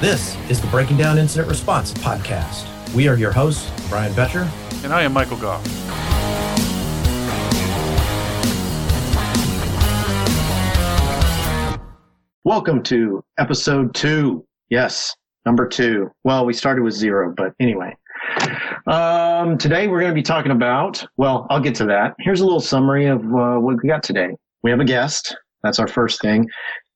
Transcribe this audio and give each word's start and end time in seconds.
This 0.00 0.36
is 0.50 0.60
the 0.60 0.66
Breaking 0.66 0.98
Down 0.98 1.16
Incident 1.16 1.48
Response 1.48 1.94
Podcast. 1.94 2.66
We 2.94 3.08
are 3.08 3.16
your 3.16 3.32
hosts, 3.32 3.70
Brian 3.88 4.12
Boettcher. 4.12 4.46
And 4.84 4.92
I 4.92 5.00
am 5.00 5.14
Michael 5.14 5.38
Gough. 5.38 5.64
Welcome 12.44 12.82
to 12.82 13.24
episode 13.38 13.94
two. 13.94 14.46
Yes, 14.68 15.16
number 15.46 15.66
two. 15.66 16.10
Well, 16.24 16.44
we 16.44 16.52
started 16.52 16.82
with 16.82 16.92
zero, 16.92 17.32
but 17.34 17.54
anyway. 17.58 17.96
Um, 18.86 19.56
today 19.56 19.88
we're 19.88 20.00
going 20.00 20.12
to 20.12 20.14
be 20.14 20.22
talking 20.22 20.52
about, 20.52 21.06
well, 21.16 21.46
I'll 21.48 21.58
get 21.58 21.74
to 21.76 21.86
that. 21.86 22.16
Here's 22.18 22.42
a 22.42 22.44
little 22.44 22.60
summary 22.60 23.06
of 23.06 23.20
uh, 23.20 23.56
what 23.56 23.82
we 23.82 23.88
got 23.88 24.02
today. 24.02 24.36
We 24.62 24.70
have 24.70 24.80
a 24.80 24.84
guest. 24.84 25.34
That's 25.62 25.78
our 25.78 25.88
first 25.88 26.20
thing. 26.20 26.46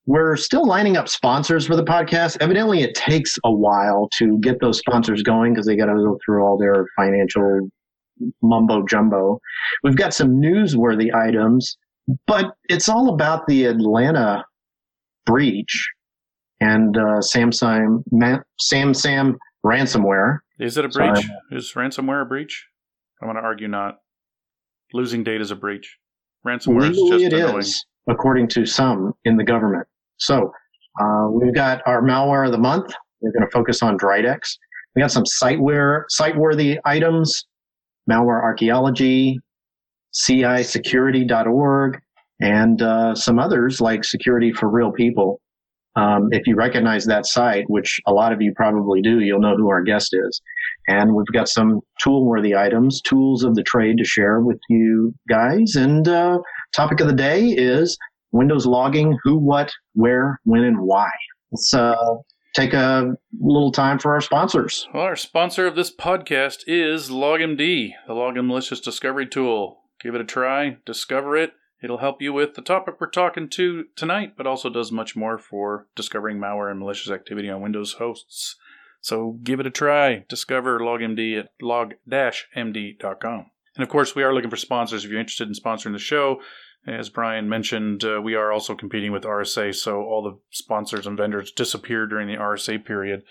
We're 0.07 0.37
still 0.37 0.67
lining 0.67 0.97
up 0.97 1.09
sponsors 1.09 1.67
for 1.67 1.77
the 1.77 1.85
podcast. 1.85 2.39
Evidently, 2.41 2.83
it 2.83 2.95
takes 2.95 3.39
a 3.45 3.53
while 3.53 4.09
to 4.19 4.39
get 4.41 4.61
those 4.61 4.79
sponsors 4.79 5.23
going 5.23 5.53
because 5.53 5.67
they 5.67 5.77
got 5.77 5.87
to 5.87 5.95
go 5.95 6.19
through 6.25 6.43
all 6.43 6.59
their 6.59 6.87
financial 6.97 7.69
mumbo 8.43 8.85
jumbo. 8.87 9.41
We've 9.83 9.97
got 9.97 10.15
some 10.15 10.41
newsworthy 10.41 11.15
items, 11.15 11.77
but 12.27 12.55
it's 12.69 12.89
all 12.89 13.13
about 13.15 13.47
the 13.47 13.67
Atlanta 13.67 14.45
breach 15.27 15.91
and 16.61 16.97
uh, 16.97 17.21
Samsung 17.21 18.03
Sam 18.59 18.95
Sam 18.95 19.39
ransomware. 19.65 20.39
Is 20.59 20.77
it 20.77 20.85
a 20.85 20.89
breach? 20.89 21.17
Sorry. 21.17 21.29
Is 21.53 21.73
ransomware 21.75 22.23
a 22.23 22.25
breach? 22.25 22.67
I 23.23 23.27
want 23.27 23.37
to 23.37 23.43
argue 23.43 23.69
not. 23.69 23.99
Losing 24.93 25.25
data 25.25 25.41
is 25.41 25.51
a 25.51 25.57
breach. 25.57 25.99
Ransomware 26.47 26.89
Legally 26.89 27.17
is 27.17 27.23
just 27.23 27.25
it 27.25 27.33
annoying. 27.33 27.59
Is, 27.59 27.87
according 28.09 28.49
to 28.49 28.67
some 28.67 29.13
in 29.25 29.37
the 29.37 29.45
government. 29.45 29.87
So 30.19 30.53
uh, 31.01 31.29
we've 31.31 31.55
got 31.55 31.83
our 31.87 32.03
malware 32.03 32.47
of 32.47 32.53
the 32.53 32.59
month. 32.59 32.93
We're 33.21 33.33
going 33.33 33.45
to 33.45 33.51
focus 33.51 33.83
on 33.83 33.99
Dridex. 33.99 34.57
We 34.95 35.03
got 35.03 35.13
some 35.13 35.27
siteware, 35.27 36.05
site-worthy 36.09 36.79
items, 36.85 37.47
malware 38.11 38.43
archaeology, 38.43 39.39
cisecurity.org, 40.13 42.01
and 42.41 42.83
uh, 42.83 43.15
some 43.15 43.39
others 43.39 43.81
like 43.81 44.05
Security 44.05 44.53
for 44.53 44.69
Real 44.69 44.91
People. 44.91 45.41
Um, 45.97 46.29
if 46.31 46.47
you 46.47 46.55
recognize 46.55 47.05
that 47.07 47.27
site, 47.27 47.65
which 47.69 48.01
a 48.07 48.13
lot 48.13 48.33
of 48.33 48.41
you 48.41 48.53
probably 48.55 49.03
do, 49.03 49.21
you'll 49.21 49.41
know 49.41 49.57
who 49.57 49.69
our 49.69 49.83
guest 49.83 50.11
is. 50.13 50.41
And 50.89 51.15
we've 51.15 51.27
got 51.33 51.49
some 51.49 51.81
tool-worthy 52.01 52.57
items, 52.57 53.01
tools 53.03 53.45
of 53.45 53.55
the 53.55 53.63
trade 53.63 53.99
to 53.99 54.05
share 54.05 54.41
with 54.41 54.59
you 54.69 55.13
guys. 55.29 55.75
And 55.77 56.09
uh, 56.09 56.39
topic 56.73 57.01
of 57.01 57.07
the 57.07 57.13
day 57.13 57.49
is 57.49 57.99
Windows 58.33 58.67
logging, 58.67 59.19
who, 59.23 59.37
what, 59.37 59.73
where, 59.95 60.41
when, 60.45 60.65
and 60.65 60.81
why. 60.81 61.11
Let's 61.51 61.75
uh, 61.75 61.97
take 62.55 62.73
a 62.73 63.15
little 63.41 63.73
time 63.73 63.99
for 63.99 64.15
our 64.15 64.21
sponsors. 64.21 64.89
Well, 64.95 65.03
our 65.03 65.17
sponsor 65.17 65.67
of 65.67 65.77
this 65.77 65.95
podcast 65.95 66.61
is 66.67 67.11
LogMD, 67.11 67.91
the 68.07 68.15
Log 68.15 68.37
and 68.37 68.47
Malicious 68.47 68.81
Discovery 68.81 69.27
Tool. 69.27 69.81
Give 70.01 70.15
it 70.15 70.21
a 70.21 70.25
try, 70.25 70.79
discover 70.87 71.37
it. 71.37 71.53
It'll 71.83 71.99
help 71.99 72.21
you 72.21 72.33
with 72.33 72.55
the 72.55 72.63
topic 72.63 72.97
we're 73.01 73.09
talking 73.09 73.49
to 73.51 73.85
tonight, 73.97 74.35
but 74.37 74.47
also 74.47 74.69
does 74.69 74.93
much 74.93 75.17
more 75.17 75.39
for 75.39 75.87
discovering 75.97 76.39
malware 76.39 76.71
and 76.71 76.79
malicious 76.79 77.11
activity 77.11 77.49
on 77.49 77.63
Windows 77.63 77.95
hosts. 77.95 78.57
So 79.01 79.39
give 79.43 79.61
it 79.61 79.67
a 79.67 79.71
try. 79.71 80.25
Discover 80.29 80.81
LogMD 80.81 81.39
at 81.39 81.49
log-md.com. 81.63 83.47
And 83.81 83.85
of 83.87 83.89
course, 83.89 84.15
we 84.15 84.23
are 84.23 84.35
looking 84.35 84.51
for 84.51 84.59
sponsors. 84.59 85.07
If 85.07 85.11
you're 85.11 85.21
interested 85.21 85.49
in 85.49 85.55
sponsoring 85.55 85.95
the 85.95 85.99
show, 85.99 86.43
as 86.87 87.09
Brian 87.09 87.49
mentioned, 87.49 88.05
uh, 88.05 88.21
we 88.23 88.35
are 88.35 88.53
also 88.53 88.75
competing 88.75 89.11
with 89.11 89.23
RSA, 89.23 89.75
so 89.75 90.03
all 90.03 90.23
the 90.23 90.39
sponsors 90.51 91.07
and 91.07 91.17
vendors 91.17 91.51
disappear 91.51 92.07
during 92.07 92.29
the 92.29 92.35
RSA 92.35 92.85
period 92.85 93.23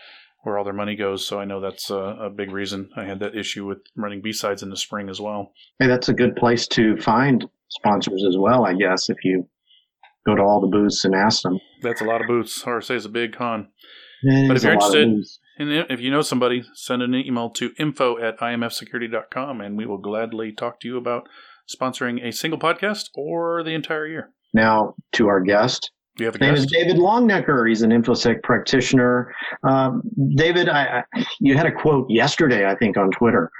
where 0.41 0.57
all 0.57 0.63
their 0.63 0.73
money 0.73 0.95
goes. 0.95 1.23
So 1.23 1.39
I 1.39 1.45
know 1.45 1.61
that's 1.61 1.91
a, 1.91 1.99
a 1.99 2.29
big 2.31 2.51
reason. 2.51 2.89
I 2.97 3.03
had 3.03 3.19
that 3.19 3.35
issue 3.35 3.67
with 3.67 3.77
running 3.95 4.23
B-sides 4.23 4.63
in 4.63 4.71
the 4.71 4.75
spring 4.75 5.07
as 5.07 5.21
well. 5.21 5.53
Hey, 5.77 5.85
that's 5.85 6.09
a 6.09 6.15
good 6.15 6.35
place 6.35 6.67
to 6.69 6.97
find 6.97 7.47
sponsors 7.67 8.25
as 8.27 8.35
well, 8.35 8.65
I 8.65 8.73
guess, 8.73 9.07
if 9.11 9.17
you 9.23 9.47
go 10.25 10.33
to 10.33 10.41
all 10.41 10.61
the 10.61 10.75
booths 10.75 11.05
and 11.05 11.13
ask 11.13 11.43
them. 11.43 11.59
That's 11.83 12.01
a 12.01 12.05
lot 12.05 12.21
of 12.21 12.27
booths. 12.27 12.63
RSA 12.63 12.95
is 12.95 13.05
a 13.05 13.09
big 13.09 13.37
con. 13.37 13.67
It 14.23 14.47
but 14.47 14.57
if 14.57 14.63
you're 14.63 14.73
interested, 14.73 15.15
and 15.59 15.85
if 15.89 15.99
you 15.99 16.09
know 16.09 16.21
somebody, 16.21 16.63
send 16.73 17.01
an 17.01 17.13
email 17.13 17.49
to 17.51 17.71
info 17.77 18.17
at 18.17 18.39
imfsecurity.com 18.39 19.61
and 19.61 19.77
we 19.77 19.85
will 19.85 19.97
gladly 19.97 20.51
talk 20.51 20.79
to 20.81 20.87
you 20.87 20.97
about 20.97 21.27
sponsoring 21.69 22.25
a 22.25 22.31
single 22.31 22.59
podcast 22.59 23.05
or 23.15 23.63
the 23.63 23.71
entire 23.71 24.07
year. 24.07 24.31
Now, 24.53 24.95
to 25.13 25.27
our 25.27 25.41
guest. 25.41 25.91
You 26.17 26.25
have 26.25 26.35
a 26.35 26.37
His 26.37 26.41
name 26.41 26.55
guest? 26.55 26.65
is 26.65 26.71
David 26.71 26.97
Longenecker. 26.97 27.67
He's 27.67 27.81
an 27.83 27.91
InfoSec 27.91 28.41
practitioner. 28.43 29.33
Um, 29.63 30.01
David, 30.35 30.67
I, 30.67 31.03
I, 31.13 31.25
you 31.39 31.55
had 31.55 31.65
a 31.67 31.71
quote 31.71 32.07
yesterday, 32.09 32.65
I 32.65 32.75
think, 32.75 32.97
on 32.97 33.11
Twitter. 33.11 33.51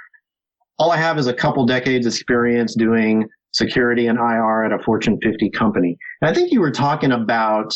All 0.78 0.90
I 0.90 0.96
have 0.96 1.18
is 1.18 1.26
a 1.26 1.34
couple 1.34 1.64
decades 1.66 2.06
experience 2.06 2.74
doing 2.74 3.26
security 3.52 4.06
and 4.08 4.18
IR 4.18 4.64
at 4.64 4.72
a 4.72 4.82
Fortune 4.82 5.18
50 5.22 5.50
company. 5.50 5.96
And 6.20 6.30
I 6.30 6.34
think 6.34 6.52
you 6.52 6.60
were 6.60 6.70
talking 6.70 7.12
about 7.12 7.72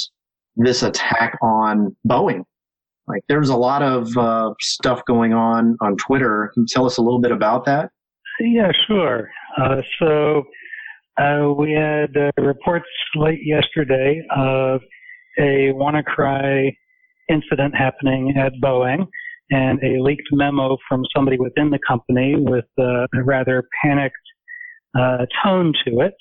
this 0.57 0.83
attack 0.83 1.37
on 1.43 1.95
Boeing. 2.09 2.45
Like 3.07 3.23
there's 3.29 3.51
a 3.51 3.57
lot 3.57 3.83
of 3.83 4.17
uh, 4.17 4.55
stuff 4.61 5.03
going 5.07 5.35
on 5.35 5.77
on 5.81 5.97
Twitter. 5.97 6.51
Can 6.55 6.63
you 6.63 6.67
tell 6.69 6.87
us 6.87 6.97
a 6.97 7.03
little 7.03 7.21
bit 7.21 7.33
about 7.33 7.65
that? 7.67 7.91
Yeah, 8.41 8.73
sure. 8.87 9.31
Uh, 9.61 9.83
so 9.99 10.43
uh, 11.19 11.53
we 11.57 11.73
had 11.73 12.17
uh, 12.17 12.31
reports 12.43 12.87
late 13.15 13.41
yesterday 13.45 14.23
of 14.35 14.81
a 15.39 15.73
WannaCry 15.75 16.75
incident 17.29 17.75
happening 17.77 18.35
at 18.37 18.53
Boeing 18.63 19.07
and 19.51 19.79
a 19.83 20.03
leaked 20.03 20.29
memo 20.33 20.77
from 20.89 21.05
somebody 21.15 21.39
within 21.39 21.71
the 21.71 21.79
company 21.87 22.35
with 22.37 22.65
uh, 22.79 23.07
a 23.15 23.23
rather 23.25 23.65
panicked 23.85 24.17
uh, 24.99 25.27
tone 25.45 25.73
to 25.85 26.01
it 26.01 26.15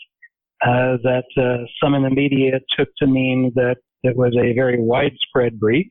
uh, 0.65 0.97
that 1.03 1.25
uh, 1.37 1.65
some 1.81 1.93
in 1.93 2.03
the 2.03 2.09
media 2.09 2.59
took 2.77 2.89
to 2.97 3.07
mean 3.07 3.51
that 3.55 3.77
it 4.03 4.15
was 4.15 4.35
a 4.35 4.53
very 4.53 4.79
widespread 4.79 5.59
breach. 5.59 5.87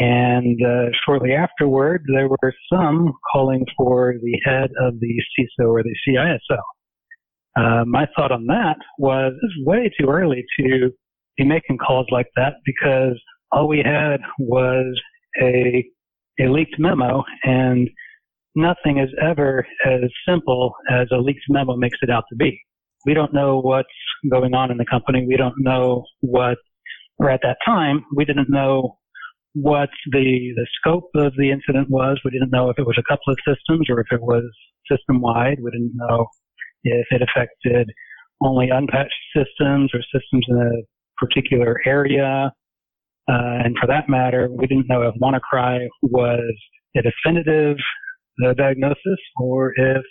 And 0.00 0.58
uh, 0.66 0.86
shortly 1.04 1.32
afterward, 1.34 2.04
there 2.12 2.26
were 2.26 2.54
some 2.72 3.12
calling 3.30 3.66
for 3.76 4.14
the 4.22 4.40
head 4.44 4.70
of 4.80 4.98
the 4.98 5.22
CISO 5.38 5.68
or 5.68 5.82
the 5.82 5.94
CISO. 6.08 6.58
Uh, 7.58 7.84
my 7.84 8.06
thought 8.16 8.32
on 8.32 8.46
that 8.46 8.76
was 8.98 9.34
it's 9.42 9.66
way 9.66 9.90
too 10.00 10.06
early 10.08 10.42
to 10.58 10.90
be 11.36 11.44
making 11.44 11.76
calls 11.76 12.06
like 12.10 12.28
that 12.36 12.54
because 12.64 13.20
all 13.52 13.68
we 13.68 13.82
had 13.84 14.20
was 14.38 14.98
a 15.42 15.84
a 16.40 16.48
leaked 16.48 16.78
memo, 16.78 17.22
and 17.44 17.90
nothing 18.54 18.98
is 18.98 19.10
ever 19.20 19.66
as 19.84 20.00
simple 20.26 20.72
as 20.90 21.06
a 21.12 21.18
leaked 21.18 21.44
memo 21.50 21.76
makes 21.76 21.98
it 22.00 22.08
out 22.08 22.24
to 22.30 22.36
be. 22.36 22.58
We 23.04 23.12
don't 23.12 23.34
know 23.34 23.60
what's 23.60 23.88
going 24.30 24.54
on 24.54 24.70
in 24.70 24.78
the 24.78 24.86
company. 24.90 25.26
We 25.28 25.36
don't 25.36 25.56
know 25.58 26.04
what, 26.20 26.56
or 27.18 27.28
at 27.28 27.40
that 27.42 27.58
time, 27.66 28.06
we 28.16 28.24
didn't 28.24 28.48
know 28.48 28.96
what 29.54 29.90
the 30.12 30.52
the 30.56 30.66
scope 30.78 31.10
of 31.14 31.32
the 31.36 31.50
incident 31.50 31.88
was. 31.90 32.20
We 32.24 32.30
didn't 32.30 32.50
know 32.50 32.70
if 32.70 32.78
it 32.78 32.86
was 32.86 32.98
a 32.98 33.02
couple 33.02 33.32
of 33.32 33.38
systems 33.46 33.88
or 33.90 34.00
if 34.00 34.06
it 34.12 34.22
was 34.22 34.44
system 34.90 35.20
wide. 35.20 35.58
We 35.62 35.70
didn't 35.70 35.92
know 35.94 36.26
if 36.84 37.06
it 37.10 37.22
affected 37.22 37.90
only 38.42 38.70
unpatched 38.70 39.12
systems 39.36 39.90
or 39.94 40.00
systems 40.14 40.46
in 40.48 40.56
a 40.56 41.24
particular 41.24 41.80
area. 41.84 42.52
Uh, 43.28 43.62
and 43.64 43.76
for 43.78 43.86
that 43.86 44.08
matter, 44.08 44.48
we 44.50 44.66
didn't 44.66 44.88
know 44.88 45.02
if 45.02 45.14
WannaCry 45.22 45.86
was 46.02 46.54
a 46.96 47.02
definitive 47.02 47.76
uh, 48.44 48.54
diagnosis 48.54 49.18
or 49.40 49.72
if 49.76 50.02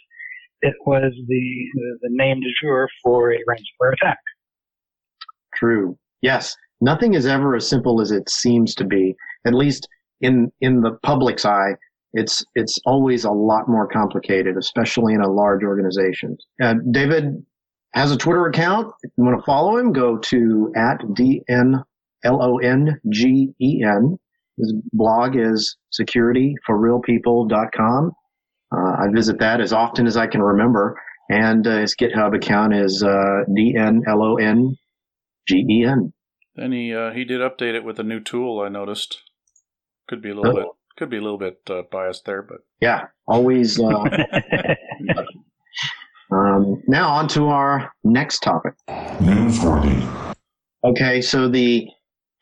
it 0.61 0.75
was 0.85 1.11
the, 1.27 1.97
the 2.01 2.09
name 2.11 2.39
du 2.39 2.49
jour 2.61 2.87
for 3.03 3.31
a 3.31 3.37
ransomware 3.37 3.93
attack. 3.93 4.19
True. 5.55 5.97
Yes. 6.21 6.55
Nothing 6.81 7.13
is 7.13 7.25
ever 7.25 7.55
as 7.55 7.67
simple 7.67 7.99
as 7.99 8.11
it 8.11 8.29
seems 8.29 8.75
to 8.75 8.85
be. 8.85 9.15
At 9.45 9.53
least 9.53 9.87
in 10.21 10.51
in 10.61 10.81
the 10.81 10.97
public's 11.03 11.45
eye, 11.45 11.75
it's 12.13 12.43
it's 12.55 12.79
always 12.85 13.25
a 13.25 13.31
lot 13.31 13.67
more 13.67 13.87
complicated, 13.87 14.57
especially 14.57 15.13
in 15.13 15.21
a 15.21 15.31
large 15.31 15.63
organization. 15.63 16.35
Uh, 16.61 16.73
David 16.91 17.45
has 17.93 18.11
a 18.11 18.17
Twitter 18.17 18.47
account. 18.47 18.91
If 19.03 19.11
you 19.17 19.23
want 19.23 19.39
to 19.39 19.45
follow 19.45 19.77
him, 19.77 19.93
go 19.93 20.17
to 20.17 20.73
at 20.75 20.99
dn 21.13 21.83
l 22.23 22.41
o 22.41 22.57
n 22.57 22.99
g 23.09 23.53
e 23.59 23.83
n. 23.83 24.17
His 24.57 24.73
blog 24.91 25.37
is 25.37 25.77
securityforrealpeople.com. 25.99 28.11
Uh, 28.71 28.95
I 28.99 29.07
visit 29.13 29.39
that 29.39 29.61
as 29.61 29.73
often 29.73 30.05
as 30.05 30.15
I 30.17 30.27
can 30.27 30.41
remember, 30.41 31.01
and 31.29 31.65
uh, 31.65 31.77
his 31.77 31.95
GitHub 31.95 32.35
account 32.35 32.75
is 32.75 33.01
uh, 33.01 33.45
dn 33.49 34.01
l 34.07 34.21
o 34.21 34.35
n 34.35 34.75
g 35.47 35.65
e 35.69 35.85
n. 35.85 36.13
Then 36.55 36.73
he 36.73 36.93
uh, 36.93 37.13
he 37.13 37.23
did 37.23 37.41
update 37.41 37.75
it 37.75 37.83
with 37.83 37.99
a 37.99 38.03
new 38.03 38.19
tool. 38.19 38.59
I 38.59 38.69
noticed. 38.69 39.23
Could 40.09 40.21
be 40.23 40.31
a 40.31 40.35
little 40.35 40.51
Oh. 40.51 40.55
bit 40.55 40.65
could 40.97 41.09
be 41.09 41.17
a 41.17 41.21
little 41.21 41.37
bit 41.37 41.61
uh, 41.69 41.83
biased 41.93 42.25
there, 42.25 42.41
but 42.41 42.57
Yeah, 42.81 43.05
always. 43.25 43.79
Uh, 43.79 43.89
um, 46.31 46.81
now 46.87 47.09
on 47.09 47.27
to 47.29 47.45
our 47.47 47.93
next 48.03 48.39
topic. 48.39 48.73
Newsworthy. 48.89 50.35
Okay, 50.83 51.21
so 51.21 51.47
the 51.47 51.87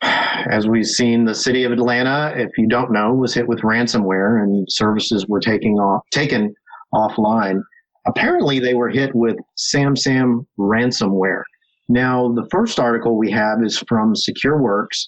as 0.01 0.67
we've 0.67 0.85
seen, 0.87 1.25
the 1.25 1.35
city 1.35 1.63
of 1.65 1.71
Atlanta, 1.71 2.33
if 2.35 2.49
you 2.57 2.67
don't 2.67 2.91
know, 2.91 3.13
was 3.13 3.33
hit 3.33 3.47
with 3.47 3.59
ransomware 3.61 4.41
and 4.41 4.65
services 4.71 5.27
were 5.27 5.39
taking 5.39 5.73
off, 5.75 6.03
taken 6.11 6.53
offline. 6.93 7.61
Apparently, 8.07 8.59
they 8.59 8.73
were 8.75 8.89
hit 8.89 9.13
with 9.13 9.35
SamSam 9.57 10.45
ransomware. 10.59 11.41
Now, 11.89 12.31
the 12.33 12.47
first 12.51 12.79
article 12.79 13.17
we 13.17 13.29
have 13.31 13.63
is 13.63 13.79
from 13.87 14.13
SecureWorks, 14.13 15.07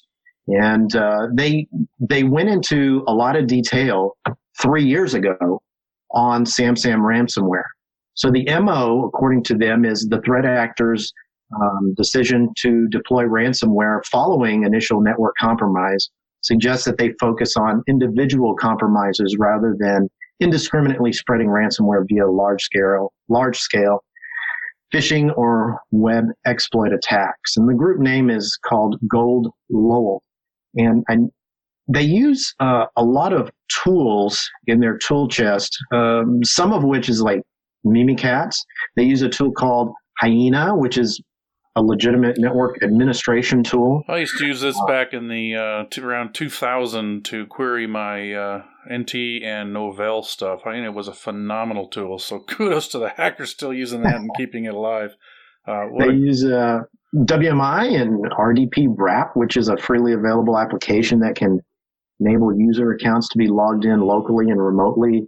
and 0.50 0.96
uh, 0.96 1.28
they 1.34 1.68
they 2.00 2.24
went 2.24 2.50
into 2.50 3.04
a 3.08 3.14
lot 3.14 3.36
of 3.36 3.48
detail 3.48 4.18
three 4.62 4.84
years 4.84 5.14
ago 5.14 5.62
on 6.12 6.44
SamSam 6.44 7.00
ransomware. 7.00 7.70
So 8.16 8.32
the 8.32 8.46
MO, 8.60 9.06
according 9.06 9.44
to 9.44 9.56
them, 9.56 9.86
is 9.86 10.08
the 10.10 10.22
threat 10.22 10.46
actors 10.46 11.14
um, 11.56 11.94
decision 11.96 12.52
to 12.58 12.88
deploy 12.90 13.24
ransomware 13.24 14.04
following 14.06 14.64
initial 14.64 15.02
network 15.02 15.36
compromise 15.40 16.10
suggests 16.42 16.86
that 16.86 16.98
they 16.98 17.12
focus 17.20 17.56
on 17.58 17.84
individual 17.88 18.56
compromises 18.56 19.36
rather 19.40 19.76
than 19.78 20.10
indiscriminately 20.40 21.12
spreading 21.12 21.48
ransomware 21.48 22.06
via 22.08 22.28
large 22.30 22.62
scale, 22.62 23.14
large 23.28 23.58
scale 23.58 24.04
phishing 24.94 25.36
or 25.38 25.80
web 25.92 26.26
exploit 26.46 26.94
attacks. 26.94 27.58
And 27.58 27.70
the 27.70 27.74
group 27.74 28.00
name 28.00 28.30
is 28.30 28.58
called 28.66 28.98
Gold 29.08 29.48
Lowell. 29.70 30.24
And, 30.76 31.04
and 31.08 31.32
they 31.88 32.04
use 32.04 32.54
uh, 32.60 32.86
a 32.96 33.04
lot 33.04 33.34
of 33.34 33.50
tools 33.84 34.50
in 34.68 34.80
their 34.80 34.98
tool 34.98 35.28
chest, 35.28 35.78
um, 35.92 36.44
some 36.44 36.72
of 36.72 36.84
which 36.84 37.10
is 37.10 37.22
like 37.22 37.42
Mimikatz. 37.86 38.58
They 38.96 39.04
use 39.04 39.22
a 39.22 39.30
tool 39.30 39.52
called 39.52 39.94
Hyena, 40.20 40.76
which 40.76 40.98
is 40.98 41.22
a 41.76 41.82
legitimate 41.82 42.38
network 42.38 42.84
administration 42.84 43.64
tool. 43.64 44.04
I 44.08 44.18
used 44.18 44.38
to 44.40 44.46
use 44.46 44.62
this 44.62 44.80
back 44.88 45.14
in 45.14 45.28
the 45.30 45.56
uh, 45.56 46.02
around 46.02 46.34
2000 46.34 47.24
to 47.26 47.46
query 47.46 47.88
my 47.88 48.34
uh, 48.34 48.64
NT 48.92 49.16
and 49.44 49.74
Novell 49.76 50.24
stuff. 50.24 50.62
I 50.66 50.74
mean, 50.74 50.84
it 50.84 50.94
was 50.94 51.08
a 51.08 51.14
phenomenal 51.14 51.88
tool. 51.88 52.20
So 52.20 52.40
kudos 52.40 52.88
to 52.90 53.00
the 53.00 53.10
hackers 53.10 53.52
still 53.52 53.74
using 53.74 54.02
that 54.04 54.16
and 54.16 54.30
keeping 54.38 54.66
it 54.66 54.74
alive. 54.74 55.16
Uh, 55.68 55.86
they 55.98 56.10
a- 56.10 56.14
use 56.14 56.44
uh, 56.44 56.82
WMI 57.16 58.00
and 58.00 58.24
RDP 58.32 58.94
Wrap, 58.96 59.36
which 59.36 59.58
is 59.58 59.68
a 59.68 59.78
freely 59.78 60.14
available 60.14 60.58
application 60.58 61.20
that 61.20 61.36
can 61.36 61.60
enable 62.20 62.56
user 62.56 62.92
accounts 62.92 63.30
to 63.30 63.38
be 63.38 63.48
logged 63.48 63.86
in 63.86 64.02
locally 64.02 64.50
and 64.50 64.62
remotely 64.62 65.28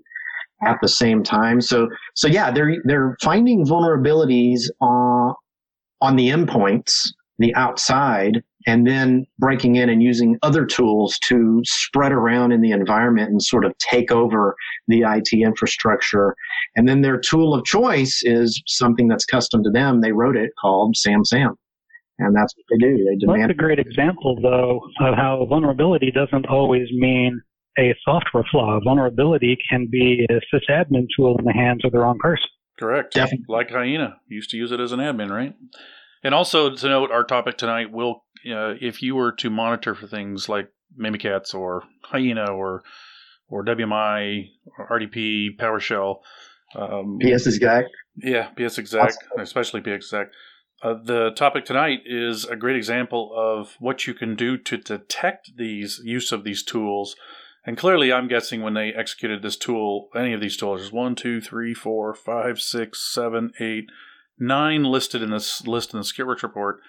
at 0.63 0.77
the 0.81 0.87
same 0.87 1.23
time. 1.23 1.59
So, 1.59 1.89
so 2.15 2.27
yeah, 2.27 2.51
they're 2.51 2.77
they're 2.85 3.17
finding 3.21 3.65
vulnerabilities 3.65 4.69
on 4.79 5.33
on 6.01 6.15
the 6.15 6.29
endpoints, 6.29 6.93
the 7.39 7.53
outside, 7.55 8.43
and 8.67 8.85
then 8.85 9.25
breaking 9.39 9.75
in 9.75 9.89
and 9.89 10.03
using 10.03 10.37
other 10.43 10.65
tools 10.65 11.17
to 11.19 11.61
spread 11.65 12.11
around 12.11 12.51
in 12.51 12.61
the 12.61 12.71
environment 12.71 13.31
and 13.31 13.41
sort 13.41 13.65
of 13.65 13.75
take 13.79 14.11
over 14.11 14.55
the 14.87 15.01
IT 15.01 15.33
infrastructure. 15.33 16.35
And 16.75 16.87
then 16.87 17.01
their 17.01 17.19
tool 17.19 17.53
of 17.53 17.65
choice 17.65 18.21
is 18.23 18.61
something 18.67 19.07
that's 19.07 19.25
custom 19.25 19.63
to 19.63 19.71
them. 19.71 20.01
They 20.01 20.11
wrote 20.11 20.37
it 20.37 20.51
called 20.59 20.95
SamSam. 20.95 21.55
And 22.19 22.35
that's 22.35 22.53
what 22.55 22.65
they 22.69 22.77
do. 22.77 22.97
They 22.97 23.15
demand. 23.15 23.49
That's 23.49 23.51
a 23.51 23.55
great 23.55 23.79
example, 23.79 24.37
though, 24.41 24.81
of 24.99 25.15
how 25.15 25.45
vulnerability 25.49 26.11
doesn't 26.11 26.45
always 26.45 26.87
mean 26.91 27.41
a 27.79 27.95
software 28.05 28.43
flaw. 28.51 28.79
Vulnerability 28.83 29.57
can 29.69 29.87
be 29.89 30.25
a 30.29 30.39
sysadmin 30.53 31.07
tool 31.15 31.37
in 31.39 31.45
the 31.45 31.53
hands 31.53 31.83
of 31.83 31.91
the 31.91 31.99
wrong 31.99 32.19
person. 32.19 32.47
Correct. 32.79 33.13
Definitely. 33.13 33.45
Like 33.47 33.69
Hyena. 33.69 34.17
Used 34.27 34.49
to 34.51 34.57
use 34.57 34.71
it 34.71 34.79
as 34.79 34.91
an 34.91 34.99
admin, 34.99 35.29
right? 35.29 35.55
And 36.23 36.35
also 36.35 36.75
to 36.75 36.87
note, 36.87 37.11
our 37.11 37.23
topic 37.23 37.57
tonight 37.57 37.91
will, 37.91 38.23
uh, 38.45 38.75
if 38.79 39.01
you 39.01 39.15
were 39.15 39.31
to 39.33 39.49
monitor 39.49 39.95
for 39.95 40.07
things 40.07 40.49
like 40.49 40.69
Mimikatz 40.99 41.53
or 41.53 41.83
Hyena 42.03 42.51
or 42.51 42.83
or 43.49 43.65
WMI, 43.65 44.49
or 44.77 44.99
RDP, 44.99 45.57
PowerShell, 45.59 46.21
um, 46.73 47.19
PsExec. 47.21 47.83
Yeah, 48.15 48.49
PsExec, 48.57 49.03
awesome. 49.03 49.39
especially 49.39 49.81
PS 49.81 50.11
PsExec. 50.11 50.27
Uh, 50.83 50.95
the 51.03 51.31
topic 51.31 51.63
tonight 51.63 52.01
is 52.05 52.45
a 52.45 52.55
great 52.55 52.75
example 52.75 53.31
of 53.35 53.75
what 53.79 54.07
you 54.07 54.13
can 54.13 54.35
do 54.35 54.57
to 54.57 54.77
detect 54.77 55.51
these 55.57 56.01
use 56.03 56.31
of 56.31 56.43
these 56.43 56.63
tools 56.63 57.15
and 57.63 57.77
clearly, 57.77 58.11
I'm 58.11 58.27
guessing 58.27 58.61
when 58.61 58.73
they 58.73 58.91
executed 58.91 59.41
this 59.41 59.55
tool, 59.55 60.09
any 60.15 60.33
of 60.33 60.41
these 60.41 60.57
tools, 60.57 60.79
there's 60.79 60.91
one, 60.91 61.15
two, 61.15 61.41
three, 61.41 61.73
four, 61.73 62.13
five, 62.15 62.59
six, 62.59 62.99
seven, 63.13 63.51
eight, 63.59 63.85
nine 64.39 64.83
listed 64.83 65.21
in 65.21 65.29
this 65.29 65.65
list 65.67 65.93
in 65.93 65.99
the 65.99 66.03
SecureWorks 66.03 66.43
report. 66.43 66.79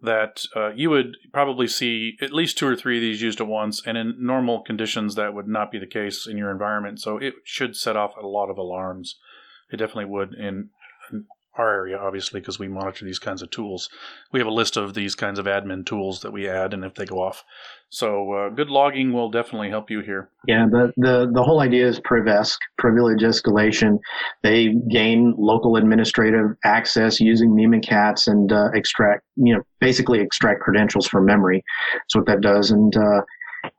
That 0.00 0.44
uh, 0.54 0.68
you 0.74 0.90
would 0.90 1.16
probably 1.32 1.66
see 1.66 2.18
at 2.20 2.32
least 2.32 2.56
two 2.56 2.68
or 2.68 2.76
three 2.76 2.98
of 2.98 3.00
these 3.00 3.22
used 3.22 3.40
at 3.40 3.48
once, 3.48 3.82
and 3.84 3.98
in 3.98 4.14
normal 4.20 4.60
conditions, 4.60 5.16
that 5.16 5.34
would 5.34 5.48
not 5.48 5.72
be 5.72 5.78
the 5.78 5.86
case 5.86 6.26
in 6.26 6.36
your 6.36 6.52
environment. 6.52 7.00
So 7.00 7.16
it 7.16 7.34
should 7.42 7.74
set 7.74 7.96
off 7.96 8.12
a 8.16 8.26
lot 8.26 8.48
of 8.48 8.58
alarms. 8.58 9.16
It 9.72 9.78
definitely 9.78 10.04
would 10.04 10.34
in 10.34 10.70
our 11.56 11.72
area, 11.72 11.98
obviously, 11.98 12.40
because 12.40 12.58
we 12.58 12.68
monitor 12.68 13.04
these 13.04 13.18
kinds 13.18 13.42
of 13.42 13.50
tools. 13.50 13.88
We 14.32 14.40
have 14.40 14.46
a 14.46 14.52
list 14.52 14.76
of 14.76 14.94
these 14.94 15.14
kinds 15.14 15.38
of 15.38 15.46
admin 15.46 15.84
tools 15.84 16.20
that 16.20 16.32
we 16.32 16.48
add, 16.48 16.72
and 16.72 16.84
if 16.84 16.94
they 16.94 17.04
go 17.04 17.16
off, 17.16 17.44
so 17.90 18.32
uh, 18.32 18.48
good 18.50 18.68
logging 18.68 19.12
will 19.12 19.30
definitely 19.30 19.70
help 19.70 19.90
you 19.90 20.00
here. 20.00 20.30
Yeah, 20.46 20.66
the 20.70 20.92
the 20.96 21.30
the 21.32 21.42
whole 21.42 21.60
idea 21.60 21.86
is 21.86 22.00
Privesc, 22.00 22.56
privilege 22.76 23.22
escalation. 23.22 23.98
They 24.42 24.74
gain 24.90 25.34
local 25.38 25.76
administrative 25.76 26.56
access 26.64 27.20
using 27.20 27.50
Mimikatz 27.50 28.26
and 28.26 28.52
uh, 28.52 28.68
extract, 28.74 29.24
you 29.36 29.54
know, 29.54 29.62
basically 29.80 30.20
extract 30.20 30.60
credentials 30.60 31.06
from 31.06 31.24
memory. 31.24 31.64
That's 31.94 32.16
what 32.16 32.26
that 32.26 32.40
does, 32.40 32.70
and 32.70 32.94
uh, 32.96 33.22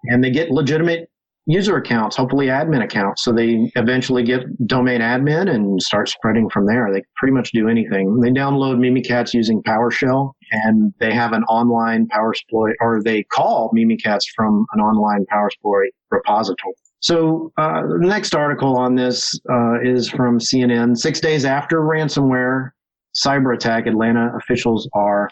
and 0.05 0.23
they 0.23 0.31
get 0.31 0.49
legitimate 0.49 1.09
user 1.49 1.77
accounts, 1.77 2.15
hopefully 2.15 2.45
admin 2.45 2.83
accounts. 2.83 3.23
So 3.23 3.33
they 3.33 3.71
eventually 3.75 4.21
get 4.21 4.41
domain 4.67 5.01
admin 5.01 5.49
and 5.49 5.81
start 5.81 6.07
spreading 6.07 6.47
from 6.47 6.67
there. 6.67 6.89
They 6.93 7.01
pretty 7.15 7.33
much 7.33 7.51
do 7.51 7.67
anything. 7.67 8.19
They 8.19 8.29
download 8.29 8.77
Mimikatz 8.77 9.33
using 9.33 9.63
PowerShell 9.63 10.33
and 10.51 10.93
they 10.99 11.11
have 11.11 11.33
an 11.33 11.43
online 11.45 12.07
PowerSploit 12.07 12.73
or 12.79 13.01
they 13.01 13.23
call 13.23 13.71
Mimikatz 13.75 14.25
from 14.35 14.67
an 14.73 14.79
online 14.79 15.25
PowerSploit 15.33 15.87
repository. 16.11 16.75
So 16.99 17.51
uh, 17.57 17.81
the 17.81 18.07
next 18.07 18.35
article 18.35 18.77
on 18.77 18.93
this 18.93 19.33
uh, 19.51 19.81
is 19.81 20.07
from 20.07 20.37
CNN. 20.37 20.97
Six 20.97 21.19
days 21.19 21.45
after 21.45 21.79
ransomware 21.79 22.69
cyber 23.15 23.55
attack, 23.55 23.87
Atlanta 23.87 24.31
officials 24.37 24.87
are 24.93 25.29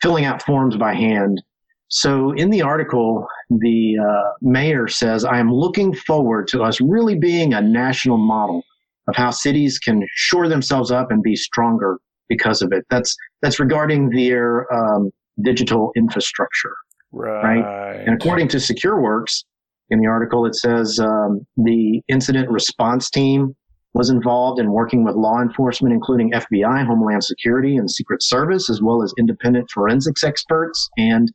filling 0.00 0.24
out 0.24 0.40
forms 0.42 0.78
by 0.78 0.94
hand 0.94 1.42
so 1.92 2.32
in 2.32 2.48
the 2.48 2.62
article, 2.62 3.26
the 3.50 3.98
uh, 3.98 4.30
mayor 4.40 4.88
says, 4.88 5.26
I 5.26 5.38
am 5.38 5.52
looking 5.52 5.94
forward 5.94 6.48
to 6.48 6.62
us 6.62 6.80
really 6.80 7.18
being 7.18 7.52
a 7.52 7.60
national 7.60 8.16
model 8.16 8.62
of 9.08 9.14
how 9.14 9.30
cities 9.30 9.78
can 9.78 10.02
shore 10.14 10.48
themselves 10.48 10.90
up 10.90 11.10
and 11.10 11.22
be 11.22 11.36
stronger 11.36 11.98
because 12.30 12.62
of 12.62 12.72
it. 12.72 12.86
That's, 12.88 13.14
that's 13.42 13.60
regarding 13.60 14.08
their 14.08 14.72
um, 14.72 15.10
digital 15.42 15.92
infrastructure. 15.94 16.72
Right. 17.12 17.60
right. 17.60 18.04
And 18.06 18.14
according 18.14 18.48
to 18.48 18.56
SecureWorks, 18.56 19.44
in 19.90 20.00
the 20.00 20.06
article, 20.06 20.46
it 20.46 20.54
says 20.54 20.98
um, 20.98 21.46
the 21.58 22.00
incident 22.08 22.48
response 22.48 23.10
team 23.10 23.54
was 23.92 24.08
involved 24.08 24.58
in 24.58 24.72
working 24.72 25.04
with 25.04 25.14
law 25.14 25.42
enforcement, 25.42 25.92
including 25.92 26.32
FBI, 26.32 26.86
Homeland 26.86 27.22
Security, 27.22 27.76
and 27.76 27.90
Secret 27.90 28.22
Service, 28.22 28.70
as 28.70 28.80
well 28.80 29.02
as 29.02 29.12
independent 29.18 29.70
forensics 29.70 30.24
experts 30.24 30.88
and 30.96 31.30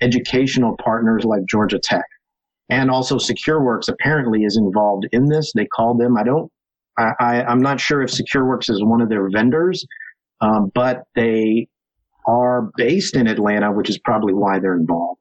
educational 0.00 0.76
partners 0.82 1.24
like 1.24 1.42
Georgia 1.48 1.78
Tech. 1.78 2.04
And 2.70 2.90
also 2.90 3.16
SecureWorks 3.16 3.88
apparently 3.88 4.44
is 4.44 4.56
involved 4.56 5.06
in 5.12 5.26
this. 5.26 5.52
They 5.54 5.66
called 5.66 6.00
them, 6.00 6.16
I 6.16 6.22
don't, 6.22 6.50
I, 6.98 7.12
I, 7.20 7.52
am 7.52 7.60
not 7.60 7.80
sure 7.80 8.02
if 8.02 8.10
SecureWorks 8.10 8.70
is 8.70 8.82
one 8.82 9.00
of 9.00 9.08
their 9.08 9.28
vendors, 9.30 9.84
um, 10.40 10.70
but 10.74 11.02
they 11.14 11.68
are 12.26 12.70
based 12.76 13.16
in 13.16 13.26
Atlanta, 13.26 13.72
which 13.72 13.90
is 13.90 13.98
probably 13.98 14.32
why 14.32 14.58
they're 14.58 14.76
involved. 14.76 15.20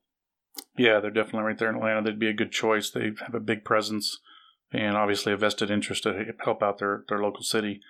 Yeah, 0.77 0.99
they're 0.99 1.11
definitely 1.11 1.47
right 1.47 1.57
there 1.57 1.69
in 1.69 1.75
Atlanta. 1.75 2.03
They'd 2.03 2.19
be 2.19 2.29
a 2.29 2.33
good 2.33 2.51
choice. 2.51 2.89
They 2.89 3.11
have 3.25 3.35
a 3.35 3.39
big 3.39 3.65
presence 3.65 4.19
and 4.71 4.95
obviously 4.95 5.33
a 5.33 5.37
vested 5.37 5.69
interest 5.69 6.03
to 6.03 6.25
help 6.43 6.63
out 6.63 6.79
their, 6.79 7.03
their 7.09 7.19
local 7.19 7.43
city. 7.43 7.81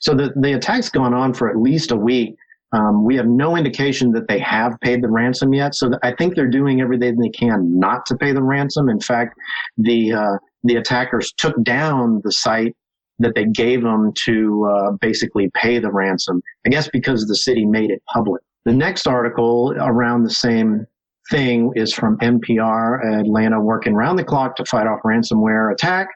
So 0.00 0.14
the, 0.14 0.32
the 0.40 0.52
attack's 0.52 0.88
gone 0.88 1.14
on 1.14 1.34
for 1.34 1.48
at 1.48 1.56
least 1.56 1.90
a 1.90 1.96
week. 1.96 2.36
Um, 2.74 3.04
we 3.04 3.14
have 3.16 3.26
no 3.26 3.56
indication 3.56 4.10
that 4.12 4.26
they 4.26 4.40
have 4.40 4.78
paid 4.80 5.02
the 5.02 5.08
ransom 5.08 5.54
yet, 5.54 5.74
so 5.74 5.90
I 6.02 6.12
think 6.12 6.34
they're 6.34 6.50
doing 6.50 6.80
everything 6.80 7.16
they 7.16 7.28
can 7.28 7.78
not 7.78 8.04
to 8.06 8.16
pay 8.16 8.32
the 8.32 8.42
ransom. 8.42 8.88
In 8.88 9.00
fact, 9.00 9.38
the 9.78 10.12
uh, 10.12 10.38
the 10.64 10.76
attackers 10.76 11.32
took 11.36 11.62
down 11.62 12.20
the 12.24 12.32
site 12.32 12.74
that 13.20 13.34
they 13.36 13.44
gave 13.44 13.82
them 13.82 14.12
to 14.24 14.68
uh, 14.68 14.90
basically 15.00 15.50
pay 15.54 15.78
the 15.78 15.92
ransom. 15.92 16.42
I 16.66 16.70
guess 16.70 16.88
because 16.88 17.26
the 17.26 17.36
city 17.36 17.64
made 17.64 17.90
it 17.90 18.02
public. 18.12 18.42
The 18.64 18.72
next 18.72 19.06
article 19.06 19.72
around 19.76 20.24
the 20.24 20.30
same 20.30 20.86
thing 21.30 21.72
is 21.76 21.94
from 21.94 22.18
NPR 22.18 23.20
Atlanta, 23.20 23.60
working 23.60 23.94
round 23.94 24.18
the 24.18 24.24
clock 24.24 24.56
to 24.56 24.64
fight 24.64 24.86
off 24.86 25.00
ransomware 25.04 25.72
attack. 25.72 26.08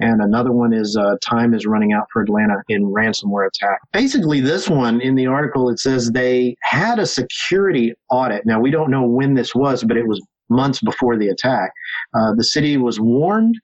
And 0.00 0.20
another 0.20 0.52
one 0.52 0.72
is 0.72 0.96
uh, 0.96 1.16
time 1.20 1.54
is 1.54 1.66
running 1.66 1.92
out 1.92 2.06
for 2.12 2.22
Atlanta 2.22 2.62
in 2.68 2.84
ransomware 2.84 3.48
attack. 3.48 3.80
Basically, 3.92 4.40
this 4.40 4.68
one 4.68 5.00
in 5.00 5.14
the 5.14 5.26
article 5.26 5.68
it 5.70 5.78
says 5.78 6.10
they 6.10 6.56
had 6.62 6.98
a 6.98 7.06
security 7.06 7.94
audit. 8.10 8.46
Now 8.46 8.60
we 8.60 8.70
don't 8.70 8.90
know 8.90 9.04
when 9.04 9.34
this 9.34 9.54
was, 9.54 9.82
but 9.84 9.96
it 9.96 10.06
was 10.06 10.20
months 10.48 10.80
before 10.80 11.18
the 11.18 11.28
attack. 11.28 11.72
Uh, 12.14 12.32
the 12.36 12.44
city 12.44 12.76
was 12.76 13.00
warned 13.00 13.56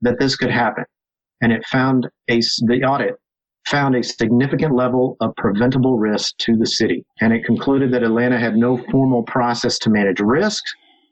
that 0.00 0.18
this 0.18 0.36
could 0.36 0.50
happen, 0.50 0.84
and 1.40 1.52
it 1.52 1.64
found 1.66 2.08
a 2.28 2.40
the 2.66 2.82
audit 2.86 3.14
found 3.66 3.96
a 3.96 4.02
significant 4.02 4.74
level 4.74 5.16
of 5.20 5.34
preventable 5.36 5.96
risk 5.96 6.36
to 6.36 6.54
the 6.56 6.66
city, 6.66 7.04
and 7.20 7.32
it 7.32 7.44
concluded 7.44 7.90
that 7.92 8.02
Atlanta 8.02 8.38
had 8.38 8.56
no 8.56 8.76
formal 8.90 9.22
process 9.22 9.78
to 9.78 9.90
manage 9.90 10.20
risk 10.20 10.62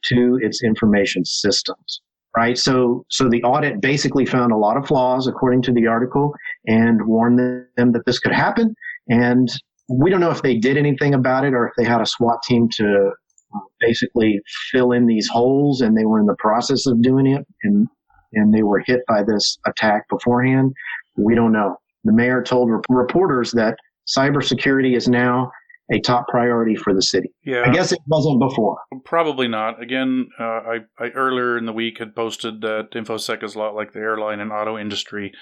to 0.04 0.38
its 0.42 0.62
information 0.62 1.24
systems 1.24 2.02
right? 2.36 2.56
So, 2.56 3.04
so 3.10 3.28
the 3.28 3.42
audit 3.42 3.80
basically 3.80 4.26
found 4.26 4.52
a 4.52 4.56
lot 4.56 4.76
of 4.76 4.86
flaws 4.86 5.26
according 5.26 5.62
to 5.62 5.72
the 5.72 5.86
article 5.86 6.32
and 6.66 7.06
warned 7.06 7.38
them 7.38 7.92
that 7.92 8.06
this 8.06 8.18
could 8.18 8.32
happen. 8.32 8.74
And 9.08 9.48
we 9.88 10.10
don't 10.10 10.20
know 10.20 10.30
if 10.30 10.42
they 10.42 10.56
did 10.56 10.76
anything 10.76 11.14
about 11.14 11.44
it 11.44 11.54
or 11.54 11.66
if 11.66 11.74
they 11.76 11.84
had 11.84 12.00
a 12.00 12.06
SWAT 12.06 12.42
team 12.42 12.68
to 12.76 13.10
uh, 13.54 13.58
basically 13.80 14.40
fill 14.70 14.92
in 14.92 15.06
these 15.06 15.28
holes 15.28 15.80
and 15.80 15.96
they 15.96 16.06
were 16.06 16.20
in 16.20 16.26
the 16.26 16.36
process 16.38 16.86
of 16.86 17.02
doing 17.02 17.26
it 17.26 17.46
and, 17.64 17.86
and 18.32 18.54
they 18.54 18.62
were 18.62 18.82
hit 18.86 19.00
by 19.06 19.22
this 19.22 19.58
attack 19.66 20.08
beforehand. 20.08 20.72
We 21.16 21.34
don't 21.34 21.52
know. 21.52 21.76
The 22.04 22.12
mayor 22.12 22.42
told 22.42 22.70
reporters 22.88 23.52
that 23.52 23.76
cybersecurity 24.08 24.96
is 24.96 25.08
now 25.08 25.50
a 25.90 26.00
top 26.00 26.28
priority 26.28 26.76
for 26.76 26.94
the 26.94 27.02
city. 27.02 27.32
Yeah, 27.44 27.64
I 27.66 27.70
guess 27.70 27.92
it 27.92 27.98
wasn't 28.06 28.40
before. 28.40 28.78
Probably 29.04 29.48
not. 29.48 29.82
Again, 29.82 30.28
uh, 30.38 30.44
I, 30.44 30.76
I 30.98 31.08
earlier 31.08 31.58
in 31.58 31.66
the 31.66 31.72
week 31.72 31.98
had 31.98 32.14
posted 32.14 32.60
that 32.60 32.90
infosec 32.92 33.42
is 33.42 33.54
a 33.54 33.58
lot 33.58 33.74
like 33.74 33.92
the 33.92 33.98
airline 33.98 34.40
and 34.40 34.52
auto 34.52 34.78
industry, 34.78 35.32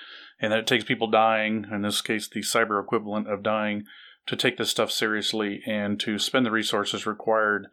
and 0.40 0.52
that 0.52 0.61
it 0.61 0.66
takes 0.66 0.85
people 0.85 1.11
dying, 1.11 1.66
in 1.70 1.82
this 1.82 2.00
case, 2.00 2.28
the 2.28 2.40
cyber 2.40 2.82
equivalent 2.82 3.30
of 3.30 3.42
dying, 3.42 3.85
to 4.26 4.37
take 4.37 4.56
this 4.56 4.70
stuff 4.70 4.90
seriously 4.90 5.62
and 5.66 6.00
to 6.00 6.18
spend 6.18 6.47
the 6.47 6.50
resources 6.50 7.06
required. 7.06 7.66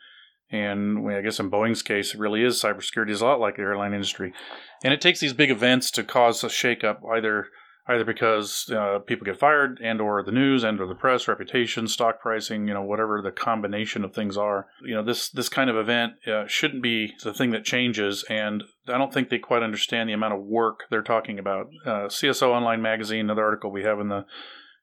And 0.49 1.09
I 1.11 1.21
guess 1.21 1.39
in 1.39 1.51
Boeing's 1.51 1.81
case, 1.81 2.13
it 2.13 2.19
really 2.19 2.43
is 2.43 2.61
cybersecurity 2.61 3.11
is 3.11 3.21
a 3.21 3.25
lot 3.25 3.39
like 3.39 3.57
the 3.57 3.63
airline 3.63 3.93
industry, 3.93 4.33
and 4.83 4.93
it 4.93 5.01
takes 5.01 5.19
these 5.19 5.33
big 5.33 5.51
events 5.51 5.89
to 5.91 6.03
cause 6.03 6.43
a 6.43 6.47
shakeup, 6.47 6.99
either 7.15 7.47
either 7.89 8.03
because 8.03 8.69
uh, 8.75 8.99
people 8.99 9.25
get 9.25 9.39
fired 9.39 9.79
and 9.81 10.01
or 10.01 10.21
the 10.23 10.31
news 10.31 10.63
and 10.63 10.79
or 10.79 10.87
the 10.87 10.95
press 10.95 11.27
reputation 11.27 11.87
stock 11.87 12.19
pricing 12.19 12.67
you 12.67 12.73
know 12.73 12.81
whatever 12.81 13.21
the 13.21 13.31
combination 13.31 14.03
of 14.03 14.13
things 14.13 14.37
are 14.37 14.67
you 14.83 14.93
know 14.93 15.03
this 15.03 15.29
this 15.29 15.49
kind 15.49 15.69
of 15.69 15.77
event 15.77 16.13
uh, 16.27 16.45
shouldn't 16.47 16.83
be 16.83 17.13
the 17.23 17.33
thing 17.33 17.51
that 17.51 17.63
changes 17.63 18.23
and 18.29 18.63
i 18.87 18.97
don't 18.97 19.13
think 19.13 19.29
they 19.29 19.39
quite 19.39 19.63
understand 19.63 20.09
the 20.09 20.13
amount 20.13 20.33
of 20.33 20.43
work 20.43 20.81
they're 20.89 21.01
talking 21.01 21.39
about 21.39 21.67
uh, 21.85 22.07
cso 22.07 22.49
online 22.49 22.81
magazine 22.81 23.21
another 23.21 23.45
article 23.45 23.71
we 23.71 23.83
have 23.83 23.99
in 23.99 24.09
the 24.09 24.25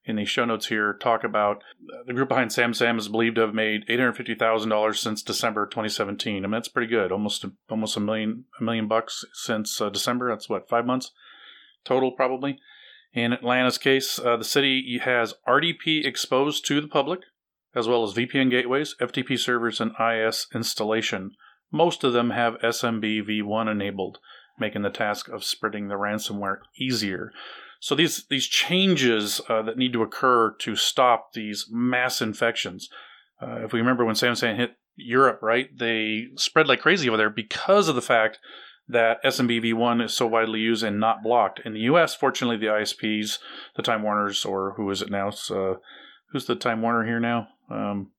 in 0.06 0.16
the 0.16 0.24
show 0.26 0.44
notes 0.44 0.66
here 0.66 0.92
talk 0.92 1.24
about 1.24 1.62
uh, 1.92 2.02
the 2.06 2.12
group 2.12 2.28
behind 2.28 2.50
SamSam 2.50 2.98
is 2.98 3.08
believed 3.08 3.36
to 3.36 3.40
have 3.40 3.54
made 3.54 3.84
eight 3.88 3.98
hundred 3.98 4.16
fifty 4.16 4.34
thousand 4.34 4.68
dollars 4.68 5.00
since 5.00 5.22
December 5.22 5.66
twenty 5.66 5.88
seventeen. 5.88 6.44
I 6.44 6.46
mean 6.46 6.52
that's 6.52 6.68
pretty 6.68 6.90
good, 6.90 7.10
almost 7.10 7.42
a, 7.42 7.52
almost 7.70 7.96
a 7.96 8.00
million 8.00 8.44
a 8.60 8.62
million 8.62 8.86
bucks 8.86 9.24
since 9.32 9.80
uh, 9.80 9.88
December. 9.88 10.28
That's 10.28 10.46
what 10.46 10.68
five 10.68 10.84
months 10.84 11.10
total 11.84 12.12
probably. 12.12 12.58
In 13.14 13.32
Atlanta's 13.32 13.78
case, 13.78 14.18
uh, 14.18 14.36
the 14.36 14.44
city 14.44 14.98
has 15.02 15.34
RDP 15.46 16.04
exposed 16.04 16.66
to 16.66 16.80
the 16.80 16.88
public, 16.88 17.20
as 17.74 17.86
well 17.86 18.02
as 18.02 18.12
VPN 18.12 18.50
gateways, 18.50 18.96
FTP 19.00 19.38
servers, 19.38 19.80
and 19.80 19.92
IIS 20.00 20.48
installation. 20.52 21.30
Most 21.70 22.02
of 22.02 22.12
them 22.12 22.30
have 22.30 22.58
SMB 22.58 23.28
v1 23.28 23.70
enabled, 23.70 24.18
making 24.58 24.82
the 24.82 24.90
task 24.90 25.28
of 25.28 25.44
spreading 25.44 25.86
the 25.86 25.94
ransomware 25.94 26.58
easier. 26.78 27.30
So 27.80 27.94
these 27.94 28.24
these 28.30 28.48
changes 28.48 29.40
uh, 29.48 29.62
that 29.62 29.76
need 29.76 29.92
to 29.92 30.02
occur 30.02 30.54
to 30.60 30.74
stop 30.74 31.34
these 31.34 31.66
mass 31.70 32.20
infections. 32.20 32.88
Uh, 33.40 33.64
if 33.64 33.72
we 33.72 33.80
remember 33.80 34.04
when 34.04 34.14
SamSam 34.14 34.56
hit 34.56 34.76
Europe, 34.96 35.40
right, 35.42 35.68
they 35.76 36.28
spread 36.36 36.66
like 36.66 36.80
crazy 36.80 37.08
over 37.08 37.18
there 37.18 37.30
because 37.30 37.88
of 37.88 37.94
the 37.94 38.02
fact 38.02 38.38
that 38.88 39.22
SMBv1 39.24 40.04
is 40.04 40.12
so 40.12 40.26
widely 40.26 40.60
used 40.60 40.82
and 40.82 41.00
not 41.00 41.22
blocked. 41.22 41.60
In 41.64 41.72
the 41.72 41.80
US, 41.80 42.14
fortunately, 42.14 42.56
the 42.56 42.66
ISPs, 42.72 43.38
the 43.76 43.82
Time 43.82 44.02
Warners, 44.02 44.44
or 44.44 44.74
who 44.76 44.90
is 44.90 45.02
it 45.02 45.10
now? 45.10 45.30
Uh, 45.50 45.74
who's 46.32 46.46
the 46.46 46.54
Time 46.54 46.82
Warner 46.82 47.04
here 47.04 47.20
now? 47.20 47.48
Um, 47.70 48.10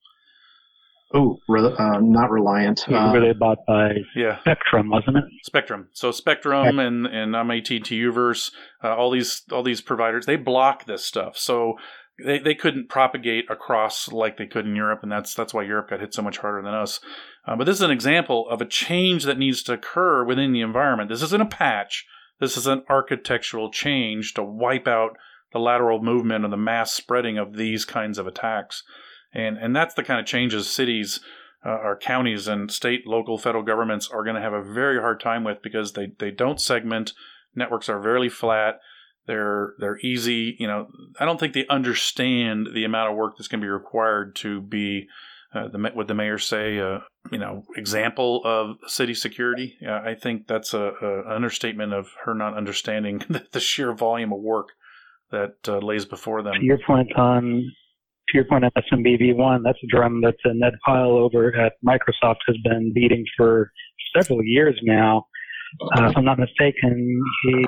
oh, 1.13 1.38
uh, 1.50 2.00
not 2.01 2.31
Reliant. 2.31 2.86
Yeah, 2.88 3.07
uh, 3.07 3.19
they 3.19 3.34
bought 3.34 3.60
by 3.67 3.91
yeah. 4.15 4.39
Spectrum, 4.39 4.89
wasn't 4.89 5.17
it? 5.17 5.24
Spectrum. 5.43 5.89
So 5.93 6.12
Spectrum 6.12 6.79
and 6.79 7.05
and 7.05 7.36
I'm 7.36 7.51
AT&T 7.51 7.79
Uverse, 7.81 8.51
uh, 8.84 8.95
all 8.95 9.12
these 9.12 9.43
all 9.51 9.63
these 9.63 9.81
providers, 9.81 10.25
they 10.25 10.36
block 10.36 10.86
this 10.86 11.05
stuff. 11.05 11.38
So 11.38 11.75
they, 12.24 12.39
they 12.39 12.55
couldn't 12.55 12.89
propagate 12.89 13.45
across 13.50 14.12
like 14.12 14.38
they 14.38 14.48
could 14.48 14.65
in 14.65 14.75
Europe, 14.75 15.01
and 15.03 15.12
that's 15.12 15.34
that's 15.34 15.53
why 15.53 15.63
Europe 15.63 15.89
got 15.89 16.00
hit 16.00 16.13
so 16.13 16.22
much 16.22 16.38
harder 16.38 16.62
than 16.62 16.74
us. 16.74 17.00
Uh, 17.48 17.56
but 17.56 17.66
this 17.66 17.78
is 17.78 17.82
an 17.84 17.92
example 17.92 18.48
of 18.50 18.62
a 18.62 18.66
change 18.66 19.24
that 19.24 19.38
needs 19.38 19.62
to 19.64 19.74
occur 19.74 20.24
within 20.24 20.52
the 20.52 20.62
environment. 20.62 21.10
This 21.10 21.22
isn't 21.22 21.42
a 21.42 21.46
patch. 21.46 22.06
This 22.40 22.58
is 22.58 22.68
an 22.68 22.84
architectural 22.90 23.72
change 23.72 24.34
to 24.34 24.44
wipe 24.44 24.88
out 24.88 25.18
the 25.54 25.60
lateral 25.60 26.02
movement 26.02 26.44
or 26.44 26.50
the 26.50 26.58
mass 26.58 26.92
spreading 26.92 27.38
of 27.38 27.56
these 27.56 27.86
kinds 27.86 28.18
of 28.18 28.28
attacks. 28.28 28.84
And 29.34 29.58
and 29.58 29.75
that's 29.75 29.94
the 29.94 30.04
kind 30.04 30.20
of 30.20 30.25
changes 30.25 30.70
cities, 30.70 31.20
uh, 31.66 31.70
our 31.70 31.98
counties, 31.98 32.48
and 32.48 32.72
state, 32.72 33.06
local, 33.06 33.38
federal 33.38 33.64
governments 33.64 34.10
are 34.12 34.24
going 34.24 34.36
to 34.36 34.42
have 34.42 34.54
a 34.54 34.64
very 34.64 35.00
hard 35.00 35.20
time 35.20 35.44
with 35.44 35.62
because 35.62 35.94
they 35.94 36.12
they 36.20 36.32
don't 36.32 36.60
segment. 36.60 37.14
Networks 37.56 37.90
are 37.90 38.00
very 38.00 38.30
flat 38.30 38.80
they're 39.28 39.74
they're 39.80 40.00
easy. 40.00 40.56
You 40.60 40.68
know, 40.68 40.88
I 41.20 41.25
don't 41.25 41.40
think 41.40 41.54
they 41.54 41.66
understand 41.68 42.70
the 42.74 42.84
amount 42.84 43.12
of 43.12 43.18
work 43.18 43.36
that's 43.38 43.48
going 43.48 43.62
to 43.62 43.66
be 43.66 43.70
required 43.70 44.36
to 44.38 44.62
be 44.62 45.08
uh, 45.55 45.69
the 45.69 45.79
what 45.93 46.07
the 46.07 46.13
mayor 46.13 46.38
say, 46.38 46.79
uh, 46.79 47.00
you 47.31 47.38
know, 47.38 47.63
example 47.77 48.41
of 48.43 48.77
city 48.88 49.13
security. 49.13 49.77
Uh, 49.85 50.01
I 50.03 50.15
think 50.15 50.47
that's 50.47 50.74
a, 50.74 50.91
a, 51.01 51.33
understatement 51.33 51.93
of 51.93 52.09
her 52.25 52.33
not 52.33 52.57
understanding 52.57 53.19
the, 53.29 53.45
the 53.51 53.59
sheer 53.59 53.93
volume 53.93 54.33
of 54.33 54.39
work 54.39 54.69
that 55.31 55.55
uh, 55.67 55.77
lays 55.77 56.05
before 56.05 56.43
them. 56.43 56.53
To 56.53 56.65
your 56.65 56.79
point 56.85 57.15
on 57.15 57.71
to 58.29 58.38
your 58.38 58.45
point 58.45 58.65
on 58.65 58.71
SMBv 58.91 59.35
one, 59.35 59.63
that's 59.63 59.79
a 59.83 59.88
drum 59.88 60.21
that 60.21 60.35
Ned 60.45 60.74
Pyle 60.85 61.12
over 61.12 61.55
at 61.55 61.74
Microsoft 61.85 62.38
has 62.47 62.57
been 62.63 62.91
beating 62.93 63.24
for 63.38 63.71
several 64.15 64.43
years 64.43 64.77
now. 64.83 65.25
Uh, 65.97 66.05
if 66.05 66.17
I'm 66.17 66.25
not 66.25 66.39
mistaken, 66.39 67.21
he 67.43 67.65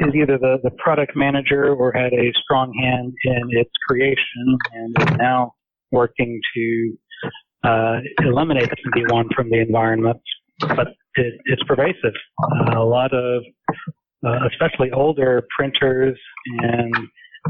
is 0.00 0.14
either 0.14 0.38
the, 0.38 0.58
the 0.62 0.70
product 0.78 1.12
manager 1.14 1.72
or 1.72 1.92
had 1.92 2.12
a 2.12 2.32
strong 2.42 2.72
hand 2.80 3.12
in 3.24 3.58
its 3.58 3.70
creation 3.88 4.58
and 4.72 4.96
is 4.98 5.16
now 5.16 5.54
working 5.94 6.40
to 6.54 6.96
uh, 7.64 7.96
eliminate 8.22 8.68
SMB1 8.68 9.34
from 9.34 9.48
the 9.50 9.60
environment. 9.60 10.20
But 10.60 10.88
it, 11.14 11.34
it's 11.46 11.62
pervasive. 11.66 12.14
Uh, 12.42 12.78
a 12.78 12.84
lot 12.84 13.12
of, 13.14 13.42
uh, 14.26 14.38
especially 14.50 14.90
older 14.92 15.46
printers 15.56 16.18
and 16.58 16.94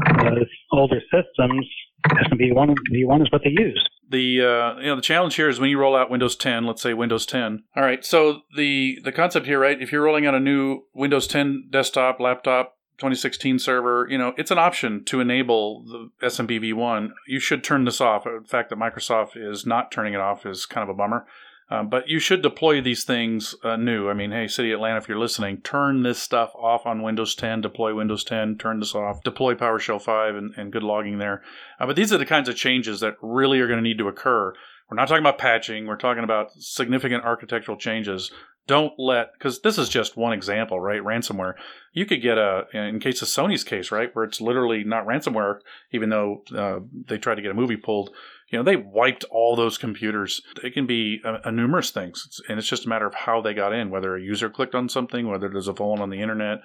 uh, 0.07 0.45
older 0.71 1.01
systems, 1.11 1.67
SMB1 2.07 2.75
V1 2.93 3.21
is 3.21 3.31
what 3.31 3.41
they 3.43 3.51
use 3.51 3.89
the 4.09 4.41
uh, 4.41 4.79
you 4.79 4.87
know 4.87 4.95
the 4.95 5.01
challenge 5.01 5.35
here 5.35 5.49
is 5.49 5.59
when 5.59 5.69
you 5.69 5.79
roll 5.79 5.95
out 5.95 6.09
Windows 6.09 6.35
10, 6.35 6.65
let's 6.65 6.81
say 6.81 6.93
Windows 6.93 7.25
10. 7.25 7.63
All 7.75 7.83
right, 7.83 8.05
so 8.05 8.41
the 8.55 8.99
the 9.03 9.11
concept 9.11 9.45
here, 9.45 9.59
right? 9.59 9.81
If 9.81 9.91
you're 9.91 10.03
rolling 10.03 10.25
out 10.25 10.35
a 10.35 10.39
new 10.39 10.81
Windows 10.93 11.27
10 11.27 11.69
desktop, 11.71 12.19
laptop, 12.19 12.74
2016 12.97 13.59
server, 13.59 14.07
you 14.09 14.17
know, 14.17 14.33
it's 14.37 14.51
an 14.51 14.57
option 14.57 15.03
to 15.05 15.19
enable 15.19 15.83
the 15.83 16.27
SMBv1. 16.27 17.11
You 17.27 17.39
should 17.39 17.63
turn 17.63 17.85
this 17.85 18.01
off. 18.01 18.23
The 18.23 18.43
fact 18.47 18.69
that 18.69 18.79
Microsoft 18.79 19.31
is 19.35 19.65
not 19.65 19.91
turning 19.91 20.13
it 20.13 20.19
off 20.19 20.45
is 20.45 20.65
kind 20.65 20.83
of 20.83 20.93
a 20.93 20.97
bummer. 20.97 21.25
Um, 21.67 21.89
but 21.89 22.07
you 22.07 22.19
should 22.19 22.43
deploy 22.43 22.79
these 22.79 23.03
things 23.03 23.55
uh, 23.63 23.75
new. 23.75 24.07
I 24.07 24.13
mean, 24.13 24.31
hey, 24.31 24.47
City 24.47 24.71
Atlanta, 24.71 24.97
if 24.97 25.07
you're 25.07 25.17
listening, 25.17 25.61
turn 25.61 26.03
this 26.03 26.21
stuff 26.21 26.53
off 26.55 26.85
on 26.85 27.01
Windows 27.01 27.33
10, 27.33 27.61
deploy 27.61 27.95
Windows 27.95 28.23
10, 28.23 28.57
turn 28.59 28.79
this 28.79 28.93
off, 28.93 29.23
deploy 29.23 29.55
PowerShell 29.55 29.99
5, 29.99 30.35
and, 30.35 30.53
and 30.57 30.71
good 30.71 30.83
logging 30.83 31.17
there. 31.17 31.41
Uh, 31.79 31.87
but 31.87 31.95
these 31.95 32.13
are 32.13 32.19
the 32.19 32.25
kinds 32.25 32.47
of 32.49 32.55
changes 32.55 32.99
that 32.99 33.15
really 33.19 33.59
are 33.59 33.67
going 33.67 33.79
to 33.79 33.83
need 33.83 33.97
to 33.97 34.07
occur. 34.07 34.53
We're 34.89 34.97
not 34.97 35.07
talking 35.07 35.23
about 35.23 35.39
patching, 35.39 35.87
we're 35.87 35.97
talking 35.97 36.23
about 36.23 36.51
significant 36.51 37.23
architectural 37.23 37.77
changes. 37.77 38.31
Don't 38.67 38.93
let, 38.97 39.33
because 39.33 39.61
this 39.61 39.77
is 39.77 39.89
just 39.89 40.17
one 40.17 40.33
example, 40.33 40.79
right? 40.79 41.01
Ransomware. 41.01 41.53
You 41.93 42.05
could 42.05 42.21
get 42.21 42.37
a, 42.37 42.65
in 42.73 42.99
case 42.99 43.21
of 43.21 43.27
Sony's 43.27 43.63
case, 43.63 43.91
right, 43.91 44.09
where 44.13 44.25
it's 44.25 44.41
literally 44.41 44.83
not 44.83 45.05
ransomware, 45.05 45.59
even 45.91 46.09
though 46.09 46.43
uh, 46.55 46.79
they 47.07 47.17
tried 47.17 47.35
to 47.35 47.41
get 47.41 47.51
a 47.51 47.55
movie 47.55 47.77
pulled 47.77 48.09
you 48.49 48.57
know 48.57 48.63
they 48.63 48.75
wiped 48.75 49.23
all 49.25 49.55
those 49.55 49.77
computers 49.77 50.41
it 50.63 50.73
can 50.73 50.85
be 50.85 51.19
a, 51.23 51.49
a 51.49 51.51
numerous 51.51 51.91
things 51.91 52.23
it's, 52.27 52.41
and 52.47 52.59
it's 52.59 52.67
just 52.67 52.85
a 52.85 52.89
matter 52.89 53.05
of 53.05 53.13
how 53.13 53.41
they 53.41 53.53
got 53.53 53.73
in 53.73 53.89
whether 53.89 54.15
a 54.15 54.21
user 54.21 54.49
clicked 54.49 54.75
on 54.75 54.89
something 54.89 55.27
whether 55.27 55.49
there's 55.49 55.67
a 55.67 55.75
phone 55.75 55.99
on 55.99 56.09
the 56.09 56.21
internet 56.21 56.59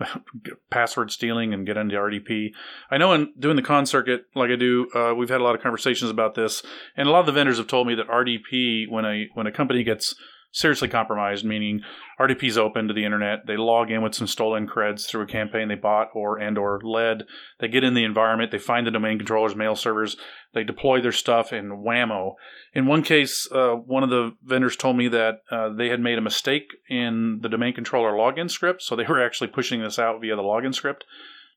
password 0.70 1.10
stealing 1.10 1.52
and 1.52 1.66
get 1.66 1.76
into 1.76 1.94
rdp 1.94 2.50
i 2.90 2.96
know 2.96 3.12
in 3.12 3.32
doing 3.38 3.56
the 3.56 3.62
con 3.62 3.86
circuit 3.86 4.26
like 4.34 4.50
i 4.50 4.56
do 4.56 4.88
uh, 4.94 5.14
we've 5.14 5.28
had 5.28 5.40
a 5.40 5.44
lot 5.44 5.54
of 5.54 5.62
conversations 5.62 6.10
about 6.10 6.34
this 6.34 6.62
and 6.96 7.08
a 7.08 7.10
lot 7.10 7.20
of 7.20 7.26
the 7.26 7.32
vendors 7.32 7.58
have 7.58 7.66
told 7.66 7.86
me 7.86 7.94
that 7.94 8.08
rdp 8.08 8.88
when 8.88 9.04
a 9.04 9.28
when 9.34 9.46
a 9.46 9.52
company 9.52 9.84
gets 9.84 10.14
seriously 10.54 10.88
compromised, 10.88 11.44
meaning 11.44 11.80
RDP 12.18 12.44
is 12.44 12.56
open 12.56 12.86
to 12.86 12.94
the 12.94 13.04
internet. 13.04 13.46
They 13.46 13.56
log 13.56 13.90
in 13.90 14.02
with 14.02 14.14
some 14.14 14.28
stolen 14.28 14.68
creds 14.68 15.04
through 15.04 15.22
a 15.22 15.26
campaign 15.26 15.66
they 15.66 15.74
bought 15.74 16.10
or 16.14 16.38
and 16.38 16.56
or 16.56 16.80
led. 16.82 17.24
They 17.58 17.66
get 17.66 17.82
in 17.82 17.94
the 17.94 18.04
environment. 18.04 18.52
They 18.52 18.58
find 18.58 18.86
the 18.86 18.92
domain 18.92 19.18
controllers, 19.18 19.56
mail 19.56 19.74
servers. 19.74 20.16
They 20.54 20.62
deploy 20.62 21.00
their 21.00 21.12
stuff 21.12 21.52
in 21.52 21.70
whammo. 21.70 22.34
In 22.72 22.86
one 22.86 23.02
case, 23.02 23.48
uh, 23.50 23.72
one 23.72 24.04
of 24.04 24.10
the 24.10 24.36
vendors 24.44 24.76
told 24.76 24.96
me 24.96 25.08
that 25.08 25.40
uh, 25.50 25.70
they 25.70 25.88
had 25.88 26.00
made 26.00 26.18
a 26.18 26.22
mistake 26.22 26.68
in 26.88 27.40
the 27.42 27.48
domain 27.48 27.74
controller 27.74 28.12
login 28.12 28.48
script, 28.48 28.82
so 28.82 28.94
they 28.94 29.04
were 29.04 29.24
actually 29.24 29.48
pushing 29.48 29.82
this 29.82 29.98
out 29.98 30.20
via 30.20 30.36
the 30.36 30.42
login 30.42 30.74
script. 30.74 31.04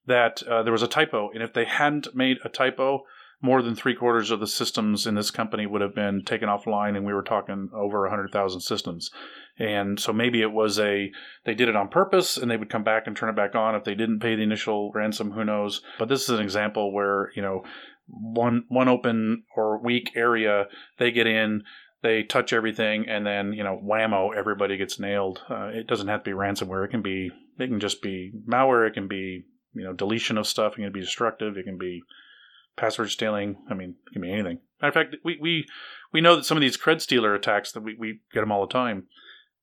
That 0.07 0.41
uh, 0.43 0.63
there 0.63 0.71
was 0.71 0.83
a 0.83 0.87
typo, 0.87 1.29
and 1.31 1.43
if 1.43 1.53
they 1.53 1.65
hadn't 1.65 2.15
made 2.15 2.37
a 2.43 2.49
typo, 2.49 3.03
more 3.41 3.61
than 3.61 3.75
three 3.75 3.93
quarters 3.93 4.31
of 4.31 4.39
the 4.39 4.47
systems 4.47 5.05
in 5.05 5.15
this 5.15 5.29
company 5.29 5.65
would 5.65 5.81
have 5.81 5.93
been 5.93 6.23
taken 6.25 6.49
offline, 6.49 6.95
and 6.95 7.05
we 7.05 7.13
were 7.13 7.23
talking 7.23 7.69
over 7.73 8.01
100,000 8.01 8.61
systems. 8.61 9.11
And 9.59 9.99
so 9.99 10.13
maybe 10.13 10.41
it 10.41 10.51
was 10.51 10.79
a, 10.79 11.11
they 11.45 11.53
did 11.53 11.69
it 11.69 11.75
on 11.75 11.89
purpose 11.89 12.37
and 12.37 12.49
they 12.49 12.57
would 12.57 12.69
come 12.69 12.83
back 12.83 13.07
and 13.07 13.15
turn 13.15 13.29
it 13.29 13.35
back 13.35 13.55
on 13.55 13.75
if 13.75 13.83
they 13.83 13.95
didn't 13.95 14.19
pay 14.19 14.35
the 14.35 14.43
initial 14.43 14.91
ransom, 14.93 15.31
who 15.31 15.43
knows. 15.43 15.81
But 15.97 16.09
this 16.09 16.23
is 16.23 16.29
an 16.29 16.41
example 16.41 16.93
where, 16.93 17.31
you 17.35 17.41
know, 17.41 17.63
one, 18.07 18.65
one 18.69 18.87
open 18.87 19.43
or 19.55 19.81
weak 19.83 20.11
area, 20.15 20.65
they 20.99 21.11
get 21.11 21.27
in, 21.27 21.63
they 22.03 22.23
touch 22.23 22.53
everything, 22.53 23.09
and 23.09 23.25
then, 23.25 23.53
you 23.53 23.63
know, 23.63 23.81
whammo, 23.83 24.29
everybody 24.35 24.77
gets 24.77 24.99
nailed. 24.99 25.41
Uh, 25.49 25.69
it 25.73 25.87
doesn't 25.87 26.07
have 26.07 26.23
to 26.23 26.29
be 26.29 26.37
ransomware. 26.37 26.85
It 26.85 26.91
can 26.91 27.01
be, 27.01 27.31
it 27.57 27.67
can 27.67 27.79
just 27.79 28.01
be 28.01 28.31
malware. 28.47 28.87
It 28.87 28.93
can 28.93 29.07
be, 29.07 29.43
you 29.73 29.83
know, 29.83 29.93
deletion 29.93 30.37
of 30.37 30.47
stuff. 30.47 30.73
It 30.73 30.81
can 30.81 30.91
be 30.91 31.01
destructive. 31.01 31.57
It 31.57 31.65
can 31.65 31.79
be 31.79 32.01
password 32.77 33.09
stealing. 33.09 33.57
I 33.69 33.73
mean, 33.73 33.95
it 34.07 34.13
can 34.13 34.21
be 34.21 34.31
anything. 34.31 34.59
Matter 34.81 34.89
of 34.89 34.93
fact, 34.93 35.15
we, 35.23 35.37
we, 35.41 35.65
we 36.13 36.21
know 36.21 36.35
that 36.35 36.45
some 36.45 36.57
of 36.57 36.61
these 36.61 36.77
cred 36.77 37.01
stealer 37.01 37.33
attacks 37.33 37.71
that 37.71 37.81
we, 37.81 37.95
we 37.97 38.21
get 38.33 38.41
them 38.41 38.51
all 38.51 38.65
the 38.65 38.71
time 38.71 39.07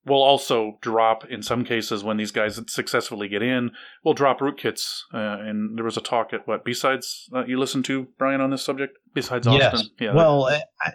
will 0.07 0.23
also 0.23 0.79
drop 0.83 1.25
in 1.25 1.43
some 1.43 1.65
cases 1.65 2.05
when 2.05 2.17
these 2.17 2.31
guys 2.31 2.61
successfully 2.67 3.29
get 3.29 3.43
in. 3.43 3.71
We'll 4.05 4.15
drop 4.15 4.41
rootkits. 4.41 5.01
Uh, 5.13 5.39
and 5.41 5.79
there 5.79 5.85
was 5.85 5.97
a 5.97 6.03
talk 6.03 6.33
at 6.33 6.47
what 6.47 6.65
B-Sides 6.65 7.31
uh, 7.35 7.45
you 7.47 7.59
listened 7.59 7.87
to, 7.87 8.09
Brian, 8.19 8.41
on 8.41 8.51
this 8.51 8.63
subject. 8.63 8.99
B-Sides 9.15 9.47
Austin, 9.47 9.61
yes. 9.63 9.89
yeah. 9.99 10.15
Well, 10.15 10.47
I, 10.47 10.93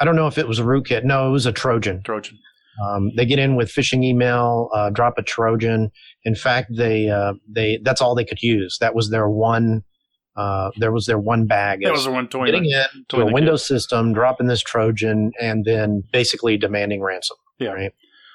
I 0.00 0.04
don't 0.04 0.16
know 0.16 0.26
if 0.26 0.38
it 0.38 0.48
was 0.48 0.58
a 0.58 0.64
rootkit. 0.64 1.04
No, 1.04 1.28
it 1.28 1.32
was 1.32 1.46
a 1.46 1.52
Trojan. 1.52 2.02
Trojan. 2.02 2.38
Um, 2.82 3.12
they 3.16 3.24
get 3.24 3.38
in 3.38 3.54
with 3.54 3.70
phishing 3.70 4.02
email, 4.02 4.68
uh, 4.74 4.90
drop 4.90 5.14
a 5.16 5.22
Trojan. 5.22 5.92
In 6.24 6.34
fact, 6.34 6.72
they 6.76 7.08
uh, 7.08 7.34
they 7.48 7.78
that's 7.84 8.00
all 8.00 8.16
they 8.16 8.24
could 8.24 8.42
use. 8.42 8.78
That 8.80 8.96
was 8.96 9.10
their 9.10 9.28
one 9.28 9.84
uh, 10.36 10.70
there 10.76 10.92
was 10.92 11.06
their 11.06 11.18
one 11.18 11.46
bag. 11.46 11.80
That 11.82 11.92
was 11.92 12.04
the 12.04 12.10
one 12.10 12.28
toy 12.28 12.46
getting 12.46 12.64
in 12.64 13.04
to 13.10 13.20
a 13.20 13.32
Windows 13.32 13.62
kid. 13.62 13.74
system, 13.74 14.12
dropping 14.12 14.46
this 14.46 14.62
Trojan, 14.62 15.32
and 15.40 15.64
then 15.64 16.02
basically 16.12 16.56
demanding 16.56 17.02
ransom. 17.02 17.36
Yeah. 17.58 17.70
Right? 17.70 17.92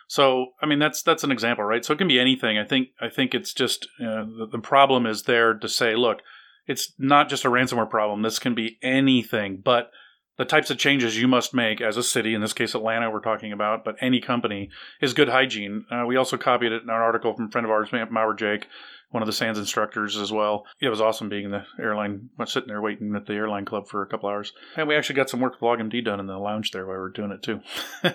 So 0.07 0.47
I 0.61 0.65
mean 0.65 0.79
that's 0.79 1.03
that's 1.03 1.23
an 1.23 1.31
example, 1.31 1.63
right? 1.63 1.83
So 1.85 1.93
it 1.93 1.97
can 1.97 2.07
be 2.07 2.19
anything. 2.19 2.57
I 2.57 2.65
think 2.65 2.89
I 2.99 3.09
think 3.09 3.35
it's 3.35 3.53
just 3.53 3.87
uh, 4.01 4.25
the, 4.25 4.47
the 4.51 4.59
problem 4.59 5.05
is 5.05 5.23
there 5.23 5.53
to 5.53 5.67
say, 5.67 5.95
look, 5.95 6.21
it's 6.67 6.93
not 6.97 7.29
just 7.29 7.45
a 7.45 7.49
ransomware 7.49 7.89
problem. 7.89 8.21
This 8.21 8.39
can 8.39 8.55
be 8.55 8.77
anything, 8.81 9.61
but 9.63 9.91
the 10.39 10.45
types 10.45 10.69
of 10.71 10.77
changes 10.77 11.19
you 11.19 11.27
must 11.27 11.53
make 11.53 11.81
as 11.81 11.97
a 11.97 12.01
city, 12.01 12.33
in 12.33 12.39
this 12.39 12.53
case 12.53 12.73
Atlanta, 12.73 13.11
we're 13.11 13.19
talking 13.19 13.51
about, 13.51 13.83
but 13.83 13.97
any 13.99 14.21
company 14.21 14.69
is 15.01 15.13
good 15.13 15.27
hygiene. 15.27 15.83
Uh, 15.91 16.05
we 16.07 16.15
also 16.15 16.37
copied 16.37 16.71
it 16.71 16.81
in 16.81 16.89
an 16.89 16.95
article 16.95 17.35
from 17.35 17.47
a 17.47 17.51
friend 17.51 17.65
of 17.65 17.71
ours, 17.71 17.89
MalwareJake, 17.89 18.63
one 19.11 19.23
of 19.23 19.27
the 19.27 19.33
SANS 19.33 19.57
instructors 19.57 20.17
as 20.17 20.31
well. 20.31 20.65
It 20.79 20.89
was 20.89 21.01
awesome 21.01 21.29
being 21.29 21.45
in 21.45 21.51
the 21.51 21.65
airline, 21.79 22.29
sitting 22.45 22.67
there 22.67 22.81
waiting 22.81 23.15
at 23.15 23.25
the 23.25 23.33
airline 23.33 23.65
club 23.65 23.87
for 23.87 24.03
a 24.03 24.07
couple 24.07 24.29
hours. 24.29 24.53
And 24.75 24.87
we 24.87 24.95
actually 24.95 25.15
got 25.15 25.29
some 25.29 25.39
work 25.39 25.53
with 25.53 25.61
LogMD 25.61 26.05
done 26.05 26.19
in 26.19 26.27
the 26.27 26.37
lounge 26.37 26.71
there 26.71 26.85
while 26.85 26.95
we 26.95 27.01
were 27.01 27.09
doing 27.09 27.31
it 27.31 27.41
too. 27.41 27.61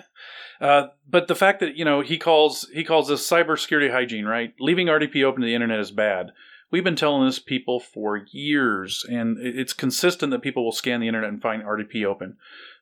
uh, 0.61 0.87
but 1.09 1.27
the 1.27 1.35
fact 1.35 1.59
that, 1.59 1.75
you 1.75 1.83
know, 1.83 2.01
he 2.01 2.17
calls, 2.17 2.69
he 2.73 2.83
calls 2.83 3.09
this 3.09 3.29
cybersecurity 3.29 3.91
hygiene, 3.91 4.25
right? 4.25 4.53
Leaving 4.59 4.87
RDP 4.87 5.23
open 5.23 5.41
to 5.41 5.47
the 5.47 5.55
internet 5.55 5.79
is 5.79 5.91
bad. 5.91 6.31
We've 6.71 6.83
been 6.83 6.95
telling 6.95 7.25
this 7.25 7.39
people 7.39 7.79
for 7.79 8.25
years, 8.31 9.05
and 9.07 9.37
it's 9.39 9.73
consistent 9.73 10.31
that 10.31 10.41
people 10.41 10.63
will 10.65 10.71
scan 10.71 10.99
the 10.99 11.07
internet 11.07 11.29
and 11.29 11.41
find 11.41 11.63
RDP 11.63 12.05
open. 12.05 12.37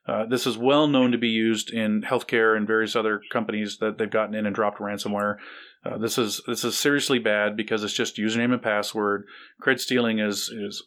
Uh, 0.06 0.26
this 0.26 0.46
is 0.46 0.58
well 0.58 0.86
known 0.86 1.12
to 1.12 1.18
be 1.18 1.28
used 1.28 1.70
in 1.70 2.02
healthcare 2.02 2.56
and 2.56 2.66
various 2.66 2.96
other 2.96 3.20
companies 3.30 3.78
that 3.78 3.96
they've 3.96 4.10
gotten 4.10 4.34
in 4.34 4.46
and 4.46 4.54
dropped 4.54 4.78
ransomware. 4.78 5.36
Uh, 5.84 5.98
this 5.98 6.16
is 6.16 6.40
this 6.46 6.64
is 6.64 6.78
seriously 6.78 7.18
bad 7.18 7.56
because 7.56 7.84
it's 7.84 7.92
just 7.92 8.16
username 8.16 8.52
and 8.52 8.62
password. 8.62 9.26
Cred 9.62 9.78
stealing 9.78 10.18
is 10.18 10.48
is 10.48 10.82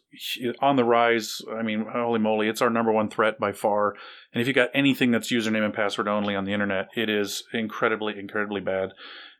on 0.60 0.76
the 0.76 0.84
rise. 0.84 1.40
I 1.56 1.62
mean, 1.62 1.86
holy 1.92 2.18
moly, 2.18 2.48
it's 2.48 2.62
our 2.62 2.70
number 2.70 2.90
one 2.90 3.08
threat 3.08 3.38
by 3.38 3.52
far. 3.52 3.94
And 4.32 4.40
if 4.40 4.48
you 4.48 4.54
got 4.54 4.70
anything 4.74 5.12
that's 5.12 5.30
username 5.30 5.64
and 5.64 5.74
password 5.74 6.08
only 6.08 6.34
on 6.34 6.44
the 6.44 6.52
internet, 6.52 6.88
it 6.96 7.08
is 7.08 7.44
incredibly 7.52 8.18
incredibly 8.18 8.60
bad. 8.60 8.90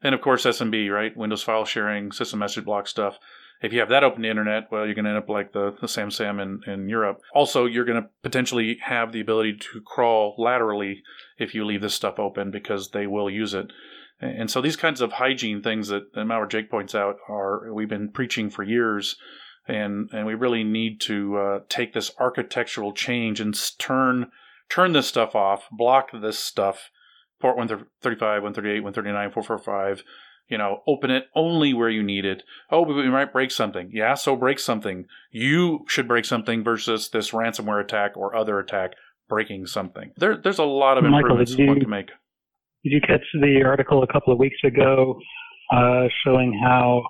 And 0.00 0.14
of 0.14 0.20
course, 0.20 0.44
SMB, 0.44 0.92
right? 0.92 1.16
Windows 1.16 1.42
file 1.42 1.64
sharing, 1.64 2.12
system 2.12 2.38
message 2.38 2.64
block 2.64 2.86
stuff. 2.86 3.18
If 3.60 3.72
you 3.72 3.80
have 3.80 3.88
that 3.88 4.04
open 4.04 4.22
to 4.22 4.26
the 4.26 4.30
internet, 4.30 4.68
well, 4.70 4.86
you're 4.86 4.94
going 4.94 5.06
to 5.06 5.10
end 5.10 5.18
up 5.18 5.28
like 5.28 5.52
the, 5.52 5.74
the 5.80 5.88
SamSam 5.88 6.40
in, 6.40 6.72
in 6.72 6.88
Europe. 6.88 7.18
Also, 7.34 7.66
you're 7.66 7.84
going 7.84 8.00
to 8.00 8.08
potentially 8.22 8.78
have 8.82 9.10
the 9.10 9.20
ability 9.20 9.56
to 9.72 9.80
crawl 9.84 10.36
laterally 10.38 11.02
if 11.38 11.56
you 11.56 11.64
leave 11.64 11.80
this 11.80 11.94
stuff 11.94 12.20
open 12.20 12.52
because 12.52 12.90
they 12.90 13.08
will 13.08 13.28
use 13.28 13.54
it. 13.54 13.72
And 14.20 14.50
so 14.50 14.60
these 14.60 14.76
kinds 14.76 15.00
of 15.00 15.12
hygiene 15.12 15.62
things 15.62 15.88
that, 15.88 16.12
that 16.14 16.26
MalwareJake 16.26 16.70
points 16.70 16.94
out 16.94 17.18
are 17.28 17.72
we've 17.72 17.88
been 17.88 18.10
preaching 18.10 18.50
for 18.50 18.64
years, 18.64 19.16
and 19.66 20.10
and 20.12 20.26
we 20.26 20.34
really 20.34 20.64
need 20.64 21.00
to 21.02 21.36
uh, 21.36 21.58
take 21.68 21.92
this 21.92 22.10
architectural 22.18 22.92
change 22.92 23.40
and 23.40 23.56
turn 23.78 24.30
turn 24.68 24.92
this 24.92 25.06
stuff 25.06 25.36
off, 25.36 25.68
block 25.70 26.10
this 26.12 26.38
stuff, 26.38 26.90
port 27.40 27.56
135, 27.56 28.42
138, 28.42 28.80
139, 28.80 29.30
445. 29.30 30.02
You 30.48 30.56
know, 30.56 30.82
open 30.86 31.10
it 31.10 31.26
only 31.34 31.74
where 31.74 31.90
you 31.90 32.02
need 32.02 32.24
it. 32.24 32.42
Oh, 32.70 32.84
but 32.86 32.94
we 32.94 33.10
might 33.10 33.34
break 33.34 33.50
something. 33.50 33.90
Yeah, 33.92 34.14
so 34.14 34.34
break 34.34 34.58
something. 34.58 35.04
You 35.30 35.84
should 35.88 36.08
break 36.08 36.24
something 36.24 36.64
versus 36.64 37.10
this 37.10 37.32
ransomware 37.32 37.82
attack 37.82 38.16
or 38.16 38.34
other 38.34 38.58
attack 38.58 38.94
breaking 39.28 39.66
something. 39.66 40.12
There, 40.16 40.38
there's 40.38 40.58
a 40.58 40.64
lot 40.64 40.96
of 40.96 41.04
improvements 41.04 41.52
Michael, 41.52 41.66
one 41.66 41.80
can 41.80 41.90
make. 41.90 42.10
Did 42.84 42.92
you 42.92 43.00
catch 43.00 43.24
the 43.34 43.62
article 43.64 44.02
a 44.02 44.06
couple 44.06 44.32
of 44.32 44.38
weeks 44.38 44.58
ago 44.64 45.18
uh, 45.72 46.04
showing 46.24 46.58
how 46.62 47.02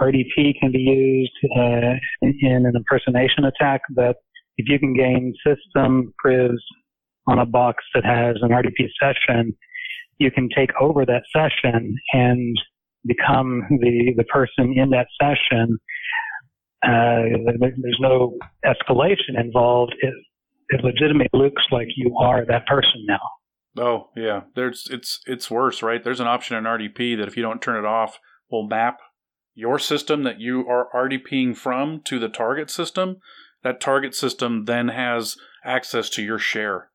RDP 0.00 0.58
can 0.58 0.72
be 0.72 0.78
used 0.78 1.32
uh, 1.56 1.94
in 2.22 2.66
an 2.66 2.72
impersonation 2.74 3.44
attack? 3.44 3.82
That 3.94 4.16
if 4.58 4.68
you 4.68 4.78
can 4.80 4.94
gain 4.94 5.32
system 5.46 6.12
privs 6.18 6.62
on 7.28 7.38
a 7.38 7.46
box 7.46 7.84
that 7.94 8.04
has 8.04 8.36
an 8.42 8.50
RDP 8.50 8.88
session, 9.00 9.56
you 10.18 10.30
can 10.32 10.48
take 10.56 10.70
over 10.80 11.06
that 11.06 11.22
session 11.32 11.94
and 12.12 12.56
become 13.06 13.62
the 13.70 14.12
the 14.16 14.24
person 14.24 14.74
in 14.76 14.90
that 14.90 15.06
session. 15.20 15.78
Uh, 16.82 17.52
there's 17.60 17.98
no 18.00 18.36
escalation 18.64 19.38
involved. 19.38 19.94
It, 20.00 20.14
it 20.70 20.84
legitimately 20.84 21.28
looks 21.32 21.62
like 21.70 21.86
you 21.96 22.16
are 22.18 22.44
that 22.46 22.66
person 22.66 23.04
now. 23.06 23.20
Oh 23.78 24.10
yeah, 24.16 24.42
there's 24.54 24.88
it's 24.90 25.20
it's 25.26 25.50
worse, 25.50 25.82
right? 25.82 26.02
There's 26.02 26.20
an 26.20 26.26
option 26.26 26.56
in 26.56 26.64
RDP 26.64 27.16
that 27.18 27.28
if 27.28 27.36
you 27.36 27.42
don't 27.42 27.62
turn 27.62 27.76
it 27.76 27.86
off, 27.86 28.18
will 28.50 28.66
map 28.66 29.00
your 29.54 29.78
system 29.78 30.22
that 30.22 30.40
you 30.40 30.66
are 30.68 30.88
RDPing 30.94 31.56
from 31.56 32.00
to 32.04 32.18
the 32.18 32.28
target 32.28 32.70
system. 32.70 33.16
That 33.62 33.80
target 33.80 34.14
system 34.14 34.66
then 34.66 34.88
has 34.88 35.36
access 35.64 36.08
to 36.10 36.22
your 36.22 36.38
share. 36.38 36.90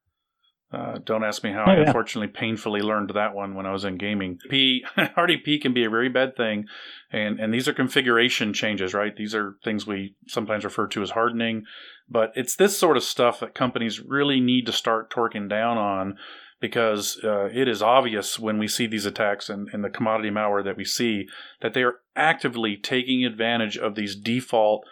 Uh, 0.73 0.99
don't 1.03 1.25
ask 1.25 1.43
me 1.43 1.51
how 1.51 1.65
oh, 1.67 1.71
I 1.71 1.75
unfortunately 1.75 2.29
painfully 2.29 2.79
learned 2.79 3.11
that 3.13 3.35
one 3.35 3.55
when 3.55 3.65
I 3.65 3.73
was 3.73 3.83
in 3.83 3.97
gaming. 3.97 4.39
P 4.49 4.85
RDP 4.97 5.61
can 5.61 5.73
be 5.73 5.83
a 5.83 5.89
very 5.89 6.07
bad 6.07 6.37
thing, 6.37 6.65
and 7.11 7.41
and 7.41 7.53
these 7.53 7.67
are 7.67 7.73
configuration 7.73 8.53
changes, 8.53 8.93
right? 8.93 9.13
These 9.13 9.35
are 9.35 9.57
things 9.65 9.85
we 9.85 10.15
sometimes 10.27 10.63
refer 10.63 10.87
to 10.87 11.01
as 11.01 11.09
hardening, 11.09 11.63
but 12.09 12.31
it's 12.35 12.55
this 12.55 12.77
sort 12.77 12.95
of 12.95 13.03
stuff 13.03 13.41
that 13.41 13.53
companies 13.53 13.99
really 13.99 14.39
need 14.39 14.65
to 14.67 14.71
start 14.71 15.11
torquing 15.11 15.49
down 15.49 15.77
on 15.77 16.17
because 16.61 17.19
uh, 17.23 17.49
it 17.51 17.67
is 17.67 17.81
obvious 17.81 18.39
when 18.39 18.59
we 18.59 18.67
see 18.67 18.85
these 18.85 19.05
attacks 19.05 19.49
and, 19.49 19.67
and, 19.73 19.83
the 19.83 19.89
commodity 19.89 20.29
malware 20.29 20.63
that 20.63 20.77
we 20.77 20.85
see 20.85 21.27
that 21.61 21.73
they 21.73 21.81
are 21.81 21.95
actively 22.15 22.77
taking 22.77 23.25
advantage 23.25 23.77
of 23.77 23.95
these 23.95 24.15
default, 24.15 24.85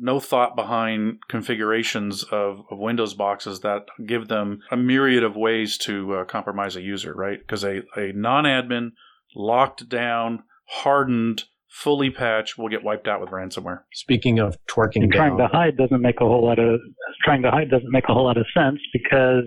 no 0.00 0.18
thought 0.18 0.56
behind 0.56 1.20
configurations 1.28 2.24
of, 2.24 2.64
of 2.70 2.78
Windows 2.78 3.14
boxes 3.14 3.60
that 3.60 3.86
give 4.04 4.26
them 4.26 4.60
a 4.70 4.76
myriad 4.76 5.22
of 5.22 5.36
ways 5.36 5.78
to 5.78 6.14
uh, 6.16 6.24
compromise 6.24 6.74
a 6.74 6.82
user, 6.82 7.14
right? 7.14 7.38
Because 7.38 7.62
a, 7.62 7.82
a 7.96 8.12
non 8.12 8.44
admin, 8.44 8.90
locked 9.36 9.88
down, 9.88 10.42
hardened, 10.66 11.44
fully 11.68 12.10
patched 12.10 12.58
will 12.58 12.68
get 12.68 12.82
wiped 12.82 13.06
out 13.06 13.20
with 13.20 13.30
ransomware. 13.30 13.82
Speaking 13.94 14.40
of 14.40 14.56
twerking, 14.66 15.12
trying 15.12 15.38
to 15.38 15.46
hide 15.46 15.76
doesn't 15.76 16.02
make 16.02 16.20
a 16.20 16.24
whole 16.24 16.44
lot 16.44 16.58
of 16.58 16.80
trying 17.24 17.42
to 17.42 17.50
hide 17.50 17.70
doesn't 17.70 17.92
make 17.92 18.08
a 18.08 18.12
whole 18.12 18.24
lot 18.24 18.36
of 18.36 18.46
sense 18.52 18.80
because 18.92 19.44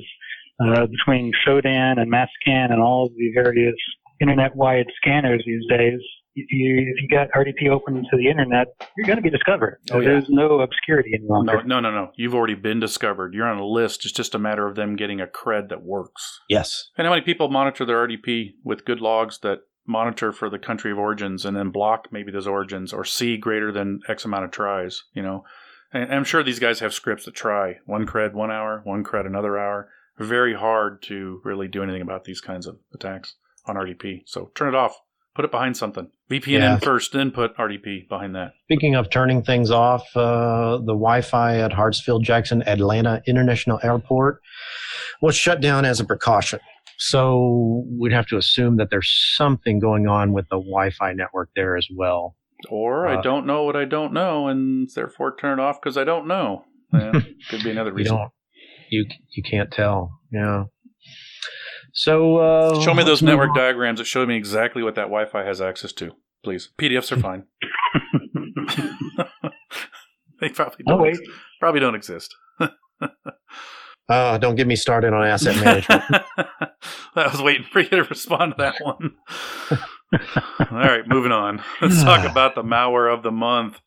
uh, 0.60 0.86
between 0.88 1.32
Shodan 1.46 2.00
and 2.00 2.12
Masscan 2.12 2.72
and 2.72 2.82
all 2.82 3.06
of 3.08 3.12
the 3.16 3.32
various 3.34 3.76
internet-wide 4.22 4.86
scanners 5.02 5.44
these 5.46 5.64
days, 5.70 6.00
you, 6.36 6.46
if 6.96 7.02
you 7.02 7.08
got 7.10 7.30
RDP 7.36 7.70
open 7.70 8.04
to 8.10 8.18
the 8.18 8.28
internet, 8.28 8.68
you're 8.98 9.06
going 9.06 9.18
to 9.18 9.22
be 9.24 9.30
discovered. 9.30 9.80
Oh, 9.92 10.00
yeah. 10.00 10.10
There's 10.10 10.30
no 10.30 10.62
obscurity 10.62 11.12
any 11.14 11.26
No, 11.28 11.36
longer. 11.36 11.64
no, 11.64 11.80
no, 11.80 11.92
no. 11.92 12.12
You've 12.16 12.34
already 12.34 12.56
been 12.56 12.80
discovered. 12.80 13.34
You're 13.34 13.48
on 13.48 13.60
a 13.60 13.66
list. 13.66 14.04
It's 14.06 14.14
just 14.14 14.34
a 14.34 14.40
matter 14.40 14.68
of 14.68 14.76
them 14.76 14.96
getting 14.96 15.22
a 15.22 15.28
cred 15.28 15.70
that 15.70 15.84
works. 15.84 16.40
Yes. 16.50 16.90
And 16.98 17.06
how 17.06 17.14
many 17.14 17.24
people 17.24 17.50
monitor 17.50 17.86
their 17.86 18.08
RDP 18.08 18.54
with 18.64 18.86
good 18.86 19.00
logs 19.00 19.40
that 19.44 19.60
monitor 19.86 20.32
for 20.32 20.50
the 20.50 20.58
country 20.58 20.92
of 20.92 20.98
origins 20.98 21.46
and 21.46 21.56
then 21.58 21.70
block 21.70 22.08
maybe 22.12 22.32
those 22.32 22.48
origins 22.48 22.94
or 22.94 23.04
see 23.06 23.38
greater 23.38 23.72
than 23.72 24.00
X 24.08 24.26
amount 24.26 24.46
of 24.46 24.52
tries, 24.52 25.04
you 25.14 25.22
know? 25.22 25.44
And 25.92 26.12
I'm 26.12 26.24
sure 26.24 26.42
these 26.42 26.60
guys 26.60 26.80
have 26.80 26.94
scripts 26.94 27.26
that 27.26 27.36
try 27.36 27.76
one 27.86 28.08
cred 28.08 28.34
one 28.34 28.50
hour, 28.50 28.82
one 28.86 29.04
cred 29.04 29.28
another 29.28 29.60
hour. 29.60 29.90
Very 30.20 30.54
hard 30.54 31.02
to 31.04 31.42
really 31.44 31.68
do 31.68 31.82
anything 31.84 32.02
about 32.02 32.24
these 32.24 32.40
kinds 32.42 32.68
of 32.68 32.78
attacks 32.94 33.36
on 33.66 33.76
RDP. 33.76 34.22
So 34.26 34.52
turn 34.56 34.70
it 34.70 34.76
off. 34.76 34.96
Put 35.36 35.46
it 35.46 35.52
behind 35.52 35.76
something. 35.76 36.12
VPN 36.30 36.60
Yeah. 36.62 36.74
in 36.76 36.80
first, 36.80 37.12
then 37.14 37.32
put 37.32 37.56
RDP 37.58 38.08
behind 38.08 38.36
that. 38.36 38.54
Speaking 38.66 38.94
of 38.94 39.10
turning 39.10 39.42
things 39.42 39.72
off, 39.72 40.06
uh, 40.16 40.78
the 40.78 40.94
Wi-Fi 40.94 41.58
at 41.58 41.72
Hartsfield 41.72 42.22
Jackson 42.22 42.62
Atlanta 42.68 43.24
International 43.26 43.80
Airport 43.82 44.42
was 45.22 45.36
shut 45.36 45.60
down 45.60 45.86
as 45.86 46.00
a 46.00 46.06
precaution. 46.06 46.60
So 47.00 47.84
we'd 48.00 48.12
have 48.14 48.28
to 48.28 48.38
assume 48.38 48.78
that 48.78 48.90
there's 48.92 49.12
something 49.36 49.80
going 49.80 50.08
on 50.08 50.34
with 50.34 50.48
the 50.50 50.58
Wi-Fi 50.58 51.14
network 51.14 51.50
there 51.56 51.76
as 51.76 51.88
well. 51.92 52.36
Or 52.70 53.08
I 53.08 53.16
Uh, 53.16 53.22
don't 53.22 53.48
know 53.48 53.64
what 53.64 53.76
I 53.76 53.86
don't 53.86 54.14
know, 54.14 54.48
and 54.48 54.88
therefore 54.94 55.36
turn 55.36 55.60
it 55.60 55.62
off 55.62 55.82
because 55.82 55.98
I 55.98 56.04
don't 56.04 56.28
know. 56.28 56.66
Yeah, 56.94 57.12
could 57.50 57.64
be 57.64 57.72
another 57.72 57.92
reason. 57.92 58.30
You 58.94 59.06
you 59.36 59.44
can't 59.44 59.72
tell. 59.72 60.12
Yeah. 60.32 60.64
So 61.94 62.38
uh, 62.38 62.82
Show 62.82 62.94
me 62.94 63.04
those 63.04 63.22
network 63.22 63.50
on. 63.52 63.56
diagrams 63.58 64.00
that 64.00 64.06
show 64.06 64.26
me 64.26 64.36
exactly 64.36 64.82
what 64.84 64.96
that 64.96 65.04
Wi-Fi 65.10 65.44
has 65.44 65.62
access 65.62 65.92
to, 65.94 66.12
please. 66.44 66.70
PDFs 66.80 67.12
are 67.12 67.20
fine. 67.20 67.44
they 70.42 70.50
probably 70.50 70.84
Oh, 70.88 70.98
don't. 70.98 71.08
ex- 71.08 71.20
probably 71.60 71.80
don't 71.80 71.96
exist. 71.96 72.34
Uh, 74.10 74.38
don't 74.38 74.56
get 74.56 74.68
me 74.68 74.76
started 74.76 75.14
on 75.14 75.26
asset 75.26 75.56
management. 75.64 76.04
I 77.16 77.28
was 77.32 77.42
waiting 77.42 77.66
for 77.72 77.80
you 77.80 77.88
to 77.88 78.04
respond 78.04 78.52
to 78.52 78.62
that 78.62 78.76
one. 78.82 79.16
All 80.60 80.78
right, 80.78 81.08
moving 81.08 81.32
on. 81.32 81.64
Let's 81.82 82.04
talk 82.04 82.30
about 82.30 82.54
the 82.54 82.64
malware 82.64 83.12
of 83.14 83.24
the 83.24 83.32
month. 83.32 83.80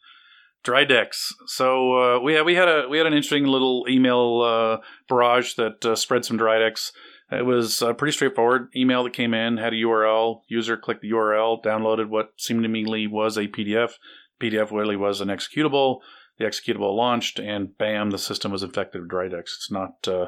Dridex. 0.67 1.33
So 1.47 2.17
uh, 2.17 2.21
we 2.21 2.35
had 2.35 2.45
we 2.45 2.55
had 2.55 2.69
a 2.69 2.89
we 2.89 2.99
had 2.99 3.07
an 3.07 3.13
interesting 3.13 3.47
little 3.47 3.87
email 3.89 4.43
uh, 4.43 4.85
barrage 5.09 5.55
that 5.55 5.85
uh, 5.85 5.95
spread 5.95 6.25
some 6.25 6.39
Dridex. 6.39 6.91
It 7.31 7.45
was 7.45 7.83
pretty 7.99 8.13
straightforward. 8.13 8.69
Email 8.77 9.03
that 9.05 9.13
came 9.13 9.35
in 9.35 9.57
had 9.57 9.73
a 9.73 9.77
URL. 9.77 10.43
User 10.47 10.77
clicked 10.77 11.03
the 11.03 11.11
URL, 11.11 11.61
downloaded 11.63 12.09
what 12.09 12.31
seemingly 12.37 13.09
was 13.09 13.37
a 13.37 13.49
PDF. 13.49 13.95
PDF 14.41 14.71
really 14.71 14.97
was 14.97 15.21
an 15.21 15.29
executable. 15.29 16.01
The 16.39 16.45
executable 16.45 16.95
launched, 16.95 17.39
and 17.39 17.77
bam, 17.79 18.11
the 18.11 18.19
system 18.19 18.53
was 18.53 18.63
infected 18.63 19.01
with 19.01 19.11
Dridex. 19.11 19.41
It's 19.41 19.71
not 19.71 20.07
uh, 20.07 20.27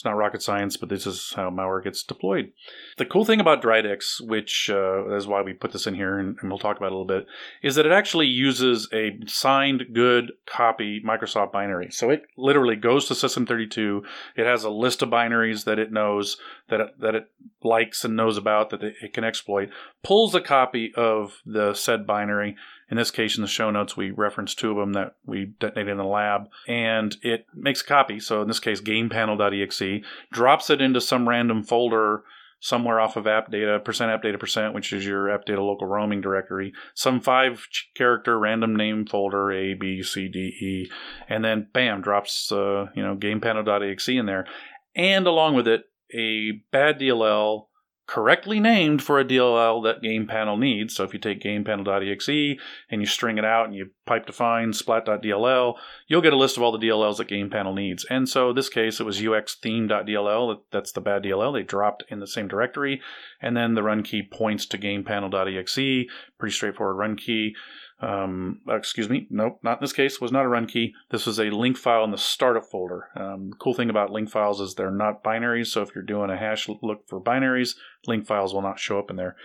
it's 0.00 0.04
not 0.06 0.16
rocket 0.16 0.40
science, 0.40 0.78
but 0.78 0.88
this 0.88 1.06
is 1.06 1.34
how 1.36 1.50
malware 1.50 1.84
gets 1.84 2.02
deployed. 2.02 2.52
The 2.96 3.04
cool 3.04 3.26
thing 3.26 3.38
about 3.38 3.60
Dridex, 3.62 4.18
which 4.18 4.70
uh, 4.72 5.14
is 5.14 5.26
why 5.26 5.42
we 5.42 5.52
put 5.52 5.72
this 5.72 5.86
in 5.86 5.94
here, 5.94 6.18
and, 6.18 6.38
and 6.40 6.50
we'll 6.50 6.58
talk 6.58 6.78
about 6.78 6.86
it 6.86 6.92
a 6.92 6.96
little 6.96 7.04
bit, 7.04 7.26
is 7.62 7.74
that 7.74 7.84
it 7.84 7.92
actually 7.92 8.26
uses 8.26 8.88
a 8.94 9.18
signed 9.26 9.88
good 9.92 10.32
copy 10.46 11.02
Microsoft 11.06 11.52
binary. 11.52 11.90
So 11.90 12.08
it 12.08 12.22
literally 12.38 12.76
goes 12.76 13.08
to 13.08 13.14
System32. 13.14 14.00
It 14.36 14.46
has 14.46 14.64
a 14.64 14.70
list 14.70 15.02
of 15.02 15.10
binaries 15.10 15.64
that 15.64 15.78
it 15.78 15.92
knows 15.92 16.38
that 16.70 16.80
it, 16.80 16.98
that 17.00 17.14
it 17.14 17.30
likes 17.62 18.02
and 18.02 18.16
knows 18.16 18.38
about 18.38 18.70
that 18.70 18.82
it, 18.82 19.12
can 19.12 19.24
exploit. 19.24 19.68
Pulls 20.02 20.34
a 20.34 20.40
copy 20.40 20.94
of 20.96 21.42
the 21.44 21.74
said 21.74 22.06
binary. 22.06 22.56
In 22.90 22.96
this 22.96 23.10
case, 23.10 23.36
in 23.36 23.42
the 23.42 23.48
show 23.48 23.70
notes, 23.70 23.96
we 23.96 24.10
reference 24.10 24.54
two 24.54 24.70
of 24.70 24.76
them 24.76 24.94
that 24.94 25.14
we 25.24 25.44
detonated 25.60 25.92
in 25.92 25.98
the 25.98 26.04
lab, 26.04 26.48
and 26.66 27.16
it 27.22 27.46
makes 27.54 27.82
a 27.82 27.84
copy. 27.84 28.18
So 28.18 28.42
in 28.42 28.48
this 28.48 28.58
case, 28.58 28.80
GamePanel.exe 28.80 29.89
drops 30.32 30.70
it 30.70 30.80
into 30.80 31.00
some 31.00 31.28
random 31.28 31.62
folder 31.62 32.22
somewhere 32.60 33.00
off 33.00 33.16
of 33.16 33.26
app 33.26 33.50
data, 33.50 33.80
percent 33.82 34.10
app 34.10 34.22
data 34.22 34.38
percent, 34.38 34.74
which 34.74 34.92
is 34.92 35.04
your 35.04 35.30
app 35.30 35.44
data 35.46 35.62
local 35.62 35.86
roaming 35.86 36.20
directory, 36.20 36.72
some 36.94 37.20
five 37.20 37.66
character 37.96 38.38
random 38.38 38.76
name 38.76 39.06
folder, 39.06 39.50
A, 39.50 39.74
B, 39.74 40.02
C, 40.02 40.28
D, 40.28 40.38
E, 40.38 40.90
and 41.28 41.44
then 41.44 41.68
bam, 41.72 42.02
drops, 42.02 42.52
uh, 42.52 42.86
you 42.94 43.02
know, 43.02 43.16
gamepanel.exe 43.16 44.08
in 44.08 44.26
there. 44.26 44.46
And 44.94 45.26
along 45.26 45.54
with 45.54 45.66
it, 45.66 45.84
a 46.14 46.52
bad 46.70 46.98
DLL 47.00 47.66
correctly 48.10 48.58
named 48.58 49.00
for 49.00 49.20
a 49.20 49.24
DLL 49.24 49.84
that 49.84 50.02
game 50.02 50.26
panel 50.26 50.56
needs. 50.56 50.96
So 50.96 51.04
if 51.04 51.12
you 51.12 51.20
take 51.20 51.40
gamepanel.exe 51.40 52.58
and 52.90 53.00
you 53.00 53.06
string 53.06 53.38
it 53.38 53.44
out 53.44 53.66
and 53.66 53.74
you 53.74 53.90
pipe 54.04 54.26
define 54.26 54.72
splat.dll, 54.72 55.76
you'll 56.08 56.20
get 56.20 56.32
a 56.32 56.36
list 56.36 56.56
of 56.56 56.64
all 56.64 56.76
the 56.76 56.84
DLLs 56.84 57.18
that 57.18 57.28
game 57.28 57.50
panel 57.50 57.72
needs. 57.72 58.04
And 58.10 58.28
so 58.28 58.52
this 58.52 58.68
case, 58.68 58.98
it 58.98 59.06
was 59.06 59.24
ux 59.24 59.54
uxtheme.dll. 59.54 60.58
That's 60.72 60.90
the 60.90 61.00
bad 61.00 61.22
DLL. 61.22 61.52
They 61.52 61.62
dropped 61.62 62.02
in 62.08 62.18
the 62.18 62.26
same 62.26 62.48
directory. 62.48 63.00
And 63.40 63.56
then 63.56 63.74
the 63.74 63.84
run 63.84 64.02
key 64.02 64.24
points 64.24 64.66
to 64.66 64.78
gamepanel.exe. 64.78 66.10
Pretty 66.36 66.52
straightforward 66.52 66.96
run 66.96 67.16
key. 67.16 67.54
Um, 68.00 68.60
excuse 68.68 69.10
me. 69.10 69.26
Nope, 69.30 69.60
not 69.62 69.78
in 69.78 69.82
this 69.82 69.92
case. 69.92 70.20
Was 70.20 70.32
not 70.32 70.44
a 70.44 70.48
run 70.48 70.66
key. 70.66 70.94
This 71.10 71.26
was 71.26 71.38
a 71.38 71.50
link 71.50 71.76
file 71.76 72.04
in 72.04 72.10
the 72.10 72.18
startup 72.18 72.64
folder. 72.64 73.08
Um, 73.14 73.50
the 73.50 73.56
cool 73.56 73.74
thing 73.74 73.90
about 73.90 74.10
link 74.10 74.30
files 74.30 74.60
is 74.60 74.74
they're 74.74 74.90
not 74.90 75.22
binaries. 75.22 75.66
So 75.66 75.82
if 75.82 75.94
you're 75.94 76.04
doing 76.04 76.30
a 76.30 76.36
hash 76.36 76.68
look 76.82 77.06
for 77.06 77.20
binaries, 77.20 77.74
link 78.06 78.26
files 78.26 78.54
will 78.54 78.62
not 78.62 78.78
show 78.78 78.98
up 78.98 79.10
in 79.10 79.16
there. 79.16 79.36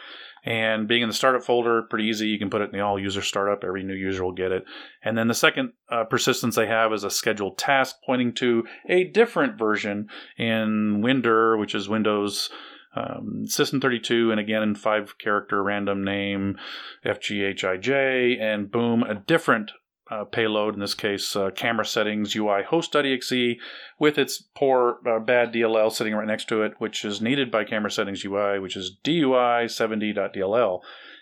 And 0.46 0.88
being 0.88 1.02
in 1.02 1.10
the 1.10 1.16
startup 1.16 1.44
folder, 1.44 1.82
pretty 1.90 2.06
easy. 2.06 2.28
You 2.28 2.38
can 2.38 2.52
put 2.52 2.62
it 2.62 2.66
in 2.66 2.72
the 2.72 2.82
all 2.82 3.00
user 3.00 3.22
startup. 3.22 3.64
Every 3.64 3.84
new 3.84 3.96
user 3.96 4.24
will 4.24 4.32
get 4.32 4.52
it. 4.52 4.64
And 5.04 5.18
then 5.18 5.28
the 5.28 5.34
second 5.34 5.74
uh, 5.90 6.04
persistence 6.06 6.56
they 6.56 6.68
have 6.68 6.94
is 6.94 7.04
a 7.04 7.10
scheduled 7.10 7.58
task 7.58 7.98
pointing 8.06 8.34
to 8.36 8.64
a 8.88 9.06
different 9.06 9.58
version 9.58 10.08
in 10.38 11.02
WinDir, 11.04 11.60
which 11.60 11.74
is 11.74 11.90
Windows 11.90 12.50
um, 12.96 13.46
System 13.48 13.82
32, 13.82 14.32
and 14.32 14.40
again 14.40 14.64
in 14.64 14.76
five 14.76 15.18
character 15.18 15.62
random 15.64 16.04
name 16.04 16.58
FGHIJ, 17.06 18.40
and 18.40 18.72
boom, 18.72 19.04
a 19.04 19.16
different 19.16 19.72
uh, 20.10 20.24
payload, 20.24 20.76
in 20.76 20.80
this 20.80 20.94
case, 20.94 21.36
uh, 21.36 21.50
camera 21.52 21.86
settings 21.86 22.36
UI 22.36 22.64
host.exe 22.64 23.58
with 24.00 24.18
its 24.18 24.42
poor, 24.56 25.00
uh, 25.08 25.20
bad 25.20 25.52
DLL 25.52 25.92
sitting 25.92 26.14
right 26.14 26.28
next 26.28 26.48
to 26.50 26.62
it, 26.62 26.74
which 26.78 27.04
is 27.04 27.22
needed 27.22 27.50
by 27.50 27.64
camera 27.64 27.90
settings 27.90 28.24
UI, 28.24 28.60
which 28.60 28.76
is 28.76 28.96
DUI 29.04 29.66
70.dll. 29.66 30.82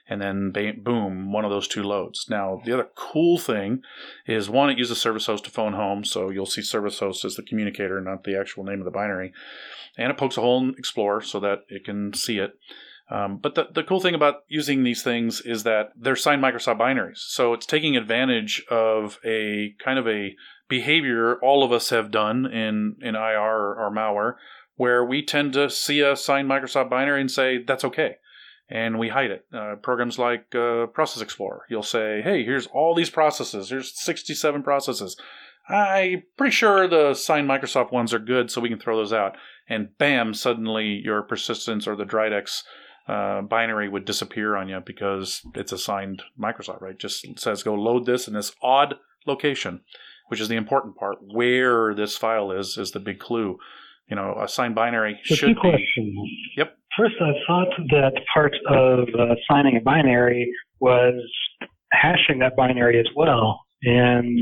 And 0.10 0.22
then 0.22 0.52
boom, 0.84 1.32
one 1.32 1.46
of 1.46 1.52
those 1.52 1.68
two 1.68 1.84
loads. 1.84 2.28
Now, 2.30 2.62
the 2.66 2.74
other 2.74 2.89
cool 2.96 3.38
thing 3.38 3.82
is 4.28 4.50
one, 4.50 4.70
it 4.70 4.78
uses 4.78 5.00
service 5.00 5.28
host 5.28 5.46
to 5.46 5.52
phone 5.52 5.74
home, 5.74 6.04
so 6.04 6.30
you'll 6.30 6.46
see 6.46 6.62
service 6.62 7.00
host 7.00 7.24
as 7.24 7.36
the 7.36 7.44
communicator, 7.44 8.02
not 8.02 8.24
the 8.24 8.38
actual 8.38 8.63
name 8.63 8.80
of 8.80 8.86
the 8.86 8.92
binary. 8.92 9.32
And 9.98 10.12
it 10.12 10.18
pokes 10.18 10.38
a 10.38 10.42
hole 10.42 10.62
in 10.62 10.76
Explorer 10.78 11.22
so 11.22 11.39
that 11.39 11.60
it 11.70 11.86
can 11.86 12.13
see 12.13 12.39
it. 12.39 12.60
Um, 13.10 13.38
but 13.38 13.56
the, 13.56 13.68
the 13.74 13.84
cool 13.84 14.00
thing 14.00 14.16
about 14.16 14.44
using 14.48 14.84
these 14.84 15.04
things 15.04 15.42
is 15.42 15.63
that 15.63 15.92
they're 15.96 16.16
signed 16.16 16.44
Microsoft 16.44 16.80
binaries. 16.80 17.18
So 17.18 17.54
it's 17.54 17.66
taking 17.66 17.96
advantage 17.96 18.63
of 18.70 19.20
a 19.26 19.76
kind 19.84 20.00
of 20.00 20.08
a 20.08 20.36
behavior 20.68 21.38
all 21.44 21.63
of 21.63 21.72
us 21.72 21.89
have 21.89 22.12
done 22.12 22.46
in, 22.46 22.96
in 23.02 23.16
IR 23.16 23.39
or, 23.39 23.76
or 23.76 23.92
malware 23.94 24.36
where 24.76 25.06
we 25.06 25.24
tend 25.24 25.54
to 25.54 25.70
see 25.70 26.02
a 26.02 26.16
signed 26.16 26.50
Microsoft 26.50 26.89
binary 26.89 27.22
and 27.22 27.30
say, 27.30 27.63
that's 27.63 27.84
okay. 27.84 28.16
And 28.74 28.98
we 28.98 29.10
hide 29.10 29.30
it. 29.30 29.46
Uh, 29.54 29.76
programs 29.76 30.18
like 30.18 30.54
uh, 30.56 30.88
Process 30.88 31.22
Explorer, 31.22 31.62
you'll 31.70 31.84
say, 31.84 32.22
hey, 32.24 32.44
here's 32.44 32.66
all 32.68 32.96
these 32.96 33.12
processes. 33.12 33.70
Here's 33.70 33.94
67 34.02 34.64
processes. 34.64 35.16
I'm 35.70 36.24
pretty 36.38 36.52
sure 36.56 36.88
the 36.88 37.14
signed 37.14 37.48
Microsoft 37.48 37.92
ones 37.92 38.16
are 38.16 38.20
good, 38.20 38.50
so 38.50 38.60
we 38.62 38.70
can 38.70 38.80
throw 38.80 38.98
those 38.98 39.14
out. 39.14 39.36
And 39.70 39.96
bam, 40.00 40.34
suddenly 40.34 41.02
your 41.06 41.22
persistence 41.22 41.88
or 41.88 41.96
the 41.96 42.04
Dridex 42.04 42.64
uh, 43.08 43.42
binary 43.44 43.90
would 43.90 44.06
disappear 44.06 44.56
on 44.56 44.68
you 44.70 44.80
because 44.84 45.42
it's 45.54 45.72
assigned 45.72 46.24
Microsoft, 46.42 46.82
right? 46.82 46.98
Just 46.98 47.26
says 47.40 47.62
go 47.62 47.76
load 47.76 48.06
this 48.08 48.28
in 48.28 48.34
this 48.34 48.54
odd 48.64 48.96
location, 49.28 49.82
which 50.30 50.42
is 50.42 50.48
the 50.48 50.56
important 50.56 50.96
part. 50.98 51.18
Where 51.22 51.94
this 51.94 52.18
file 52.18 52.52
is 52.52 52.78
is 52.78 52.92
the 52.92 53.00
big 53.00 53.20
clue. 53.20 53.58
You 54.10 54.16
know, 54.18 54.36
assigned 54.42 54.76
binary 54.76 55.20
So 55.24 55.36
should 55.36 55.56
be. 55.56 55.62
questions. 55.62 56.18
Yep. 56.58 56.78
First, 56.98 57.16
I 57.22 57.32
thought 57.48 57.70
that 57.90 58.14
part 58.34 58.56
of 58.70 59.08
uh, 59.18 59.36
signing 59.50 59.78
a 59.78 59.82
binary 59.82 60.52
was 60.80 61.16
hashing 61.92 62.40
that 62.40 62.56
binary 62.56 63.00
as 63.00 63.08
well, 63.16 63.62
and 63.82 64.40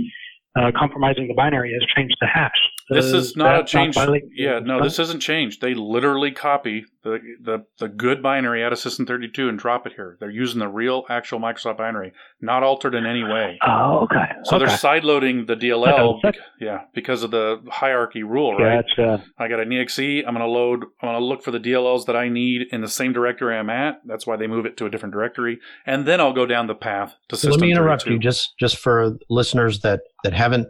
uh, 0.59 0.71
compromising 0.77 1.27
the 1.27 1.33
binary 1.33 1.71
has 1.73 1.81
changed 1.95 2.15
the 2.19 2.27
hash. 2.27 2.51
This 2.89 3.13
Uh, 3.13 3.17
is 3.17 3.35
not 3.37 3.59
a 3.61 3.63
change. 3.63 3.95
violate- 3.95 4.23
yeah, 4.35 4.59
no, 4.59 4.81
this 4.83 4.99
isn't 4.99 5.19
changed. 5.21 5.61
They 5.61 5.73
literally 5.73 6.31
copy 6.31 6.85
the, 7.03 7.19
the 7.41 7.65
the 7.79 7.87
good 7.87 8.21
binary 8.21 8.63
out 8.63 8.71
of 8.71 8.77
System 8.79 9.05
32 9.05 9.49
and 9.49 9.57
drop 9.57 9.87
it 9.87 9.93
here. 9.95 10.17
They're 10.19 10.29
using 10.29 10.59
the 10.59 10.67
real 10.67 11.05
actual 11.09 11.39
Microsoft 11.39 11.77
binary, 11.77 12.11
not 12.41 12.61
altered 12.63 12.93
in 12.93 13.05
any 13.05 13.23
way. 13.23 13.57
Oh, 13.65 14.01
okay. 14.03 14.25
So 14.43 14.55
okay. 14.57 14.65
they're 14.65 14.75
sideloading 14.77 15.47
the 15.47 15.55
DLL, 15.55 16.19
Okay, 16.23 16.37
yeah, 16.59 16.81
because 16.93 17.23
of 17.23 17.31
the 17.31 17.61
hierarchy 17.69 18.23
rule, 18.23 18.55
right? 18.55 18.83
Gotcha. 18.95 19.23
I 19.37 19.47
got 19.47 19.59
an 19.59 19.71
exe. 19.73 19.97
I'm 19.99 20.35
going 20.35 20.39
to 20.39 20.45
load. 20.45 20.83
I'm 21.01 21.09
going 21.09 21.19
to 21.19 21.25
look 21.25 21.43
for 21.43 21.51
the 21.51 21.59
DLLs 21.59 22.05
that 22.05 22.15
I 22.15 22.29
need 22.29 22.67
in 22.71 22.81
the 22.81 22.87
same 22.87 23.13
directory 23.13 23.57
I'm 23.57 23.69
at. 23.69 24.01
That's 24.05 24.27
why 24.27 24.35
they 24.35 24.47
move 24.47 24.65
it 24.65 24.77
to 24.77 24.85
a 24.85 24.89
different 24.89 25.13
directory, 25.13 25.59
and 25.85 26.05
then 26.05 26.19
I'll 26.21 26.33
go 26.33 26.45
down 26.45 26.67
the 26.67 26.75
path 26.75 27.15
to 27.29 27.35
So 27.35 27.47
System 27.47 27.51
let 27.61 27.61
me 27.61 27.71
interrupt 27.71 28.05
you 28.05 28.19
just 28.19 28.53
just 28.59 28.77
for 28.77 29.17
listeners 29.29 29.79
that 29.79 30.01
that 30.23 30.33
haven't 30.33 30.67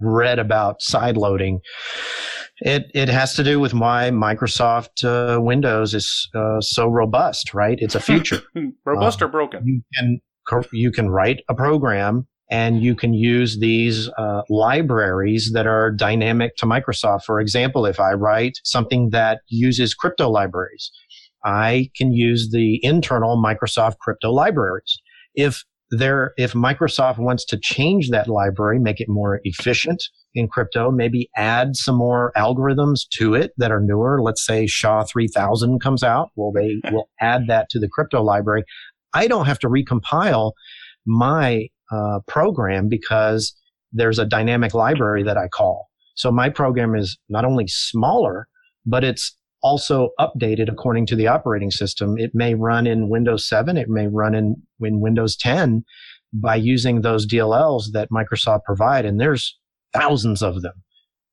read 0.00 0.38
about 0.38 0.82
side 0.82 1.16
loading. 1.16 1.60
It 2.62 2.90
it 2.94 3.08
has 3.08 3.34
to 3.34 3.44
do 3.44 3.58
with 3.58 3.72
why 3.72 4.10
Microsoft 4.12 5.04
uh, 5.04 5.40
Windows 5.40 5.94
is 5.94 6.28
uh, 6.34 6.60
so 6.60 6.88
robust, 6.88 7.54
right? 7.54 7.78
It's 7.80 7.94
a 7.94 8.00
feature. 8.00 8.42
Robust 8.84 9.22
Um, 9.22 9.28
or 9.28 9.30
broken? 9.30 9.62
you 9.64 9.82
can 9.96 10.20
you 10.72 10.90
can 10.90 11.08
write 11.10 11.40
a 11.48 11.54
program 11.54 12.26
and 12.50 12.82
you 12.82 12.96
can 12.96 13.14
use 13.14 13.60
these 13.60 14.08
uh, 14.18 14.42
libraries 14.50 15.52
that 15.54 15.66
are 15.66 15.92
dynamic 15.92 16.56
to 16.56 16.66
Microsoft. 16.66 17.22
For 17.24 17.40
example, 17.40 17.86
if 17.86 18.00
I 18.00 18.12
write 18.12 18.54
something 18.64 19.10
that 19.10 19.40
uses 19.48 19.94
crypto 19.94 20.28
libraries, 20.28 20.90
I 21.44 21.90
can 21.96 22.12
use 22.12 22.50
the 22.50 22.80
internal 22.84 23.40
Microsoft 23.42 23.98
crypto 23.98 24.32
libraries. 24.32 24.98
If 25.34 25.64
there, 25.90 26.32
if 26.36 26.52
Microsoft 26.52 27.18
wants 27.18 27.44
to 27.46 27.58
change 27.60 28.10
that 28.10 28.28
library, 28.28 28.78
make 28.78 29.00
it 29.00 29.08
more 29.08 29.40
efficient 29.44 30.02
in 30.34 30.46
crypto, 30.46 30.90
maybe 30.90 31.28
add 31.36 31.74
some 31.74 31.96
more 31.96 32.32
algorithms 32.36 33.00
to 33.14 33.34
it 33.34 33.52
that 33.56 33.72
are 33.72 33.80
newer. 33.80 34.22
Let's 34.22 34.44
say 34.44 34.66
SHA 34.66 35.04
3000 35.04 35.80
comes 35.80 36.02
out. 36.02 36.30
Well, 36.36 36.52
they 36.52 36.80
will 36.92 37.08
add 37.20 37.48
that 37.48 37.68
to 37.70 37.80
the 37.80 37.88
crypto 37.88 38.22
library. 38.22 38.64
I 39.12 39.26
don't 39.26 39.46
have 39.46 39.58
to 39.60 39.68
recompile 39.68 40.52
my 41.06 41.66
uh, 41.90 42.20
program 42.28 42.88
because 42.88 43.54
there's 43.92 44.20
a 44.20 44.26
dynamic 44.26 44.74
library 44.74 45.24
that 45.24 45.36
I 45.36 45.48
call. 45.48 45.88
So 46.14 46.30
my 46.30 46.48
program 46.50 46.94
is 46.94 47.18
not 47.28 47.44
only 47.44 47.66
smaller, 47.66 48.46
but 48.86 49.02
it's 49.02 49.36
also 49.62 50.10
updated 50.18 50.70
according 50.70 51.06
to 51.06 51.16
the 51.16 51.26
operating 51.26 51.70
system. 51.70 52.16
It 52.18 52.34
may 52.34 52.54
run 52.54 52.86
in 52.86 53.08
Windows 53.08 53.48
7. 53.48 53.76
It 53.76 53.88
may 53.88 54.06
run 54.06 54.34
in, 54.34 54.56
in 54.80 55.00
Windows 55.00 55.36
10 55.36 55.84
by 56.32 56.56
using 56.56 57.00
those 57.00 57.26
DLLs 57.26 57.92
that 57.92 58.10
Microsoft 58.10 58.64
provide. 58.64 59.04
And 59.04 59.20
there's 59.20 59.58
thousands 59.92 60.42
of 60.42 60.62
them, 60.62 60.74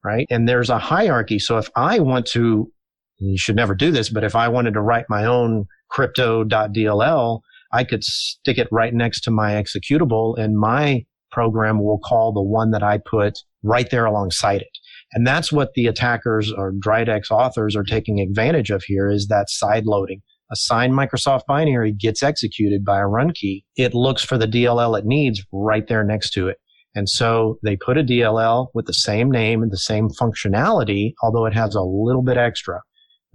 right? 0.04 0.28
And 0.30 0.48
there's 0.48 0.70
a 0.70 0.80
hierarchy. 0.80 1.40
So 1.40 1.58
if 1.58 1.70
I 1.76 2.00
want 2.00 2.26
to, 2.28 2.72
you 3.20 3.38
should 3.38 3.56
never 3.56 3.76
do 3.76 3.92
this, 3.92 4.10
but 4.10 4.24
if 4.24 4.36
I 4.36 4.48
wanted 4.48 4.74
to 4.74 4.82
write 4.82 5.06
my 5.10 5.26
own 5.26 5.66
crypto.dll, 5.90 7.42
I 7.72 7.84
could 7.84 8.04
stick 8.04 8.58
it 8.58 8.68
right 8.72 8.94
next 8.94 9.22
to 9.22 9.32
my 9.32 9.52
executable 9.52 10.38
and 10.38 10.58
my 10.58 11.06
program 11.32 11.84
will 11.84 12.00
call 12.00 12.32
the 12.32 12.42
one 12.42 12.72
that 12.72 12.84
I 12.84 12.98
put 12.98 13.40
right 13.64 13.90
there 13.90 14.06
alongside 14.06 14.62
it. 14.62 14.78
And 15.14 15.26
that's 15.26 15.52
what 15.52 15.74
the 15.74 15.88
attackers 15.88 16.52
or 16.52 16.74
Dridex 16.74 17.32
authors 17.32 17.76
are 17.76 17.84
taking 17.84 18.20
advantage 18.20 18.70
of 18.72 18.84
here 18.84 19.10
is 19.10 19.28
that 19.28 19.50
side 19.50 19.86
loading. 19.86 20.22
A 20.52 20.56
signed 20.56 20.94
Microsoft 20.94 21.42
binary 21.48 21.92
gets 21.92 22.24
executed 22.24 22.86
by 22.86 23.00
a 23.00 23.08
run 23.08 23.32
key. 23.34 23.66
It 23.76 23.94
looks 23.94 24.24
for 24.24 24.38
the 24.38 24.48
DLL 24.48 24.98
it 24.98 25.06
needs 25.06 25.44
right 25.52 25.88
there 25.88 26.04
next 26.04 26.32
to 26.32 26.48
it. 26.48 26.58
And 26.96 27.10
so 27.10 27.60
they 27.64 27.76
put 27.76 27.98
a 27.98 28.04
DLL 28.04 28.68
with 28.74 28.86
the 28.86 28.94
same 28.94 29.30
name 29.30 29.62
and 29.62 29.72
the 29.72 29.78
same 29.78 30.10
functionality, 30.10 31.14
although 31.22 31.46
it 31.46 31.54
has 31.54 31.76
a 31.76 31.82
little 31.82 32.24
bit 32.24 32.38
extra. 32.38 32.82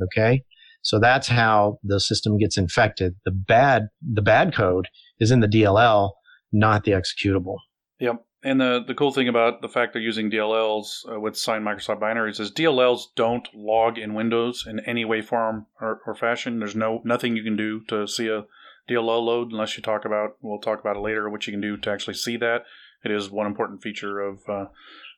Okay. 0.02 0.42
So 0.82 0.98
that's 0.98 1.28
how 1.28 1.78
the 1.85 2.00
system 2.00 2.38
gets 2.38 2.58
infected. 2.58 3.14
The 3.24 3.30
bad, 3.30 3.88
the 4.02 4.22
bad 4.22 4.54
code 4.54 4.88
is 5.20 5.30
in 5.30 5.40
the 5.40 5.46
DLL, 5.46 6.11
not 6.52 6.85
the 6.85 6.92
executable. 6.92 7.58
Yep. 8.00 8.24
And 8.44 8.61
the, 8.61 8.83
the 8.85 8.94
cool 8.94 9.12
thing 9.12 9.28
about 9.28 9.62
the 9.62 9.68
fact 9.68 9.92
they're 9.92 10.02
using 10.02 10.31
DLLs 10.31 11.09
uh, 11.11 11.20
with 11.20 11.37
signed 11.37 11.64
Microsoft 11.64 12.00
binaries 12.00 12.40
is 12.40 12.50
DLLs 12.50 13.05
don't 13.14 13.48
log 13.55 13.98
in 13.98 14.14
Windows 14.14 14.66
in 14.66 14.81
any 14.81 15.05
way, 15.05 15.22
form, 15.22 15.66
or, 15.81 16.00
or 16.07 16.14
fashion. 16.14 16.59
There's 16.59 16.74
no 16.74 17.00
nothing 17.05 17.37
you 17.37 17.44
can 17.44 17.57
do 17.57 17.83
to 17.88 18.07
see 18.09 18.28
a 18.28 18.44
DLL 18.88 19.22
load 19.22 19.52
unless 19.52 19.76
you 19.76 19.83
talk 19.83 20.05
about. 20.05 20.37
We'll 20.40 20.59
talk 20.59 20.81
about 20.81 20.96
it 20.96 21.00
later. 21.00 21.31
What 21.31 21.46
you 21.46 21.52
can 21.52 21.61
do 21.61 21.76
to 21.76 21.90
actually 21.90 22.14
see 22.14 22.37
that. 22.38 22.64
It 23.05 23.11
is 23.11 23.31
one 23.31 23.46
important 23.46 23.83
feature 23.83 24.20
of 24.20 24.40
uh, 24.48 24.66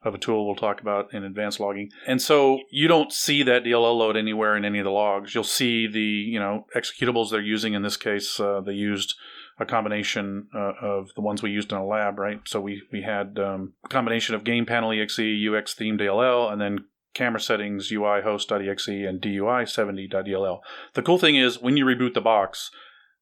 of 0.03 0.15
a 0.15 0.19
tool 0.19 0.47
we'll 0.47 0.55
talk 0.55 0.83
about 0.83 1.13
in 1.15 1.25
advanced 1.25 1.61
logging. 1.61 1.91
And 2.07 2.21
so 2.21 2.61
you 2.71 2.89
don't 2.89 3.11
see 3.11 3.43
that 3.45 3.65
DLL 3.65 3.97
load 3.97 4.17
anywhere 4.17 4.55
in 4.55 4.65
any 4.65 4.79
of 4.79 4.85
the 4.85 4.91
logs. 4.91 5.35
You'll 5.35 5.45
see 5.45 5.87
the 5.87 6.01
you 6.01 6.39
know 6.39 6.67
executables 6.77 7.31
they're 7.31 7.41
using. 7.41 7.73
In 7.73 7.83
this 7.83 7.97
case, 7.97 8.39
uh, 8.39 8.61
they 8.61 8.75
used 8.75 9.15
a 9.59 9.64
combination 9.64 10.49
uh, 10.55 10.73
of 10.81 11.11
the 11.14 11.21
ones 11.21 11.43
we 11.43 11.51
used 11.51 11.71
in 11.71 11.79
a 11.79 11.87
lab, 11.87 12.19
right? 12.19 12.40
So 12.45 12.61
we 12.61 12.83
we 12.93 13.03
had 13.03 13.38
um, 13.38 13.75
a 13.85 13.88
combination 13.88 14.35
of 14.35 14.45
game 14.45 14.67
panel 14.67 14.93
exe, 14.93 15.19
UX 15.19 15.75
themed 15.75 16.01
DLL, 16.01 16.53
and 16.53 16.61
then 16.61 16.85
camera 17.14 17.40
settings 17.40 17.90
UI 17.93 18.23
host.exe 18.23 18.88
and 18.88 19.23
DUI 19.23 19.62
70.dll. 19.62 20.61
The 20.95 21.03
cool 21.03 21.19
thing 21.19 21.37
is 21.37 21.61
when 21.61 21.77
you 21.77 21.85
reboot 21.85 22.14
the 22.14 22.21
box, 22.21 22.71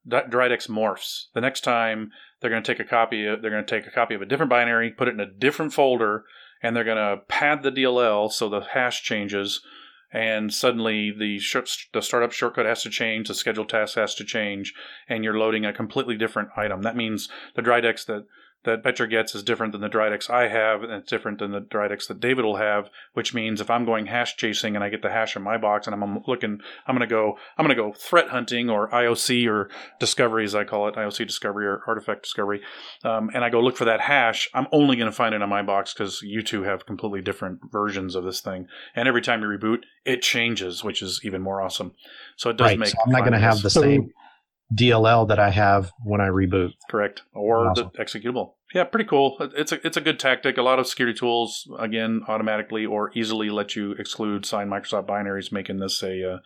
that 0.05 0.31
Dridex 0.31 0.69
morphs. 0.69 1.27
The 1.35 1.41
next 1.41 1.61
time 1.61 2.11
they're 2.41 2.51
going 2.51 2.63
to 2.63 2.75
take 2.75 2.85
a 2.85 2.89
copy, 2.89 3.27
of, 3.27 3.43
they're 3.43 3.51
going 3.51 3.65
to 3.65 3.71
take 3.71 3.87
a 3.87 3.95
copy 3.95 4.15
of 4.15 4.23
a 4.23 4.27
different 4.27 4.51
binary, 4.51 4.91
put 4.91 5.09
it 5.09 5.15
in 5.15 5.21
a 5.21 5.31
different 5.31 5.73
folder, 5.73 6.25
and 6.63 6.75
they're 6.75 6.85
going 6.85 6.97
to 6.97 7.23
pad 7.29 7.63
the 7.63 7.71
DLL 7.71 8.33
so 8.33 8.49
the 8.49 8.61
hash 8.61 9.03
changes 9.03 9.61
and 10.13 10.53
suddenly 10.53 11.11
the 11.11 11.39
sh- 11.39 11.89
the 11.93 12.03
startup 12.03 12.33
shortcut 12.33 12.67
has 12.67 12.83
to 12.83 12.91
change, 12.91 13.29
the 13.29 13.35
scheduled 13.35 13.69
task 13.69 13.97
has 13.97 14.15
to 14.17 14.25
change, 14.25 14.75
and 15.09 15.25
you're 15.25 15.39
loading 15.39 15.65
a 15.65 15.73
completely 15.73 16.17
different 16.17 16.51
item. 16.57 16.83
That 16.83 16.97
means 16.97 17.29
the 17.55 17.63
Dridex 17.63 18.05
that 18.07 18.27
that 18.65 18.83
Boettcher 18.83 19.09
gets 19.09 19.35
is 19.35 19.43
different 19.43 19.73
than 19.73 19.81
the 19.81 19.89
Dridex 19.89 20.31
I 20.31 20.49
have, 20.49 20.83
and 20.83 20.93
it's 20.93 21.11
different 21.11 21.39
than 21.39 21.53
the 21.53 21.61
Dridex 21.61 22.07
that 22.09 22.21
David 22.21 22.45
will 22.45 22.57
have. 22.57 22.91
Which 23.15 23.35
means 23.35 23.61
if 23.61 23.71
I'm 23.71 23.85
going 23.85 24.07
hash 24.07 24.37
chasing 24.37 24.75
and 24.75 24.85
I 24.85 24.89
get 24.89 25.03
the 25.03 25.11
hash 25.11 25.37
in 25.37 25.43
my 25.43 25.59
box, 25.59 25.87
and 25.87 25.95
I'm 25.95 26.23
looking, 26.27 26.61
I'm 26.87 26.95
gonna 26.95 27.07
go, 27.07 27.39
I'm 27.59 27.65
gonna 27.65 27.75
go 27.75 27.93
threat 27.93 28.29
hunting 28.29 28.71
or 28.71 28.89
IOC 28.91 29.49
or 29.49 29.71
discovery, 29.99 30.45
as 30.45 30.55
I 30.55 30.65
call 30.65 30.89
it, 30.89 30.95
IOC 30.95 31.27
discovery 31.27 31.67
or 31.67 31.83
artifact 31.87 32.23
discovery, 32.23 32.61
um, 33.05 33.31
and 33.35 33.45
I 33.45 33.51
go 33.51 33.61
look 33.61 33.77
for 33.77 33.85
that 33.85 34.01
hash. 34.01 34.49
I'm 34.55 34.67
only 34.73 34.97
gonna 34.97 35.13
find 35.13 35.35
it 35.35 35.43
on 35.43 35.49
my 35.49 35.63
box 35.63 35.93
because 35.93 36.23
you 36.23 36.43
two 36.43 36.63
have 36.63 36.87
completely 36.87 37.21
different 37.21 37.61
versions 37.71 38.15
of 38.15 38.25
this 38.25 38.41
thing, 38.41 38.67
and 38.95 39.09
every 39.09 39.23
time 39.23 39.43
you 39.43 39.49
reboot, 39.49 39.83
it 40.05 40.23
changes, 40.23 40.83
which 40.83 41.03
is 41.03 41.21
even 41.25 41.43
more 41.43 41.61
awesome. 41.61 41.93
So 42.37 42.51
it 42.51 42.57
does 42.57 42.71
right. 42.71 42.79
make. 42.79 42.89
So 42.89 42.99
I'm 43.05 43.13
not 43.13 43.21
going 43.21 43.33
to 43.33 43.39
have 43.39 43.63
the 43.63 43.71
So- 43.71 43.83
same 43.83 44.13
DLL 44.75 45.29
that 45.29 45.39
I 45.39 45.51
have 45.51 45.93
when 46.05 46.21
I 46.21 46.29
reboot. 46.29 46.73
Correct, 46.91 47.23
or 47.35 47.69
Awesome. 47.69 47.91
the 47.95 48.03
executable. 48.05 48.55
Yeah, 48.75 48.85
pretty 48.85 49.09
cool. 49.09 49.37
It's 49.57 49.73
a 49.73 49.87
it's 49.87 49.97
a 49.97 50.01
good 50.01 50.19
tactic. 50.19 50.57
A 50.57 50.63
lot 50.63 50.79
of 50.79 50.87
security 50.87 51.19
tools 51.19 51.69
again 51.79 52.23
automatically 52.27 52.87
or 52.87 53.11
easily 53.15 53.51
let 53.51 53.77
you 53.77 53.93
exclude 53.93 54.47
signed 54.47 54.71
Microsoft 54.71 55.07
binaries, 55.07 55.53
making 55.53 55.79
this 55.79 56.03
a 56.03 56.35
uh, 56.35 56.39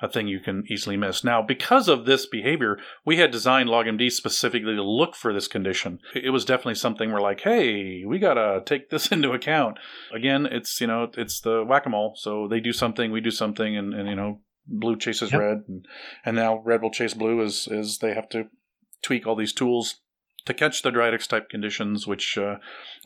a 0.00 0.08
thing 0.08 0.28
you 0.28 0.40
can 0.40 0.64
easily 0.68 0.96
miss. 0.96 1.24
Now, 1.24 1.40
because 1.42 1.88
of 1.88 2.04
this 2.04 2.26
behavior, 2.26 2.78
we 3.04 3.16
had 3.16 3.30
designed 3.30 3.68
LogMD 3.70 4.10
specifically 4.12 4.74
to 4.74 4.82
look 4.82 5.14
for 5.14 5.32
this 5.32 5.48
condition. 5.48 6.00
It 6.14 6.30
was 6.30 6.44
definitely 6.44 6.74
something 6.74 7.10
we're 7.10 7.20
like, 7.20 7.40
hey, 7.40 8.04
we 8.06 8.18
gotta 8.18 8.62
take 8.64 8.90
this 8.90 9.06
into 9.12 9.32
account. 9.32 9.78
Again, 10.14 10.46
it's 10.46 10.80
you 10.80 10.86
know 10.86 11.10
it's 11.16 11.40
the 11.40 11.62
whack 11.62 11.84
a 11.84 11.90
mole. 11.90 12.14
So 12.16 12.48
they 12.48 12.60
do 12.60 12.72
something, 12.72 13.12
we 13.12 13.20
do 13.20 13.30
something, 13.30 13.76
and, 13.76 13.92
and 13.92 14.08
you 14.08 14.14
know 14.16 14.40
blue 14.66 14.96
chases 14.96 15.32
Yep. 15.32 15.40
red, 15.40 15.62
and, 15.68 15.86
and 16.24 16.36
now 16.36 16.58
red 16.64 16.82
will 16.82 16.90
chase 16.90 17.14
blue 17.14 17.42
as 17.42 17.68
as 17.68 17.98
they 17.98 18.14
have 18.14 18.28
to 18.30 18.48
tweak 19.02 19.26
all 19.26 19.36
these 19.36 19.52
tools 19.52 20.00
to 20.46 20.54
catch 20.54 20.82
the 20.82 20.90
Dridex 20.90 21.26
type 21.26 21.48
conditions, 21.48 22.06
which 22.06 22.38
uh, 22.38 22.56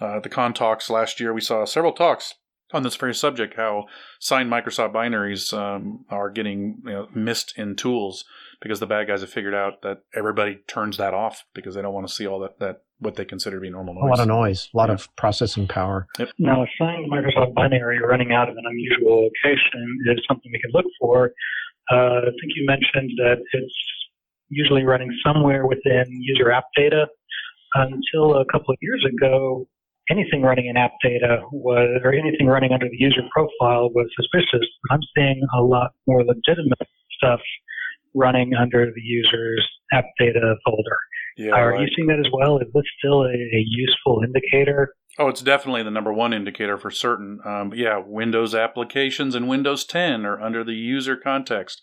uh, 0.01 0.21
the 0.21 0.29
con 0.29 0.55
talks 0.55 0.89
last 0.89 1.21
year, 1.21 1.33
we 1.33 1.41
saw 1.41 1.65
several 1.65 1.93
talks 1.93 2.35
on 2.73 2.83
this 2.83 2.97
very 2.97 3.15
subject 3.15 3.55
how 3.57 3.87
signed 4.21 4.51
Microsoft 4.51 4.93
binaries 4.93 5.53
um, 5.57 6.05
are 6.09 6.31
getting 6.31 6.81
you 6.85 6.93
know, 6.93 7.09
missed 7.15 7.55
in 7.57 7.75
tools 7.75 8.25
because 8.61 8.79
the 8.79 8.87
bad 8.87 9.09
guys 9.09 9.23
have 9.23 9.31
figured 9.31 9.55
out 9.55 9.83
that 9.83 10.03
everybody 10.15 10.61
turns 10.69 10.97
that 10.99 11.15
off 11.15 11.45
because 11.55 11.75
they 11.75 11.83
don't 11.83 11.95
want 11.95 12.07
to 12.07 12.15
see 12.15 12.27
all 12.27 12.39
that, 12.39 12.59
that 12.61 12.83
what 13.01 13.17
they 13.17 13.25
consider 13.25 13.57
to 13.57 13.61
be 13.61 13.71
normal 13.71 13.95
noise. 13.95 14.05
A 14.05 14.07
lot 14.11 14.21
of 14.21 14.29
noise, 14.29 14.69
a 14.73 14.77
lot 14.77 14.89
Yeah. 14.89 14.95
of 14.95 15.17
processing 15.17 15.67
power. 15.67 16.07
Now, 16.39 16.63
a 16.63 16.67
signed 16.79 17.11
Microsoft 17.11 17.55
binary 17.55 17.99
running 18.01 18.33
out 18.33 18.49
of 18.49 18.57
an 18.57 18.65
unusual 18.67 19.25
location 19.25 19.99
is 20.07 20.21
something 20.29 20.51
we 20.53 20.61
can 20.61 20.71
look 20.73 20.87
for. 21.01 21.33
Uh, 21.91 22.21
I 22.21 22.31
think 22.41 22.53
you 22.57 22.65
mentioned 22.67 23.11
that 23.19 23.39
it's 23.53 23.75
usually 24.49 24.85
running 24.85 25.11
somewhere 25.25 25.67
within 25.67 26.07
user 26.21 26.51
app 26.53 26.65
data. 26.77 27.09
Until 27.75 28.35
a 28.39 28.45
couple 28.47 28.73
of 28.73 28.79
years 28.83 29.05
ago, 29.07 29.65
anything 30.11 30.43
running 30.43 30.67
in 30.67 30.77
app 30.77 30.91
data 31.03 31.43
was, 31.53 32.01
or 32.03 32.13
anything 32.13 32.49
running 32.49 32.73
under 32.73 32.87
the 32.89 32.97
user 32.99 33.23
profile 33.33 33.91
was 33.95 34.09
suspicious. 34.17 34.67
I'm 34.91 34.99
seeing 35.17 35.41
a 35.57 35.63
lot 35.63 35.93
more 36.09 36.25
legitimate 36.25 36.89
stuff 37.17 37.41
running 38.13 38.55
under 38.55 38.87
the 38.87 39.01
user's 39.01 39.65
app 39.93 40.05
data 40.19 40.57
folder. 40.65 40.99
Yeah, 41.37 41.53
Are 41.53 41.71
right. 41.71 41.81
you 41.81 41.89
seeing 41.97 42.09
that 42.09 42.19
as 42.19 42.31
well? 42.33 42.59
Is 42.59 42.69
this 42.75 42.85
still 42.99 43.23
a, 43.23 43.33
a 43.33 43.65
useful 43.67 44.23
indicator? 44.25 44.95
Oh, 45.19 45.29
it's 45.29 45.43
definitely 45.43 45.83
the 45.83 45.91
number 45.91 46.13
one 46.13 46.33
indicator 46.33 46.79
for 46.79 46.91
certain. 46.91 47.41
Um, 47.45 47.73
yeah, 47.75 48.01
Windows 48.05 48.55
applications 48.55 49.35
and 49.35 49.49
Windows 49.49 49.85
10 49.85 50.25
are 50.25 50.41
under 50.41 50.65
the 50.65 50.75
user 50.75 51.17
context. 51.17 51.81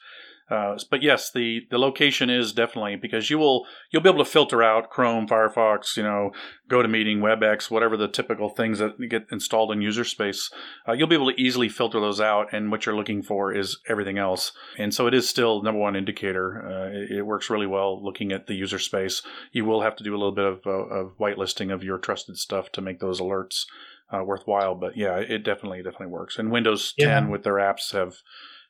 Uh, 0.50 0.78
but 0.90 1.04
yes, 1.04 1.30
the, 1.32 1.62
the 1.70 1.78
location 1.78 2.30
is 2.30 2.54
definitely 2.54 2.96
because 2.96 3.30
you 3.30 3.38
will 3.38 3.66
you'll 3.92 4.02
be 4.02 4.10
able 4.10 4.24
to 4.24 4.30
filter 4.30 4.64
out 4.64 4.90
Chrome, 4.90 5.28
Firefox, 5.28 5.98
you 5.98 6.04
know, 6.04 6.32
GoToMeeting, 6.70 7.18
WebEx, 7.18 7.70
whatever 7.70 7.98
the 7.98 8.08
typical 8.08 8.50
things 8.50 8.80
that 8.80 8.98
get 9.10 9.28
installed 9.30 9.72
in 9.72 9.82
user 9.82 10.06
space. 10.06 10.50
Uh, 10.88 10.94
you'll 10.94 11.08
be 11.08 11.16
able 11.16 11.32
to 11.32 11.42
easily 11.42 11.68
filter 11.68 12.00
those 12.00 12.22
out, 12.22 12.54
and 12.54 12.72
what 12.72 12.86
you're 12.86 12.96
looking 12.96 13.22
for 13.22 13.54
is 13.54 13.78
everything 13.90 14.18
else. 14.18 14.54
And 14.78 14.94
so 14.94 15.06
it 15.06 15.14
is 15.14 15.28
still 15.28 15.62
number 15.62 15.80
one 15.80 15.96
indicator. 15.98 16.66
Uh, 16.66 16.98
it, 16.98 17.18
it, 17.18 17.22
works 17.28 17.50
really 17.50 17.68
well 17.68 18.02
looking 18.02 18.32
at 18.32 18.48
the 18.48 18.54
user 18.54 18.80
space. 18.80 19.22
You 19.52 19.66
will 19.66 19.82
have 19.82 19.98
to 19.98 20.04
do 20.04 20.12
a 20.12 20.18
little 20.18 20.32
bit 20.32 20.46
of, 20.46 20.62
uh, 20.66 20.70
of 20.70 21.18
whitelisting 21.18 21.74
of 21.74 21.84
your 21.84 21.98
trusted 21.98 22.38
stuff 22.38 22.72
to 22.72 22.82
make 22.82 23.00
those 23.00 23.20
alerts 23.20 23.66
uh, 24.14 24.24
worthwhile. 24.24 24.76
But 24.76 24.96
yeah, 24.96 25.18
it 25.18 25.44
definitely 25.44 25.84
definitely 25.84 26.08
works. 26.08 26.40
And 26.40 26.52
Windows 26.52 26.94
10 26.98 27.30
with 27.30 27.44
their 27.44 27.56
apps 27.56 27.92
have 27.92 28.16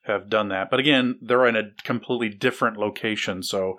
have 0.08 0.30
done 0.30 0.50
that. 0.50 0.70
But 0.70 0.80
again, 0.80 1.18
they're 1.22 1.48
in 1.48 1.56
a 1.56 1.72
completely 1.84 2.30
different 2.30 2.78
location, 2.78 3.44
so 3.44 3.78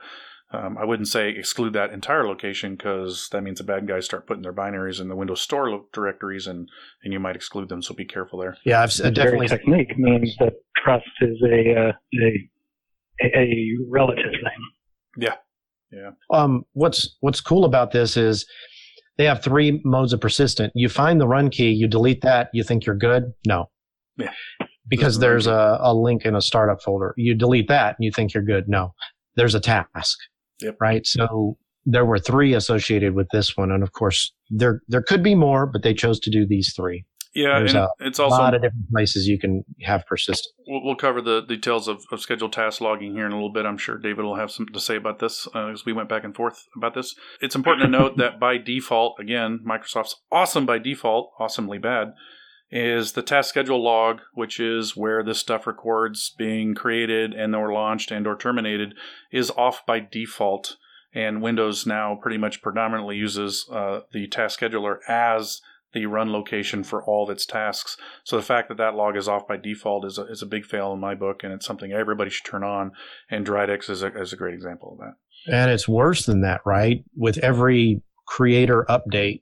um, 0.50 0.78
I 0.78 0.84
wouldn't 0.84 1.08
say 1.08 1.28
exclude 1.30 1.74
that 1.74 1.92
entire 1.92 2.26
location 2.26 2.74
because 2.74 3.28
that 3.32 3.42
means 3.42 3.58
the 3.58 3.64
bad 3.64 3.86
guys 3.86 4.06
start 4.06 4.26
putting 4.26 4.42
their 4.42 4.52
binaries 4.52 5.00
in 5.00 5.08
the 5.08 5.16
Windows 5.16 5.42
Store 5.42 5.82
directories, 5.92 6.46
and 6.46 6.68
and 7.04 7.12
you 7.12 7.20
might 7.20 7.36
exclude 7.36 7.68
them. 7.68 7.82
So 7.82 7.94
be 7.94 8.06
careful 8.06 8.38
there. 8.38 8.56
Yeah, 8.64 8.82
I've 8.82 8.94
the 8.94 9.10
definitely 9.10 9.48
technique 9.48 9.98
means 9.98 10.34
that 10.38 10.54
trust 10.82 11.04
is 11.20 11.36
a 11.44 11.88
uh, 11.88 11.92
a 12.22 13.36
a 13.36 13.64
relative 13.90 14.32
thing. 14.32 15.18
Yeah, 15.18 15.34
yeah. 15.92 16.10
Um, 16.30 16.64
what's 16.72 17.16
what's 17.20 17.42
cool 17.42 17.66
about 17.66 17.90
this 17.90 18.16
is 18.16 18.46
they 19.18 19.24
have 19.24 19.42
three 19.42 19.82
modes 19.84 20.14
of 20.14 20.20
persistent. 20.20 20.72
You 20.74 20.88
find 20.88 21.20
the 21.20 21.28
run 21.28 21.50
key, 21.50 21.72
you 21.72 21.88
delete 21.88 22.22
that, 22.22 22.48
you 22.54 22.62
think 22.62 22.86
you're 22.86 22.96
good. 22.96 23.34
No. 23.46 23.68
Yeah 24.16 24.32
because 24.88 25.18
there's 25.18 25.46
a, 25.46 25.78
a 25.80 25.94
link 25.94 26.24
in 26.24 26.34
a 26.34 26.40
startup 26.40 26.82
folder. 26.82 27.14
You 27.16 27.34
delete 27.34 27.68
that 27.68 27.96
and 27.98 28.04
you 28.04 28.10
think 28.10 28.34
you're 28.34 28.42
good. 28.42 28.68
No, 28.68 28.94
there's 29.36 29.54
a 29.54 29.60
task. 29.60 30.18
Yep. 30.60 30.76
Right. 30.80 31.06
So 31.06 31.56
there 31.84 32.04
were 32.04 32.18
three 32.18 32.54
associated 32.54 33.14
with 33.14 33.28
this 33.32 33.56
one. 33.56 33.70
And 33.70 33.82
of 33.82 33.92
course, 33.92 34.32
there, 34.50 34.82
there 34.88 35.02
could 35.02 35.22
be 35.22 35.34
more, 35.34 35.66
but 35.66 35.82
they 35.82 35.94
chose 35.94 36.18
to 36.20 36.30
do 36.30 36.46
these 36.46 36.72
three. 36.74 37.04
Yeah, 37.34 37.58
There's 37.58 37.74
a 37.74 37.88
it's 38.00 38.18
also 38.18 38.36
a 38.36 38.38
lot 38.38 38.54
of 38.54 38.62
different 38.62 38.90
places 38.90 39.28
you 39.28 39.38
can 39.38 39.62
have 39.82 40.04
persistent. 40.06 40.52
We'll, 40.66 40.82
we'll 40.82 40.96
cover 40.96 41.20
the 41.20 41.42
details 41.42 41.86
of, 41.86 42.02
of 42.10 42.20
scheduled 42.20 42.52
task 42.52 42.80
logging 42.80 43.14
here 43.14 43.26
in 43.26 43.32
a 43.32 43.34
little 43.36 43.52
bit. 43.52 43.64
I'm 43.64 43.78
sure 43.78 43.96
David 43.96 44.24
will 44.24 44.36
have 44.36 44.50
something 44.50 44.72
to 44.72 44.80
say 44.80 44.96
about 44.96 45.20
this 45.20 45.46
uh, 45.54 45.68
as 45.68 45.84
we 45.84 45.92
went 45.92 46.08
back 46.08 46.24
and 46.24 46.34
forth 46.34 46.64
about 46.74 46.94
this. 46.94 47.14
It's 47.40 47.54
important 47.54 47.84
to 47.84 47.90
note 47.90 48.16
that 48.16 48.40
by 48.40 48.56
default, 48.56 49.20
again, 49.20 49.60
Microsoft's 49.64 50.16
awesome 50.32 50.66
by 50.66 50.78
default, 50.78 51.30
awesomely 51.38 51.78
bad 51.78 52.14
is 52.70 53.12
the 53.12 53.22
task 53.22 53.48
schedule 53.48 53.82
log, 53.82 54.20
which 54.34 54.60
is 54.60 54.96
where 54.96 55.22
this 55.22 55.38
stuff 55.38 55.66
records 55.66 56.34
being 56.36 56.74
created 56.74 57.32
and 57.32 57.54
or 57.56 57.72
launched 57.72 58.10
and 58.10 58.26
or 58.26 58.36
terminated, 58.36 58.94
is 59.32 59.50
off 59.52 59.84
by 59.86 60.00
default. 60.00 60.76
And 61.14 61.40
Windows 61.40 61.86
now 61.86 62.18
pretty 62.20 62.36
much 62.36 62.60
predominantly 62.60 63.16
uses 63.16 63.66
uh, 63.72 64.00
the 64.12 64.26
task 64.26 64.60
scheduler 64.60 64.98
as 65.08 65.62
the 65.94 66.04
run 66.04 66.30
location 66.30 66.84
for 66.84 67.02
all 67.02 67.24
of 67.24 67.30
its 67.30 67.46
tasks. 67.46 67.96
So 68.22 68.36
the 68.36 68.42
fact 68.42 68.68
that 68.68 68.76
that 68.76 68.94
log 68.94 69.16
is 69.16 69.26
off 69.26 69.48
by 69.48 69.56
default 69.56 70.04
is 70.04 70.18
a, 70.18 70.24
is 70.24 70.42
a 70.42 70.46
big 70.46 70.66
fail 70.66 70.92
in 70.92 71.00
my 71.00 71.14
book, 71.14 71.42
and 71.42 71.52
it's 71.52 71.64
something 71.64 71.92
everybody 71.92 72.30
should 72.30 72.44
turn 72.44 72.62
on. 72.62 72.92
And 73.30 73.46
Dridex 73.46 73.88
is 73.88 74.02
a, 74.02 74.14
is 74.20 74.34
a 74.34 74.36
great 74.36 74.52
example 74.54 74.92
of 74.92 74.98
that. 74.98 75.14
And 75.50 75.70
it's 75.70 75.88
worse 75.88 76.26
than 76.26 76.42
that, 76.42 76.60
right? 76.66 77.02
With 77.16 77.38
every 77.38 78.02
creator 78.26 78.84
update, 78.90 79.40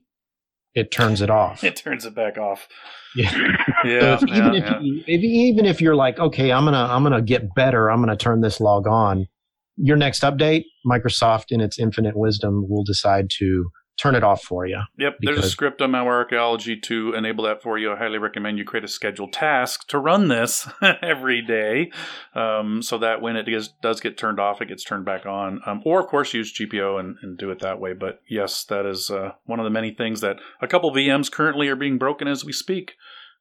it 0.77 0.91
turns 0.91 1.21
it 1.21 1.29
off. 1.31 1.63
it 1.63 1.75
turns 1.75 2.05
it 2.05 2.13
back 2.13 2.37
off. 2.37 2.67
Yeah. 3.15 3.31
yeah, 3.83 4.17
so 4.19 4.25
if, 4.25 4.31
even 4.31 4.53
yeah, 4.53 4.59
if 4.59 4.63
yeah. 4.63 4.79
You, 4.79 5.03
if, 5.07 5.23
even 5.23 5.65
if 5.65 5.81
you're 5.81 5.95
like, 5.95 6.19
okay, 6.19 6.51
I'm 6.51 6.65
gonna 6.65 6.87
I'm 6.89 7.01
gonna 7.01 7.21
get 7.21 7.55
better. 7.55 7.89
I'm 7.89 7.99
gonna 7.99 8.15
turn 8.15 8.41
this 8.41 8.59
log 8.59 8.85
on. 8.85 9.27
Your 9.75 9.97
next 9.97 10.21
update, 10.21 10.65
Microsoft, 10.85 11.45
in 11.49 11.61
its 11.61 11.79
infinite 11.79 12.15
wisdom, 12.15 12.69
will 12.69 12.83
decide 12.83 13.29
to 13.39 13.71
turn 13.97 14.15
it 14.15 14.23
off 14.23 14.43
for 14.43 14.65
you. 14.65 14.79
Yep, 14.97 15.17
there's 15.21 15.39
a 15.39 15.49
script 15.49 15.81
on 15.81 15.91
Malware 15.91 16.19
Archaeology 16.19 16.79
to 16.81 17.13
enable 17.13 17.43
that 17.45 17.63
for 17.63 17.77
you. 17.77 17.91
I 17.91 17.97
highly 17.97 18.19
recommend 18.19 18.59
you 18.59 18.63
create 18.63 18.83
a 18.83 18.87
scheduled 18.87 19.33
task 19.33 19.87
to 19.87 19.97
run 19.97 20.27
this 20.27 20.69
every 21.01 21.41
day, 21.41 21.91
um, 22.35 22.81
so 22.81 22.97
that 22.99 23.21
when 23.21 23.35
it 23.35 23.49
is, 23.49 23.69
does 23.81 23.99
get 23.99 24.17
turned 24.17 24.39
off, 24.39 24.61
it 24.61 24.67
gets 24.67 24.83
turned 24.83 25.05
back 25.05 25.25
on. 25.25 25.61
Um, 25.65 25.81
or 25.83 25.99
of 25.99 26.07
course, 26.07 26.33
use 26.33 26.53
GPO 26.53 26.99
and, 26.99 27.17
and, 27.21 27.37
do 27.37 27.49
it 27.51 27.59
that 27.59 27.79
way. 27.79 27.93
But 27.93 28.21
yes, 28.27 28.63
that 28.65 28.85
is 28.85 29.09
uh, 29.09 29.33
one 29.45 29.59
of 29.59 29.63
the 29.63 29.69
many 29.69 29.91
things 29.91 30.21
that 30.21 30.37
a 30.61 30.67
couple 30.67 30.91
VMs 30.91 31.31
currently 31.31 31.67
are 31.67 31.75
being 31.75 31.97
broken 31.97 32.27
as 32.27 32.45
we 32.45 32.51
speak. 32.51 32.93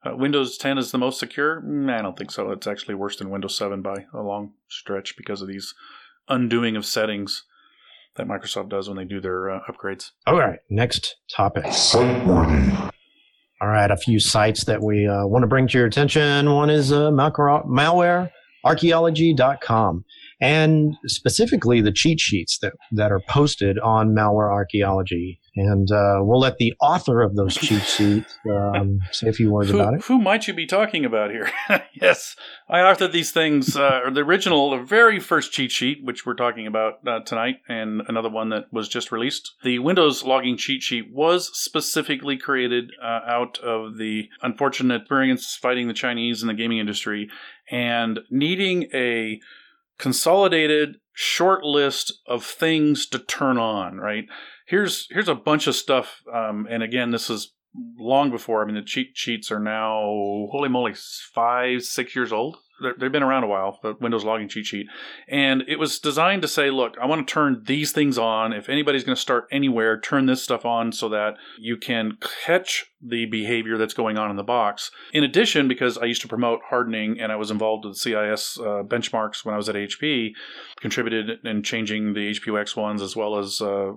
Uh, 0.05 0.17
Windows 0.17 0.57
10 0.59 0.79
is 0.79 0.91
the 0.91 0.99
most 0.99 1.19
secure. 1.19 1.63
Mm, 1.63 1.91
I 1.91 2.03
don't 2.03 2.17
think 2.17 2.31
so. 2.31 2.51
It's 2.51 2.67
actually 2.67 2.95
worse 2.95 3.17
than 3.17 3.31
Windows 3.31 3.57
7 3.57 3.83
by 3.83 4.07
a 4.13 4.21
long 4.21 4.53
stretch 4.69 5.17
because 5.17 5.43
of 5.43 5.49
these 5.49 5.75
undoing 6.29 6.77
of 6.77 6.85
settings 6.85 7.45
that 8.17 8.27
Microsoft 8.27 8.69
does 8.69 8.89
when 8.89 8.97
they 8.97 9.05
do 9.05 9.21
their 9.21 9.51
uh, 9.51 9.61
upgrades. 9.71 10.11
All 10.27 10.39
right, 10.39 10.59
next 10.71 11.17
topic. 11.31 11.73
Site 11.73 12.27
warning. 12.27 12.77
All 13.61 13.69
right, 13.69 13.91
a 13.91 13.97
few 13.97 14.21
sites 14.21 14.65
that 14.65 14.83
we 14.83 15.07
uh, 15.07 15.27
want 15.27 15.43
to 15.43 15.47
bring 15.47 15.67
to 15.69 15.79
your 15.79 15.87
attention. 15.87 16.53
One 16.53 16.69
is 16.69 16.93
uh, 16.93 17.11
malwarearchaeology.com 17.11 20.05
and 20.41 20.97
specifically 21.07 21.81
the 21.81 21.93
cheat 21.93 22.21
sheets 22.21 22.59
that, 22.59 22.75
that 22.93 23.11
are 23.11 23.21
posted 23.21 23.79
on 23.79 24.15
Malware 24.15 24.53
Archaeology. 24.53 25.41
And 25.57 25.91
uh, 25.91 26.19
we'll 26.21 26.41
let 26.41 26.59
the 26.59 26.75
author 26.81 27.23
of 27.23 27.37
those 27.37 27.55
cheat 27.55 27.83
sheets 27.87 28.39
um, 28.51 28.99
say 29.13 29.29
a 29.29 29.33
few 29.33 29.51
words 29.51 29.71
who, 29.71 29.81
about 29.81 29.95
it. 29.95 30.05
Who 30.05 30.19
might 30.19 30.47
you 30.47 30.53
be 30.53 30.67
talking 30.67 31.07
about 31.07 31.31
here? 31.31 31.51
yes, 31.95 32.37
I 32.69 32.81
authored 32.81 33.13
these 33.13 33.33
things, 33.33 33.77
uh, 33.77 34.11
the 34.13 34.21
original, 34.21 34.71
the 34.71 34.85
very 34.85 35.19
first 35.19 35.53
cheat 35.53 35.73
sheet, 35.73 36.05
which 36.05 36.27
we're 36.27 36.35
talking 36.35 36.67
about 36.67 37.07
uh, 37.07 37.21
tonight, 37.21 37.57
and 37.69 38.03
another 38.07 38.29
one 38.29 38.51
that 38.51 38.71
was 38.71 38.89
just 38.89 39.11
released. 39.11 39.55
The 39.63 39.79
Windows 39.79 40.23
logging 40.23 40.59
cheat 40.59 40.83
sheet 40.83 41.07
was 41.11 41.51
specifically 41.59 42.37
created 42.37 42.91
uh, 43.03 43.21
out 43.27 43.59
of 43.61 43.97
the 43.97 44.29
unfortunate 44.43 45.01
experience 45.01 45.57
fighting 45.57 45.89
the 45.89 45.95
Chinese 45.95 46.43
in 46.43 46.49
the 46.49 46.55
gaming 46.55 46.79
industry 46.79 47.31
and 47.71 48.21
needing 48.31 48.89
a 48.95 49.41
consolidated 49.99 50.97
short 51.13 51.65
list 51.65 52.13
of 52.27 52.45
things 52.45 53.07
to 53.07 53.19
turn 53.19 53.59
on, 53.59 53.99
right? 53.99 54.25
Here's 54.67 55.07
here's 55.11 55.29
a 55.29 55.35
bunch 55.35 55.67
of 55.67 55.77
stuff, 55.77 56.23
um, 56.33 56.67
and 56.69 56.83
again, 56.83 57.11
this 57.11 57.31
is 57.31 57.53
long 57.99 58.31
before. 58.31 58.63
I 58.63 58.67
mean, 58.67 58.75
the 58.75 58.83
cheat 58.83 59.11
sheets 59.15 59.51
are 59.51 59.61
now 59.61 60.01
holy 60.51 60.69
moly, 60.69 60.95
five 61.35 61.83
six 61.83 62.15
years 62.17 62.33
old 62.33 62.57
they've 62.99 63.13
been 63.13 63.23
around 63.23 63.45
a 63.45 63.49
while, 63.49 63.79
the 63.83 63.95
Windows 64.01 64.25
logging 64.25 64.49
cheat 64.49 64.67
sheet. 64.67 64.87
And 65.29 65.63
it 65.69 65.79
was 65.79 65.99
designed 65.99 66.43
to 66.43 66.49
say, 66.49 66.71
look, 66.71 66.97
I 67.01 67.07
want 67.07 67.27
to 67.27 67.33
turn 67.33 67.63
these 67.67 67.93
things 67.93 68.19
on. 68.19 68.53
If 68.53 68.69
anybody's 68.69 69.05
going 69.05 69.17
to 69.17 69.21
start 69.21 69.47
anywhere, 69.51 69.99
turn 69.99 70.27
this 70.27 70.43
stuff 70.43 70.65
on 70.65 70.93
so 70.93 71.09
that 71.09 71.37
you 71.59 71.77
can 71.77 72.19
catch 72.45 72.87
the 73.01 73.27
behavior 73.27 73.77
that's 73.77 73.95
going 73.95 74.19
on 74.19 74.31
in 74.31 74.37
the 74.37 74.43
box. 74.43 74.91
In 75.13 75.23
addition, 75.23 75.69
because 75.69 75.99
I 75.99 76.07
used 76.07 76.23
to 76.23 76.29
promote 76.29 76.61
hardening 76.69 77.21
and 77.21 77.31
I 77.31 77.37
was 77.37 77.51
involved 77.51 77.85
with 77.85 77.97
CIS 77.97 78.59
uh, 78.59 78.83
benchmarks 78.83 79.45
when 79.45 79.55
I 79.55 79.59
was 79.59 79.69
at 79.69 79.75
HP, 79.75 80.33
contributed 80.81 81.45
in 81.45 81.63
changing 81.63 82.15
the 82.15 82.33
HPUX 82.33 82.77
ones 82.77 83.03
as 83.03 83.15
well 83.15 83.39
as 83.39 83.61
uh, 83.61 83.93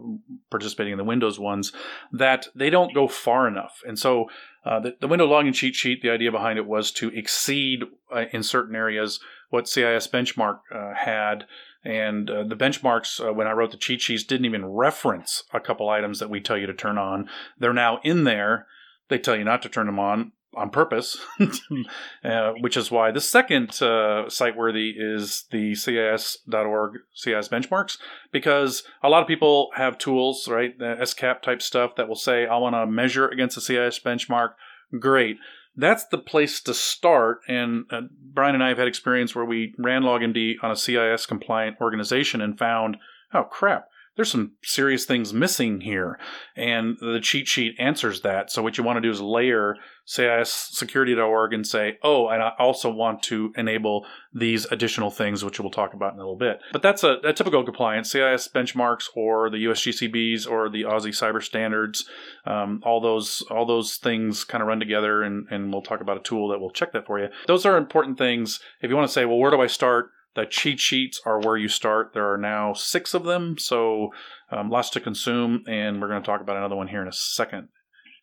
participating 0.52 0.94
in 0.94 0.98
the 0.98 1.04
Windows 1.04 1.40
ones, 1.40 1.72
that 2.12 2.48
they 2.56 2.70
don't 2.70 2.94
go 2.94 3.08
far 3.08 3.48
enough. 3.48 3.82
And 3.86 3.98
so 3.98 4.30
uh, 4.66 4.80
the, 4.80 4.96
the, 5.00 5.08
window 5.08 5.26
logging 5.26 5.54
cheat 5.54 5.76
sheet, 5.76 6.02
the 6.02 6.10
idea 6.10 6.32
behind 6.32 6.60
it 6.60 6.66
was 6.66 6.92
to 6.92 7.10
exceed 7.10 7.84
uh, 8.14 8.26
in 8.32 8.44
certain 8.44 8.76
areas 8.76 9.20
what 9.50 9.68
CIS 9.68 10.08
benchmark 10.08 10.60
uh, 10.74 10.94
had. 10.96 11.46
And 11.84 12.30
uh, 12.30 12.44
the 12.44 12.58
benchmarks, 12.58 13.26
uh, 13.26 13.34
when 13.34 13.48
I 13.48 13.54
wrote 13.54 13.72
the 13.72 13.78
cheat 13.78 14.02
sheets, 14.02 14.24
didn't 14.24 14.46
even 14.46 14.66
reference 14.66 15.44
a 15.54 15.60
couple 15.60 15.90
items 15.90 16.20
that 16.20 16.30
we 16.30 16.42
tell 16.42 16.58
you 16.58 16.68
to 16.68 16.74
turn 16.74 16.98
on. 16.98 17.30
They're 17.58 17.74
now 17.74 18.00
in 18.04 18.26
there. 18.26 18.68
They 19.08 19.18
tell 19.18 19.38
you 19.38 19.46
not 19.46 19.62
to 19.62 19.70
turn 19.70 19.86
them 19.86 20.00
on 20.00 20.34
on 20.56 20.70
purpose, 20.70 21.18
uh, 22.24 22.54
which 22.60 22.76
is 22.76 22.90
why 22.90 23.12
the 23.12 23.22
second 23.22 23.82
uh, 23.82 24.30
site 24.30 24.58
worthy 24.58 24.94
is 24.98 25.46
the 25.52 25.76
CIS.org 25.76 26.94
CIS 27.14 27.50
benchmarks, 27.50 27.98
because 28.32 28.84
a 29.04 29.10
lot 29.10 29.22
of 29.22 29.28
people 29.28 29.70
have 29.76 29.98
tools, 29.98 30.48
right, 30.48 30.78
the 30.78 30.96
SCAP 31.02 31.42
type 31.42 31.62
stuff 31.62 31.96
that 31.96 32.08
will 32.08 32.16
say, 32.16 32.48
I 32.48 32.58
want 32.58 32.76
to 32.76 32.86
measure 32.88 33.28
against 33.28 33.56
the 33.56 33.62
CIS 33.62 34.00
benchmark. 34.00 34.54
Great. 35.00 35.38
That's 35.76 36.06
the 36.06 36.18
place 36.18 36.60
to 36.62 36.74
start. 36.74 37.40
And 37.48 37.86
uh, 37.92 38.02
Brian 38.34 38.56
and 38.56 38.64
I 38.64 38.70
have 38.70 38.80
had 38.80 38.88
experience 38.88 39.36
where 39.36 39.46
we 39.46 39.74
ran 39.78 40.02
LogMD 40.02 40.56
on 40.64 40.72
a 40.72 40.76
CIS 40.76 41.26
compliant 41.26 41.78
organization 41.80 42.42
and 42.42 42.58
found, 42.58 42.98
oh 43.34 43.44
crap, 43.44 43.88
there's 44.20 44.30
some 44.30 44.52
serious 44.62 45.06
things 45.06 45.34
missing 45.34 45.80
here. 45.80 46.20
And 46.58 46.98
the 47.00 47.22
cheat 47.22 47.48
sheet 47.48 47.76
answers 47.80 48.20
that. 48.20 48.52
So 48.52 48.62
what 48.62 48.78
you 48.78 48.84
want 48.84 48.98
to 48.98 49.02
do 49.02 49.10
is 49.10 49.22
layer 49.22 49.78
CISsecurity.org 50.10 51.54
and 51.54 51.66
say, 51.66 51.98
oh, 52.04 52.28
and 52.28 52.44
I 52.44 52.52
also 52.60 52.92
want 52.92 53.24
to 53.24 53.54
enable 53.56 54.06
these 54.34 54.66
additional 54.66 55.10
things, 55.10 55.46
which 55.46 55.58
we'll 55.58 55.72
talk 55.72 55.94
about 55.94 56.12
in 56.12 56.20
a 56.20 56.22
little 56.22 56.36
bit. 56.36 56.60
But 56.74 56.82
that's 56.82 57.02
a, 57.06 57.20
a 57.24 57.32
typical 57.32 57.64
compliance. 57.64 58.12
CIS 58.12 58.50
benchmarks 58.54 59.06
or 59.16 59.50
the 59.50 59.64
USGCBs 59.64 60.52
or 60.52 60.70
the 60.70 60.84
Aussie 60.84 61.16
Cyber 61.16 61.42
Standards, 61.42 62.04
um, 62.46 62.82
all 62.84 63.00
those 63.00 63.42
all 63.50 63.66
those 63.66 63.96
things 63.96 64.44
kind 64.44 64.62
of 64.62 64.68
run 64.68 64.82
together, 64.82 65.24
and, 65.24 65.48
and 65.50 65.72
we'll 65.72 65.82
talk 65.82 66.02
about 66.02 66.18
a 66.18 66.24
tool 66.24 66.50
that 66.50 66.60
will 66.60 66.72
check 66.72 66.92
that 66.92 67.06
for 67.06 67.20
you. 67.20 67.30
Those 67.48 67.66
are 67.66 67.78
important 67.78 68.18
things. 68.18 68.60
If 68.82 68.90
you 68.90 68.98
want 68.98 69.08
to 69.08 69.14
say, 69.14 69.24
well, 69.24 69.38
where 69.38 69.52
do 69.52 69.62
I 69.62 69.68
start? 69.68 70.12
The 70.40 70.46
cheat 70.46 70.80
sheets 70.80 71.20
are 71.26 71.42
where 71.42 71.58
you 71.58 71.68
start. 71.68 72.12
There 72.14 72.32
are 72.32 72.38
now 72.38 72.72
six 72.72 73.14
of 73.14 73.26
them, 73.26 73.58
so 73.58 74.12
um, 74.54 74.70
lots 74.70 74.90
to 74.92 75.02
consume, 75.02 75.66
and 75.68 76.02
we're 76.02 76.08
going 76.08 76.22
to 76.22 76.26
talk 76.26 76.40
about 76.40 76.56
another 76.56 76.78
one 76.78 76.88
here 76.88 77.02
in 77.02 77.10
a 77.10 77.14
second. 77.14 77.68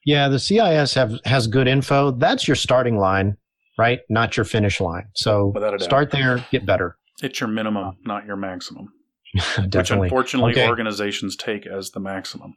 Yeah, 0.06 0.28
the 0.28 0.38
CIS 0.38 0.94
have 0.94 1.12
has 1.26 1.46
good 1.46 1.68
info. 1.68 2.12
That's 2.12 2.48
your 2.48 2.54
starting 2.54 2.96
line, 2.96 3.36
right? 3.78 3.98
Not 4.08 4.34
your 4.34 4.44
finish 4.44 4.80
line. 4.80 5.08
So 5.14 5.52
start 5.78 6.10
there, 6.10 6.42
get 6.50 6.64
better. 6.64 6.96
It's 7.22 7.38
your 7.38 7.50
minimum, 7.50 7.98
not 8.06 8.24
your 8.24 8.36
maximum. 8.36 8.88
Which 9.74 9.90
unfortunately 9.90 10.52
okay. 10.52 10.68
organizations 10.68 11.36
take 11.36 11.66
as 11.66 11.90
the 11.90 12.00
maximum. 12.00 12.54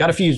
Got 0.00 0.10
a 0.10 0.12
few 0.12 0.34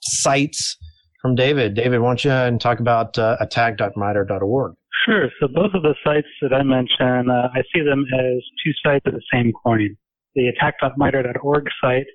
sites 0.00 0.76
from 1.22 1.36
David. 1.36 1.74
David, 1.74 2.00
why 2.00 2.08
don't 2.08 2.24
you 2.24 2.32
and 2.32 2.60
talk 2.60 2.80
about 2.80 3.16
uh, 3.18 3.36
attack.mitre.org? 3.38 4.74
Sure. 5.06 5.28
So 5.40 5.48
both 5.48 5.72
of 5.74 5.82
the 5.82 5.94
sites 6.04 6.28
that 6.42 6.52
I 6.52 6.62
mentioned, 6.62 7.30
uh, 7.30 7.48
I 7.54 7.62
see 7.74 7.82
them 7.82 8.04
as 8.12 8.42
two 8.64 8.72
sides 8.84 9.02
of 9.06 9.14
the 9.14 9.22
same 9.32 9.52
coin. 9.64 9.96
The 10.34 10.48
attack.mitre.org 10.48 11.64
site, 11.82 12.06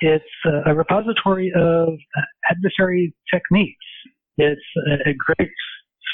it's 0.00 0.24
a 0.66 0.74
repository 0.74 1.52
of 1.54 1.88
adversary 2.50 3.14
techniques. 3.32 3.84
It's 4.36 4.60
a, 4.88 5.10
a 5.10 5.14
great 5.14 5.50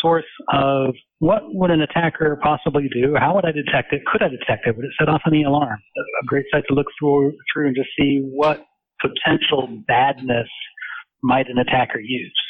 source 0.02 0.26
of 0.52 0.94
what 1.18 1.42
would 1.46 1.70
an 1.70 1.80
attacker 1.80 2.38
possibly 2.42 2.88
do? 2.92 3.14
How 3.18 3.34
would 3.34 3.44
I 3.44 3.52
detect 3.52 3.92
it? 3.92 4.02
Could 4.06 4.22
I 4.22 4.28
detect 4.28 4.66
it? 4.66 4.76
Would 4.76 4.84
it 4.84 4.92
set 4.98 5.08
off 5.08 5.22
any 5.26 5.44
alarm? 5.44 5.78
A 6.22 6.26
great 6.26 6.46
site 6.52 6.64
to 6.68 6.74
look 6.74 6.86
through, 6.98 7.32
through 7.52 7.68
and 7.68 7.76
just 7.76 7.88
see 7.98 8.20
what 8.22 8.64
potential 9.00 9.68
badness 9.86 10.48
might 11.22 11.48
an 11.48 11.58
attacker 11.58 12.00
use. 12.00 12.40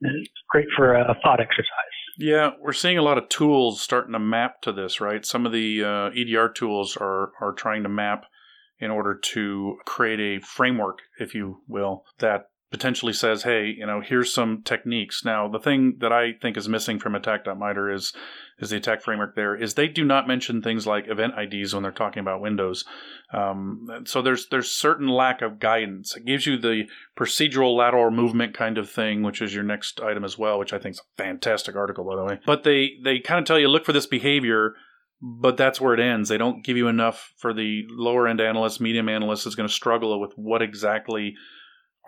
It's 0.00 0.30
great 0.50 0.66
for 0.76 0.94
a 0.94 1.16
thought 1.22 1.40
exercise. 1.40 1.95
Yeah, 2.18 2.52
we're 2.60 2.72
seeing 2.72 2.96
a 2.96 3.02
lot 3.02 3.18
of 3.18 3.28
tools 3.28 3.80
starting 3.80 4.14
to 4.14 4.18
map 4.18 4.62
to 4.62 4.72
this, 4.72 5.00
right? 5.00 5.24
Some 5.24 5.44
of 5.44 5.52
the 5.52 5.84
uh, 5.84 6.10
EDR 6.16 6.48
tools 6.48 6.96
are 6.96 7.32
are 7.40 7.52
trying 7.52 7.82
to 7.82 7.88
map 7.88 8.24
in 8.78 8.90
order 8.90 9.14
to 9.14 9.78
create 9.84 10.20
a 10.20 10.44
framework, 10.44 11.00
if 11.18 11.34
you 11.34 11.62
will, 11.68 12.04
that 12.18 12.50
potentially 12.76 13.14
says, 13.14 13.42
hey, 13.44 13.74
you 13.74 13.86
know, 13.86 14.02
here's 14.02 14.34
some 14.34 14.60
techniques. 14.62 15.24
Now, 15.24 15.48
the 15.48 15.58
thing 15.58 15.96
that 16.00 16.12
I 16.12 16.34
think 16.42 16.58
is 16.58 16.68
missing 16.68 16.98
from 16.98 17.14
attack.mitre 17.14 17.90
is 17.90 18.12
is 18.58 18.68
the 18.68 18.76
attack 18.76 19.02
framework 19.02 19.34
there 19.34 19.54
is 19.54 19.74
they 19.74 19.88
do 19.88 20.04
not 20.04 20.28
mention 20.28 20.60
things 20.60 20.86
like 20.86 21.08
event 21.08 21.32
IDs 21.38 21.72
when 21.72 21.82
they're 21.82 21.92
talking 21.92 22.20
about 22.20 22.42
Windows. 22.42 22.84
Um, 23.32 23.88
so 24.04 24.20
there's 24.20 24.48
there's 24.50 24.70
certain 24.70 25.08
lack 25.08 25.40
of 25.40 25.58
guidance. 25.58 26.14
It 26.16 26.26
gives 26.26 26.46
you 26.46 26.58
the 26.58 26.84
procedural 27.18 27.74
lateral 27.74 28.10
movement 28.10 28.52
kind 28.52 28.76
of 28.76 28.90
thing, 28.90 29.22
which 29.22 29.40
is 29.40 29.54
your 29.54 29.64
next 29.64 29.98
item 30.00 30.22
as 30.22 30.36
well, 30.36 30.58
which 30.58 30.74
I 30.74 30.78
think 30.78 30.96
is 30.96 31.00
a 31.00 31.22
fantastic 31.22 31.76
article 31.76 32.04
by 32.04 32.16
the 32.16 32.24
way. 32.24 32.40
But 32.44 32.64
they 32.64 32.96
they 33.02 33.20
kind 33.20 33.38
of 33.38 33.46
tell 33.46 33.58
you 33.58 33.68
look 33.68 33.86
for 33.86 33.94
this 33.94 34.06
behavior 34.06 34.74
but 35.22 35.56
that's 35.56 35.80
where 35.80 35.94
it 35.94 36.00
ends. 36.00 36.28
They 36.28 36.36
don't 36.36 36.62
give 36.62 36.76
you 36.76 36.88
enough 36.88 37.32
for 37.38 37.54
the 37.54 37.84
lower 37.88 38.28
end 38.28 38.38
analyst, 38.38 38.82
medium 38.82 39.08
analyst 39.08 39.46
is 39.46 39.54
going 39.54 39.66
to 39.66 39.74
struggle 39.74 40.20
with 40.20 40.34
what 40.36 40.60
exactly 40.60 41.34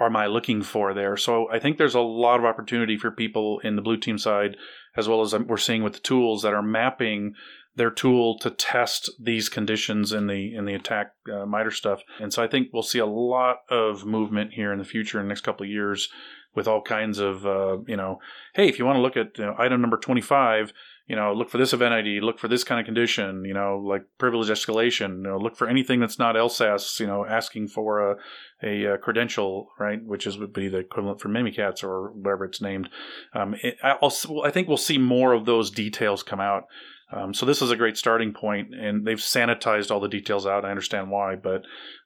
am 0.06 0.16
I 0.16 0.26
looking 0.26 0.62
for 0.62 0.94
there? 0.94 1.16
So 1.16 1.50
I 1.50 1.58
think 1.58 1.76
there's 1.76 1.94
a 1.94 2.00
lot 2.00 2.38
of 2.38 2.44
opportunity 2.44 2.96
for 2.96 3.10
people 3.10 3.60
in 3.60 3.76
the 3.76 3.82
blue 3.82 3.96
team 3.96 4.18
side, 4.18 4.56
as 4.96 5.08
well 5.08 5.20
as 5.20 5.34
we're 5.34 5.56
seeing 5.56 5.82
with 5.82 5.94
the 5.94 6.00
tools 6.00 6.42
that 6.42 6.54
are 6.54 6.62
mapping 6.62 7.34
their 7.74 7.90
tool 7.90 8.38
to 8.40 8.50
test 8.50 9.10
these 9.20 9.48
conditions 9.48 10.12
in 10.12 10.26
the 10.26 10.54
in 10.54 10.64
the 10.64 10.74
attack 10.74 11.12
uh, 11.32 11.46
MITRE 11.46 11.70
stuff. 11.70 12.02
And 12.20 12.32
so 12.32 12.42
I 12.42 12.48
think 12.48 12.68
we'll 12.72 12.82
see 12.82 12.98
a 12.98 13.06
lot 13.06 13.58
of 13.70 14.04
movement 14.04 14.52
here 14.52 14.72
in 14.72 14.78
the 14.78 14.84
future 14.84 15.18
in 15.18 15.26
the 15.26 15.28
next 15.28 15.42
couple 15.42 15.64
of 15.64 15.70
years 15.70 16.08
with 16.54 16.66
all 16.66 16.82
kinds 16.82 17.18
of 17.18 17.46
uh, 17.46 17.78
you 17.86 17.96
know, 17.96 18.18
hey, 18.54 18.68
if 18.68 18.78
you 18.78 18.84
want 18.84 18.96
to 18.96 19.02
look 19.02 19.16
at 19.16 19.38
you 19.38 19.46
know, 19.46 19.54
item 19.58 19.80
number 19.80 19.96
25, 19.96 20.72
you 21.08 21.16
know, 21.16 21.32
look 21.32 21.48
for 21.48 21.56
this 21.56 21.72
event 21.72 21.94
ID, 21.94 22.20
look 22.20 22.38
for 22.38 22.48
this 22.48 22.64
kind 22.64 22.78
of 22.78 22.84
condition, 22.84 23.42
you 23.46 23.54
know, 23.54 23.82
like 23.82 24.02
privilege 24.18 24.48
escalation, 24.48 25.16
you 25.16 25.22
know, 25.22 25.38
look 25.38 25.56
for 25.56 25.66
anything 25.66 26.00
that's 26.00 26.18
not 26.18 26.34
LSASS, 26.34 27.00
you 27.00 27.06
know, 27.06 27.24
asking 27.24 27.68
for 27.68 28.12
a, 28.12 28.16
a, 28.62 28.84
a 28.84 28.98
credential, 28.98 29.70
right, 29.78 30.04
which 30.04 30.26
is 30.26 30.36
would 30.36 30.52
be 30.52 30.68
the 30.68 30.78
equivalent 30.78 31.18
for 31.18 31.30
Mimikatz 31.30 31.82
or 31.82 32.12
whatever 32.12 32.44
it's 32.44 32.60
named. 32.60 32.90
Um, 33.32 33.54
it, 33.62 33.76
I'll, 33.82 34.12
I 34.44 34.50
think 34.50 34.68
we'll 34.68 34.76
see 34.76 34.98
more 34.98 35.32
of 35.32 35.46
those 35.46 35.70
details 35.70 36.22
come 36.22 36.40
out. 36.40 36.64
Um, 37.10 37.32
so 37.32 37.46
this 37.46 37.62
is 37.62 37.70
a 37.70 37.76
great 37.76 37.96
starting 37.96 38.34
point, 38.34 38.74
and 38.74 39.06
they've 39.06 39.16
sanitized 39.16 39.90
all 39.90 40.00
the 40.00 40.08
details 40.08 40.46
out. 40.46 40.66
I 40.66 40.70
understand 40.70 41.10
why, 41.10 41.36
but 41.36 41.62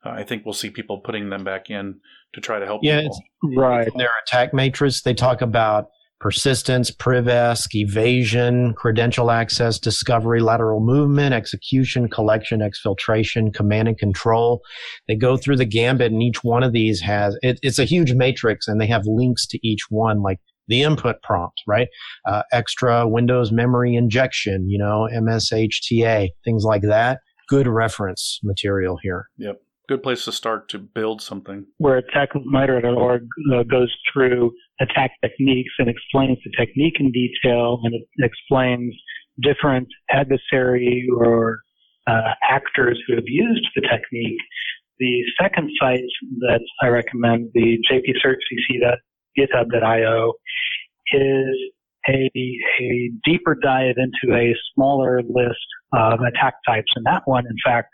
uh, 0.06 0.10
I 0.10 0.22
think 0.22 0.44
we'll 0.44 0.52
see 0.52 0.70
people 0.70 1.00
putting 1.00 1.28
them 1.28 1.42
back 1.42 1.70
in 1.70 1.98
to 2.34 2.40
try 2.40 2.60
to 2.60 2.66
help. 2.66 2.82
Yeah, 2.84 3.08
right. 3.56 3.88
In 3.88 3.98
their 3.98 4.12
attack 4.24 4.54
matrix, 4.54 5.02
they 5.02 5.12
talk 5.12 5.42
about 5.42 5.88
persistence, 6.22 6.88
privesc, 6.92 7.74
evasion, 7.74 8.72
credential 8.74 9.32
access, 9.32 9.76
discovery, 9.76 10.40
lateral 10.40 10.78
movement, 10.78 11.34
execution, 11.34 12.08
collection, 12.08 12.60
exfiltration, 12.60 13.52
command 13.52 13.88
and 13.88 13.98
control. 13.98 14.62
They 15.08 15.16
go 15.16 15.36
through 15.36 15.56
the 15.56 15.64
gambit 15.64 16.12
and 16.12 16.22
each 16.22 16.44
one 16.44 16.62
of 16.62 16.72
these 16.72 17.00
has, 17.00 17.36
it, 17.42 17.58
it's 17.62 17.80
a 17.80 17.84
huge 17.84 18.14
matrix 18.14 18.68
and 18.68 18.80
they 18.80 18.86
have 18.86 19.02
links 19.04 19.48
to 19.48 19.58
each 19.66 19.90
one, 19.90 20.22
like 20.22 20.38
the 20.68 20.82
input 20.82 21.20
prompt, 21.24 21.60
right? 21.66 21.88
Uh, 22.24 22.42
extra 22.52 23.06
Windows 23.08 23.50
memory 23.50 23.96
injection, 23.96 24.70
you 24.70 24.78
know, 24.78 25.08
MSHTA, 25.12 26.28
things 26.44 26.62
like 26.62 26.82
that. 26.82 27.18
Good 27.48 27.66
reference 27.66 28.38
material 28.44 28.96
here. 29.02 29.26
Yep 29.38 29.60
good 29.88 30.02
place 30.02 30.24
to 30.24 30.32
start 30.32 30.68
to 30.70 30.78
build 30.78 31.20
something. 31.20 31.66
Where 31.78 32.00
attackmitre.org 32.00 33.26
uh, 33.52 33.62
goes 33.64 33.94
through 34.10 34.52
attack 34.82 35.12
techniques 35.22 35.72
and 35.78 35.88
explains 35.88 36.38
the 36.44 36.50
technique 36.58 36.96
in 36.98 37.12
detail 37.12 37.78
and 37.84 37.94
it 37.94 38.02
explains 38.18 38.92
different 39.40 39.86
adversary 40.10 41.06
or 41.16 41.60
uh, 42.06 42.34
actors 42.48 43.02
who 43.06 43.14
have 43.14 43.24
used 43.26 43.66
the 43.74 43.80
technique. 43.82 44.38
The 44.98 45.22
second 45.40 45.70
site 45.80 46.00
that 46.40 46.60
I 46.82 46.88
recommend, 46.88 47.50
the 47.54 47.78
jpcertcc.github.io, 47.90 50.34
is 51.12 51.56
a, 52.08 52.28
a 52.80 53.10
deeper 53.24 53.56
dive 53.62 53.94
into 53.96 54.34
a 54.36 54.54
smaller 54.74 55.22
list 55.28 55.66
of 55.92 56.20
attack 56.20 56.54
types. 56.66 56.90
And 56.96 57.06
that 57.06 57.22
one, 57.24 57.46
in 57.46 57.56
fact, 57.64 57.88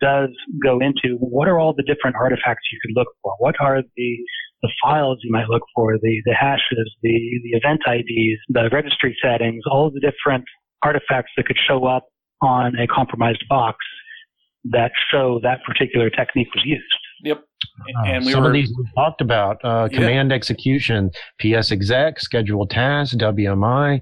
does 0.00 0.30
go 0.62 0.80
into 0.80 1.18
what 1.18 1.48
are 1.48 1.58
all 1.58 1.74
the 1.74 1.82
different 1.82 2.16
artifacts 2.16 2.66
you 2.72 2.78
could 2.82 2.96
look 2.98 3.08
for? 3.22 3.34
What 3.38 3.56
are 3.60 3.82
the, 3.96 4.16
the 4.62 4.70
files 4.82 5.18
you 5.22 5.32
might 5.32 5.48
look 5.48 5.62
for, 5.74 5.96
the, 6.00 6.22
the 6.24 6.34
hashes, 6.34 6.94
the, 7.02 7.40
the 7.44 7.56
event 7.56 7.80
IDs, 7.86 8.40
the 8.48 8.68
registry 8.72 9.16
settings, 9.22 9.62
all 9.70 9.86
of 9.86 9.94
the 9.94 10.00
different 10.00 10.44
artifacts 10.82 11.32
that 11.36 11.46
could 11.46 11.58
show 11.68 11.86
up 11.86 12.06
on 12.42 12.74
a 12.78 12.86
compromised 12.86 13.44
box 13.48 13.78
that 14.64 14.92
show 15.10 15.40
that 15.42 15.60
particular 15.64 16.10
technique 16.10 16.48
was 16.54 16.64
used. 16.64 16.84
Yep. 17.22 17.42
Uh, 17.98 18.06
and 18.06 18.24
we 18.24 18.32
some 18.32 18.42
were, 18.42 18.48
of 18.48 18.52
these 18.52 18.72
we 18.76 18.86
talked 18.94 19.20
about 19.20 19.58
uh, 19.64 19.88
command 19.88 20.32
execution, 20.32 21.10
PsExec, 21.42 22.18
scheduled 22.18 22.70
tasks, 22.70 23.14
WMI, 23.16 24.00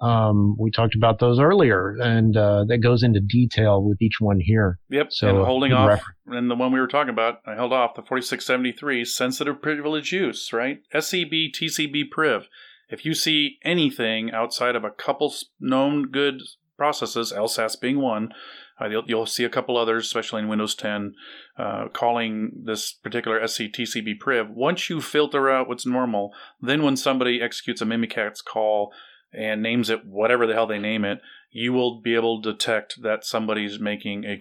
um, 0.00 0.56
we 0.58 0.70
talked 0.70 0.94
about 0.94 1.18
those 1.18 1.40
earlier, 1.40 1.96
and 2.00 2.36
uh, 2.36 2.64
that 2.68 2.78
goes 2.78 3.02
into 3.02 3.20
detail 3.20 3.82
with 3.82 4.02
each 4.02 4.16
one 4.20 4.40
here. 4.40 4.78
Yep. 4.90 5.08
So 5.10 5.28
and 5.28 5.46
holding 5.46 5.72
off, 5.72 5.88
reference. 5.88 6.18
and 6.26 6.50
the 6.50 6.54
one 6.54 6.72
we 6.72 6.80
were 6.80 6.86
talking 6.86 7.10
about, 7.10 7.40
I 7.46 7.54
held 7.54 7.72
off 7.72 7.94
the 7.94 8.02
4673 8.02 9.04
sensitive 9.06 9.62
privilege 9.62 10.12
use, 10.12 10.52
right? 10.52 10.80
SCB 10.94 11.50
TCB 11.54 12.10
priv. 12.10 12.48
If 12.88 13.04
you 13.04 13.14
see 13.14 13.58
anything 13.64 14.30
outside 14.32 14.76
of 14.76 14.84
a 14.84 14.90
couple 14.90 15.34
known 15.58 16.10
good 16.10 16.42
processes, 16.76 17.32
LSASS 17.34 17.80
being 17.80 18.00
one, 18.00 18.32
uh, 18.80 18.88
you'll, 18.88 19.04
you'll, 19.06 19.26
see 19.26 19.44
a 19.44 19.48
couple 19.48 19.78
others, 19.78 20.04
especially 20.04 20.42
in 20.42 20.48
Windows 20.48 20.74
10, 20.74 21.14
uh, 21.58 21.86
calling 21.94 22.50
this 22.64 22.92
particular 22.92 23.40
SeTCB 23.40 24.20
priv. 24.20 24.50
Once 24.50 24.90
you 24.90 25.00
filter 25.00 25.48
out 25.50 25.66
what's 25.66 25.86
normal, 25.86 26.32
then 26.60 26.82
when 26.82 26.96
somebody 26.96 27.40
executes 27.40 27.80
a 27.80 27.86
Mimikatz 27.86 28.44
call 28.44 28.92
and 29.36 29.62
names 29.62 29.90
it 29.90 30.04
whatever 30.04 30.46
the 30.46 30.54
hell 30.54 30.66
they 30.66 30.78
name 30.78 31.04
it, 31.04 31.20
you 31.50 31.72
will 31.72 32.00
be 32.00 32.14
able 32.14 32.42
to 32.42 32.52
detect 32.52 33.02
that 33.02 33.24
somebody's 33.24 33.78
making 33.78 34.24
a 34.24 34.36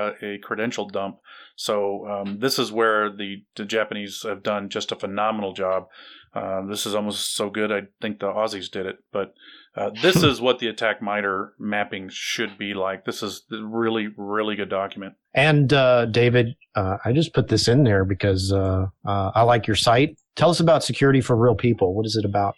uh, 0.00 0.12
a 0.22 0.38
credential 0.38 0.88
dump. 0.88 1.18
So 1.56 2.06
um, 2.06 2.38
this 2.40 2.58
is 2.58 2.70
where 2.70 3.10
the, 3.10 3.44
the 3.56 3.64
Japanese 3.64 4.22
have 4.22 4.42
done 4.42 4.68
just 4.68 4.92
a 4.92 4.96
phenomenal 4.96 5.52
job 5.52 5.88
Uh, 6.34 6.66
this 6.66 6.86
is 6.86 6.94
almost 6.94 7.34
so 7.34 7.50
good, 7.50 7.72
I 7.72 7.82
think 8.00 8.20
the 8.20 8.26
Aussies 8.26 8.70
did 8.70 8.86
it. 8.86 8.98
But 9.12 9.34
uh, 9.74 9.90
this 10.02 10.22
is 10.22 10.40
what 10.40 10.58
the 10.58 10.68
attack 10.68 11.00
MITRE 11.00 11.54
mapping 11.58 12.10
should 12.10 12.58
be 12.58 12.74
like. 12.74 13.04
This 13.04 13.22
is 13.22 13.44
really, 13.50 14.08
really 14.16 14.56
good 14.56 14.68
document. 14.68 15.14
And 15.34 15.72
uh, 15.72 16.06
David, 16.06 16.54
uh, 16.74 16.98
I 17.04 17.12
just 17.12 17.32
put 17.32 17.48
this 17.48 17.68
in 17.68 17.84
there 17.84 18.04
because 18.04 18.52
uh, 18.52 18.86
I 19.04 19.42
like 19.42 19.66
your 19.66 19.76
site. 19.76 20.18
Tell 20.36 20.50
us 20.50 20.60
about 20.60 20.84
security 20.84 21.20
for 21.20 21.36
real 21.36 21.54
people. 21.54 21.94
What 21.94 22.06
is 22.06 22.16
it 22.16 22.24
about? 22.24 22.54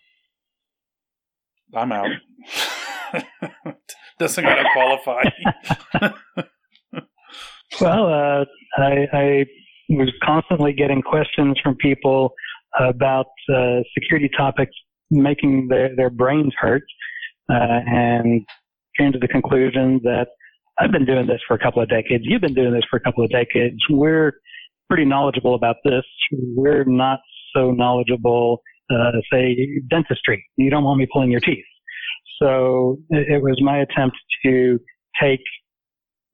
I'm 1.75 1.93
out. 1.93 2.09
Doesn't 4.19 4.45
gotta 4.45 4.69
qualify. 4.73 5.23
well, 7.81 8.07
uh, 8.07 8.45
I, 8.77 9.07
I 9.13 9.45
was 9.89 10.13
constantly 10.23 10.73
getting 10.73 11.03
questions 11.03 11.59
from 11.63 11.77
people 11.77 12.33
about 12.79 13.27
uh, 13.53 13.81
security 13.95 14.31
topics 14.37 14.73
making 15.11 15.69
their, 15.69 15.95
their 15.97 16.11
brains 16.11 16.53
hurt 16.59 16.83
uh, 17.51 17.81
and 17.87 18.47
came 18.99 19.13
to 19.13 19.19
the 19.19 19.29
conclusion 19.29 20.01
that 20.05 20.29
I've 20.79 20.93
been 20.93 21.05
doing 21.05 21.27
this 21.27 21.41
for 21.47 21.55
a 21.55 21.59
couple 21.59 21.83
of 21.83 21.89
decades. 21.89 22.25
You've 22.27 22.41
been 22.41 22.55
doing 22.55 22.73
this 22.73 22.85
for 22.89 22.97
a 22.97 23.01
couple 23.01 23.25
of 23.25 23.31
decades. 23.31 23.77
We're 23.91 24.33
pretty 24.89 25.05
knowledgeable 25.05 25.55
about 25.55 25.77
this. 25.85 26.05
We're 26.33 26.85
not 26.85 27.21
so 27.55 27.73
knowledgeable, 27.73 28.63
uh, 28.91 29.13
say, 29.33 29.57
dentistry. 29.89 30.45
You 30.57 30.71
don't 30.71 30.85
want 30.85 30.99
me 30.99 31.07
pulling 31.13 31.31
your 31.31 31.41
teeth. 31.41 31.65
So 32.43 32.99
it, 33.11 33.43
was 33.43 33.61
my 33.61 33.79
attempt 33.79 34.17
to 34.45 34.79
take 35.21 35.43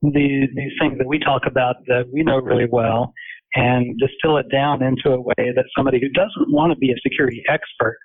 these, 0.02 0.48
these 0.54 0.72
things 0.80 0.98
that 0.98 1.06
we 1.06 1.18
talk 1.18 1.42
about 1.46 1.76
that 1.88 2.04
we 2.12 2.22
know 2.22 2.38
really 2.38 2.68
well 2.70 3.12
and 3.54 3.98
distill 3.98 4.36
it 4.36 4.46
down 4.52 4.82
into 4.82 5.10
a 5.10 5.20
way 5.20 5.34
that 5.54 5.64
somebody 5.76 5.98
who 6.00 6.08
doesn't 6.10 6.52
want 6.52 6.72
to 6.72 6.78
be 6.78 6.92
a 6.92 6.96
security 7.02 7.42
expert, 7.48 7.96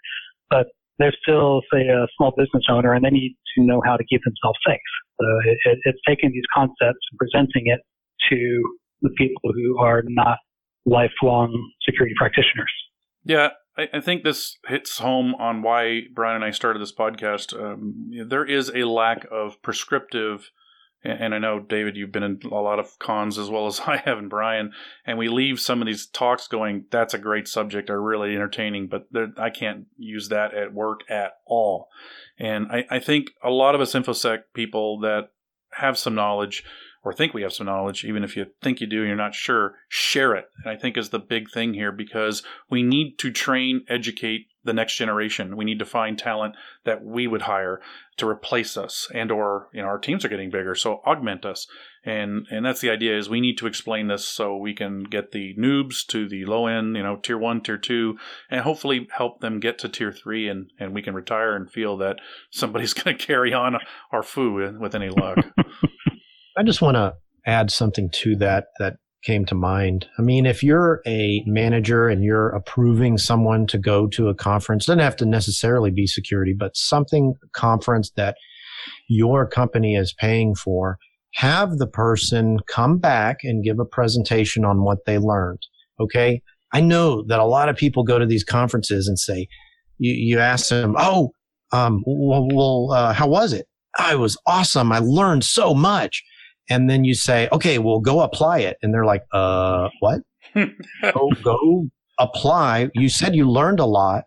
but 0.49 0.67
they're 0.97 1.13
still, 1.21 1.61
say, 1.73 1.87
a 1.87 2.07
small 2.17 2.31
business 2.37 2.63
owner 2.69 2.93
and 2.93 3.05
they 3.05 3.09
need 3.09 3.35
to 3.55 3.63
know 3.63 3.81
how 3.85 3.97
to 3.97 4.03
keep 4.05 4.21
themselves 4.23 4.57
safe. 4.65 4.79
So 5.19 5.25
it, 5.45 5.79
it's 5.83 5.99
taking 6.07 6.31
these 6.31 6.45
concepts 6.55 6.79
and 7.11 7.17
presenting 7.19 7.63
it 7.65 7.81
to 8.29 8.77
the 9.01 9.09
people 9.17 9.51
who 9.53 9.77
are 9.79 10.03
not 10.07 10.37
lifelong 10.85 11.71
security 11.83 12.15
practitioners. 12.17 12.71
Yeah, 13.23 13.49
I, 13.77 13.87
I, 13.93 14.01
think 14.01 14.23
this 14.23 14.57
hits 14.67 14.99
home 14.99 15.35
on 15.35 15.61
why 15.61 16.01
Brian 16.13 16.37
and 16.37 16.45
I 16.45 16.51
started 16.51 16.81
this 16.81 16.93
podcast. 16.93 17.59
Um, 17.59 18.11
there 18.27 18.45
is 18.45 18.69
a 18.69 18.83
lack 18.83 19.25
of 19.31 19.61
prescriptive 19.61 20.51
and 21.03 21.33
I 21.33 21.39
know 21.39 21.59
David, 21.59 21.97
you've 21.97 22.11
been 22.11 22.23
in 22.23 22.39
a 22.51 22.61
lot 22.61 22.79
of 22.79 22.99
cons 22.99 23.39
as 23.39 23.49
well 23.49 23.65
as 23.65 23.79
I 23.87 23.97
have, 23.97 24.17
and 24.17 24.29
Brian, 24.29 24.71
and 25.05 25.17
we 25.17 25.29
leave 25.29 25.59
some 25.59 25.81
of 25.81 25.87
these 25.87 26.05
talks 26.05 26.47
going, 26.47 26.85
"That's 26.91 27.13
a 27.13 27.19
great 27.19 27.47
subject, 27.47 27.89
are 27.89 28.01
really 28.01 28.35
entertaining," 28.35 28.87
but 28.87 29.07
I 29.37 29.49
can't 29.49 29.87
use 29.97 30.29
that 30.29 30.53
at 30.53 30.73
work 30.73 31.01
at 31.09 31.33
all. 31.45 31.89
And 32.37 32.67
I, 32.71 32.85
I 32.89 32.99
think 32.99 33.31
a 33.43 33.49
lot 33.49 33.75
of 33.75 33.81
us 33.81 33.93
infosec 33.93 34.43
people 34.53 34.99
that 34.99 35.31
have 35.71 35.97
some 35.97 36.15
knowledge 36.15 36.63
or 37.03 37.13
think 37.13 37.33
we 37.33 37.41
have 37.41 37.53
some 37.53 37.65
knowledge, 37.65 38.05
even 38.05 38.23
if 38.23 38.37
you 38.37 38.47
think 38.61 38.79
you 38.79 38.87
do 38.87 38.99
and 38.99 39.07
you're 39.07 39.15
not 39.15 39.35
sure, 39.35 39.75
share 39.89 40.35
it. 40.35 40.45
And 40.63 40.71
I 40.71 40.75
think 40.75 40.97
is 40.97 41.09
the 41.09 41.19
big 41.19 41.49
thing 41.49 41.73
here 41.73 41.91
because 41.91 42.43
we 42.69 42.83
need 42.83 43.17
to 43.19 43.31
train, 43.31 43.85
educate 43.89 44.47
the 44.63 44.73
next 44.73 44.95
generation. 44.97 45.57
We 45.57 45.65
need 45.65 45.79
to 45.79 45.85
find 45.85 46.17
talent 46.17 46.55
that 46.85 47.03
we 47.03 47.25
would 47.25 47.43
hire 47.43 47.81
to 48.17 48.27
replace 48.27 48.77
us 48.77 49.07
and 49.15 49.31
or 49.31 49.67
you 49.73 49.81
know 49.81 49.87
our 49.87 49.97
teams 49.97 50.23
are 50.23 50.29
getting 50.29 50.51
bigger 50.51 50.75
so 50.75 51.01
augment 51.07 51.43
us 51.43 51.65
and 52.05 52.45
and 52.51 52.63
that's 52.63 52.79
the 52.79 52.89
idea 52.91 53.17
is 53.17 53.29
we 53.29 53.41
need 53.41 53.57
to 53.57 53.65
explain 53.65 54.07
this 54.07 54.23
so 54.23 54.55
we 54.55 54.75
can 54.75 55.03
get 55.03 55.31
the 55.31 55.55
noobs 55.57 56.05
to 56.05 56.29
the 56.29 56.45
low 56.45 56.67
end 56.67 56.95
you 56.95 57.01
know 57.01 57.15
tier 57.15 57.37
1 57.37 57.61
tier 57.61 57.79
2 57.79 58.15
and 58.51 58.61
hopefully 58.61 59.07
help 59.17 59.39
them 59.39 59.59
get 59.59 59.79
to 59.79 59.89
tier 59.89 60.11
3 60.11 60.47
and 60.49 60.69
and 60.79 60.93
we 60.93 61.01
can 61.01 61.15
retire 61.15 61.55
and 61.55 61.71
feel 61.71 61.97
that 61.97 62.17
somebody's 62.51 62.93
going 62.93 63.17
to 63.17 63.25
carry 63.25 63.53
on 63.53 63.77
our 64.11 64.21
food 64.21 64.79
with 64.79 64.93
any 64.93 65.09
luck 65.09 65.39
I 66.57 66.63
just 66.63 66.81
want 66.81 66.95
to 66.95 67.13
add 67.45 67.71
something 67.71 68.09
to 68.09 68.35
that 68.37 68.67
that 68.79 68.97
came 69.23 69.45
to 69.45 69.55
mind. 69.55 70.07
I 70.17 70.21
mean, 70.21 70.45
if 70.45 70.63
you're 70.63 71.01
a 71.05 71.43
manager 71.45 72.07
and 72.09 72.23
you're 72.23 72.49
approving 72.49 73.17
someone 73.17 73.67
to 73.67 73.77
go 73.77 74.07
to 74.07 74.29
a 74.29 74.35
conference, 74.35 74.85
doesn't 74.85 74.99
have 74.99 75.15
to 75.17 75.25
necessarily 75.25 75.91
be 75.91 76.07
security, 76.07 76.55
but 76.57 76.75
something 76.75 77.35
conference 77.53 78.11
that 78.15 78.35
your 79.07 79.47
company 79.47 79.95
is 79.95 80.13
paying 80.13 80.55
for, 80.55 80.97
have 81.35 81.77
the 81.77 81.87
person 81.87 82.59
come 82.67 82.97
back 82.97 83.37
and 83.43 83.63
give 83.63 83.79
a 83.79 83.85
presentation 83.85 84.65
on 84.65 84.83
what 84.83 85.05
they 85.05 85.17
learned. 85.17 85.61
Okay. 85.99 86.41
I 86.73 86.81
know 86.81 87.23
that 87.27 87.39
a 87.39 87.45
lot 87.45 87.69
of 87.69 87.75
people 87.75 88.03
go 88.03 88.17
to 88.17 88.25
these 88.25 88.43
conferences 88.43 89.07
and 89.07 89.19
say, 89.19 89.47
you, 89.99 90.13
you 90.13 90.39
ask 90.39 90.69
them, 90.69 90.95
Oh, 90.97 91.31
um, 91.71 92.03
well, 92.05 92.47
well 92.51 92.91
uh, 92.91 93.13
how 93.13 93.27
was 93.27 93.53
it? 93.53 93.67
I 93.97 94.15
was 94.15 94.37
awesome. 94.47 94.91
I 94.91 94.99
learned 94.99 95.43
so 95.43 95.73
much 95.73 96.23
and 96.71 96.89
then 96.89 97.03
you 97.03 97.13
say, 97.13 97.49
okay, 97.51 97.79
well, 97.79 97.99
go 97.99 98.21
apply 98.21 98.59
it. 98.59 98.77
And 98.81 98.93
they're 98.93 99.05
like, 99.05 99.23
uh, 99.33 99.89
what? 99.99 100.21
go, 100.55 101.29
go 101.43 101.87
apply. 102.17 102.89
You 102.93 103.09
said 103.09 103.35
you 103.35 103.49
learned 103.49 103.81
a 103.81 103.85
lot. 103.85 104.25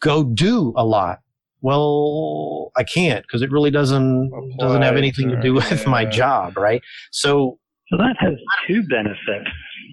Go 0.00 0.22
do 0.22 0.72
a 0.76 0.84
lot. 0.84 1.18
Well, 1.60 2.70
I 2.76 2.84
can't 2.84 3.24
because 3.24 3.42
it 3.42 3.50
really 3.50 3.70
doesn't 3.70 4.26
apply 4.26 4.66
doesn't 4.66 4.82
have 4.82 4.96
anything 4.96 5.30
to, 5.30 5.36
to 5.36 5.42
do 5.42 5.54
with 5.54 5.70
yeah. 5.70 5.88
my 5.88 6.04
job, 6.04 6.56
right? 6.56 6.80
So, 7.10 7.58
so 7.88 7.96
that 7.96 8.16
has 8.20 8.34
two 8.68 8.82
benefits. 8.84 9.50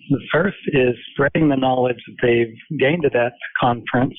The 0.09 0.19
first 0.31 0.57
is 0.67 0.95
spreading 1.13 1.49
the 1.49 1.55
knowledge 1.55 1.97
that 2.05 2.15
they've 2.21 2.79
gained 2.79 3.05
at 3.05 3.13
that 3.13 3.33
conference. 3.59 4.15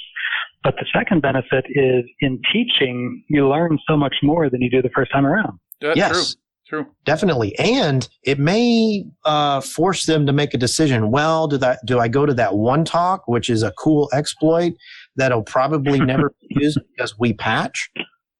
But 0.64 0.74
the 0.76 0.86
second 0.94 1.22
benefit 1.22 1.66
is 1.68 2.04
in 2.20 2.40
teaching, 2.52 3.22
you 3.28 3.48
learn 3.48 3.78
so 3.88 3.96
much 3.96 4.14
more 4.22 4.48
than 4.48 4.62
you 4.62 4.70
do 4.70 4.80
the 4.80 4.90
first 4.94 5.12
time 5.12 5.26
around. 5.26 5.58
That's 5.80 5.96
yes. 5.96 6.34
True. 6.34 6.42
True. 6.72 6.86
Definitely. 7.04 7.54
And 7.58 8.08
it 8.22 8.38
may 8.38 9.04
uh, 9.26 9.60
force 9.60 10.06
them 10.06 10.24
to 10.24 10.32
make 10.32 10.54
a 10.54 10.56
decision. 10.56 11.10
Well, 11.10 11.46
do 11.46 11.58
that 11.58 11.80
do 11.84 11.98
I 11.98 12.08
go 12.08 12.24
to 12.24 12.32
that 12.32 12.54
one 12.54 12.86
talk, 12.86 13.28
which 13.28 13.50
is 13.50 13.62
a 13.62 13.72
cool 13.72 14.08
exploit 14.14 14.72
that'll 15.16 15.42
probably 15.42 16.00
never 16.04 16.30
be 16.40 16.62
used 16.62 16.78
because 16.90 17.18
we 17.18 17.34
patch? 17.34 17.90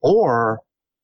Or 0.00 0.60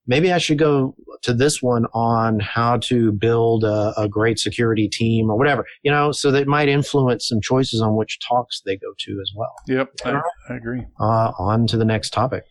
maybe 0.07 0.33
I 0.33 0.39
should 0.39 0.57
go 0.57 0.95
to 1.21 1.35
this 1.35 1.61
one 1.61 1.85
on 1.93 2.41
how 2.41 2.79
to 2.79 3.13
build 3.13 3.63
a, 3.63 3.93
a 3.99 4.09
great 4.09 4.39
security 4.39 4.89
team 4.89 5.31
or 5.31 5.37
whatever, 5.37 5.67
you 5.83 5.91
know, 5.91 6.13
so 6.13 6.31
that 6.31 6.47
might 6.47 6.71
influence 6.71 7.29
some 7.29 7.43
choices 7.43 7.83
on 7.83 7.95
which 7.95 8.19
talks 8.27 8.63
they 8.65 8.79
go 8.79 8.95
to 9.01 9.21
as 9.21 9.33
well. 9.37 9.53
Yep, 9.67 9.91
I, 10.07 10.23
I 10.49 10.57
agree. 10.57 10.87
Uh, 10.99 11.33
on 11.39 11.67
to 11.67 11.77
the 11.77 11.85
next 11.85 12.15
topic. 12.15 12.45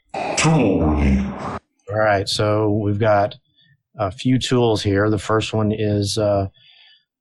All 1.89 1.97
right, 1.97 2.30
so 2.30 2.69
we've 2.69 2.99
got 2.99 3.38
a 3.98 4.12
few 4.12 4.39
tools 4.39 4.84
here. 4.84 5.10
The 5.10 5.18
first 5.18 5.54
one 5.54 5.72
is 5.72 6.18
uh, 6.18 6.48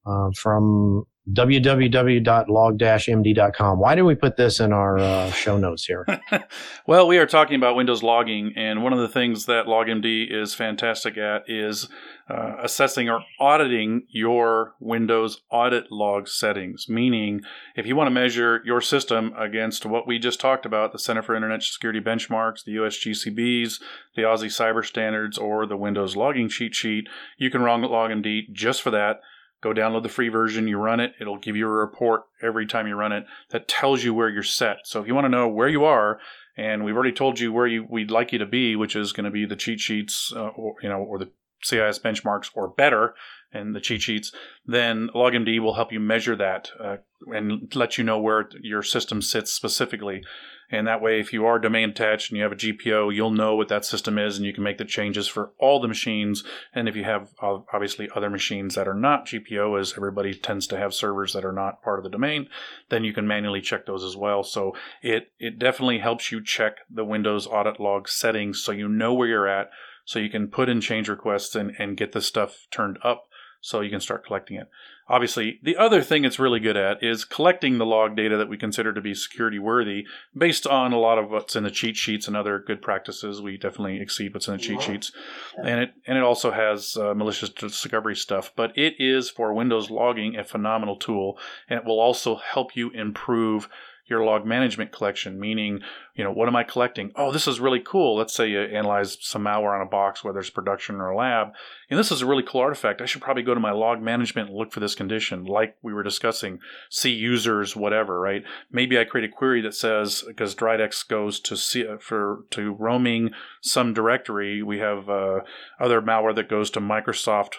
uh, 0.07 0.31
from 0.37 1.05
www.log-md.com. 1.33 3.79
Why 3.81 3.97
did 3.97 4.03
we 4.03 4.15
put 4.15 4.37
this 4.37 4.61
in 4.61 4.73
our 4.73 4.97
uh, 4.99 5.33
show 5.33 5.59
notes 5.59 5.85
here? 5.85 6.07
well, 6.87 7.09
we 7.09 7.19
are 7.19 7.27
talking 7.27 7.57
about 7.57 7.75
Windows 7.75 8.05
logging, 8.05 8.53
and 8.57 8.85
one 8.85 8.93
of 8.93 9.01
the 9.01 9.09
things 9.09 9.47
that 9.47 9.67
LogMD 9.67 10.33
is 10.33 10.55
fantastic 10.55 11.19
at 11.19 11.43
is 11.49 11.89
uh, 12.29 12.57
assessing 12.63 13.09
or 13.09 13.21
auditing 13.39 14.07
your 14.09 14.75
Windows 14.81 15.43
audit 15.51 15.91
log 15.91 16.29
settings. 16.29 16.89
Meaning, 16.89 17.43
if 17.77 17.87
you 17.87 17.97
want 17.97 18.07
to 18.09 18.13
measure 18.13 18.63
your 18.65 18.81
system 18.81 19.33
against 19.39 19.87
what 19.87 20.07
we 20.07 20.19
just 20.19 20.41
talked 20.41 20.67
about 20.67 20.93
the 20.93 20.99
Center 20.99 21.23
for 21.23 21.35
Internet 21.35 21.63
Security 21.63 22.01
Benchmarks, 22.01 22.65
the 22.65 22.77
USGCBs, 22.77 23.81
the 24.17 24.23
Aussie 24.23 24.47
Cyber 24.47 24.85
Standards, 24.85 25.39
or 25.39 25.67
the 25.67 25.77
Windows 25.77 26.17
logging 26.17 26.49
cheat 26.49 26.75
sheet, 26.75 27.09
you 27.39 27.51
can 27.51 27.63
run 27.63 27.83
LogMD 27.83 28.53
just 28.53 28.83
for 28.83 28.91
that 28.91 29.21
Go 29.63 29.73
download 29.73 30.03
the 30.03 30.09
free 30.09 30.29
version, 30.29 30.69
you 30.69 30.77
run 30.79 31.01
it, 31.01 31.15
it'll 31.21 31.39
give 31.39 31.57
you 31.57 31.67
a 31.67 31.71
report 31.71 32.23
every 32.43 32.67
time 32.67 32.87
you 32.87 32.95
run 32.95 33.13
it 33.13 33.25
that 33.51 33.67
tells 33.67 34.05
you 34.05 34.13
where 34.13 34.29
you're 34.29 34.43
set. 34.43 34.79
So 34.85 35.01
if 35.01 35.09
you 35.09 35.15
want 35.15 35.25
to 35.25 35.31
know 35.31 35.49
where 35.49 35.69
you 35.69 35.85
are, 35.85 36.21
and 36.59 36.85
we've 36.85 36.95
already 36.95 37.13
told 37.13 37.41
you 37.41 37.53
where 37.53 37.67
you, 37.67 37.87
we'd 37.89 38.11
like 38.11 38.33
you 38.33 38.39
to 38.39 38.47
be, 38.47 38.77
which 38.77 38.95
is 38.95 39.13
going 39.13 39.25
to 39.25 39.31
be 39.31 39.47
the 39.47 39.57
cheat 39.57 39.81
sheets, 39.81 40.33
uh, 40.37 40.49
or, 40.49 40.75
you 40.83 40.89
know, 40.89 40.99
or 40.99 41.19
the 41.19 41.31
CIS 41.63 41.99
benchmarks 41.99 42.51
or 42.55 42.69
better, 42.69 43.15
and 43.53 43.75
the 43.75 43.81
cheat 43.81 44.03
sheets, 44.03 44.33
then 44.67 45.09
LogMD 45.15 45.61
will 45.61 45.75
help 45.75 45.93
you 45.93 46.01
measure 46.01 46.37
that 46.37 46.71
uh, 46.83 46.97
and 47.29 47.75
let 47.75 47.97
you 47.97 48.05
know 48.05 48.19
where 48.19 48.49
your 48.61 48.83
system 48.83 49.23
sits 49.23 49.53
specifically. 49.53 50.23
And 50.69 50.89
that 50.89 51.01
way, 51.01 51.21
if 51.21 51.33
you 51.33 51.47
are 51.47 51.61
domain 51.61 51.91
attached 51.91 52.31
and 52.31 52.37
you 52.37 52.43
have 52.43 52.53
a 52.53 52.57
GPO, 52.57 53.15
you'll 53.15 53.31
know 53.31 53.55
what 53.55 53.69
that 53.69 53.85
system 53.85 54.19
is 54.19 54.37
and 54.37 54.45
you 54.45 54.53
can 54.53 54.65
make 54.65 54.79
the 54.79 54.85
changes 54.85 55.29
for 55.29 55.53
all 55.59 55.81
the 55.81 55.87
machines. 55.87 56.43
And 56.75 56.89
if 56.89 56.97
you 56.97 57.05
have 57.05 57.33
obviously 57.41 58.09
other 58.15 58.29
machines 58.29 58.75
that 58.75 58.89
are 58.89 58.95
not 58.95 59.27
GPO, 59.27 59.79
as 59.79 59.95
everybody 59.97 60.35
tends 60.35 60.67
to 60.69 60.77
have 60.77 60.93
servers 60.93 61.33
that 61.35 61.45
are 61.45 61.53
not 61.53 61.83
part 61.83 62.01
of 62.01 62.03
the 62.03 62.11
domain, 62.11 62.49
then 62.89 63.05
you 63.05 63.13
can 63.13 63.29
manually 63.29 63.61
check 63.61 63.87
those 63.87 64.03
as 64.03 64.17
well. 64.17 64.43
So 64.43 64.75
it, 65.03 65.31
it 65.39 65.61
definitely 65.61 66.01
helps 66.01 66.33
you 66.33 66.43
check 66.43 66.79
the 66.91 67.05
Windows 67.05 67.47
audit 67.47 67.79
log 67.79 68.09
settings 68.09 68.61
so 68.61 68.73
you 68.73 68.89
know 68.89 69.15
where 69.15 69.29
you're 69.29 69.49
at, 69.49 69.71
so 70.07 70.19
you 70.19 70.31
can 70.31 70.49
put 70.49 70.71
in 70.71 70.81
change 70.81 71.11
requests 71.11 71.55
and, 71.55 71.73
and 71.79 71.99
get 71.99 72.13
this 72.13 72.27
stuff 72.27 72.67
turned 72.71 72.99
up 73.05 73.27
so 73.61 73.81
you 73.81 73.91
can 73.91 74.01
start 74.01 74.25
collecting 74.25 74.57
it. 74.57 74.69
Obviously, 75.09 75.59
the 75.63 75.77
other 75.77 76.03
thing 76.03 76.25
it's 76.25 76.39
really 76.39 76.61
good 76.61 76.77
at 76.77 77.03
is 77.03 77.25
collecting 77.25 77.79
the 77.79 77.87
log 77.87 78.17
data 78.17 78.37
that 78.37 78.49
we 78.49 78.57
consider 78.57 78.93
to 78.93 79.01
be 79.01 79.15
security 79.15 79.59
worthy 79.59 80.05
based 80.37 80.67
on 80.67 80.93
a 80.93 80.99
lot 80.99 81.19
of 81.19 81.31
what's 81.31 81.57
in 81.57 81.65
the 81.65 81.71
cheat 81.71 81.97
sheets 81.97 82.29
and 82.29 82.37
other 82.37 82.63
good 82.65 82.81
practices. 82.81 83.43
We 83.43 83.57
definitely 83.57 84.01
exceed 84.01 84.35
what's 84.35 84.47
in 84.47 84.57
the 84.57 84.63
cheat 84.63 84.83
sheets. 84.83 85.13
And 85.57 85.81
it 85.81 85.95
and 86.07 86.17
it 86.17 86.25
also 86.25 86.53
has 86.53 86.97
uh, 86.97 87.15
malicious 87.15 87.51
discovery 87.51 88.17
stuff, 88.17 88.53
but 88.55 88.77
it 88.77 88.95
is 88.99 89.31
for 89.31 89.53
Windows 89.53 89.91
logging 89.91 90.37
a 90.37 90.45
phenomenal 90.45 90.97
tool 90.97 91.39
and 91.69 91.79
it 91.79 91.85
will 91.85 92.01
also 92.01 92.37
help 92.37 92.77
you 92.77 92.91
improve 92.91 93.69
your 94.09 94.25
log 94.25 94.47
management 94.47 94.93
collection, 94.93 95.39
meaning, 95.41 95.81
you 96.15 96.23
know, 96.23 96.33
what 96.33 96.49
am 96.49 96.55
I 96.55 96.63
collecting? 96.63 97.11
Oh, 97.17 97.33
this 97.33 97.49
is 97.49 97.59
really 97.59 97.81
cool. 97.81 98.17
Let's 98.17 98.35
say 98.35 98.49
you 98.49 98.61
analyze 98.61 99.19
some 99.21 99.45
malware 99.45 99.75
on 99.75 99.85
a 99.85 99.91
box, 99.91 100.23
whether 100.23 100.39
it's 100.39 100.51
production 100.51 100.97
or 100.97 101.15
lab, 101.15 101.49
and 101.91 101.99
this 101.99 102.13
is 102.13 102.23
a 102.23 102.27
really 102.27 102.45
cool 102.45 102.61
artifact. 102.61 103.01
I 103.01 103.07
should 103.07 103.23
probably 103.23 103.43
go 103.43 103.55
to 103.55 103.61
my 103.61 103.73
log 103.73 104.01
management 104.01 104.49
and 104.49 104.57
look 104.57 104.73
for 104.73 104.81
this 104.81 104.95
condition, 104.95 105.45
like 105.45 105.77
we 105.83 105.93
were 105.93 106.05
discussing, 106.05 106.61
see 106.89 107.11
users, 107.11 107.75
whatever, 107.75 108.21
right? 108.21 108.45
Maybe 108.71 108.99
I 108.99 109.05
create 109.05 109.29
a 109.29 109.33
query 109.33 109.61
that 109.63 109.75
says, 109.75 110.23
because 110.27 110.55
Dridex 110.55 111.07
goes 111.07 111.41
to 111.41 111.57
see 111.57 111.85
for 112.01 112.45
to 112.51 112.73
roaming 112.75 113.31
some 113.61 113.93
directory, 113.93 114.63
we 114.63 114.79
have 114.79 115.09
uh, 115.09 115.41
other 115.81 116.01
malware 116.01 116.35
that 116.37 116.49
goes 116.49 116.71
to 116.71 116.81
Microsoft 116.81 117.57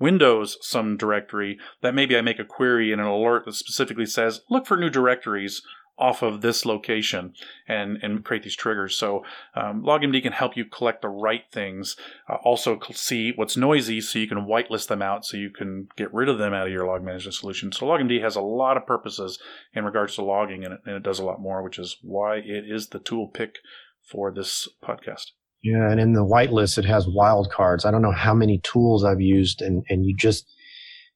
Windows 0.00 0.56
some 0.62 0.96
directory 0.96 1.58
that 1.82 1.94
maybe 1.94 2.16
I 2.16 2.22
make 2.22 2.38
a 2.38 2.44
query 2.44 2.90
and 2.90 3.02
an 3.02 3.06
alert 3.06 3.44
that 3.44 3.54
specifically 3.54 4.06
says, 4.06 4.40
look 4.48 4.66
for 4.66 4.78
new 4.78 4.88
directories 4.88 5.60
off 6.00 6.22
of 6.22 6.40
this 6.40 6.64
location 6.64 7.34
and, 7.68 7.98
and 8.02 8.24
create 8.24 8.42
these 8.42 8.56
triggers. 8.56 8.96
So 8.96 9.22
um, 9.54 9.82
LogMD 9.82 10.22
can 10.22 10.32
help 10.32 10.56
you 10.56 10.64
collect 10.64 11.02
the 11.02 11.08
right 11.08 11.44
things. 11.52 11.96
Uh, 12.28 12.36
also 12.42 12.80
see 12.92 13.32
what's 13.36 13.56
noisy 13.56 14.00
so 14.00 14.18
you 14.18 14.26
can 14.26 14.46
whitelist 14.46 14.88
them 14.88 15.02
out 15.02 15.24
so 15.24 15.36
you 15.36 15.50
can 15.50 15.88
get 15.96 16.12
rid 16.12 16.28
of 16.28 16.38
them 16.38 16.54
out 16.54 16.66
of 16.66 16.72
your 16.72 16.86
log 16.86 17.04
management 17.04 17.34
solution. 17.34 17.70
So 17.70 17.86
LogMD 17.86 18.22
has 18.22 18.34
a 18.34 18.40
lot 18.40 18.76
of 18.76 18.86
purposes 18.86 19.38
in 19.74 19.84
regards 19.84 20.14
to 20.14 20.24
logging 20.24 20.64
and 20.64 20.74
it, 20.74 20.80
and 20.86 20.96
it 20.96 21.02
does 21.02 21.18
a 21.18 21.24
lot 21.24 21.40
more, 21.40 21.62
which 21.62 21.78
is 21.78 21.98
why 22.02 22.36
it 22.36 22.64
is 22.66 22.88
the 22.88 22.98
tool 22.98 23.28
pick 23.28 23.56
for 24.02 24.32
this 24.32 24.68
podcast. 24.82 25.32
Yeah, 25.62 25.90
and 25.90 26.00
in 26.00 26.14
the 26.14 26.24
whitelist 26.24 26.78
it 26.78 26.86
has 26.86 27.06
wildcards. 27.06 27.84
I 27.84 27.90
don't 27.90 28.02
know 28.02 28.12
how 28.12 28.32
many 28.32 28.58
tools 28.60 29.04
I've 29.04 29.20
used 29.20 29.60
and, 29.60 29.84
and 29.90 30.06
you 30.06 30.16
just 30.16 30.46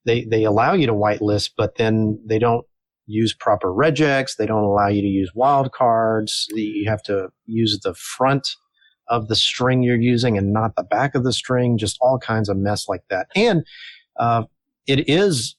they 0.05 0.25
they 0.25 0.45
allow 0.45 0.75
you 0.75 0.87
to 0.87 0.93
whitelist, 0.93 1.53
but 1.57 1.77
then 1.77 2.21
they 2.27 2.39
don't 2.39 2.67
use 3.07 3.35
proper 3.35 3.69
regex. 3.69 4.37
They 4.37 4.47
don't 4.47 4.65
allow 4.65 4.89
you 4.89 5.03
to 5.03 5.07
use 5.07 5.31
wildcards. 5.37 6.47
You 6.51 6.89
have 6.89 7.03
to 7.05 7.29
use 7.47 7.79
the 7.83 7.95
front 7.95 8.57
of 9.09 9.29
the 9.29 9.37
string 9.37 9.83
you're 9.83 10.01
using 10.01 10.39
and 10.39 10.53
not 10.53 10.77
the 10.77 10.83
back 10.83 11.15
of 11.15 11.25
the 11.25 11.33
string. 11.33 11.77
Just 11.77 11.99
all 12.01 12.19
kinds 12.19 12.49
of 12.49 12.57
mess 12.57 12.89
like 12.89 13.03
that. 13.11 13.29
And 13.35 13.65
uh, 14.19 14.45
it 14.87 15.09
is 15.09 15.57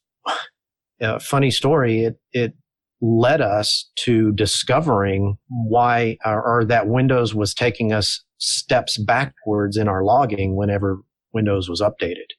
a 1.00 1.20
funny 1.20 1.52
story. 1.52 2.06
It 2.06 2.20
it 2.32 2.54
led 3.02 3.42
us 3.42 3.90
to 3.98 4.32
discovering 4.32 5.38
why 5.50 6.18
or, 6.26 6.42
or 6.44 6.66
that 6.66 6.88
Windows 6.88 7.36
was 7.36 7.54
taking 7.54 7.94
us 7.94 8.24
steps 8.38 8.98
backwards 8.98 9.78
in 9.78 9.88
our 9.88 10.04
logging 10.04 10.56
whenever 10.56 11.00
Windows 11.34 11.70
was 11.70 11.82
updated 11.82 12.32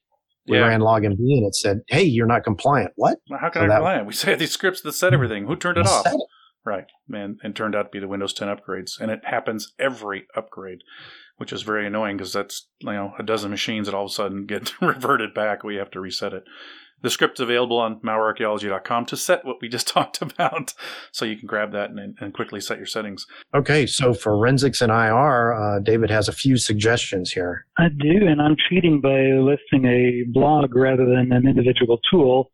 we 0.49 0.59
yeah. 0.59 0.67
ran 0.67 0.81
LogMD 0.81 1.19
and 1.19 1.47
it 1.47 1.55
said, 1.55 1.81
"Hey, 1.89 2.03
you're 2.03 2.27
not 2.27 2.45
compliant." 2.45 2.93
What? 2.97 3.19
Well, 3.29 3.39
how 3.41 3.51
can 3.51 3.63
so 3.63 3.67
I 3.67 3.77
compliant? 3.77 4.07
We 4.07 4.13
say 4.13 4.35
these 4.35 4.53
scripts 4.53 4.81
that 4.83 4.93
set 4.93 5.13
everything. 5.13 5.47
Who 5.47 5.57
turned 5.57 5.79
it 5.79 5.87
off? 5.87 6.07
It. 6.07 6.21
Right, 6.65 6.87
and 7.13 7.39
and 7.43 7.55
turned 7.55 7.75
out 7.75 7.85
to 7.85 7.89
be 7.91 8.01
the 8.01 8.09
Windows 8.09 8.33
10 8.33 8.49
upgrades, 8.49 9.01
and 9.01 9.11
it 9.11 9.21
happens 9.25 9.73
every 9.79 10.27
upgrade, 10.35 10.81
which 11.37 11.53
is 11.53 11.63
very 11.63 11.87
annoying 11.87 12.17
because 12.17 12.33
that's 12.33 12.69
you 12.81 12.93
know 12.93 13.13
a 13.19 13.23
dozen 13.23 13.51
machines 13.51 13.87
that 13.87 13.95
all 13.95 14.07
of 14.07 14.11
a 14.11 14.15
sudden 14.15 14.47
get 14.47 14.73
reverted 14.81 15.33
back. 15.33 15.63
We 15.63 15.77
have 15.77 15.91
to 15.93 16.01
reset 16.01 16.33
it. 16.33 16.45
The 17.03 17.11
script's 17.11 17.41
available 17.41 17.79
on 17.79 18.01
malwarearchaeology.com 18.01 19.07
to 19.07 19.17
set 19.17 19.45
what 19.45 19.57
we 19.61 19.69
just 19.69 19.87
talked 19.97 20.23
about. 20.23 20.75
So 21.13 21.25
you 21.25 21.37
can 21.37 21.47
grab 21.47 21.73
that 21.73 21.91
and, 21.91 22.17
and 22.21 22.35
quickly 22.35 22.61
set 22.61 22.79
your 22.79 22.87
settings. 22.87 23.27
Okay, 23.55 23.87
so 23.87 24.15
forensics 24.15 24.81
and 24.81 24.91
IR, 24.91 25.55
uh, 25.55 25.79
David 25.81 26.11
has 26.11 26.29
a 26.29 26.33
few 26.33 26.57
suggestions 26.57 27.33
here. 27.33 27.67
I 27.79 27.89
do, 27.89 28.27
and 28.27 28.41
I'm 28.41 28.57
cheating 28.69 29.01
by 29.01 29.21
listing 29.39 29.85
a 29.87 30.25
blog 30.33 30.75
rather 30.75 31.05
than 31.05 31.33
an 31.33 31.47
individual 31.47 31.99
tool. 32.11 32.51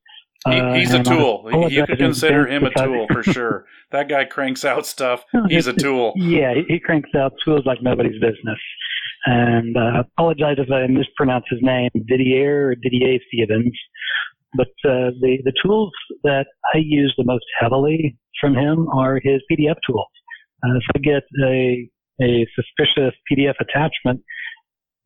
He, 0.49 0.59
uh, 0.59 0.75
he's 0.75 0.93
uh, 0.93 1.01
a 1.01 1.05
tool. 1.05 1.69
You 1.71 1.87
could 1.87 1.99
consider 1.99 2.47
him 2.49 2.65
a 2.65 2.71
tool 2.71 3.07
for 3.13 3.23
sure. 3.33 3.67
That 3.93 4.09
guy 4.09 4.25
cranks 4.25 4.65
out 4.65 4.87
stuff. 4.87 5.25
He's 5.49 5.67
a 5.67 5.73
tool. 5.73 6.15
Yeah, 6.23 6.55
he 6.67 6.81
cranks 6.81 7.11
out 7.15 7.33
tools 7.45 7.63
like 7.67 7.79
nobody's 7.83 8.21
business. 8.21 8.59
And 9.25 9.77
uh, 9.77 9.81
I 9.81 10.01
apologize 10.01 10.57
if 10.59 10.71
I 10.71 10.87
mispronounce 10.89 11.45
his 11.49 11.61
name, 11.63 11.91
Didier 11.95 12.71
or 12.71 12.75
Didier 12.75 13.19
Stevens. 13.29 13.73
But 14.55 14.69
uh, 14.85 15.17
the 15.21 15.39
the 15.45 15.53
tools 15.65 15.93
that 16.25 16.47
I 16.75 16.79
use 16.79 17.15
the 17.17 17.25
most 17.25 17.45
heavily 17.59 18.17
from 18.41 18.55
him 18.55 18.89
are 18.89 19.21
his 19.23 19.41
PDF 19.51 19.77
tools. 19.87 20.07
Uh, 20.65 20.77
if 20.77 20.83
I 20.95 20.99
get 20.99 21.23
a 21.45 21.89
a 22.21 22.47
suspicious 22.55 23.15
PDF 23.31 23.55
attachment, 23.61 24.23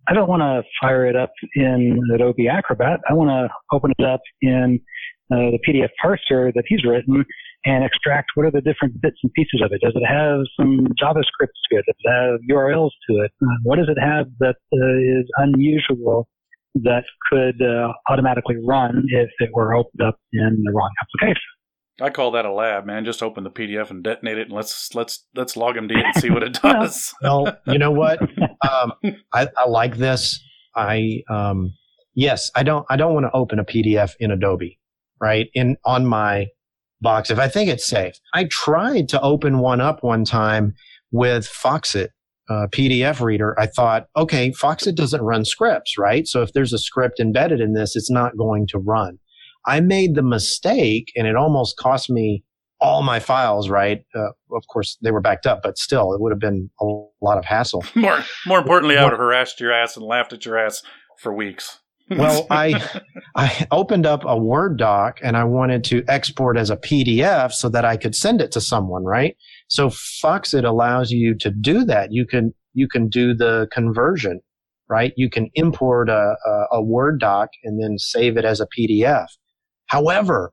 I 0.09 0.15
don't 0.15 0.29
want 0.29 0.43
to 0.43 0.63
fire 0.81 1.07
it 1.07 1.17
up 1.17 1.33
in 1.55 2.01
Adobe 2.15 2.49
Acrobat. 2.49 3.01
I 3.09 3.15
want 3.15 3.31
to 3.31 3.49
open 3.75 3.93
it 3.99 4.05
up 4.05 4.21
in 4.43 4.81
uh, 5.33 5.51
the 5.51 5.59
PDF 5.67 5.91
parser 6.03 6.53
that 6.55 6.65
he's 6.69 6.85
written 6.85 7.25
and 7.65 7.85
extract 7.85 8.29
what 8.35 8.47
are 8.47 8.51
the 8.53 8.61
different 8.61 9.01
bits 9.01 9.17
and 9.23 9.33
pieces 9.33 9.61
of 9.65 9.73
it. 9.73 9.81
Does 9.83 9.95
it 9.97 10.07
have 10.07 10.41
some 10.59 10.87
JavaScript 11.03 11.55
to 11.71 11.79
it? 11.79 11.85
Does 11.87 11.97
it 11.99 12.11
have 12.11 12.41
URLs 12.51 12.91
to 13.09 13.17
it? 13.25 13.33
Uh, 13.43 13.47
what 13.65 13.77
does 13.77 13.89
it 13.89 14.01
have 14.01 14.27
that 14.39 14.57
uh, 14.73 15.21
is 15.21 15.29
unusual 15.39 16.29
that 16.83 17.05
could 17.31 17.61
uh, 17.63 17.93
automatically 18.11 18.57
run 18.67 19.05
if 19.09 19.31
it 19.39 19.51
were 19.53 19.75
opened 19.75 20.03
up 20.03 20.19
in 20.33 20.63
the 20.65 20.73
wrong 20.73 20.91
application. 21.03 21.43
I 22.01 22.11
call 22.11 22.33
that 22.33 22.45
a 22.45 22.53
lab, 22.53 22.85
man. 22.85 23.07
Just 23.07 23.23
open 23.23 23.43
the 23.43 23.51
PDF 23.51 23.91
and 23.91 24.05
detonate 24.05 24.37
it, 24.37 24.49
and 24.49 24.53
let's 24.53 24.95
let's 24.95 25.25
let's 25.35 25.57
log 25.57 25.77
LogMD 25.77 25.95
and 25.95 26.15
see 26.23 26.29
what 26.31 26.43
it 26.43 26.53
does. 26.63 27.15
well, 27.23 27.57
you 27.67 27.79
know 27.79 27.93
what? 27.93 28.21
Um, 28.67 28.95
I, 29.33 29.49
I, 29.57 29.69
like 29.69 29.97
this. 29.97 30.43
I 30.75 31.23
um, 31.31 31.75
yes, 32.15 32.51
I 32.57 32.65
don't 32.65 32.85
I 32.91 32.97
don't 32.97 33.15
want 33.15 33.27
to 33.27 33.31
open 33.33 33.59
a 33.61 33.65
PDF 33.65 34.13
in 34.19 34.31
Adobe, 34.33 34.81
right? 35.21 35.47
In 35.55 35.77
on 35.85 36.05
my 36.05 36.47
box 37.01 37.31
if 37.31 37.39
I 37.39 37.49
think 37.49 37.71
it's 37.71 37.87
safe. 37.87 38.19
I 38.35 38.45
tried 38.45 39.09
to 39.11 39.21
open 39.21 39.61
one 39.61 39.81
up 39.81 40.03
one 40.03 40.25
time 40.25 40.75
with 41.13 41.47
Foxit 41.47 42.09
uh, 42.49 42.67
PDF 42.73 43.21
reader, 43.21 43.59
I 43.59 43.67
thought, 43.67 44.07
okay, 44.17 44.51
Foxit 44.51 44.95
doesn't 44.95 45.23
run 45.23 45.45
scripts, 45.45 45.99
right? 45.99 46.27
So 46.27 46.43
if 46.43 46.53
there's 46.53 46.73
a 46.73 46.79
script 46.79 47.21
embedded 47.21 47.61
in 47.61 47.75
this, 47.75 47.97
it's 47.97 48.11
not 48.11 48.37
going 48.37 48.67
to 48.69 48.79
run. 48.79 49.19
I 49.67 49.81
made 49.81 50.15
the 50.15 50.23
mistake 50.23 51.13
and 51.17 51.27
it 51.27 51.35
almost 51.35 51.77
cost 51.77 52.09
me 52.09 52.45
all 52.81 53.03
my 53.03 53.19
files, 53.19 53.69
right? 53.69 54.05
Uh, 54.15 54.29
of 54.53 54.67
course, 54.71 54.97
they 55.03 55.11
were 55.11 55.21
backed 55.21 55.47
up, 55.47 55.63
but 55.63 55.79
still, 55.79 56.13
it 56.13 56.21
would 56.21 56.31
have 56.31 56.39
been 56.39 56.71
a 56.81 56.85
lot 57.21 57.39
of 57.39 57.45
hassle. 57.45 57.85
more, 57.95 58.23
more 58.47 58.59
importantly, 58.59 58.97
I 58.97 59.05
would 59.05 59.13
have 59.13 59.19
harassed 59.19 59.61
your 59.61 59.73
ass 59.73 59.97
and 59.97 60.05
laughed 60.05 60.33
at 60.33 60.45
your 60.45 60.59
ass 60.59 60.83
for 61.19 61.33
weeks. 61.35 61.81
well, 62.11 62.47
I 62.51 62.81
I 63.35 63.67
opened 63.73 64.07
up 64.07 64.23
a 64.25 64.39
Word 64.39 64.79
doc 64.79 65.19
and 65.23 65.37
I 65.37 65.43
wanted 65.43 65.83
to 65.85 66.05
export 66.07 66.57
as 66.57 66.71
a 66.71 66.77
PDF 66.77 67.51
so 67.51 67.69
that 67.71 67.85
I 67.85 67.97
could 67.97 68.15
send 68.15 68.41
it 68.41 68.53
to 68.53 68.61
someone, 68.61 69.05
right? 69.05 69.37
So 69.69 69.89
Foxit 69.89 70.65
allows 70.65 71.11
you 71.11 71.35
to 71.39 71.51
do 71.51 71.85
that. 71.85 72.13
You 72.13 72.27
can 72.27 72.55
you 72.75 72.89
can 72.89 73.09
do 73.09 73.35
the 73.35 73.69
conversion, 73.73 74.41
right? 74.89 75.13
You 75.17 75.31
can 75.31 75.51
import 75.55 76.09
a, 76.09 76.37
a, 76.45 76.65
a 76.73 76.83
Word 76.83 77.19
doc 77.21 77.49
and 77.65 77.83
then 77.83 77.99
save 77.99 78.37
it 78.37 78.45
as 78.45 78.61
a 78.61 78.69
PDF. 78.79 79.27
However, 79.87 80.53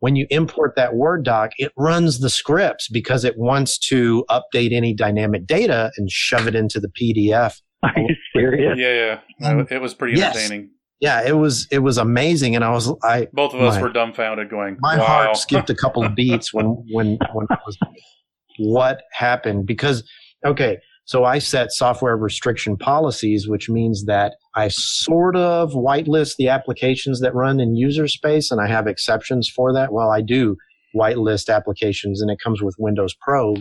when 0.00 0.16
you 0.16 0.26
import 0.30 0.74
that 0.76 0.94
Word 0.94 1.24
doc, 1.24 1.50
it 1.56 1.72
runs 1.76 2.20
the 2.20 2.30
scripts 2.30 2.88
because 2.88 3.24
it 3.24 3.38
wants 3.38 3.78
to 3.88 4.24
update 4.30 4.72
any 4.72 4.94
dynamic 4.94 5.46
data 5.46 5.90
and 5.96 6.10
shove 6.10 6.46
it 6.46 6.54
into 6.54 6.78
the 6.78 6.88
PDF. 6.88 7.60
Are 7.82 7.92
you 7.96 8.14
serious? 8.34 8.78
Yeah, 8.78 9.20
yeah. 9.40 9.48
Mm-hmm. 9.48 9.72
It 9.72 9.80
was 9.80 9.94
pretty 9.94 10.18
yes. 10.18 10.36
entertaining 10.36 10.70
yeah, 11.02 11.20
it 11.26 11.36
was 11.36 11.66
it 11.72 11.80
was 11.80 11.98
amazing, 11.98 12.54
and 12.54 12.64
I 12.64 12.70
was 12.70 12.94
I 13.02 13.26
both 13.32 13.54
of 13.54 13.60
us 13.60 13.74
my, 13.74 13.82
were 13.82 13.92
dumbfounded, 13.92 14.48
going. 14.48 14.76
My 14.78 14.96
wow. 14.96 15.04
heart 15.04 15.36
skipped 15.36 15.68
a 15.68 15.74
couple 15.74 16.04
of 16.04 16.14
beats 16.14 16.54
when 16.54 16.66
when 16.92 17.18
when 17.32 17.46
I 17.50 17.56
was 17.66 17.76
what 18.58 19.02
happened 19.12 19.66
because 19.66 20.04
okay, 20.44 20.78
so 21.04 21.24
I 21.24 21.38
set 21.38 21.72
software 21.72 22.16
restriction 22.16 22.76
policies, 22.76 23.48
which 23.48 23.68
means 23.68 24.04
that 24.04 24.34
I 24.54 24.68
sort 24.68 25.36
of 25.36 25.72
whitelist 25.72 26.36
the 26.36 26.48
applications 26.48 27.20
that 27.20 27.34
run 27.34 27.60
in 27.60 27.76
user 27.76 28.08
space, 28.08 28.50
and 28.50 28.60
I 28.60 28.68
have 28.68 28.86
exceptions 28.86 29.48
for 29.48 29.72
that. 29.72 29.92
Well, 29.92 30.10
I 30.10 30.20
do 30.20 30.56
whitelist 30.94 31.52
applications, 31.52 32.20
and 32.20 32.30
it 32.30 32.38
comes 32.42 32.62
with 32.62 32.76
Windows 32.78 33.14
Pro 33.20 33.56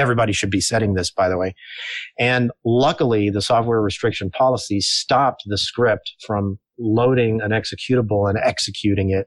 everybody 0.00 0.32
should 0.32 0.50
be 0.50 0.60
setting 0.60 0.94
this, 0.94 1.10
by 1.10 1.28
the 1.28 1.36
way. 1.36 1.54
And 2.18 2.50
luckily, 2.64 3.30
the 3.30 3.42
software 3.42 3.80
restriction 3.80 4.30
policy 4.30 4.80
stopped 4.80 5.42
the 5.46 5.58
script 5.58 6.14
from 6.26 6.58
loading 6.78 7.40
an 7.42 7.50
executable 7.50 8.28
and 8.28 8.38
executing 8.42 9.10
it 9.10 9.26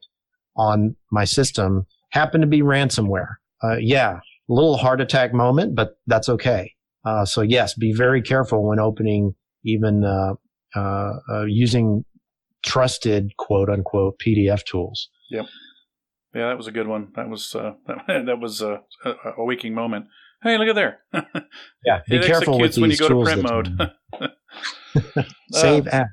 on 0.57 0.95
my 1.11 1.25
system 1.25 1.85
happened 2.11 2.41
to 2.41 2.47
be 2.47 2.61
ransomware. 2.61 3.35
Uh, 3.63 3.77
yeah, 3.77 4.19
little 4.49 4.77
heart 4.77 5.01
attack 5.01 5.33
moment, 5.33 5.75
but 5.75 5.97
that's 6.07 6.29
okay. 6.29 6.73
Uh, 7.05 7.25
so 7.25 7.41
yes, 7.41 7.73
be 7.73 7.93
very 7.93 8.21
careful 8.21 8.67
when 8.67 8.79
opening 8.79 9.35
even 9.65 10.03
uh, 10.03 10.33
uh, 10.75 11.13
uh 11.31 11.43
using 11.45 12.05
trusted 12.63 13.31
quote 13.37 13.69
unquote 13.69 14.15
PDF 14.25 14.63
tools. 14.63 15.09
Yep. 15.29 15.45
Yeah, 16.33 16.47
that 16.47 16.57
was 16.57 16.67
a 16.67 16.71
good 16.71 16.87
one. 16.87 17.09
That 17.15 17.29
was 17.29 17.53
uh, 17.55 17.73
that 18.07 18.39
was 18.39 18.61
a, 18.61 18.81
a 19.05 19.43
waking 19.43 19.75
moment. 19.75 20.05
Hey, 20.41 20.57
look 20.57 20.67
at 20.67 20.75
there. 20.75 20.99
yeah, 21.85 22.01
be 22.09 22.17
it 22.17 22.25
careful 22.25 22.59
with 22.59 22.71
executes 22.71 22.77
when 22.77 22.89
you 22.91 22.97
these 22.97 22.99
go 22.99 23.09
to 23.09 23.23
print 23.23 23.43
mode. 23.43 25.11
Save 25.51 25.87
Uh, 25.87 25.89
as. 25.91 26.05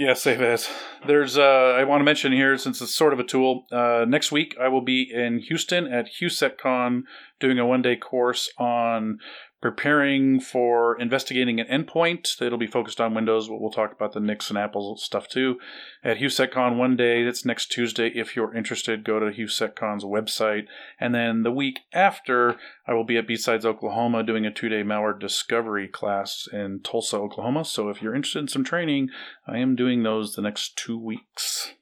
Yeah, 0.00 0.14
save 0.14 0.40
as. 0.40 0.66
There's, 1.06 1.36
uh, 1.36 1.74
I 1.76 1.84
want 1.84 2.00
to 2.00 2.06
mention 2.06 2.32
here, 2.32 2.56
since 2.56 2.80
it's 2.80 2.94
sort 2.94 3.12
of 3.12 3.20
a 3.20 3.22
tool, 3.22 3.66
uh, 3.70 4.06
next 4.08 4.32
week 4.32 4.56
I 4.58 4.66
will 4.68 4.80
be 4.80 5.06
in 5.12 5.40
Houston 5.40 5.86
at 5.92 6.08
HouSecCon 6.18 7.02
doing 7.38 7.58
a 7.58 7.66
one 7.66 7.82
day 7.82 7.96
course 7.96 8.50
on 8.56 9.18
preparing 9.60 10.40
for 10.40 10.98
investigating 10.98 11.60
an 11.60 11.66
endpoint. 11.66 12.40
It'll 12.40 12.58
be 12.58 12.66
focused 12.66 13.00
on 13.00 13.14
Windows, 13.14 13.48
but 13.48 13.60
we'll 13.60 13.70
talk 13.70 13.92
about 13.92 14.12
the 14.12 14.20
Nix 14.20 14.48
and 14.48 14.58
Apple 14.58 14.96
stuff 14.96 15.28
too. 15.28 15.58
At 16.02 16.18
HouSecCon 16.18 16.76
one 16.76 16.96
day, 16.96 17.22
it's 17.22 17.44
next 17.44 17.66
Tuesday. 17.66 18.08
If 18.08 18.34
you're 18.34 18.54
interested, 18.54 19.04
go 19.04 19.20
to 19.20 19.26
HouSecCon's 19.26 20.04
website. 20.04 20.64
And 20.98 21.14
then 21.14 21.42
the 21.42 21.52
week 21.52 21.80
after, 21.92 22.56
I 22.86 22.94
will 22.94 23.04
be 23.04 23.18
at 23.18 23.26
B-Sides, 23.26 23.66
Oklahoma 23.66 24.22
doing 24.22 24.46
a 24.46 24.50
two 24.50 24.68
day 24.68 24.82
malware 24.82 25.18
discovery 25.18 25.88
class 25.88 26.48
in 26.50 26.80
Tulsa, 26.82 27.18
Oklahoma. 27.18 27.64
So 27.64 27.90
if 27.90 28.00
you're 28.00 28.14
interested 28.14 28.40
in 28.40 28.48
some 28.48 28.64
training, 28.64 29.10
I 29.46 29.58
am 29.58 29.76
doing 29.76 30.02
those 30.02 30.34
the 30.34 30.42
next 30.42 30.76
two 30.76 30.98
weeks. 30.98 31.74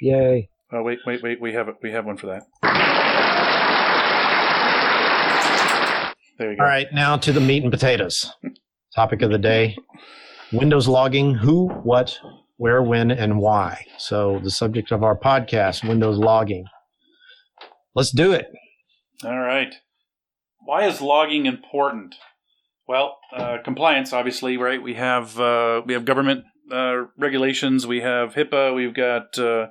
Yay. 0.00 0.48
Oh 0.72 0.82
wait, 0.82 1.00
wait, 1.06 1.22
wait. 1.22 1.40
We 1.40 1.52
have 1.52 1.68
it. 1.68 1.76
We 1.82 1.92
have 1.92 2.06
one 2.06 2.16
for 2.16 2.26
that. 2.28 2.99
There 6.40 6.52
you 6.52 6.56
go. 6.56 6.64
All 6.64 6.70
right, 6.70 6.86
now 6.90 7.18
to 7.18 7.32
the 7.34 7.40
meat 7.40 7.62
and 7.62 7.70
potatoes. 7.70 8.32
Topic 8.96 9.20
of 9.20 9.30
the 9.30 9.36
day 9.36 9.76
Windows 10.54 10.88
logging 10.88 11.34
who, 11.34 11.68
what, 11.68 12.18
where, 12.56 12.82
when, 12.82 13.10
and 13.10 13.36
why. 13.36 13.84
So, 13.98 14.40
the 14.42 14.50
subject 14.50 14.90
of 14.90 15.04
our 15.04 15.14
podcast, 15.14 15.86
Windows 15.86 16.16
logging. 16.16 16.64
Let's 17.94 18.10
do 18.10 18.32
it. 18.32 18.46
All 19.22 19.38
right. 19.38 19.74
Why 20.64 20.86
is 20.86 21.02
logging 21.02 21.44
important? 21.44 22.14
Well, 22.88 23.18
uh, 23.36 23.58
compliance, 23.62 24.14
obviously, 24.14 24.56
right? 24.56 24.82
We 24.82 24.94
have 24.94 25.38
uh, 25.38 25.82
we 25.84 25.92
have 25.92 26.06
government 26.06 26.44
uh, 26.72 27.06
regulations. 27.16 27.86
We 27.86 28.00
have 28.00 28.34
HIPAA. 28.34 28.74
We've 28.74 28.94
got 28.94 29.38
uh, 29.38 29.68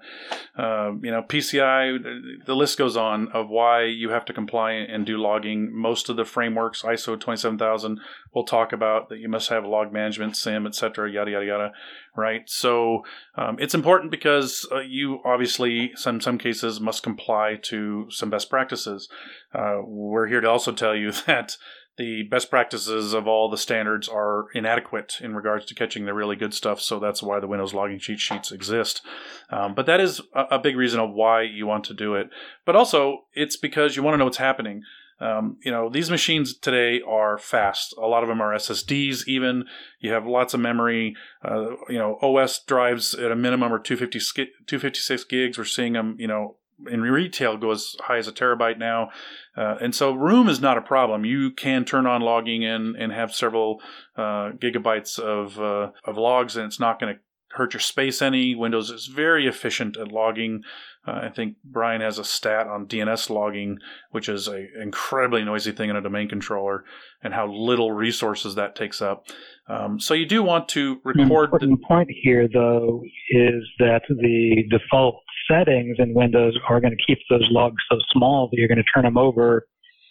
uh, 0.58 0.92
you 1.02 1.12
know 1.12 1.24
PCI. 1.24 2.46
The 2.46 2.56
list 2.56 2.78
goes 2.78 2.98
on 2.98 3.30
of 3.30 3.50
why 3.50 3.86
you 3.86 4.10
have 4.10 4.26
to 4.26 4.34
comply 4.34 4.72
and 4.72 5.06
do 5.06 5.18
logging. 5.18 5.70
Most 5.74 6.10
of 6.10 6.16
the 6.16 6.26
frameworks, 6.26 6.82
ISO 6.82 7.20
twenty 7.20 7.40
seven 7.40 7.58
thousand, 7.58 8.00
will 8.34 8.44
talk 8.44 8.74
about 8.74 9.10
that 9.10 9.20
you 9.20 9.30
must 9.30 9.50
have 9.50 9.66
log 9.66 9.92
management, 9.92 10.36
SIEM, 10.36 10.66
etc. 10.66 11.12
Yada 11.12 11.32
yada 11.32 11.46
yada. 11.46 11.72
Right. 12.16 12.50
So 12.50 13.06
um, 13.36 13.58
it's 13.60 13.76
important 13.76 14.12
because 14.12 14.68
uh, 14.72 14.80
you 14.80 15.20
obviously, 15.24 15.92
some 15.96 16.20
some 16.20 16.38
cases, 16.38 16.82
must 16.82 17.04
comply 17.04 17.58
to 17.64 18.08
some 18.10 18.30
best 18.30 18.50
practices. 18.50 19.08
Uh, 19.54 19.78
we're 19.84 20.28
here 20.28 20.42
to 20.42 20.50
also 20.50 20.72
tell 20.72 20.96
you 20.96 21.12
that 21.28 21.58
the 22.00 22.24
best 22.24 22.50
practices 22.50 23.12
of 23.14 23.28
all 23.28 23.50
the 23.50 23.58
standards 23.58 24.08
are 24.08 24.46
inadequate 24.54 25.18
in 25.20 25.36
regards 25.36 25.66
to 25.66 25.76
catching 25.76 26.06
the 26.06 26.14
really 26.14 26.38
good 26.38 26.54
stuff. 26.54 26.80
So 26.80 26.98
that's 26.98 27.22
why 27.22 27.42
the 27.42 27.48
Windows 27.48 27.74
logging 27.74 28.00
cheat 28.00 28.22
sheets 28.22 28.54
exist. 28.54 29.02
Um, 29.50 29.76
but 29.76 29.86
that 29.86 30.00
is 30.00 30.22
a, 30.34 30.58
big 30.58 30.78
reason 30.78 31.02
of 31.02 31.12
why 31.12 31.42
you 31.42 31.68
want 31.68 31.84
to 31.86 31.94
do 31.94 32.16
it. 32.16 32.30
But 32.66 32.78
also, 32.78 33.26
it's 33.34 33.58
because 33.58 33.98
you 33.98 34.04
want 34.04 34.14
to 34.14 34.18
know 34.18 34.24
what's 34.24 34.38
happening. 34.38 34.84
Um, 35.20 35.58
you 35.62 35.72
know, 35.74 35.90
these 35.90 36.10
machines 36.10 36.58
today 36.58 37.02
are 37.06 37.38
fast. 37.38 37.94
A 37.98 38.08
lot 38.08 38.24
of 38.24 38.30
them 38.30 38.40
are 38.40 38.56
SSDs, 38.56 39.28
even. 39.28 39.66
You 40.00 40.14
have 40.14 40.26
lots 40.26 40.54
of 40.54 40.62
memory. 40.62 41.18
Uh, 41.44 41.72
you 41.90 41.98
know, 41.98 42.18
OS 42.22 42.64
drives 42.64 43.14
at 43.14 43.30
a 43.30 43.36
minimum 43.36 43.74
are 43.74 43.80
250, 43.80 44.46
256 44.68 45.26
gigs. 45.26 45.58
We're 45.58 45.66
seeing 45.66 45.94
them, 45.94 46.16
you 46.18 46.28
know, 46.28 46.56
in 46.90 47.02
retail 47.02 47.58
go 47.58 47.72
as 47.72 47.96
high 48.02 48.18
as 48.18 48.28
a 48.28 48.32
terabyte 48.32 48.78
now. 48.78 49.10
Uh, 49.58 49.76
and 49.82 49.94
so 49.94 50.14
room 50.14 50.48
is 50.48 50.62
not 50.62 50.78
a 50.78 50.82
problem. 50.82 51.26
You 51.26 51.52
can 51.52 51.86
turn 51.86 52.06
on 52.06 52.22
logging 52.22 52.64
and, 52.64 52.96
and 52.96 53.12
have 53.12 53.34
several 53.34 53.82
uh, 54.16 54.52
gigabytes 54.52 55.20
of, 55.20 55.60
uh, 55.60 55.92
of 56.06 56.18
logs, 56.18 56.56
and 56.56 56.66
it's 56.66 56.80
not 56.80 57.00
going 57.00 57.16
to 57.16 57.20
hurt 57.52 57.74
your 57.74 57.82
space 57.82 58.22
any. 58.22 58.56
Windows 58.56 58.90
is 58.90 59.08
very 59.08 59.48
efficient 59.48 59.98
at 59.98 60.12
logging. 60.12 60.62
Uh, 61.08 61.22
I 61.24 61.30
think 61.30 61.56
Brian 61.64 62.02
has 62.02 62.20
a 62.20 62.24
stat 62.24 62.68
on 62.68 62.86
DNS 62.86 63.30
logging, 63.30 63.80
which 64.12 64.30
is 64.30 64.48
an 64.48 64.70
incredibly 64.80 65.44
noisy 65.44 65.72
thing 65.72 65.90
in 65.90 65.96
a 65.96 66.02
domain 66.02 66.30
controller, 66.30 66.84
and 67.24 67.34
how 67.34 67.52
little 67.52 67.92
resources 67.92 68.56
that 68.56 68.76
takes 68.76 69.02
up. 69.02 69.26
Um, 69.68 70.00
so 70.00 70.14
you 70.14 70.26
do 70.26 70.44
want 70.44 70.68
to 70.70 70.92
An 70.92 71.00
record. 71.04 71.18
The, 71.18 71.22
important 71.24 71.84
point 71.84 72.10
here, 72.22 72.48
though, 72.52 73.02
is 73.30 73.64
that 73.80 74.02
the 74.10 74.64
default 74.70 75.24
settings 75.50 75.98
in 76.00 76.14
Windows 76.14 76.58
are 76.68 76.80
going 76.80 76.96
to 76.96 77.04
keep 77.06 77.20
those 77.30 77.48
logs 77.50 77.82
so 77.92 77.98
small 78.12 78.50
that 78.52 78.58
you're 78.58 78.68
going 78.68 78.78
to 78.78 78.84
turn 78.94 79.04
them 79.04 79.18
over 79.18 79.68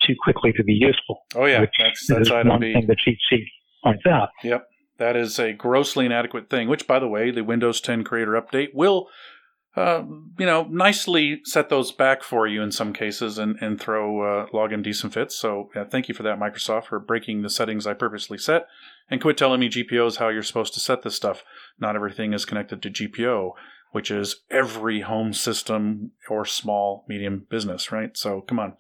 too 0.07 0.15
quickly 0.23 0.53
to 0.53 0.65
be 0.65 0.73
useful. 0.73 1.21
oh 1.35 1.47
yeah, 1.47 1.65
that's 1.79 2.07
that's 2.07 2.31
one 2.31 2.61
B. 2.61 2.73
thing 2.73 2.87
the 2.87 2.97
cheat 2.97 3.19
sheet 3.31 3.47
points 3.83 4.07
out. 4.07 4.31
Yep. 4.43 4.67
That 4.99 5.17
is 5.17 5.39
a 5.39 5.53
grossly 5.53 6.07
inadequate 6.07 6.51
thing, 6.51 6.69
which, 6.69 6.87
by 6.87 6.99
the 6.99 7.07
way, 7.07 7.31
the 7.31 7.45
Windows 7.45 7.81
10 7.81 8.03
Creator 8.03 8.33
Update 8.33 8.75
will, 8.75 9.07
uh, 9.77 10.03
you 10.39 10.47
know, 10.47 10.65
nicely 10.65 11.41
set 11.45 11.69
those 11.69 11.93
back 11.93 12.25
for 12.25 12.49
you 12.49 12.63
in 12.63 12.73
some 12.73 12.93
cases 12.93 13.39
and, 13.39 13.57
and 13.61 13.81
throw 13.81 14.23
uh, 14.23 14.47
login 14.49 14.83
decent 14.83 15.15
fits. 15.15 15.37
So 15.37 15.71
yeah, 15.75 15.85
thank 15.85 16.09
you 16.09 16.15
for 16.17 16.25
that, 16.25 16.41
Microsoft, 16.41 16.87
for 16.87 16.99
breaking 16.99 17.43
the 17.43 17.51
settings 17.51 17.87
I 17.87 17.95
purposely 17.95 18.39
set. 18.39 18.67
And 19.09 19.21
quit 19.21 19.37
telling 19.37 19.61
me 19.61 19.69
GPO 19.69 20.09
is 20.09 20.17
how 20.17 20.31
you're 20.31 20.43
supposed 20.43 20.75
to 20.75 20.81
set 20.81 21.03
this 21.03 21.15
stuff. 21.15 21.45
Not 21.79 21.95
everything 21.95 22.33
is 22.33 22.45
connected 22.45 22.83
to 22.83 22.91
GPO, 22.91 23.53
which 23.93 24.11
is 24.11 24.37
every 24.51 25.01
home 25.01 25.33
system 25.33 26.13
or 26.29 26.45
small, 26.45 27.05
medium 27.09 27.47
business, 27.51 27.91
right? 27.91 28.17
So 28.17 28.43
come 28.43 28.59
on, 28.59 28.75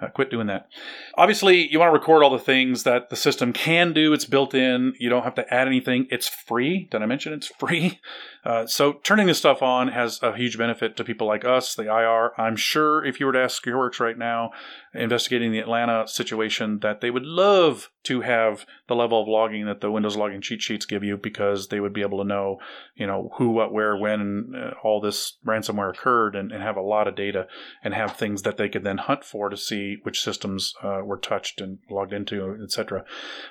uh, 0.00 0.08
quit 0.08 0.30
doing 0.30 0.46
that. 0.46 0.68
Obviously, 1.16 1.70
you 1.70 1.78
want 1.78 1.88
to 1.88 1.98
record 1.98 2.22
all 2.22 2.30
the 2.30 2.38
things 2.38 2.84
that 2.84 3.10
the 3.10 3.16
system 3.16 3.52
can 3.52 3.92
do. 3.92 4.12
It's 4.12 4.24
built 4.24 4.54
in. 4.54 4.94
You 4.98 5.08
don't 5.10 5.24
have 5.24 5.34
to 5.36 5.54
add 5.54 5.66
anything. 5.66 6.06
It's 6.10 6.28
free. 6.28 6.88
Did 6.90 7.02
I 7.02 7.06
mention 7.06 7.32
it's 7.32 7.48
free? 7.48 8.00
Uh, 8.44 8.66
so 8.66 8.94
turning 9.04 9.26
this 9.26 9.38
stuff 9.38 9.62
on 9.62 9.88
has 9.88 10.22
a 10.22 10.36
huge 10.36 10.58
benefit 10.58 10.96
to 10.96 11.04
people 11.04 11.26
like 11.26 11.44
us, 11.44 11.74
the 11.74 11.84
IR. 11.84 12.32
I'm 12.38 12.56
sure 12.56 13.04
if 13.04 13.18
you 13.18 13.26
were 13.26 13.32
to 13.32 13.42
ask 13.42 13.62
SecureWorks 13.62 14.00
right 14.00 14.18
now, 14.18 14.50
investigating 14.92 15.52
the 15.52 15.60
Atlanta 15.60 16.06
situation, 16.06 16.80
that 16.80 17.00
they 17.00 17.10
would 17.10 17.24
love 17.24 17.90
to 18.04 18.20
have 18.20 18.66
the 18.86 18.94
level 18.94 19.20
of 19.20 19.28
logging 19.28 19.64
that 19.66 19.80
the 19.80 19.90
Windows 19.90 20.16
logging 20.16 20.42
cheat 20.42 20.60
sheets 20.60 20.84
give 20.84 21.02
you 21.02 21.16
because 21.16 21.68
they 21.68 21.80
would 21.80 21.94
be 21.94 22.02
able 22.02 22.18
to 22.18 22.28
know, 22.28 22.58
you 22.94 23.06
know, 23.06 23.30
who, 23.38 23.50
what, 23.50 23.72
where, 23.72 23.96
when 23.96 24.52
uh, 24.54 24.74
all 24.82 25.00
this 25.00 25.38
ransomware 25.46 25.90
occurred 25.90 26.36
and, 26.36 26.52
and 26.52 26.62
have 26.62 26.76
a 26.76 26.82
lot 26.82 27.08
of 27.08 27.16
data 27.16 27.46
and 27.82 27.94
have 27.94 28.16
things 28.16 28.42
that 28.42 28.58
they 28.58 28.68
could 28.68 28.84
then 28.84 28.98
hunt 28.98 29.24
for 29.24 29.48
to 29.48 29.56
see 29.56 29.96
which 30.02 30.20
systems 30.20 30.74
uh, 30.82 31.00
were 31.02 31.16
touched 31.16 31.62
and 31.62 31.78
logged 31.90 32.12
into, 32.12 32.58
etc. 32.62 33.04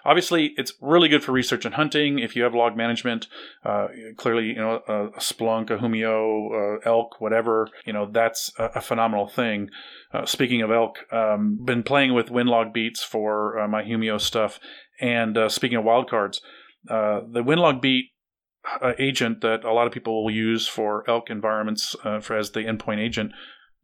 Obviously, 0.05 0.53
it's 0.55 0.73
really 0.79 1.09
good 1.09 1.23
for 1.23 1.31
research 1.31 1.65
and 1.65 1.73
hunting. 1.73 2.19
If 2.19 2.35
you 2.35 2.43
have 2.43 2.53
log 2.53 2.77
management, 2.77 3.27
uh, 3.65 3.87
clearly, 4.17 4.47
you 4.47 4.55
know, 4.55 4.82
a, 4.87 5.07
a 5.07 5.19
Splunk, 5.19 5.69
a 5.69 5.77
Humio, 5.77 6.77
Elk, 6.85 7.19
whatever, 7.19 7.67
you 7.85 7.93
know, 7.93 8.09
that's 8.11 8.51
a, 8.57 8.65
a 8.75 8.81
phenomenal 8.81 9.27
thing. 9.27 9.69
Uh, 10.13 10.25
speaking 10.25 10.61
of 10.61 10.71
Elk, 10.71 10.97
um, 11.11 11.59
been 11.63 11.83
playing 11.83 12.13
with 12.13 12.29
Winlogbeats 12.29 12.99
for 12.99 13.59
uh, 13.59 13.67
my 13.67 13.83
Humio 13.83 14.19
stuff. 14.19 14.59
And 14.99 15.37
uh, 15.37 15.49
speaking 15.49 15.77
of 15.77 15.85
wildcards, 15.85 16.39
uh, 16.89 17.21
the 17.31 17.43
Winlogbeat 17.43 18.11
uh, 18.81 18.93
agent 18.99 19.41
that 19.41 19.63
a 19.63 19.73
lot 19.73 19.87
of 19.87 19.93
people 19.93 20.23
will 20.23 20.31
use 20.31 20.67
for 20.67 21.03
Elk 21.09 21.29
environments 21.29 21.95
for 22.21 22.37
as 22.37 22.51
the 22.51 22.61
endpoint 22.61 22.99
agent 22.99 23.31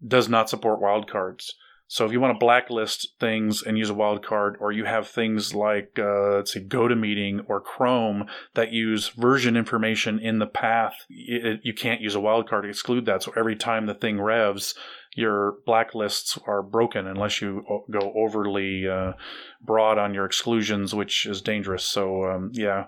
does 0.06 0.30
not 0.30 0.50
support 0.50 0.82
wildcards. 0.82 1.50
So 1.92 2.06
if 2.06 2.12
you 2.12 2.20
want 2.20 2.36
to 2.36 2.46
blacklist 2.46 3.16
things 3.20 3.64
and 3.64 3.76
use 3.76 3.90
a 3.90 3.96
wildcard, 3.96 4.54
or 4.60 4.72
you 4.72 4.86
have 4.86 5.08
things 5.08 5.56
like 5.56 5.98
uh, 5.98 6.36
let's 6.36 6.54
say 6.54 6.64
GoToMeeting 6.64 7.46
or 7.48 7.60
Chrome 7.60 8.28
that 8.54 8.72
use 8.72 9.10
version 9.10 9.58
information 9.58 10.20
in 10.20 10.38
the 10.38 10.46
path, 10.46 10.94
it, 11.10 11.62
you 11.64 11.74
can't 11.74 12.00
use 12.00 12.14
a 12.14 12.20
wildcard 12.20 12.62
to 12.62 12.70
exclude 12.70 13.08
that. 13.08 13.24
So 13.24 13.34
every 13.36 13.56
time 13.56 13.88
the 13.88 13.96
thing 13.96 14.22
revs, 14.22 14.76
your 15.16 15.56
blacklists 15.68 16.40
are 16.48 16.62
broken 16.62 17.08
unless 17.08 17.42
you 17.42 17.66
go 17.90 18.14
overly 18.16 18.88
uh, 18.88 19.14
broad 19.60 19.98
on 19.98 20.14
your 20.14 20.26
exclusions, 20.26 20.94
which 20.94 21.26
is 21.26 21.42
dangerous. 21.42 21.84
So 21.84 22.26
um, 22.26 22.52
yeah. 22.54 22.86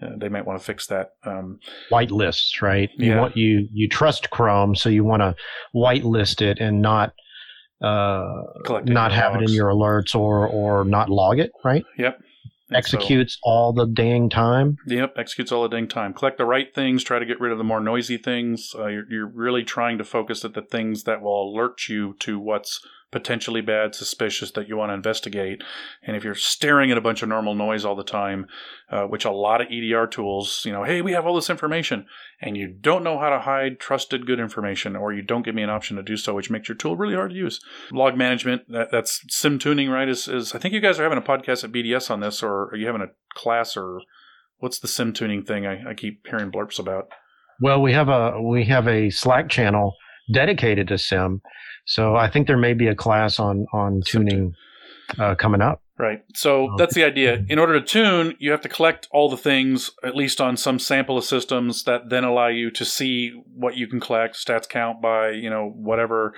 Uh, 0.00 0.10
they 0.16 0.28
might 0.28 0.46
want 0.46 0.56
to 0.56 0.64
fix 0.64 0.86
that. 0.86 1.14
Um, 1.24 1.58
White 1.88 2.12
lists, 2.12 2.62
right? 2.62 2.88
You 2.96 3.10
Yeah. 3.10 3.20
want 3.20 3.36
you 3.36 3.68
you 3.72 3.88
trust 3.88 4.30
Chrome, 4.30 4.76
so 4.76 4.88
you 4.88 5.02
want 5.02 5.22
to 5.22 5.34
whitelist 5.74 6.40
it 6.40 6.58
and 6.60 6.80
not 6.80 7.14
uh, 7.80 8.42
not 8.84 9.12
have 9.12 9.36
it 9.36 9.42
in 9.42 9.50
your 9.54 9.68
alerts 9.68 10.14
or 10.14 10.46
or 10.46 10.84
not 10.84 11.08
log 11.08 11.38
it, 11.38 11.50
right? 11.64 11.84
yep. 11.96 12.18
And 12.70 12.84
so- 12.84 12.98
Executes 12.98 13.38
all 13.42 13.72
the 13.72 13.86
dang 13.86 14.28
time. 14.28 14.76
Yep, 14.86 15.14
executes 15.16 15.50
all 15.52 15.62
the 15.62 15.68
dang 15.68 15.88
time. 15.88 16.12
Collect 16.12 16.36
the 16.36 16.44
right 16.44 16.74
things. 16.74 17.02
Try 17.02 17.18
to 17.18 17.24
get 17.24 17.40
rid 17.40 17.50
of 17.50 17.56
the 17.56 17.64
more 17.64 17.80
noisy 17.80 18.18
things. 18.18 18.72
Uh, 18.78 18.88
you're, 18.88 19.04
you're 19.08 19.26
really 19.32 19.64
trying 19.64 19.96
to 19.96 20.04
focus 20.04 20.44
at 20.44 20.52
the 20.52 20.60
things 20.60 21.04
that 21.04 21.22
will 21.22 21.50
alert 21.50 21.88
you 21.88 22.14
to 22.20 22.38
what's 22.38 22.80
potentially 23.10 23.60
bad, 23.60 23.94
suspicious 23.94 24.50
that 24.52 24.68
you 24.68 24.76
want 24.76 24.90
to 24.90 24.94
investigate. 24.94 25.62
And 26.02 26.16
if 26.16 26.24
you're 26.24 26.34
staring 26.34 26.90
at 26.90 26.98
a 26.98 27.02
bunch 27.02 27.22
of 27.22 27.28
normal 27.28 27.54
noise 27.54 27.84
all 27.84 27.96
the 27.96 28.04
time, 28.04 28.46
uh, 28.90 29.04
which 29.04 29.24
a 29.24 29.30
lot 29.30 29.60
of 29.60 29.68
EDR 29.70 30.06
tools, 30.06 30.62
you 30.66 30.72
know, 30.72 30.84
hey, 30.84 31.00
we 31.00 31.12
have 31.12 31.26
all 31.26 31.34
this 31.34 31.48
information, 31.48 32.06
and 32.40 32.56
you 32.56 32.68
don't 32.68 33.02
know 33.02 33.18
how 33.18 33.30
to 33.30 33.40
hide 33.40 33.80
trusted 33.80 34.26
good 34.26 34.40
information, 34.40 34.94
or 34.94 35.12
you 35.12 35.22
don't 35.22 35.44
give 35.44 35.54
me 35.54 35.62
an 35.62 35.70
option 35.70 35.96
to 35.96 36.02
do 36.02 36.16
so, 36.16 36.34
which 36.34 36.50
makes 36.50 36.68
your 36.68 36.76
tool 36.76 36.96
really 36.96 37.14
hard 37.14 37.30
to 37.30 37.36
use. 37.36 37.60
Log 37.90 38.16
management, 38.16 38.70
that, 38.70 38.90
that's 38.90 39.22
SIEM 39.28 39.58
tuning, 39.58 39.88
right? 39.88 40.08
Is, 40.08 40.28
is 40.28 40.54
I 40.54 40.58
think 40.58 40.74
you 40.74 40.80
guys 40.80 41.00
are 41.00 41.04
having 41.04 41.18
a 41.18 41.22
podcast 41.22 41.64
at 41.64 41.72
BDS 41.72 42.10
on 42.10 42.20
this, 42.20 42.42
or 42.42 42.68
are 42.70 42.76
you 42.76 42.86
having 42.86 43.02
a 43.02 43.12
class, 43.34 43.76
or 43.76 44.02
what's 44.58 44.78
the 44.78 44.88
SIEM 44.88 45.14
tuning 45.14 45.44
thing 45.44 45.66
I, 45.66 45.90
I 45.90 45.94
keep 45.94 46.26
hearing 46.26 46.52
blurps 46.52 46.78
about? 46.78 47.08
Well, 47.60 47.80
we 47.80 47.92
have 47.92 48.08
a 48.08 48.40
we 48.40 48.66
have 48.66 48.86
a 48.86 49.10
Slack 49.10 49.48
channel 49.48 49.94
dedicated 50.32 50.88
to 50.88 50.98
SIEM, 50.98 51.40
so 51.88 52.14
I 52.14 52.28
think 52.28 52.46
there 52.46 52.58
may 52.58 52.74
be 52.74 52.86
a 52.86 52.94
class 52.94 53.40
on 53.40 53.66
on 53.72 54.02
tuning 54.04 54.54
uh, 55.18 55.34
coming 55.34 55.62
up. 55.62 55.82
Right. 55.96 56.22
So 56.34 56.74
that's 56.78 56.94
the 56.94 57.02
idea. 57.02 57.44
In 57.48 57.58
order 57.58 57.80
to 57.80 57.84
tune, 57.84 58.36
you 58.38 58.52
have 58.52 58.60
to 58.60 58.68
collect 58.68 59.08
all 59.10 59.28
the 59.28 59.36
things, 59.36 59.90
at 60.04 60.14
least 60.14 60.40
on 60.40 60.56
some 60.56 60.78
sample 60.78 61.18
of 61.18 61.24
systems, 61.24 61.82
that 61.84 62.08
then 62.08 62.22
allow 62.22 62.46
you 62.46 62.70
to 62.72 62.84
see 62.84 63.30
what 63.52 63.76
you 63.76 63.88
can 63.88 63.98
collect, 63.98 64.36
stats 64.36 64.68
count 64.68 65.02
by, 65.02 65.30
you 65.30 65.50
know, 65.50 65.72
whatever 65.74 66.34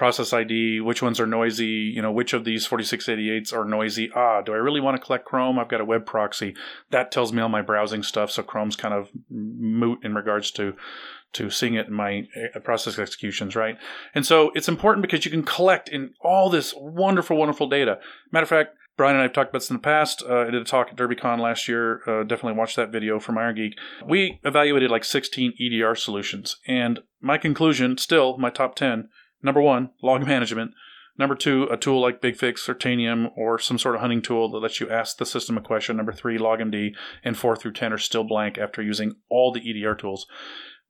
process 0.00 0.32
ID, 0.32 0.80
which 0.80 1.02
ones 1.02 1.20
are 1.20 1.26
noisy, 1.26 1.66
you 1.66 2.00
know, 2.00 2.10
which 2.10 2.32
of 2.32 2.46
these 2.46 2.66
4688s 2.66 3.52
are 3.52 3.66
noisy. 3.66 4.10
Ah, 4.14 4.40
do 4.40 4.50
I 4.54 4.56
really 4.56 4.80
want 4.80 4.96
to 4.96 5.06
collect 5.06 5.26
Chrome? 5.26 5.58
I've 5.58 5.68
got 5.68 5.82
a 5.82 5.84
web 5.84 6.06
proxy. 6.06 6.56
That 6.90 7.12
tells 7.12 7.34
me 7.34 7.42
all 7.42 7.50
my 7.50 7.60
browsing 7.60 8.02
stuff, 8.02 8.30
so 8.30 8.42
Chrome's 8.42 8.76
kind 8.76 8.94
of 8.94 9.10
moot 9.28 10.02
in 10.02 10.14
regards 10.14 10.52
to 10.52 10.72
to 11.34 11.50
seeing 11.50 11.74
it 11.74 11.88
in 11.88 11.92
my 11.92 12.26
uh, 12.56 12.60
process 12.60 12.98
executions, 12.98 13.54
right? 13.54 13.76
And 14.14 14.24
so 14.24 14.50
it's 14.54 14.68
important 14.68 15.02
because 15.02 15.26
you 15.26 15.30
can 15.30 15.42
collect 15.42 15.90
in 15.90 16.14
all 16.22 16.48
this 16.48 16.72
wonderful, 16.74 17.36
wonderful 17.36 17.68
data. 17.68 17.98
Matter 18.32 18.44
of 18.44 18.48
fact, 18.48 18.70
Brian 18.96 19.16
and 19.16 19.20
I 19.20 19.24
have 19.24 19.34
talked 19.34 19.50
about 19.50 19.58
this 19.58 19.70
in 19.70 19.76
the 19.76 19.82
past. 19.82 20.22
Uh, 20.26 20.40
I 20.40 20.44
did 20.44 20.62
a 20.62 20.64
talk 20.64 20.88
at 20.88 20.96
DerbyCon 20.96 21.40
last 21.40 21.68
year. 21.68 22.00
Uh, 22.06 22.22
definitely 22.22 22.58
watch 22.58 22.74
that 22.76 22.90
video 22.90 23.20
from 23.20 23.34
Irongeek. 23.34 23.74
We 24.06 24.40
evaluated 24.44 24.90
like 24.90 25.04
16 25.04 25.52
EDR 25.60 25.94
solutions, 25.94 26.56
and 26.66 27.00
my 27.20 27.36
conclusion, 27.36 27.98
still 27.98 28.38
my 28.38 28.48
top 28.48 28.76
10, 28.76 29.10
Number 29.42 29.60
one, 29.60 29.90
log 30.02 30.26
management. 30.26 30.72
Number 31.18 31.34
two, 31.34 31.64
a 31.64 31.76
tool 31.76 32.00
like 32.00 32.22
BigFix 32.22 32.68
or 32.68 32.74
Tanium 32.74 33.30
or 33.36 33.58
some 33.58 33.78
sort 33.78 33.94
of 33.94 34.00
hunting 34.00 34.22
tool 34.22 34.50
that 34.50 34.58
lets 34.58 34.80
you 34.80 34.88
ask 34.88 35.18
the 35.18 35.26
system 35.26 35.58
a 35.58 35.60
question. 35.60 35.96
Number 35.96 36.12
three, 36.12 36.38
LogMD. 36.38 36.94
And 37.22 37.36
four 37.36 37.56
through 37.56 37.72
10 37.72 37.92
are 37.92 37.98
still 37.98 38.24
blank 38.24 38.56
after 38.56 38.80
using 38.80 39.12
all 39.28 39.52
the 39.52 39.60
EDR 39.60 39.94
tools. 39.94 40.26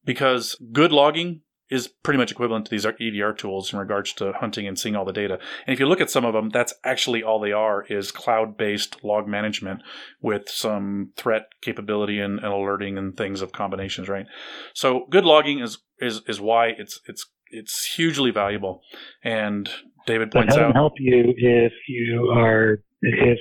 Because 0.04 0.56
good 0.72 0.92
logging 0.92 1.42
is 1.70 1.86
pretty 1.86 2.18
much 2.18 2.32
equivalent 2.32 2.66
to 2.66 2.70
these 2.70 2.84
EDR 2.84 3.32
tools 3.32 3.72
in 3.72 3.78
regards 3.78 4.12
to 4.14 4.32
hunting 4.32 4.66
and 4.66 4.78
seeing 4.78 4.96
all 4.96 5.04
the 5.04 5.12
data. 5.12 5.38
And 5.66 5.72
if 5.72 5.78
you 5.78 5.86
look 5.86 6.00
at 6.00 6.10
some 6.10 6.24
of 6.24 6.32
them, 6.32 6.50
that's 6.50 6.74
actually 6.84 7.22
all 7.22 7.38
they 7.38 7.52
are 7.52 7.84
is 7.88 8.10
cloud-based 8.10 9.04
log 9.04 9.28
management 9.28 9.82
with 10.20 10.48
some 10.48 11.12
threat 11.16 11.46
capability 11.62 12.18
and, 12.18 12.40
and 12.40 12.52
alerting 12.52 12.98
and 12.98 13.16
things 13.16 13.40
of 13.40 13.52
combinations, 13.52 14.08
right? 14.08 14.26
So 14.74 15.06
good 15.10 15.24
logging 15.24 15.60
is 15.60 15.78
is 16.00 16.22
is 16.26 16.40
why 16.40 16.68
it's 16.68 17.00
it's 17.06 17.30
it's 17.50 17.84
hugely 17.84 18.30
valuable. 18.30 18.82
And 19.22 19.68
David 20.06 20.30
points 20.30 20.56
out 20.56 20.74
help 20.74 20.94
you 20.98 21.34
if 21.36 21.72
you 21.88 22.32
are 22.34 22.78
if 23.02 23.38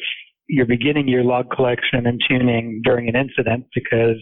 you're 0.48 0.66
beginning 0.66 1.08
your 1.08 1.24
log 1.24 1.50
collection 1.52 2.06
and 2.06 2.20
tuning 2.28 2.82
during 2.84 3.08
an 3.08 3.16
incident 3.16 3.66
because 3.74 4.22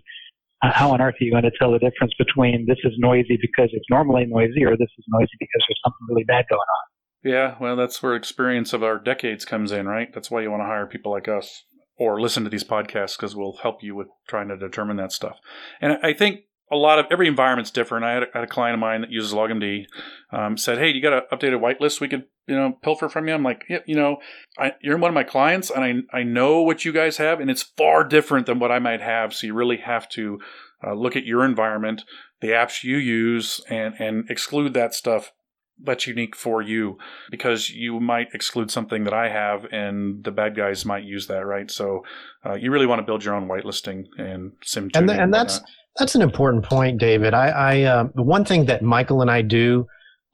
how 0.62 0.92
on 0.92 1.02
earth 1.02 1.16
are 1.22 1.24
you 1.24 1.32
going 1.32 1.44
to 1.44 1.52
tell 1.60 1.72
the 1.72 1.80
difference 1.80 2.14
between 2.18 2.66
this 2.68 2.78
is 2.84 2.94
noisy 2.98 3.38
because 3.42 3.70
it's 3.74 3.86
normally 3.90 4.26
noisy 4.26 4.66
or 4.66 4.72
this 4.72 4.90
is 4.98 5.06
noisy 5.08 5.32
because 5.40 5.64
there's 5.68 5.80
something 5.84 6.08
really 6.10 6.24
bad 6.24 6.46
going 6.50 6.60
on? 6.60 6.88
Yeah, 7.24 7.56
well, 7.60 7.76
that's 7.76 8.02
where 8.02 8.16
experience 8.16 8.74
of 8.74 8.84
our 8.84 8.98
decades 9.00 9.46
comes 9.46 9.72
in, 9.72 9.88
right? 9.88 10.14
That's 10.14 10.32
why 10.32 10.42
you 10.42 10.52
want 10.52 10.62
to 10.62 10.66
hire 10.68 10.88
people 10.88 11.12
like 11.12 11.28
us 11.28 11.64
or 11.98 12.22
listen 12.22 12.44
to 12.44 12.50
these 12.50 12.64
podcasts 12.64 13.18
because 13.18 13.36
we'll 13.36 13.58
help 13.64 13.84
you 13.84 13.96
with 13.96 14.08
trying 14.28 14.48
to 14.50 14.58
determine 14.58 14.98
that 14.98 15.12
stuff. 15.12 15.38
And 15.82 15.98
I 16.04 16.14
think 16.14 16.42
a 16.72 16.76
lot 16.76 17.00
of 17.00 17.06
every 17.12 17.28
environment's 17.28 17.72
different. 17.72 18.06
I 18.06 18.14
had 18.14 18.24
a, 18.24 18.28
had 18.34 18.44
a 18.44 18.48
client 18.48 18.74
of 18.74 18.80
mine 18.80 19.02
that 19.02 19.12
uses 19.12 19.34
LogMD. 19.34 19.86
Um, 20.32 20.58
said, 20.58 20.78
"Hey, 20.78 20.90
you 20.90 21.02
got 21.02 21.14
an 21.14 21.22
updated 21.32 21.62
whitelist 21.62 22.02
we 22.02 22.10
could 22.10 22.26
you 22.48 22.56
know 22.56 22.78
pilfer 22.82 23.10
from 23.10 23.28
you?" 23.28 23.34
I'm 23.34 23.44
like, 23.44 23.64
"Yeah, 23.70 23.80
you 23.86 23.96
know, 23.96 24.18
I, 24.58 24.74
you're 24.82 24.98
one 24.98 25.10
of 25.10 25.16
my 25.16 25.24
clients, 25.24 25.70
and 25.70 26.06
I 26.14 26.18
I 26.18 26.24
know 26.24 26.62
what 26.62 26.84
you 26.84 26.92
guys 26.92 27.18
have, 27.18 27.40
and 27.40 27.50
it's 27.50 27.64
far 27.64 28.04
different 28.04 28.46
than 28.46 28.60
what 28.60 28.72
I 28.72 28.80
might 28.80 29.02
have. 29.02 29.34
So 29.34 29.48
you 29.48 29.54
really 29.54 29.78
have 29.78 30.10
to 30.10 30.40
uh, 30.86 30.94
look 30.94 31.16
at 31.16 31.26
your 31.26 31.46
environment, 31.46 32.04
the 32.42 32.50
apps 32.50 32.84
you 32.84 32.98
use, 32.98 33.62
and 33.70 33.94
and 34.00 34.30
exclude 34.30 34.74
that 34.74 34.94
stuff." 34.94 35.32
That's 35.80 36.08
unique 36.08 36.36
for 36.36 36.64
you 36.64 36.98
because 37.30 37.70
you 37.70 38.00
might 38.00 38.30
exclude 38.34 38.72
something 38.72 39.04
that 39.04 39.14
I 39.14 39.30
have, 39.30 39.68
and 39.72 40.24
the 40.24 40.32
bad 40.32 40.56
guys 40.56 40.86
might 40.86 41.04
use 41.04 41.28
that, 41.28 41.46
right? 41.46 41.70
So, 41.70 42.04
uh, 42.44 42.56
you 42.56 42.72
really 42.72 42.88
want 42.88 42.98
to 42.98 43.06
build 43.06 43.24
your 43.24 43.36
own 43.36 43.48
whitelisting 43.48 44.06
and 44.18 44.54
SIEM. 44.64 44.90
And, 44.96 45.08
the, 45.08 45.14
and 45.22 45.32
that's 45.32 45.62
that's 45.98 46.16
an 46.16 46.22
important 46.22 46.64
point, 46.64 47.00
David. 47.00 47.34
I, 47.34 47.48
I 47.50 47.82
uh, 47.82 48.04
one 48.16 48.46
thing 48.46 48.66
that 48.66 48.82
Michael 48.82 49.22
and 49.22 49.32
I 49.32 49.42
do 49.42 49.86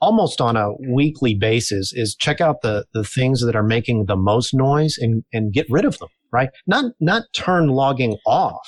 almost 0.01 0.41
on 0.41 0.57
a 0.57 0.74
weekly 0.89 1.34
basis 1.34 1.93
is 1.93 2.16
check 2.16 2.41
out 2.41 2.61
the 2.61 2.86
the 2.93 3.03
things 3.03 3.45
that 3.45 3.55
are 3.55 3.64
making 3.64 4.05
the 4.05 4.16
most 4.16 4.53
noise 4.53 4.97
and 4.97 5.24
and 5.32 5.53
get 5.53 5.66
rid 5.70 5.86
of 5.86 5.97
them. 5.99 6.09
Right? 6.32 6.49
Not 6.68 6.93
not 6.99 7.24
turn 7.34 7.70
logging 7.70 8.18
off, 8.26 8.68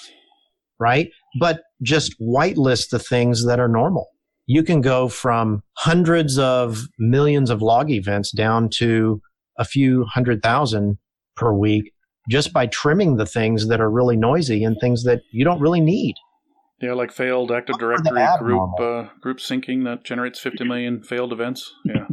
right? 0.80 1.10
But 1.39 1.62
just 1.82 2.16
whitelist 2.20 2.89
the 2.89 3.00
things 3.00 3.46
that 3.46 3.60
are 3.60 3.68
normal. 3.68 4.08
You 4.48 4.64
can 4.64 4.82
go 4.82 5.08
from 5.10 5.64
hundreds 5.78 6.38
of 6.38 6.84
millions 7.00 7.50
of 7.50 7.62
log 7.62 7.89
events 7.89 8.32
down 8.32 8.70
to 8.76 9.22
a 9.58 9.66
few 9.66 10.06
hundred 10.06 10.43
thousand 10.43 10.98
per 11.36 11.52
week 11.52 11.91
just 12.30 12.54
by 12.54 12.68
trimming 12.68 13.18
the 13.18 13.26
things 13.26 13.68
that 13.68 13.82
are 13.82 13.89
really 13.89 14.18
noisy 14.18 14.64
and 14.64 14.78
things 14.80 15.04
that 15.04 15.22
you 15.32 15.43
don't 15.43 15.60
really 15.60 15.82
need. 15.82 16.16
Yeah, 16.82 16.93
like 16.93 17.11
failed 17.11 17.51
Active 17.51 17.80
Directory 17.80 18.28
group 18.39 18.80
uh, 18.80 19.07
group 19.21 19.38
syncing 19.38 19.86
that 19.86 20.03
generates 20.03 20.39
50 20.39 20.65
million 20.65 21.01
failed 21.03 21.32
events. 21.32 21.73
Yeah. 21.86 22.07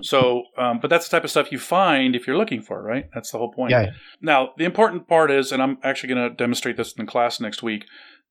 so, 0.00 0.44
um, 0.56 0.78
but 0.80 0.88
that's 0.88 1.08
the 1.08 1.16
type 1.16 1.24
of 1.24 1.30
stuff 1.30 1.52
you 1.52 1.58
find 1.58 2.16
if 2.16 2.26
you're 2.26 2.36
looking 2.36 2.62
for, 2.62 2.82
right? 2.82 3.10
That's 3.12 3.30
the 3.30 3.38
whole 3.38 3.52
point. 3.52 3.72
Yeah. 3.72 3.90
Now, 4.22 4.50
the 4.56 4.64
important 4.64 5.08
part 5.08 5.30
is, 5.30 5.52
and 5.52 5.62
I'm 5.62 5.76
actually 5.82 6.14
going 6.14 6.28
to 6.30 6.34
demonstrate 6.34 6.78
this 6.78 6.94
in 6.94 7.04
class 7.06 7.38
next 7.38 7.62
week. 7.62 7.84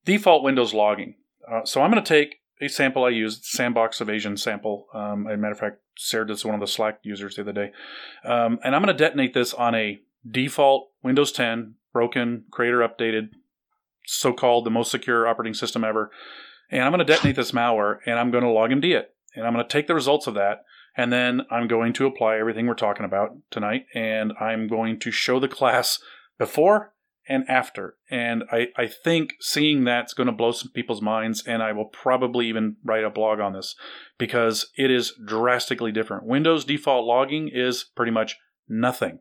Default 0.03 0.43
Windows 0.43 0.73
logging. 0.73 1.15
Uh, 1.49 1.63
so 1.63 1.81
I'm 1.81 1.91
going 1.91 2.03
to 2.03 2.07
take 2.07 2.37
a 2.59 2.67
sample 2.67 3.03
I 3.03 3.09
used, 3.09 3.45
Sandbox 3.45 4.01
Evasion 4.01 4.35
sample. 4.35 4.87
Um, 4.93 5.27
as 5.27 5.35
a 5.35 5.37
matter 5.37 5.53
of 5.53 5.59
fact, 5.59 5.77
Sarah 5.95 6.25
did 6.25 6.43
one 6.43 6.55
of 6.55 6.61
the 6.61 6.67
Slack 6.67 6.99
users 7.03 7.35
the 7.35 7.41
other 7.43 7.53
day, 7.53 7.71
um, 8.23 8.59
and 8.63 8.75
I'm 8.75 8.81
going 8.81 8.95
to 8.95 9.03
detonate 9.03 9.33
this 9.33 9.53
on 9.53 9.75
a 9.75 9.99
default 10.29 10.89
Windows 11.03 11.31
10 11.31 11.75
broken, 11.93 12.45
creator 12.51 12.79
updated 12.79 13.29
so 14.07 14.33
called 14.33 14.65
the 14.65 14.71
most 14.71 14.89
secure 14.89 15.27
operating 15.27 15.53
system 15.53 15.83
ever. 15.83 16.11
And 16.71 16.83
I'm 16.83 16.91
going 16.91 17.05
to 17.05 17.13
detonate 17.13 17.35
this 17.35 17.51
malware 17.51 17.99
and 18.05 18.17
I'm 18.17 18.31
going 18.31 18.43
to 18.43 18.49
LogMD 18.49 18.95
it. 18.95 19.13
And 19.35 19.45
I'm 19.45 19.53
going 19.53 19.65
to 19.65 19.71
take 19.71 19.87
the 19.87 19.93
results 19.93 20.27
of 20.27 20.33
that. 20.33 20.63
And 20.95 21.13
then 21.13 21.41
I'm 21.51 21.67
going 21.67 21.93
to 21.93 22.07
apply 22.07 22.37
everything 22.37 22.65
we're 22.65 22.73
talking 22.73 23.05
about 23.05 23.37
tonight. 23.51 23.85
And 23.93 24.33
I'm 24.39 24.67
going 24.67 24.99
to 24.99 25.11
show 25.11 25.39
the 25.39 25.47
class 25.47 25.99
before 26.39 26.93
and 27.29 27.43
after. 27.47 27.97
And 28.09 28.43
I, 28.51 28.67
I 28.75 28.87
think 28.87 29.33
seeing 29.39 29.83
that's 29.83 30.13
going 30.13 30.27
to 30.27 30.33
blow 30.33 30.51
some 30.51 30.71
people's 30.71 31.01
minds. 31.01 31.43
And 31.45 31.61
I 31.61 31.73
will 31.73 31.85
probably 31.85 32.47
even 32.47 32.77
write 32.83 33.03
a 33.03 33.09
blog 33.09 33.39
on 33.39 33.53
this 33.53 33.75
because 34.17 34.71
it 34.77 34.89
is 34.89 35.13
drastically 35.25 35.91
different. 35.91 36.25
Windows 36.25 36.65
default 36.65 37.05
logging 37.05 37.49
is 37.53 37.85
pretty 37.95 38.11
much 38.11 38.37
nothing. 38.67 39.19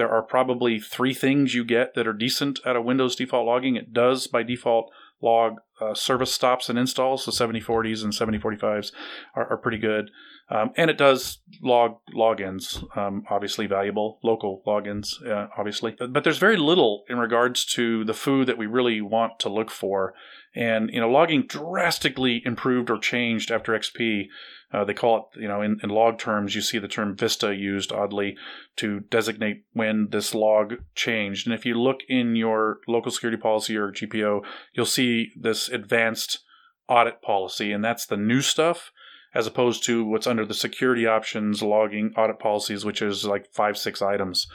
There 0.00 0.10
are 0.10 0.22
probably 0.22 0.80
three 0.80 1.12
things 1.12 1.52
you 1.52 1.62
get 1.62 1.92
that 1.92 2.08
are 2.08 2.14
decent 2.14 2.58
out 2.64 2.74
of 2.74 2.86
Windows 2.86 3.14
default 3.14 3.44
logging. 3.44 3.76
It 3.76 3.92
does 3.92 4.26
by 4.26 4.42
default 4.42 4.90
log 5.20 5.56
uh, 5.78 5.92
service 5.92 6.32
stops 6.32 6.70
and 6.70 6.78
installs. 6.78 7.24
So 7.24 7.30
7040s 7.30 8.02
and 8.02 8.14
7045s 8.14 8.92
are, 9.34 9.46
are 9.50 9.58
pretty 9.58 9.76
good. 9.76 10.10
Um, 10.50 10.72
and 10.76 10.90
it 10.90 10.98
does 10.98 11.38
log 11.62 11.98
logins, 12.12 12.84
um, 12.96 13.24
obviously 13.30 13.66
valuable, 13.66 14.18
local 14.24 14.62
logins, 14.66 15.24
uh, 15.24 15.46
obviously. 15.56 15.96
But 15.96 16.24
there's 16.24 16.38
very 16.38 16.56
little 16.56 17.04
in 17.08 17.18
regards 17.18 17.64
to 17.66 18.04
the 18.04 18.14
foo 18.14 18.44
that 18.44 18.58
we 18.58 18.66
really 18.66 19.00
want 19.00 19.38
to 19.40 19.48
look 19.48 19.70
for. 19.70 20.12
And, 20.52 20.90
you 20.92 21.00
know, 21.00 21.08
logging 21.08 21.46
drastically 21.46 22.42
improved 22.44 22.90
or 22.90 22.98
changed 22.98 23.52
after 23.52 23.72
XP. 23.72 24.24
Uh, 24.72 24.84
they 24.84 24.94
call 24.94 25.30
it, 25.34 25.40
you 25.40 25.46
know, 25.46 25.62
in, 25.62 25.78
in 25.84 25.90
log 25.90 26.18
terms, 26.18 26.56
you 26.56 26.62
see 26.62 26.78
the 26.78 26.88
term 26.88 27.16
Vista 27.16 27.54
used 27.54 27.92
oddly 27.92 28.36
to 28.76 29.00
designate 29.00 29.62
when 29.72 30.08
this 30.10 30.34
log 30.34 30.74
changed. 30.96 31.46
And 31.46 31.54
if 31.54 31.64
you 31.64 31.80
look 31.80 32.00
in 32.08 32.34
your 32.34 32.78
local 32.88 33.12
security 33.12 33.40
policy 33.40 33.76
or 33.76 33.92
GPO, 33.92 34.40
you'll 34.72 34.86
see 34.86 35.30
this 35.40 35.68
advanced 35.68 36.40
audit 36.88 37.22
policy, 37.22 37.70
and 37.70 37.84
that's 37.84 38.04
the 38.04 38.16
new 38.16 38.40
stuff 38.40 38.90
as 39.34 39.46
opposed 39.46 39.84
to 39.84 40.04
what's 40.04 40.26
under 40.26 40.44
the 40.44 40.54
security 40.54 41.06
options 41.06 41.62
logging 41.62 42.12
audit 42.16 42.38
policies, 42.38 42.84
which 42.84 43.02
is 43.02 43.24
like 43.24 43.52
five, 43.52 43.76
six 43.76 44.02
items. 44.02 44.46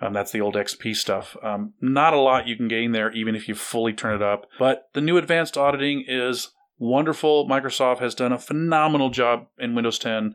Um, 0.00 0.12
that's 0.12 0.30
the 0.30 0.40
old 0.40 0.54
XP 0.54 0.94
stuff. 0.94 1.36
Um, 1.42 1.72
not 1.80 2.14
a 2.14 2.20
lot 2.20 2.46
you 2.46 2.56
can 2.56 2.68
gain 2.68 2.92
there, 2.92 3.10
even 3.12 3.34
if 3.34 3.48
you 3.48 3.54
fully 3.54 3.92
turn 3.92 4.14
it 4.14 4.22
up. 4.22 4.46
But 4.58 4.88
the 4.94 5.00
new 5.00 5.16
advanced 5.16 5.56
auditing 5.56 6.04
is 6.06 6.50
wonderful. 6.78 7.48
Microsoft 7.48 7.98
has 7.98 8.14
done 8.14 8.32
a 8.32 8.38
phenomenal 8.38 9.10
job 9.10 9.46
in 9.58 9.74
Windows 9.74 9.98
10 9.98 10.34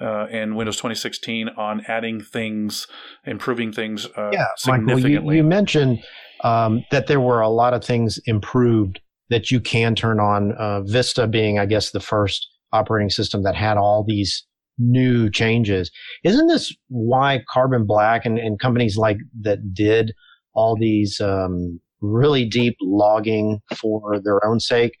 uh, 0.00 0.26
in 0.26 0.56
Windows 0.56 0.76
2016 0.76 1.50
on 1.50 1.82
adding 1.86 2.20
things, 2.20 2.88
improving 3.24 3.72
things 3.72 4.06
uh, 4.16 4.30
yeah, 4.32 4.46
Michael, 4.66 4.88
significantly. 4.88 5.36
you, 5.36 5.42
you 5.42 5.48
mentioned 5.48 6.02
um, 6.42 6.84
that 6.90 7.06
there 7.06 7.20
were 7.20 7.40
a 7.40 7.48
lot 7.48 7.74
of 7.74 7.84
things 7.84 8.18
improved 8.26 9.00
that 9.30 9.50
you 9.50 9.60
can 9.60 9.94
turn 9.94 10.18
on. 10.18 10.52
Uh, 10.52 10.80
Vista 10.82 11.26
being, 11.26 11.58
I 11.58 11.66
guess, 11.66 11.90
the 11.90 12.00
first 12.00 12.48
operating 12.74 13.10
system 13.10 13.42
that 13.44 13.54
had 13.54 13.76
all 13.76 14.04
these 14.06 14.44
new 14.78 15.30
changes. 15.30 15.90
Isn't 16.24 16.48
this 16.48 16.74
why 16.88 17.42
Carbon 17.48 17.86
Black 17.86 18.26
and, 18.26 18.38
and 18.38 18.58
companies 18.58 18.96
like 18.96 19.18
that 19.42 19.72
did 19.72 20.12
all 20.54 20.76
these 20.76 21.20
um, 21.20 21.80
really 22.00 22.44
deep 22.44 22.76
logging 22.82 23.60
for 23.74 24.20
their 24.22 24.44
own 24.44 24.60
sake 24.60 24.96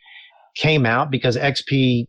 came 0.56 0.86
out 0.86 1.10
because 1.10 1.36
XP 1.36 2.06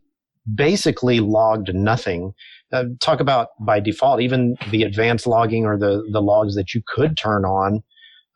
basically 0.53 1.19
logged 1.19 1.73
nothing. 1.73 2.33
Uh, 2.71 2.85
talk 3.01 3.19
about 3.19 3.49
by 3.59 3.79
default, 3.79 4.21
even 4.21 4.55
the 4.69 4.83
advanced 4.83 5.25
logging 5.25 5.65
or 5.65 5.77
the, 5.77 6.03
the 6.11 6.21
logs 6.21 6.55
that 6.55 6.73
you 6.73 6.81
could 6.87 7.17
turn 7.17 7.45
on 7.45 7.81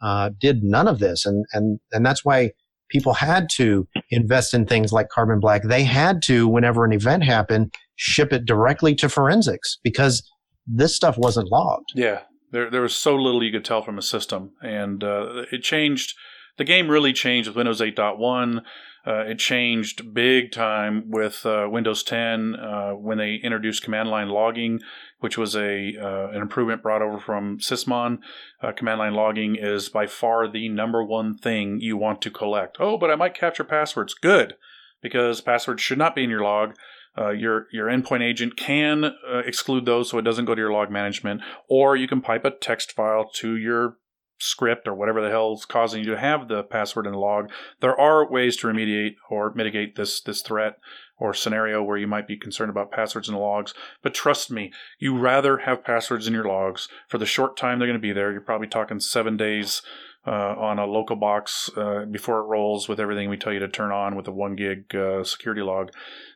uh, 0.01 0.31
did 0.39 0.63
none 0.63 0.87
of 0.87 0.99
this. 0.99 1.25
And, 1.25 1.45
and, 1.53 1.79
and 1.91 2.05
that's 2.05 2.25
why 2.25 2.51
people 2.89 3.13
had 3.13 3.47
to 3.55 3.87
invest 4.09 4.53
in 4.53 4.65
things 4.65 4.91
like 4.91 5.09
Carbon 5.09 5.39
Black. 5.39 5.63
They 5.63 5.83
had 5.83 6.21
to, 6.23 6.47
whenever 6.47 6.85
an 6.85 6.91
event 6.91 7.23
happened, 7.23 7.73
ship 7.95 8.33
it 8.33 8.45
directly 8.45 8.95
to 8.95 9.09
forensics 9.09 9.77
because 9.83 10.27
this 10.65 10.95
stuff 10.95 11.17
wasn't 11.17 11.51
logged. 11.51 11.89
Yeah, 11.95 12.21
there 12.51 12.69
there 12.69 12.81
was 12.81 12.95
so 12.95 13.15
little 13.15 13.43
you 13.43 13.51
could 13.51 13.65
tell 13.65 13.81
from 13.81 13.97
a 13.97 14.03
system, 14.03 14.51
and 14.61 15.03
uh, 15.03 15.45
it 15.51 15.63
changed. 15.63 16.15
The 16.57 16.65
game 16.65 16.89
really 16.89 17.13
changed 17.13 17.47
with 17.47 17.55
Windows 17.55 17.79
8.1. 17.79 18.61
Uh, 19.07 19.23
it 19.27 19.39
changed 19.39 20.13
big 20.13 20.51
time 20.51 21.09
with 21.09 21.45
uh, 21.45 21.67
Windows 21.69 22.03
10 22.03 22.55
uh, 22.55 22.91
when 22.91 23.17
they 23.17 23.35
introduced 23.35 23.81
command 23.81 24.09
line 24.09 24.27
logging, 24.27 24.79
which 25.19 25.37
was 25.37 25.55
a 25.55 25.95
uh, 25.97 26.29
an 26.29 26.41
improvement 26.41 26.81
brought 26.81 27.01
over 27.01 27.19
from 27.19 27.59
Sysmon. 27.59 28.19
Uh, 28.61 28.71
command 28.71 28.99
line 28.99 29.13
logging 29.13 29.55
is 29.55 29.89
by 29.89 30.07
far 30.07 30.47
the 30.47 30.69
number 30.69 31.03
one 31.03 31.37
thing 31.37 31.79
you 31.79 31.97
want 31.97 32.21
to 32.21 32.31
collect. 32.31 32.77
Oh, 32.79 32.97
but 32.97 33.11
I 33.11 33.15
might 33.15 33.33
capture 33.33 33.63
passwords. 33.63 34.13
Good, 34.13 34.55
because 35.01 35.41
passwords 35.41 35.81
should 35.81 35.97
not 35.97 36.15
be 36.15 36.23
in 36.23 36.29
your 36.29 36.43
log. 36.43 36.75
Uh, 37.17 37.31
your 37.31 37.67
your 37.71 37.87
endpoint 37.87 38.21
agent 38.21 38.55
can 38.55 39.03
uh, 39.03 39.39
exclude 39.45 39.85
those 39.85 40.09
so 40.09 40.17
it 40.17 40.23
doesn't 40.23 40.45
go 40.45 40.55
to 40.55 40.61
your 40.61 40.71
log 40.71 40.89
management, 40.89 41.41
or 41.67 41.95
you 41.95 42.07
can 42.07 42.21
pipe 42.21 42.45
a 42.45 42.51
text 42.51 42.93
file 42.93 43.29
to 43.33 43.55
your 43.55 43.97
script 44.41 44.87
or 44.87 44.95
whatever 44.95 45.21
the 45.21 45.29
hell 45.29 45.53
is 45.53 45.65
causing 45.65 46.01
you 46.01 46.11
to 46.11 46.17
have 46.17 46.47
the 46.47 46.63
password 46.63 47.05
in 47.05 47.11
the 47.11 47.19
log. 47.19 47.49
There 47.81 47.99
are 47.99 48.29
ways 48.29 48.55
to 48.57 48.67
remediate 48.67 49.15
or 49.29 49.53
mitigate 49.53 49.95
this 49.95 50.21
this 50.21 50.41
threat 50.41 50.77
or 51.19 51.33
scenario 51.33 51.83
where 51.83 51.97
you 51.97 52.07
might 52.07 52.27
be 52.27 52.37
concerned 52.37 52.69
about 52.69 52.91
passwords 52.91 53.27
the 53.27 53.37
logs. 53.37 53.73
But 54.01 54.13
trust 54.13 54.49
me, 54.49 54.71
you 54.97 55.17
rather 55.17 55.59
have 55.59 55.83
passwords 55.83 56.27
in 56.27 56.33
your 56.33 56.45
logs 56.45 56.87
for 57.07 57.17
the 57.17 57.25
short 57.25 57.57
time 57.57 57.79
they're 57.79 57.87
going 57.87 57.99
to 57.99 58.01
be 58.01 58.13
there. 58.13 58.31
You're 58.31 58.41
probably 58.41 58.67
talking 58.67 58.99
seven 58.99 59.37
days 59.37 59.81
uh, 60.27 60.55
on 60.57 60.79
a 60.79 60.85
local 60.85 61.15
box 61.15 61.69
uh, 61.77 62.05
before 62.05 62.39
it 62.39 62.47
rolls 62.47 62.89
with 62.89 62.99
everything 62.99 63.29
we 63.29 63.37
tell 63.37 63.53
you 63.53 63.59
to 63.59 63.67
turn 63.67 63.91
on 63.91 64.15
with 64.15 64.27
a 64.27 64.31
one 64.31 64.55
gig 64.55 64.93
uh, 64.95 65.23
security 65.23 65.61
log. 65.61 65.91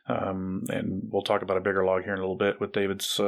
Um, 0.06 0.64
and 0.68 1.02
we'll 1.10 1.22
talk 1.22 1.42
about 1.42 1.56
a 1.56 1.60
bigger 1.60 1.84
log 1.84 2.04
here 2.04 2.12
in 2.12 2.18
a 2.18 2.22
little 2.22 2.36
bit 2.36 2.60
with 2.60 2.72
David's 2.72 3.20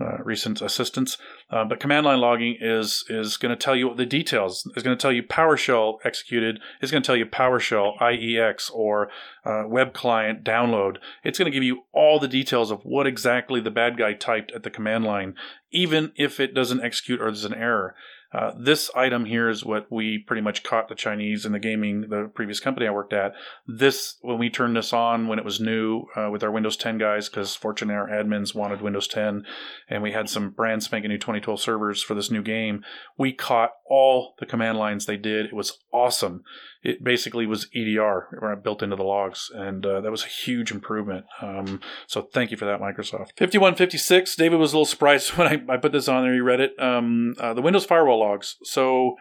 uh, 0.00 0.18
recent 0.24 0.60
assistance. 0.60 1.18
Uh, 1.50 1.64
but 1.64 1.78
command 1.78 2.04
line 2.04 2.20
logging 2.20 2.56
is 2.60 3.04
is 3.08 3.36
going 3.36 3.56
to 3.56 3.62
tell 3.62 3.76
you 3.76 3.94
the 3.94 4.06
details. 4.06 4.68
It's 4.74 4.82
going 4.82 4.96
to 4.96 5.00
tell 5.00 5.12
you 5.12 5.22
PowerShell 5.22 5.98
executed. 6.04 6.58
It's 6.80 6.90
going 6.90 7.02
to 7.02 7.06
tell 7.06 7.16
you 7.16 7.26
PowerShell 7.26 7.98
IEX 7.98 8.70
or 8.72 9.08
uh, 9.44 9.64
web 9.66 9.94
client 9.94 10.42
download. 10.42 10.96
It's 11.22 11.38
going 11.38 11.50
to 11.50 11.54
give 11.54 11.62
you 11.62 11.84
all 11.92 12.18
the 12.18 12.28
details 12.28 12.70
of 12.70 12.80
what 12.82 13.06
exactly 13.06 13.60
the 13.60 13.70
bad 13.70 13.96
guy 13.96 14.14
typed 14.14 14.52
at 14.52 14.64
the 14.64 14.70
command 14.70 15.04
line, 15.04 15.34
even 15.70 16.12
if 16.16 16.40
it 16.40 16.54
doesn't 16.54 16.82
execute 16.82 17.20
or 17.20 17.26
there's 17.26 17.44
an 17.44 17.54
error. 17.54 17.94
Uh, 18.34 18.52
this 18.58 18.90
item 18.96 19.24
here 19.24 19.48
is 19.48 19.64
what 19.64 19.86
we 19.90 20.18
pretty 20.18 20.42
much 20.42 20.64
caught 20.64 20.88
the 20.88 20.94
Chinese 20.94 21.46
in 21.46 21.52
the 21.52 21.58
gaming, 21.58 22.02
the 22.08 22.30
previous 22.34 22.58
company 22.58 22.86
I 22.86 22.90
worked 22.90 23.12
at. 23.12 23.32
This, 23.66 24.16
when 24.22 24.38
we 24.38 24.50
turned 24.50 24.76
this 24.76 24.92
on 24.92 25.28
when 25.28 25.38
it 25.38 25.44
was 25.44 25.60
new 25.60 26.06
uh, 26.16 26.28
with 26.30 26.42
our 26.42 26.50
Windows 26.50 26.76
10 26.76 26.98
guys, 26.98 27.28
because 27.28 27.54
fortunately 27.54 27.94
our 27.94 28.08
admins 28.08 28.54
wanted 28.54 28.80
Windows 28.80 29.06
10, 29.06 29.44
and 29.88 30.02
we 30.02 30.12
had 30.12 30.28
some 30.28 30.50
brand 30.50 30.82
spanking 30.82 31.10
new 31.10 31.18
2012 31.18 31.60
servers 31.60 32.02
for 32.02 32.14
this 32.14 32.30
new 32.30 32.42
game, 32.42 32.82
we 33.16 33.32
caught 33.32 33.70
all 33.88 34.34
the 34.40 34.46
command 34.46 34.78
lines 34.78 35.06
they 35.06 35.16
did. 35.16 35.46
It 35.46 35.54
was 35.54 35.78
awesome 35.92 36.42
it 36.84 37.02
basically 37.02 37.46
was 37.46 37.66
EDR 37.74 38.60
built 38.62 38.82
into 38.82 38.94
the 38.94 39.02
logs, 39.02 39.50
and 39.54 39.84
uh, 39.86 40.02
that 40.02 40.10
was 40.10 40.22
a 40.22 40.28
huge 40.28 40.70
improvement. 40.70 41.24
Um, 41.40 41.80
so 42.06 42.20
thank 42.20 42.50
you 42.50 42.58
for 42.58 42.66
that, 42.66 42.78
Microsoft. 42.78 43.38
5156, 43.38 44.36
David 44.36 44.60
was 44.60 44.74
a 44.74 44.76
little 44.76 44.84
surprised 44.84 45.30
when 45.36 45.48
I, 45.48 45.74
I 45.74 45.76
put 45.78 45.92
this 45.92 46.08
on 46.08 46.22
there. 46.22 46.34
He 46.34 46.40
read 46.40 46.60
it. 46.60 46.78
Um, 46.78 47.34
uh, 47.40 47.54
the 47.54 47.62
Windows 47.62 47.86
firewall 47.86 48.22
So 48.64 49.16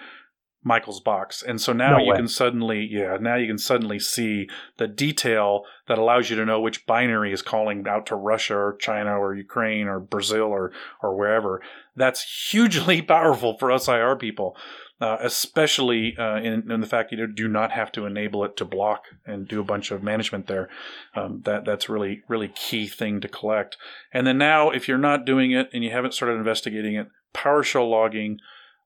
Michael's 0.64 1.00
box. 1.00 1.42
And 1.42 1.60
so 1.62 1.72
now 1.72 1.98
No 1.98 2.04
you 2.04 2.10
way. 2.12 2.18
can 2.18 2.28
suddenly, 2.28 2.88
yeah, 2.92 3.18
now 3.20 3.36
you 3.36 3.48
can 3.48 3.58
suddenly 3.58 3.98
see 3.98 4.50
the 4.78 4.88
detail 4.88 5.64
that 5.88 5.98
allows 5.98 6.30
you 6.30 6.36
to 6.36 6.46
know 6.46 6.60
which 6.60 6.86
binary 6.86 7.32
is 7.32 7.42
calling 7.42 7.88
out 7.88 8.06
to 8.08 8.16
Russia 8.16 8.56
or 8.56 8.76
China 8.80 9.18
or 9.18 9.34
Ukraine 9.36 9.88
or 9.88 10.00
Brazil 10.00 10.48
or, 10.48 10.74
or 11.02 11.16
wherever. 11.16 11.62
That's 11.96 12.50
hugely 12.52 13.02
powerful 13.16 13.58
for 13.58 13.72
us 13.72 13.88
IR 13.88 14.18
people, 14.18 14.58
uh, 15.00 15.18
especially 15.22 16.18
uh, 16.18 16.38
in, 16.38 16.70
in 16.70 16.82
the 16.82 16.88
fact 16.88 17.14
you 17.14 17.26
do 17.26 17.48
not 17.48 17.72
have 17.72 17.92
to 17.94 18.06
enable 18.06 18.44
it 18.44 18.58
to 18.58 18.66
block 18.66 19.06
and 19.26 19.48
do 19.48 19.62
a 19.62 19.66
bunch 19.66 19.92
of 19.92 20.04
management 20.04 20.48
there. 20.48 20.68
Um, 21.16 21.42
that 21.46 21.64
that's 21.64 21.88
really 21.88 22.24
really 22.28 22.50
key 22.50 22.88
thing 22.88 23.22
to 23.22 23.30
collect. 23.30 23.78
And 24.14 24.28
then 24.28 24.38
now, 24.38 24.72
if 24.72 24.90
you're 24.90 24.98
not 24.98 25.26
doing 25.26 25.52
it 25.52 25.70
and 25.74 25.86
you 25.86 25.92
haven't 25.92 26.14
started 26.14 26.36
investigating 26.36 26.96
it, 26.96 27.08
PowerShell 27.34 27.90
logging. 27.90 28.40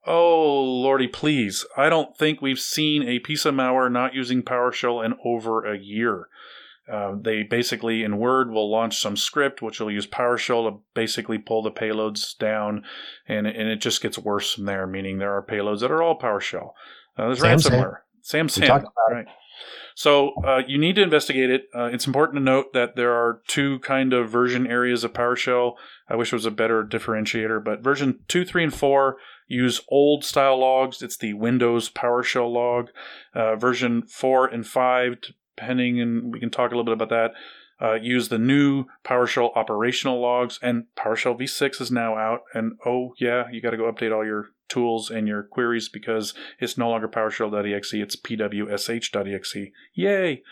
Oh, 0.06 0.62
lordy, 0.62 1.08
please. 1.08 1.64
I 1.76 1.88
don't 1.88 2.16
think 2.16 2.40
we've 2.40 2.58
seen 2.58 3.02
a 3.02 3.18
piece 3.18 3.44
of 3.44 3.54
malware 3.54 3.90
not 3.90 4.14
using 4.14 4.42
PowerShell 4.42 5.04
in 5.04 5.14
over 5.24 5.64
a 5.64 5.78
year. 5.78 6.28
Uh, 6.90 7.14
they 7.18 7.42
basically, 7.42 8.02
in 8.02 8.18
Word, 8.18 8.50
will 8.50 8.70
launch 8.70 9.00
some 9.00 9.16
script 9.16 9.62
which 9.62 9.80
will 9.80 9.90
use 9.90 10.06
PowerShell 10.06 10.70
to 10.70 10.80
basically 10.92 11.38
pull 11.38 11.62
the 11.62 11.70
payloads 11.70 12.36
down, 12.36 12.84
and, 13.26 13.46
and 13.46 13.68
it 13.68 13.80
just 13.80 14.02
gets 14.02 14.18
worse 14.18 14.52
from 14.52 14.66
there, 14.66 14.86
meaning 14.86 15.18
there 15.18 15.34
are 15.34 15.42
payloads 15.42 15.80
that 15.80 15.90
are 15.90 16.02
all 16.02 16.18
PowerShell. 16.18 16.72
Uh, 17.16 17.26
there's 17.26 17.40
Sam, 17.40 17.58
Sam. 17.58 17.72
ransomware. 17.72 17.96
Sam 18.20 18.48
Sam. 18.50 18.64
about 18.64 18.92
right. 19.10 19.26
So 19.94 20.34
uh, 20.44 20.62
you 20.66 20.76
need 20.76 20.96
to 20.96 21.02
investigate 21.02 21.50
it. 21.50 21.68
Uh, 21.74 21.84
it's 21.84 22.06
important 22.06 22.38
to 22.38 22.44
note 22.44 22.72
that 22.72 22.96
there 22.96 23.12
are 23.12 23.40
two 23.46 23.78
kind 23.78 24.12
of 24.12 24.28
version 24.28 24.66
areas 24.66 25.04
of 25.04 25.12
PowerShell. 25.12 25.74
I 26.08 26.16
wish 26.16 26.32
it 26.32 26.36
was 26.36 26.46
a 26.46 26.50
better 26.50 26.84
differentiator, 26.84 27.64
but 27.64 27.82
version 27.82 28.20
two, 28.26 28.44
three, 28.44 28.64
and 28.64 28.74
four 28.74 29.16
use 29.46 29.80
old 29.88 30.24
style 30.24 30.58
logs. 30.58 31.00
It's 31.00 31.16
the 31.16 31.34
Windows 31.34 31.90
PowerShell 31.90 32.52
log. 32.52 32.88
Uh, 33.34 33.54
version 33.54 34.02
four 34.02 34.46
and 34.46 34.66
five, 34.66 35.20
t- 35.20 35.34
depending, 35.56 36.00
and 36.00 36.32
we 36.32 36.40
can 36.40 36.50
talk 36.50 36.72
a 36.72 36.74
little 36.74 36.84
bit 36.84 37.00
about 37.00 37.10
that. 37.10 37.32
Uh, 37.80 37.94
use 37.94 38.28
the 38.28 38.38
new 38.38 38.86
PowerShell 39.04 39.56
operational 39.56 40.20
logs, 40.20 40.58
and 40.60 40.84
PowerShell 40.96 41.38
v6 41.38 41.80
is 41.80 41.90
now 41.92 42.16
out. 42.16 42.40
And 42.52 42.78
oh 42.84 43.14
yeah, 43.18 43.44
you 43.50 43.60
got 43.60 43.70
to 43.70 43.76
go 43.76 43.90
update 43.90 44.14
all 44.14 44.24
your 44.24 44.48
tools 44.68 45.10
and 45.10 45.28
your 45.28 45.42
queries 45.42 45.88
because 45.88 46.34
it's 46.58 46.78
no 46.78 46.90
longer 46.90 47.08
PowerShell.exe, 47.08 47.94
it's 47.94 48.16
pwsh.exe. 48.16 49.56
Yay! 49.94 50.42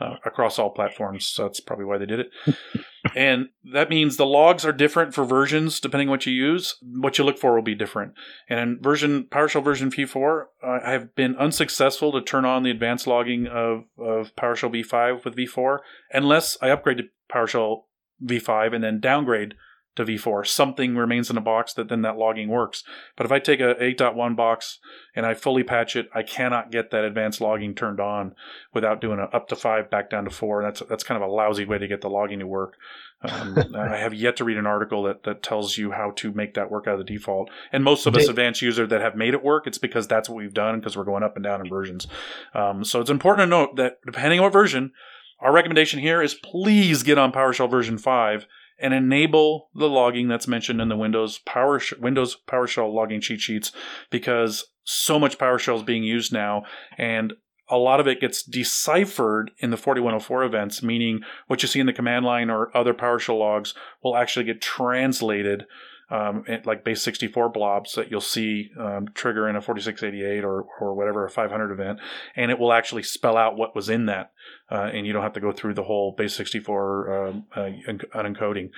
Uh, 0.00 0.14
across 0.24 0.58
all 0.58 0.70
platforms. 0.70 1.26
So 1.26 1.44
that's 1.44 1.60
probably 1.60 1.84
why 1.84 1.98
they 1.98 2.06
did 2.06 2.20
it. 2.20 2.30
and 3.16 3.48
that 3.72 3.90
means 3.90 4.16
the 4.16 4.26
logs 4.26 4.64
are 4.64 4.72
different 4.72 5.14
for 5.14 5.24
versions 5.24 5.80
depending 5.80 6.08
on 6.08 6.12
what 6.12 6.26
you 6.26 6.32
use. 6.32 6.76
What 6.82 7.18
you 7.18 7.24
look 7.24 7.38
for 7.38 7.54
will 7.54 7.62
be 7.62 7.74
different. 7.74 8.14
And 8.48 8.60
in 8.60 8.78
version 8.80 9.26
PowerShell 9.30 9.64
version 9.64 9.90
v4, 9.90 10.44
uh, 10.62 10.78
I 10.84 10.90
have 10.92 11.14
been 11.14 11.36
unsuccessful 11.36 12.12
to 12.12 12.22
turn 12.22 12.44
on 12.44 12.62
the 12.62 12.70
advanced 12.70 13.06
logging 13.06 13.46
of, 13.46 13.84
of 13.98 14.34
PowerShell 14.36 14.74
v5 14.74 15.24
with 15.24 15.36
v4 15.36 15.78
unless 16.12 16.56
I 16.60 16.70
upgrade 16.70 16.98
to 16.98 17.04
PowerShell 17.32 17.82
v5 18.24 18.74
and 18.74 18.84
then 18.84 19.00
downgrade 19.00 19.54
to 19.96 20.04
v4 20.04 20.46
something 20.46 20.96
remains 20.96 21.30
in 21.30 21.36
a 21.36 21.40
box 21.40 21.74
that 21.74 21.88
then 21.88 22.02
that 22.02 22.16
logging 22.16 22.48
works. 22.48 22.82
But 23.16 23.26
if 23.26 23.32
i 23.32 23.38
take 23.38 23.60
a 23.60 23.74
8.1 23.74 24.36
box 24.36 24.78
and 25.14 25.26
i 25.26 25.34
fully 25.34 25.62
patch 25.62 25.96
it 25.96 26.08
i 26.14 26.22
cannot 26.22 26.70
get 26.70 26.90
that 26.90 27.04
advanced 27.04 27.40
logging 27.40 27.74
turned 27.74 28.00
on 28.00 28.34
without 28.72 29.00
doing 29.00 29.18
a 29.18 29.24
up 29.36 29.48
to 29.48 29.56
5 29.56 29.90
back 29.90 30.10
down 30.10 30.24
to 30.24 30.30
4 30.30 30.62
that's 30.62 30.82
that's 30.88 31.04
kind 31.04 31.22
of 31.22 31.28
a 31.28 31.32
lousy 31.32 31.64
way 31.64 31.78
to 31.78 31.88
get 31.88 32.00
the 32.00 32.08
logging 32.08 32.38
to 32.38 32.46
work. 32.46 32.76
Um, 33.22 33.58
i 33.76 33.96
have 33.96 34.14
yet 34.14 34.36
to 34.36 34.44
read 34.44 34.56
an 34.56 34.66
article 34.66 35.02
that, 35.04 35.24
that 35.24 35.42
tells 35.42 35.76
you 35.76 35.92
how 35.92 36.12
to 36.16 36.32
make 36.32 36.54
that 36.54 36.70
work 36.70 36.86
out 36.86 36.94
of 36.94 36.98
the 36.98 37.12
default. 37.12 37.50
And 37.70 37.84
most 37.84 38.06
of 38.06 38.16
us 38.16 38.28
advanced 38.28 38.62
users 38.62 38.88
that 38.88 39.00
have 39.00 39.14
made 39.14 39.34
it 39.34 39.44
work 39.44 39.66
it's 39.66 39.78
because 39.78 40.08
that's 40.08 40.28
what 40.28 40.36
we've 40.36 40.54
done 40.54 40.80
because 40.80 40.96
we're 40.96 41.04
going 41.04 41.22
up 41.22 41.36
and 41.36 41.44
down 41.44 41.60
in 41.60 41.68
versions. 41.68 42.06
Um, 42.54 42.84
so 42.84 43.00
it's 43.00 43.10
important 43.10 43.46
to 43.46 43.50
note 43.50 43.76
that 43.76 43.98
depending 44.04 44.40
on 44.40 44.44
what 44.44 44.52
version 44.52 44.92
our 45.40 45.52
recommendation 45.52 46.00
here 46.00 46.22
is 46.22 46.34
please 46.34 47.02
get 47.02 47.18
on 47.18 47.32
PowerShell 47.32 47.70
version 47.70 47.98
5 47.98 48.46
and 48.82 48.92
enable 48.92 49.70
the 49.74 49.88
logging 49.88 50.28
that's 50.28 50.48
mentioned 50.48 50.80
in 50.80 50.88
the 50.88 50.96
Windows 50.96 51.38
Power 51.46 51.80
Windows 51.98 52.36
PowerShell 52.46 52.92
logging 52.92 53.20
cheat 53.20 53.40
sheets 53.40 53.72
because 54.10 54.66
so 54.84 55.18
much 55.18 55.38
PowerShell 55.38 55.76
is 55.76 55.82
being 55.82 56.02
used 56.02 56.32
now 56.32 56.64
and 56.98 57.32
a 57.68 57.78
lot 57.78 58.00
of 58.00 58.06
it 58.06 58.20
gets 58.20 58.42
deciphered 58.42 59.50
in 59.58 59.70
the 59.70 59.76
4104 59.78 60.44
events, 60.44 60.82
meaning 60.82 61.20
what 61.46 61.62
you 61.62 61.68
see 61.68 61.80
in 61.80 61.86
the 61.86 61.92
command 61.92 62.26
line 62.26 62.50
or 62.50 62.76
other 62.76 62.92
PowerShell 62.92 63.38
logs 63.38 63.72
will 64.02 64.16
actually 64.16 64.44
get 64.44 64.60
translated 64.60 65.64
um, 66.12 66.44
like 66.66 66.84
base 66.84 67.02
64 67.02 67.48
blobs 67.48 67.94
that 67.94 68.10
you'll 68.10 68.20
see 68.20 68.70
um, 68.78 69.06
trigger 69.14 69.48
in 69.48 69.56
a 69.56 69.62
4688 69.62 70.44
or, 70.44 70.66
or 70.78 70.94
whatever, 70.94 71.24
a 71.24 71.30
500 71.30 71.72
event, 71.72 72.00
and 72.36 72.50
it 72.50 72.58
will 72.58 72.72
actually 72.72 73.02
spell 73.02 73.38
out 73.38 73.56
what 73.56 73.74
was 73.74 73.88
in 73.88 74.04
that. 74.06 74.32
Uh, 74.72 74.90
and 74.94 75.06
you 75.06 75.12
don't 75.12 75.22
have 75.22 75.34
to 75.34 75.40
go 75.40 75.52
through 75.52 75.74
the 75.74 75.82
whole 75.82 76.12
base 76.12 76.34
64 76.34 77.26
um, 77.26 77.44
uh, 77.54 77.68
unencoding. 78.14 78.70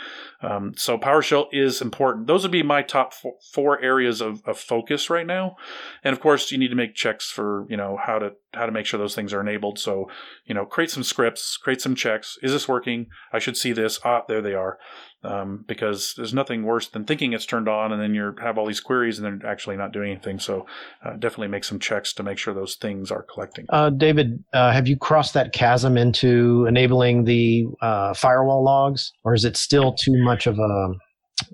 Um, 0.43 0.73
so 0.77 0.99
PowerShell 0.99 1.47
is 1.53 1.81
important. 1.81 2.27
Those 2.27 2.43
would 2.43 2.51
be 2.51 2.65
my 2.65 2.83
top 2.83 3.15
four, 3.15 3.35
four 3.53 3.81
areas 3.81 4.21
of, 4.21 4.43
of, 4.45 4.59
focus 4.59 5.09
right 5.09 5.27
now. 5.27 5.55
And 6.03 6.13
of 6.13 6.21
course, 6.21 6.51
you 6.51 6.59
need 6.59 6.69
to 6.69 6.75
make 6.75 6.97
checks 6.97 7.31
for 7.31 7.67
you 7.69 7.77
know 7.77 7.97
how 8.05 8.19
to 8.19 8.33
how 8.53 8.67
to 8.67 8.73
make 8.73 8.87
sure 8.87 8.99
those 8.99 9.15
things 9.15 9.33
are 9.33 9.41
enabled. 9.41 9.79
So 9.79 10.11
you 10.45 10.55
know, 10.55 10.67
create 10.67 10.91
some 10.91 11.05
scripts, 11.05 11.57
create 11.57 11.81
some 11.81 11.95
checks. 11.95 12.39
Is 12.43 12.51
this 12.51 12.67
working? 12.67 13.07
I 13.33 13.39
should 13.39 13.57
see 13.57 13.73
this. 13.73 14.01
Ah, 14.05 14.23
there 14.27 14.43
they 14.43 14.55
are 14.55 14.79
um, 15.25 15.65
because 15.67 16.15
there's 16.17 16.35
nothing 16.35 16.65
worse 16.65 16.89
than 16.89 17.05
thinking 17.05 17.33
it's 17.33 17.47
turned 17.47 17.69
on 17.69 17.93
and 17.93 18.01
then 18.01 18.15
you 18.15 18.35
have 18.41 18.59
all 18.59 18.67
these 18.67 18.81
queries 18.81 19.19
and 19.19 19.41
they're 19.43 19.51
actually 19.51 19.77
not 19.77 19.93
doing 19.93 20.13
anything. 20.13 20.39
So 20.39 20.67
uh, 21.05 21.13
definitely 21.13 21.49
make 21.49 21.65
some 21.65 21.79
checks 21.79 22.13
to 22.15 22.23
make 22.23 22.39
sure 22.39 22.53
those 22.53 22.77
things 22.77 23.11
are 23.11 23.23
collecting. 23.23 23.67
Uh, 23.71 23.91
David, 23.91 24.45
uh, 24.53 24.71
have 24.73 24.87
you 24.87 24.97
crossed 24.97 25.35
that 25.35 25.53
chasm 25.53 25.84
into 25.85 26.67
enabling 26.67 27.25
the 27.25 27.67
uh, 27.81 28.15
firewall 28.15 28.65
logs, 28.65 29.13
or 29.25 29.35
is 29.35 29.45
it 29.45 29.57
still 29.57 29.93
too 29.93 30.23
much 30.23 30.47
of 30.47 30.59
a 30.59 30.95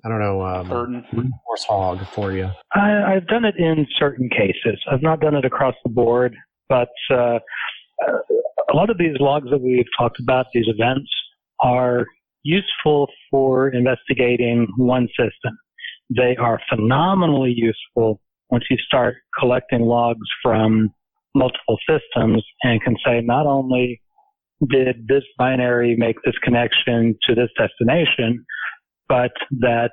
I 0.05 0.09
don't 0.09 0.21
know, 0.21 0.43
um, 0.43 0.69
burden, 0.69 1.33
horse 1.47 1.65
hog 1.65 2.07
for 2.09 2.33
you? 2.33 2.51
I, 2.75 3.13
have 3.15 3.27
done 3.27 3.45
it 3.45 3.57
in 3.57 3.87
certain 3.99 4.29
cases. 4.29 4.81
I've 4.91 5.03
not 5.03 5.21
done 5.21 5.35
it 5.35 5.45
across 5.45 5.75
the 5.85 5.91
board, 5.91 6.37
but 6.69 6.91
uh, 7.11 7.39
a 8.09 8.75
lot 8.75 8.91
of 8.91 8.99
these 8.99 9.17
logs 9.19 9.49
that 9.51 9.61
we've 9.61 9.87
talked 9.99 10.21
about, 10.21 10.47
these 10.53 10.67
events, 10.69 11.11
are 11.61 12.07
useful 12.43 13.09
for 13.31 13.69
investigating 13.69 14.69
one 14.77 15.09
system. 15.09 15.59
They 16.15 16.37
are 16.37 16.61
phenomenally 16.69 17.55
useful 17.57 18.21
once 18.51 18.65
you 18.71 18.77
start 18.79 19.17
collecting 19.39 19.83
logs 19.83 20.27
from 20.43 20.91
multiple 21.35 21.79
systems 21.89 22.45
and 22.63 22.83
can 22.83 22.97
say 23.05 23.21
not 23.21 23.47
only 23.47 24.01
did 24.69 25.07
this 25.09 25.25
binary 25.39 25.97
make 25.97 26.17
this 26.25 26.35
connection 26.43 27.17
to 27.27 27.35
this 27.35 27.51
destination, 27.57 28.45
but 29.09 29.33
that 29.61 29.93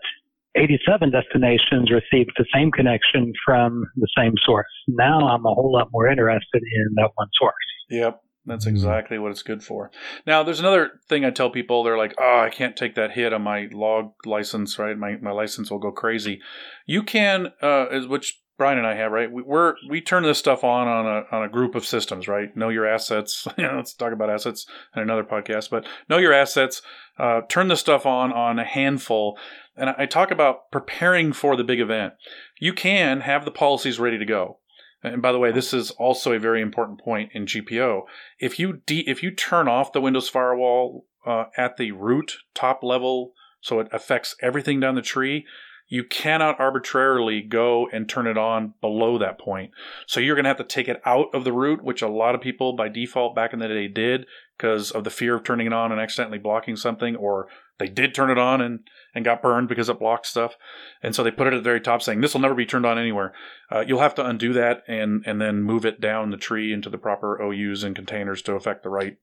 87 0.56 1.12
destinations 1.12 1.92
received 1.92 2.32
the 2.38 2.46
same 2.54 2.72
connection 2.72 3.32
from 3.46 3.86
the 3.96 4.08
same 4.18 4.34
source. 4.44 4.66
Now 4.88 5.28
I'm 5.28 5.46
a 5.46 5.54
whole 5.54 5.72
lot 5.72 5.90
more 5.92 6.08
interested 6.08 6.62
in 6.62 6.96
that 6.96 7.12
one 7.16 7.28
source. 7.40 7.54
Yep. 7.90 8.22
That's 8.48 8.66
mm-hmm. 8.66 8.76
exactly 8.76 9.20
what 9.20 9.32
it's 9.32 9.44
good 9.44 9.62
for. 9.62 9.92
Now, 10.26 10.42
there's 10.42 10.62
another 10.62 10.92
thing 11.10 11.26
I 11.26 11.32
tell 11.32 11.50
people. 11.50 11.84
They're 11.84 11.98
like, 11.98 12.16
oh, 12.18 12.40
I 12.40 12.50
can't 12.50 12.78
take 12.78 12.96
that 12.96 13.12
hit 13.12 13.34
on 13.34 13.42
my 13.42 13.68
log 13.72 14.14
license, 14.26 14.80
right? 14.80 14.98
My, 14.98 15.18
my 15.22 15.32
license 15.32 15.70
will 15.70 15.80
go 15.80 15.92
crazy. 15.92 16.40
You 16.86 17.04
can, 17.04 17.52
uh, 17.62 17.88
which 18.08 18.40
Brian 18.58 18.78
and 18.78 18.88
I 18.88 18.96
have, 18.96 19.12
right? 19.12 19.32
We, 19.32 19.44
we're, 19.44 19.76
we 19.88 20.02
turn 20.02 20.24
this 20.24 20.40
stuff 20.40 20.64
on 20.64 20.88
on 20.88 21.06
a, 21.06 21.36
on 21.36 21.44
a 21.44 21.50
group 21.50 21.76
of 21.76 21.86
systems, 21.86 22.28
right? 22.28 22.56
Know 22.56 22.70
your 22.70 22.88
assets. 22.88 23.48
let's 23.58 23.94
talk 23.94 24.14
about 24.14 24.30
assets 24.30 24.66
in 24.96 25.02
another 25.02 25.24
podcast, 25.24 25.70
but 25.70 25.86
know 26.10 26.18
your 26.18 26.34
assets. 26.34 26.82
Uh, 27.20 27.42
turn 27.48 27.68
this 27.68 27.80
stuff 27.80 28.06
on 28.06 28.32
on 28.34 28.60
a 28.60 28.66
handful. 28.66 29.38
And 29.76 29.92
I 29.98 30.08
talk 30.08 30.32
about 30.32 30.72
preparing 30.72 31.34
for 31.34 31.56
the 31.56 31.64
big 31.64 31.80
event. 31.80 32.14
You 32.60 32.74
can 32.74 33.22
have 33.22 33.46
the 33.46 33.52
policies 33.52 34.00
ready 34.00 34.18
to 34.18 34.26
go 34.26 34.58
and 35.04 35.22
by 35.22 35.32
the 35.32 35.40
way, 35.40 35.52
this 35.52 35.74
is 35.74 35.92
also 35.92 36.34
a 36.34 36.40
very 36.40 36.62
important 36.62 37.00
point 37.00 37.32
in 37.34 37.46
GPO. 37.46 38.04
If 38.40 38.60
you 38.60 38.82
de- 38.86 39.08
if 39.08 39.22
you 39.22 39.32
turn 39.32 39.68
off 39.68 39.94
the 39.94 40.02
Windows 40.02 40.30
firewall 40.30 41.06
uh, 41.26 41.46
at 41.56 41.78
the 41.78 41.92
root 41.92 42.38
top 42.54 42.84
level, 42.84 43.34
so 43.62 43.80
it 43.80 43.88
affects 43.92 44.36
everything 44.42 44.80
down 44.80 44.96
the 44.96 45.02
tree, 45.02 45.46
you 45.88 46.04
cannot 46.04 46.60
arbitrarily 46.60 47.42
go 47.42 47.88
and 47.92 48.10
turn 48.10 48.28
it 48.28 48.38
on 48.38 48.74
below 48.82 49.18
that 49.18 49.40
point. 49.40 49.72
So 50.06 50.20
you're 50.20 50.36
going 50.36 50.44
to 50.44 50.50
have 50.50 50.58
to 50.58 50.64
take 50.64 50.88
it 50.88 51.02
out 51.06 51.28
of 51.34 51.44
the 51.44 51.54
root, 51.54 51.84
which 51.84 52.02
a 52.02 52.10
lot 52.10 52.36
of 52.36 52.42
people 52.42 52.74
by 52.74 52.90
default 52.90 53.36
back 53.36 53.54
in 53.54 53.60
the 53.60 53.68
day 53.68 53.88
did 53.88 54.26
because 54.58 54.92
of 54.92 55.04
the 55.04 55.10
fear 55.10 55.36
of 55.36 55.44
turning 55.44 55.68
it 55.68 55.74
on 55.74 55.92
and 55.92 56.02
accidentally 56.02 56.40
blocking 56.40 56.76
something, 56.76 57.16
or 57.16 57.48
they 57.80 57.88
did 57.88 58.14
turn 58.14 58.30
it 58.30 58.38
on 58.38 58.60
and, 58.60 58.80
and 59.16 59.24
got 59.24 59.42
burned 59.42 59.70
because 59.70 59.88
it 59.88 60.00
blocked 60.00 60.26
stuff. 60.26 60.56
And 61.02 61.16
so 61.16 61.24
they 61.24 61.32
put 61.32 61.48
it 61.48 61.54
at 61.54 61.58
the 61.58 61.64
very 61.64 61.80
top 61.80 62.02
saying, 62.02 62.22
this 62.22 62.34
will 62.34 62.42
never 62.42 62.56
be 62.56 62.66
turned 62.66 62.86
on 62.86 62.98
anywhere. 62.98 63.34
Uh, 63.72 63.84
you'll 63.88 64.00
have 64.00 64.16
to 64.16 64.26
undo 64.26 64.54
that 64.54 64.84
and, 64.88 65.24
and 65.26 65.40
then 65.40 65.62
move 65.62 65.86
it 65.86 66.02
down 66.02 66.32
the 66.32 66.38
tree 66.38 66.74
into 66.74 66.90
the 66.90 66.98
proper 66.98 67.42
OUs 67.42 67.84
and 67.84 67.96
containers 67.96 68.42
to 68.42 68.56
affect 68.56 68.84
the 68.84 68.90
right 68.90 69.18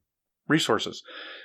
resources. 0.48 1.02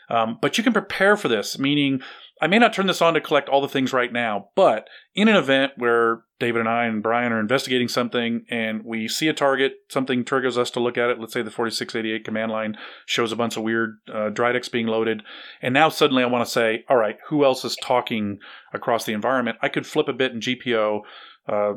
Um, 0.10 0.38
but 0.42 0.58
you 0.58 0.64
can 0.64 0.74
prepare 0.74 1.16
for 1.16 1.28
this, 1.28 1.58
meaning 1.58 2.02
I 2.42 2.48
may 2.48 2.58
not 2.58 2.74
turn 2.74 2.88
this 2.88 3.02
on 3.02 3.14
to 3.16 3.22
collect 3.22 3.50
all 3.50 3.62
the 3.62 3.68
things 3.68 3.92
right 3.92 4.12
now, 4.12 4.50
but 4.56 4.88
in 5.14 5.28
an 5.28 5.36
event 5.36 5.74
where 5.76 6.24
David 6.40 6.62
and 6.62 6.70
I 6.70 6.86
and 6.86 7.04
Brian 7.04 7.34
are 7.34 7.40
investigating 7.40 7.90
something 7.90 8.46
and 8.50 8.84
we 8.86 9.10
see 9.10 9.28
a 9.28 9.34
target, 9.34 9.74
something 9.90 10.24
triggers 10.24 10.58
us 10.58 10.72
to 10.72 10.80
look 10.80 10.98
at 10.98 11.10
it. 11.10 11.20
Let's 11.20 11.34
say 11.34 11.42
the 11.42 11.52
4688 11.52 12.24
command 12.24 12.52
line 12.52 12.78
shows 13.06 13.34
a 13.34 13.36
bunch 13.36 13.58
of 13.58 13.64
weird 13.64 13.98
uh, 14.08 14.30
Dridex 14.30 14.72
being 14.72 14.88
loaded. 14.88 15.22
And 15.62 15.74
now 15.74 15.90
suddenly 15.90 16.24
I 16.24 16.28
want 16.28 16.46
to 16.46 16.52
say, 16.52 16.86
all 16.88 16.98
right, 16.98 17.18
who 17.28 17.44
else 17.44 17.66
is 17.66 17.76
talking 17.76 18.40
across 18.74 19.04
the 19.04 19.14
environment? 19.14 19.58
I 19.62 19.68
could 19.68 19.86
flip 19.86 20.08
a 20.08 20.14
bit 20.14 20.32
in 20.32 20.40
GPO, 20.40 21.02
uh, 21.50 21.74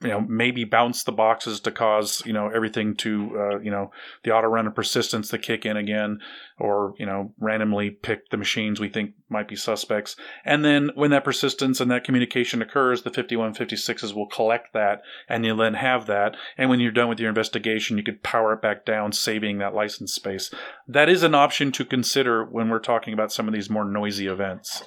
you 0.00 0.08
know 0.08 0.20
maybe 0.20 0.64
bounce 0.64 1.02
the 1.02 1.12
boxes 1.12 1.58
to 1.60 1.72
cause 1.72 2.22
you 2.24 2.32
know 2.32 2.48
everything 2.48 2.94
to 2.94 3.30
uh, 3.36 3.58
you 3.58 3.70
know 3.70 3.90
the 4.22 4.30
auto 4.30 4.46
run 4.46 4.66
and 4.66 4.74
persistence 4.74 5.28
to 5.28 5.38
kick 5.38 5.66
in 5.66 5.76
again 5.76 6.20
or 6.58 6.94
you 6.98 7.06
know 7.06 7.32
randomly 7.40 7.90
pick 7.90 8.30
the 8.30 8.36
machines 8.36 8.78
we 8.78 8.88
think 8.88 9.14
might 9.28 9.48
be 9.48 9.56
suspects. 9.56 10.16
And 10.44 10.64
then 10.64 10.90
when 10.94 11.10
that 11.10 11.24
persistence 11.24 11.80
and 11.80 11.90
that 11.90 12.04
communication 12.04 12.62
occurs 12.62 13.02
the 13.02 13.10
5156s 13.10 14.14
will 14.14 14.28
collect 14.28 14.72
that 14.72 15.02
and 15.28 15.44
you'll 15.44 15.56
then 15.56 15.74
have 15.74 16.06
that. 16.06 16.36
And 16.56 16.70
when 16.70 16.80
you're 16.80 16.92
done 16.92 17.08
with 17.08 17.20
your 17.20 17.28
investigation 17.28 17.98
you 17.98 18.04
could 18.04 18.22
power 18.22 18.52
it 18.52 18.62
back 18.62 18.84
down 18.86 19.12
saving 19.12 19.58
that 19.58 19.74
license 19.74 20.14
space. 20.14 20.50
That 20.86 21.08
is 21.08 21.22
an 21.24 21.34
option 21.34 21.72
to 21.72 21.84
consider 21.84 22.44
when 22.44 22.68
we're 22.68 22.78
talking 22.78 23.14
about 23.14 23.32
some 23.32 23.48
of 23.48 23.54
these 23.54 23.68
more 23.68 23.84
noisy 23.84 24.28
events 24.28 24.84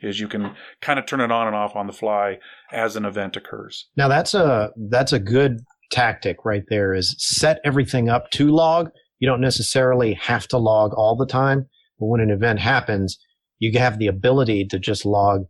is 0.00 0.20
you 0.20 0.28
can 0.28 0.54
kind 0.80 0.98
of 0.98 1.06
turn 1.06 1.20
it 1.20 1.32
on 1.32 1.46
and 1.46 1.56
off 1.56 1.74
on 1.76 1.86
the 1.86 1.92
fly 1.92 2.38
as 2.72 2.96
an 2.96 3.04
event 3.04 3.36
occurs. 3.36 3.88
Now 3.96 4.08
that's 4.08 4.34
a 4.34 4.70
that's 4.90 5.12
a 5.12 5.18
good 5.18 5.60
tactic 5.90 6.44
right 6.44 6.64
there 6.68 6.94
is 6.94 7.14
set 7.18 7.60
everything 7.64 8.08
up 8.08 8.30
to 8.32 8.48
log. 8.48 8.90
You 9.18 9.28
don't 9.28 9.40
necessarily 9.40 10.14
have 10.14 10.46
to 10.48 10.58
log 10.58 10.92
all 10.94 11.16
the 11.16 11.26
time, 11.26 11.66
but 11.98 12.06
when 12.06 12.20
an 12.20 12.30
event 12.30 12.60
happens, 12.60 13.18
you 13.58 13.76
have 13.78 13.98
the 13.98 14.06
ability 14.06 14.66
to 14.66 14.78
just 14.78 15.04
log 15.04 15.46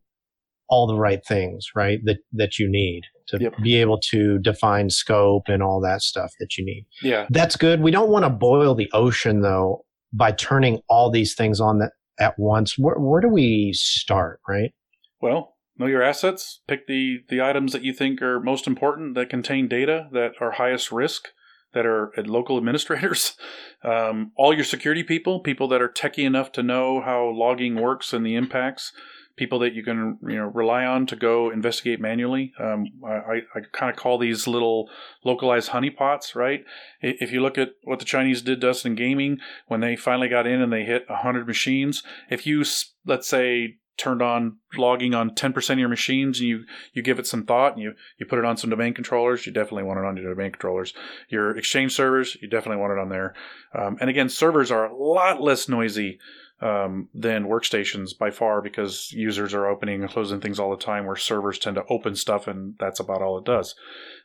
all 0.71 0.87
the 0.87 0.97
right 0.97 1.25
things, 1.27 1.67
right? 1.75 1.99
That 2.05 2.19
that 2.33 2.59
you 2.59 2.71
need 2.71 3.03
to 3.29 3.39
yep. 3.41 3.55
be 3.63 3.77
able 3.77 3.99
to 4.11 4.39
define 4.39 4.91
scope 4.91 5.45
and 5.49 5.63
all 5.63 5.81
that 5.81 6.01
stuff 6.01 6.33
that 6.41 6.57
you 6.57 6.65
need. 6.65 6.87
Yeah. 7.03 7.27
That's 7.31 7.57
good. 7.57 7.83
We 7.83 7.91
don't 7.91 8.09
want 8.09 8.25
to 8.25 8.31
boil 8.31 8.75
the 8.75 8.91
ocean 8.93 9.43
though 9.43 9.85
by 10.13 10.33
turning 10.33 10.81
all 10.89 11.11
these 11.11 11.35
things 11.35 11.61
on 11.61 11.79
that 11.81 11.93
at 12.19 12.39
once, 12.39 12.79
where, 12.79 12.99
where 12.99 13.21
do 13.21 13.29
we 13.29 13.73
start, 13.73 14.41
right? 14.49 14.73
Well, 15.21 15.57
know 15.77 15.87
your 15.87 16.03
assets. 16.03 16.61
Pick 16.67 16.87
the 16.87 17.19
the 17.29 17.41
items 17.41 17.73
that 17.73 17.83
you 17.83 17.93
think 17.93 18.21
are 18.23 18.41
most 18.41 18.67
important 18.67 19.15
that 19.15 19.31
contain 19.31 19.69
data 19.69 20.09
that 20.13 20.33
are 20.41 20.53
highest 20.53 20.93
risk 20.93 21.29
that 21.75 21.87
are 21.87 22.13
at 22.17 22.27
local 22.27 22.57
administrators, 22.59 23.37
um, 23.85 24.33
all 24.37 24.55
your 24.55 24.65
security 24.65 25.03
people, 25.03 25.41
people 25.41 25.69
that 25.69 25.83
are 25.83 25.89
techie 25.89 26.25
enough 26.25 26.53
to 26.53 26.63
know 26.63 27.01
how 27.01 27.31
logging 27.35 27.81
works 27.81 28.13
and 28.13 28.25
the 28.25 28.35
impacts, 28.35 28.93
people 29.39 29.59
that 29.61 29.73
you 29.73 29.83
can 29.83 30.19
you 30.23 30.37
know 30.37 30.47
rely 30.47 30.85
on 30.85 31.07
to 31.07 31.17
go 31.17 31.51
investigate 31.51 32.01
manually. 32.01 32.53
Um, 32.59 32.87
I, 33.07 33.43
I 33.55 33.61
kind 33.73 33.91
of 33.91 33.97
call 33.97 34.19
these 34.19 34.47
little 34.47 34.91
localized 35.25 35.71
honeypots, 35.71 36.35
right? 36.35 36.65
If 37.01 37.33
you 37.33 37.41
look 37.41 37.57
at 37.57 37.71
what 37.85 38.01
the 38.01 38.05
Chinese 38.05 38.43
did 38.43 38.61
to 38.61 38.71
us 38.71 38.85
in 38.85 38.95
gaming 38.95 39.39
when 39.69 39.81
they 39.81 39.97
finally 39.97 40.29
got 40.29 40.47
in 40.47 40.61
and 40.61 40.73
they 40.73 40.85
hit 40.85 41.09
100 41.09 41.47
machines, 41.47 42.03
if 42.29 42.47
you 42.47 42.65
let's 43.07 43.29
say 43.29 43.77
turned 43.99 44.23
on 44.23 44.57
logging 44.77 45.13
on 45.13 45.31
10% 45.31 45.71
of 45.71 45.79
your 45.79 45.89
machines 45.89 46.39
and 46.39 46.49
you, 46.49 46.65
you 46.93 47.03
give 47.03 47.19
it 47.19 47.27
some 47.27 47.45
thought 47.45 47.75
and 47.75 47.83
you, 47.83 47.95
you 48.17 48.25
put 48.25 48.39
it 48.39 48.45
on 48.45 48.57
some 48.57 48.71
domain 48.71 48.95
controllers, 48.95 49.45
you 49.45 49.53
definitely 49.53 49.83
want 49.83 49.99
it 49.99 50.05
on 50.05 50.17
your 50.17 50.33
domain 50.33 50.53
controllers. 50.53 50.95
Your 51.29 51.57
Exchange 51.57 51.93
servers, 51.93 52.37
you 52.41 52.49
definitely 52.49 52.81
want 52.81 52.93
it 52.93 52.99
on 52.99 53.09
there. 53.09 53.35
Um, 53.75 53.99
and 54.01 54.09
again, 54.09 54.29
servers 54.29 54.71
are 54.71 54.87
a 54.87 54.97
lot 54.97 55.43
less 55.43 55.69
noisy 55.69 56.21
um, 56.61 57.09
than 57.15 57.47
workstations 57.47 58.17
by 58.17 58.31
far 58.31 58.61
because 58.61 59.13
users 59.13 59.55
are 59.55 59.67
opening 59.67 60.03
and 60.03 60.11
closing 60.11 60.41
things 60.41 60.59
all 60.59 60.71
the 60.71 60.83
time 60.83 61.07
where 61.07 61.15
servers 61.15 61.59
tend 61.59 61.77
to 61.77 61.85
open 61.89 62.17
stuff 62.17 62.49
and 62.49 62.75
that's 62.81 62.99
about 62.99 63.23
all 63.23 63.39
it 63.39 63.45
does. 63.45 63.77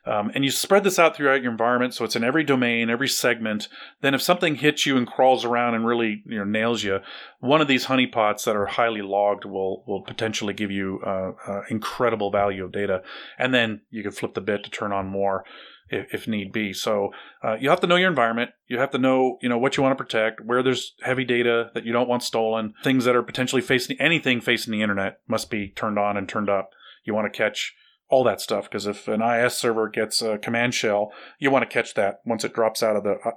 Um, 0.04 0.32
and 0.34 0.44
you 0.44 0.50
spread 0.50 0.84
this 0.84 0.98
out 0.98 1.14
throughout 1.14 1.42
your 1.42 1.52
environment 1.52 1.94
so 1.94 2.04
it's 2.04 2.16
in 2.16 2.24
every 2.24 2.42
domain, 2.42 2.90
every 2.90 3.08
segment. 3.08 3.68
Then 4.00 4.14
if 4.14 4.22
something 4.22 4.56
hits 4.56 4.84
you 4.84 4.96
and 4.96 5.06
crawls 5.06 5.44
around 5.44 5.74
and 5.74 5.86
really 5.86 6.22
you 6.26 6.38
know, 6.38 6.44
nails 6.44 6.82
you, 6.82 6.98
one 7.38 7.60
of 7.60 7.68
these 7.68 7.86
honeypots 7.86 8.44
that 8.44 8.56
are 8.56 8.66
highly 8.66 9.02
logged 9.02 9.44
will, 9.44 9.84
will 9.86 10.02
potentially 10.02 10.54
give 10.54 10.72
you 10.72 11.00
uh, 11.06 11.32
uh, 11.46 11.62
incredible 11.70 12.30
value 12.32 12.64
of 12.64 12.72
data. 12.72 13.02
And 13.38 13.54
then 13.54 13.82
you 13.90 14.02
can 14.02 14.12
flip 14.12 14.34
the 14.34 14.40
bit 14.40 14.64
to 14.64 14.70
turn 14.70 14.92
on 14.92 15.06
more 15.06 15.44
if, 15.88 16.12
if 16.12 16.28
need 16.28 16.52
be. 16.52 16.72
So 16.72 17.10
uh, 17.42 17.56
you 17.60 17.70
have 17.70 17.80
to 17.80 17.86
know 17.86 17.96
your 17.96 18.08
environment. 18.08 18.50
You 18.66 18.78
have 18.78 18.90
to 18.92 18.98
know, 18.98 19.38
you 19.40 19.48
know, 19.48 19.58
what 19.58 19.76
you 19.76 19.82
want 19.82 19.96
to 19.96 20.02
protect, 20.02 20.40
where 20.40 20.62
there's 20.62 20.94
heavy 21.02 21.24
data 21.24 21.70
that 21.74 21.84
you 21.84 21.92
don't 21.92 22.08
want 22.08 22.22
stolen, 22.22 22.74
things 22.82 23.04
that 23.04 23.16
are 23.16 23.22
potentially 23.22 23.62
facing 23.62 24.00
anything 24.00 24.40
facing 24.40 24.72
the 24.72 24.82
internet 24.82 25.18
must 25.28 25.50
be 25.50 25.68
turned 25.68 25.98
on 25.98 26.16
and 26.16 26.28
turned 26.28 26.48
up. 26.48 26.70
You 27.04 27.14
want 27.14 27.32
to 27.32 27.36
catch 27.36 27.74
all 28.08 28.24
that 28.24 28.40
stuff 28.40 28.64
because 28.64 28.86
if 28.86 29.08
an 29.08 29.22
IIS 29.22 29.58
server 29.58 29.88
gets 29.88 30.22
a 30.22 30.38
command 30.38 30.74
shell, 30.74 31.12
you 31.38 31.50
want 31.50 31.68
to 31.68 31.72
catch 31.72 31.94
that 31.94 32.20
once 32.24 32.44
it 32.44 32.54
drops 32.54 32.82
out 32.82 32.96
of 32.96 33.04
the 33.04 33.16
uh, 33.24 33.32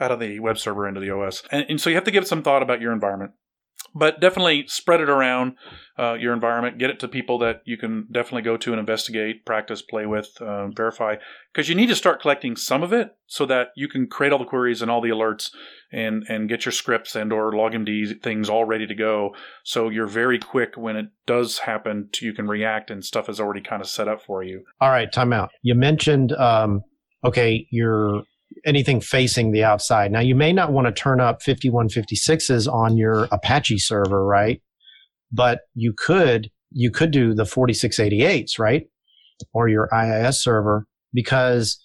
out 0.00 0.10
of 0.10 0.20
the 0.20 0.40
web 0.40 0.58
server 0.58 0.88
into 0.88 1.00
the 1.00 1.10
OS. 1.10 1.42
And, 1.50 1.66
and 1.68 1.80
so 1.80 1.90
you 1.90 1.96
have 1.96 2.04
to 2.04 2.10
give 2.10 2.26
some 2.26 2.42
thought 2.42 2.62
about 2.62 2.80
your 2.80 2.92
environment 2.92 3.32
but 3.94 4.20
definitely 4.20 4.64
spread 4.68 5.00
it 5.00 5.08
around 5.08 5.54
uh, 5.98 6.14
your 6.14 6.32
environment. 6.32 6.78
Get 6.78 6.90
it 6.90 7.00
to 7.00 7.08
people 7.08 7.38
that 7.38 7.62
you 7.64 7.76
can 7.76 8.06
definitely 8.10 8.42
go 8.42 8.56
to 8.56 8.70
and 8.70 8.80
investigate, 8.80 9.44
practice, 9.44 9.82
play 9.82 10.06
with, 10.06 10.30
uh, 10.40 10.68
verify. 10.68 11.16
Because 11.52 11.68
you 11.68 11.74
need 11.74 11.88
to 11.88 11.94
start 11.94 12.22
collecting 12.22 12.56
some 12.56 12.82
of 12.82 12.92
it 12.92 13.14
so 13.26 13.44
that 13.46 13.68
you 13.76 13.88
can 13.88 14.06
create 14.06 14.32
all 14.32 14.38
the 14.38 14.44
queries 14.44 14.80
and 14.80 14.90
all 14.90 15.02
the 15.02 15.10
alerts 15.10 15.50
and 15.92 16.24
and 16.28 16.48
get 16.48 16.64
your 16.64 16.72
scripts 16.72 17.14
and 17.14 17.32
or 17.32 17.52
LogMD 17.52 18.22
things 18.22 18.48
all 18.48 18.64
ready 18.64 18.86
to 18.86 18.94
go. 18.94 19.34
So 19.62 19.90
you're 19.90 20.06
very 20.06 20.38
quick 20.38 20.74
when 20.76 20.96
it 20.96 21.06
does 21.26 21.58
happen. 21.58 22.08
To, 22.12 22.24
you 22.24 22.32
can 22.32 22.46
react 22.46 22.90
and 22.90 23.04
stuff 23.04 23.28
is 23.28 23.40
already 23.40 23.60
kind 23.60 23.82
of 23.82 23.88
set 23.88 24.08
up 24.08 24.22
for 24.22 24.42
you. 24.42 24.64
All 24.80 24.90
right, 24.90 25.12
time 25.12 25.32
out. 25.32 25.50
You 25.60 25.74
mentioned 25.74 26.32
um, 26.32 26.82
okay, 27.24 27.66
you're 27.70 28.22
anything 28.64 29.00
facing 29.00 29.52
the 29.52 29.64
outside. 29.64 30.12
Now, 30.12 30.20
you 30.20 30.34
may 30.34 30.52
not 30.52 30.72
want 30.72 30.86
to 30.86 30.92
turn 30.92 31.20
up 31.20 31.42
5156s 31.42 32.72
on 32.72 32.96
your 32.96 33.28
Apache 33.32 33.78
server, 33.78 34.24
right? 34.24 34.60
But 35.32 35.60
you 35.74 35.94
could, 35.96 36.50
you 36.70 36.90
could 36.90 37.10
do 37.10 37.34
the 37.34 37.44
4688s, 37.44 38.58
right? 38.58 38.86
Or 39.52 39.68
your 39.68 39.88
IIS 39.92 40.42
server 40.42 40.86
because, 41.12 41.82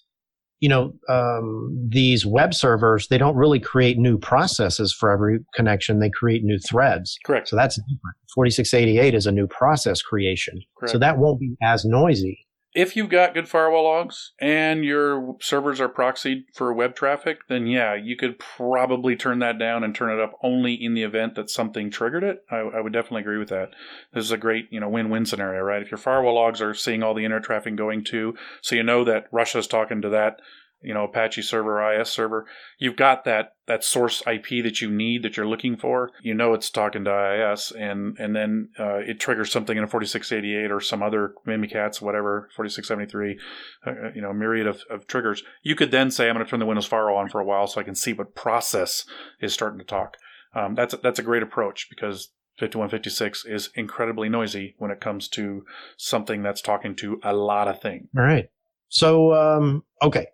you 0.59 0.69
know, 0.69 0.93
um, 1.09 1.87
these 1.89 2.25
web 2.25 2.53
servers, 2.53 3.07
they 3.07 3.17
don't 3.17 3.35
really 3.35 3.59
create 3.59 3.97
new 3.97 4.17
processes 4.17 4.93
for 4.93 5.09
every 5.11 5.39
connection. 5.55 5.99
They 5.99 6.09
create 6.09 6.43
new 6.43 6.59
threads. 6.59 7.17
Correct. 7.25 7.47
So 7.47 7.55
that's 7.55 7.75
different. 7.75 8.15
4688 8.35 9.15
is 9.15 9.25
a 9.25 9.31
new 9.31 9.47
process 9.47 10.01
creation. 10.01 10.61
Correct. 10.77 10.91
So 10.91 10.99
that 10.99 11.17
won't 11.17 11.39
be 11.39 11.55
as 11.63 11.85
noisy 11.85 12.46
if 12.73 12.95
you've 12.95 13.09
got 13.09 13.33
good 13.33 13.47
firewall 13.47 13.83
logs 13.83 14.33
and 14.39 14.83
your 14.83 15.35
servers 15.41 15.81
are 15.81 15.89
proxied 15.89 16.43
for 16.53 16.71
web 16.73 16.95
traffic, 16.95 17.39
then 17.49 17.65
yeah, 17.65 17.95
you 17.95 18.15
could 18.15 18.37
probably 18.39 19.15
turn 19.15 19.39
that 19.39 19.57
down 19.57 19.83
and 19.83 19.95
turn 19.95 20.11
it 20.11 20.21
up 20.21 20.33
only 20.43 20.73
in 20.73 20.93
the 20.93 21.03
event 21.03 21.35
that 21.35 21.49
something 21.49 21.89
triggered 21.89 22.23
it. 22.23 22.43
I, 22.51 22.57
I 22.57 22.81
would 22.81 22.93
definitely 22.93 23.21
agree 23.21 23.39
with 23.39 23.49
that. 23.49 23.69
This 24.13 24.25
is 24.25 24.31
a 24.31 24.37
great, 24.37 24.67
you 24.69 24.79
know, 24.79 24.89
win-win 24.89 25.25
scenario, 25.25 25.61
right? 25.61 25.81
If 25.81 25.91
your 25.91 25.97
firewall 25.97 26.35
logs 26.35 26.61
are 26.61 26.73
seeing 26.73 27.03
all 27.03 27.13
the 27.13 27.25
internet 27.25 27.45
traffic 27.45 27.75
going 27.75 28.03
to, 28.05 28.35
so 28.61 28.75
you 28.75 28.83
know 28.83 29.03
that 29.05 29.27
Russia's 29.31 29.67
talking 29.67 30.01
to 30.01 30.09
that 30.09 30.39
you 30.81 30.93
know 30.93 31.05
Apache 31.05 31.41
server, 31.41 31.81
IIS 31.81 32.09
server, 32.09 32.45
you've 32.77 32.95
got 32.95 33.23
that 33.25 33.53
that 33.65 33.83
source 33.83 34.21
IP 34.27 34.63
that 34.63 34.79
you 34.81 34.89
need 34.89 35.23
that 35.23 35.35
you're 35.35 35.47
looking 35.47 35.75
for. 35.75 36.11
You 36.21 36.33
know 36.33 36.53
it's 36.53 36.69
talking 36.69 37.03
to 37.05 37.11
IIS, 37.11 37.71
and 37.71 38.17
and 38.19 38.35
then 38.35 38.69
uh, 38.79 38.97
it 38.97 39.19
triggers 39.19 39.51
something 39.51 39.77
in 39.77 39.83
a 39.83 39.87
4688 39.87 40.71
or 40.71 40.79
some 40.79 41.01
other 41.01 41.33
Mimikatz, 41.47 42.01
whatever 42.01 42.49
4673, 42.55 43.39
uh, 43.85 43.89
uh, 43.89 44.11
you 44.15 44.21
know, 44.21 44.33
myriad 44.33 44.67
of, 44.67 44.81
of 44.89 45.07
triggers. 45.07 45.43
You 45.63 45.75
could 45.75 45.91
then 45.91 46.11
say, 46.11 46.29
I'm 46.29 46.35
going 46.35 46.45
to 46.45 46.49
turn 46.49 46.59
the 46.59 46.65
Windows 46.65 46.85
firewall 46.85 47.17
on 47.17 47.29
for 47.29 47.41
a 47.41 47.45
while 47.45 47.67
so 47.67 47.81
I 47.81 47.83
can 47.83 47.95
see 47.95 48.13
what 48.13 48.35
process 48.35 49.05
is 49.41 49.53
starting 49.53 49.79
to 49.79 49.85
talk. 49.85 50.17
Um, 50.53 50.75
that's 50.75 50.95
that's 51.01 51.19
a 51.19 51.23
great 51.23 51.43
approach 51.43 51.87
because 51.89 52.29
5156 52.59 53.45
is 53.45 53.69
incredibly 53.75 54.29
noisy 54.29 54.75
when 54.77 54.91
it 54.91 55.01
comes 55.01 55.27
to 55.29 55.63
something 55.97 56.43
that's 56.43 56.61
talking 56.61 56.95
to 56.97 57.19
a 57.23 57.33
lot 57.33 57.67
of 57.67 57.81
things. 57.81 58.07
All 58.17 58.23
right. 58.23 58.49
So, 58.89 59.33
um, 59.33 59.83
okay 60.01 60.27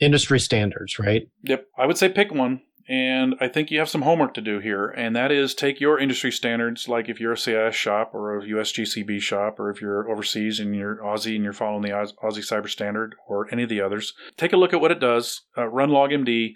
industry 0.00 0.40
standards, 0.40 0.98
right? 0.98 1.28
Yep. 1.42 1.66
I 1.78 1.86
would 1.86 1.98
say 1.98 2.08
pick 2.08 2.32
one. 2.32 2.62
And 2.88 3.36
I 3.40 3.46
think 3.46 3.70
you 3.70 3.78
have 3.78 3.88
some 3.88 4.02
homework 4.02 4.34
to 4.34 4.40
do 4.40 4.58
here, 4.58 4.88
and 4.88 5.14
that 5.14 5.30
is 5.30 5.54
take 5.54 5.80
your 5.80 6.00
industry 6.00 6.32
standards, 6.32 6.88
like 6.88 7.08
if 7.08 7.20
you're 7.20 7.32
a 7.32 7.38
CIS 7.38 7.76
shop 7.76 8.10
or 8.12 8.36
a 8.36 8.42
USGCB 8.42 9.20
shop, 9.20 9.60
or 9.60 9.70
if 9.70 9.80
you're 9.80 10.10
overseas 10.10 10.58
and 10.58 10.74
you're 10.74 10.96
Aussie 10.96 11.36
and 11.36 11.44
you're 11.44 11.52
following 11.52 11.82
the 11.82 11.90
Aussie 11.90 12.38
Cyber 12.38 12.68
Standard 12.68 13.14
or 13.28 13.46
any 13.52 13.62
of 13.62 13.68
the 13.68 13.80
others. 13.80 14.14
Take 14.36 14.52
a 14.52 14.56
look 14.56 14.72
at 14.72 14.80
what 14.80 14.90
it 14.90 14.98
does, 14.98 15.42
uh, 15.56 15.68
run 15.68 15.90
LogMD, 15.90 16.54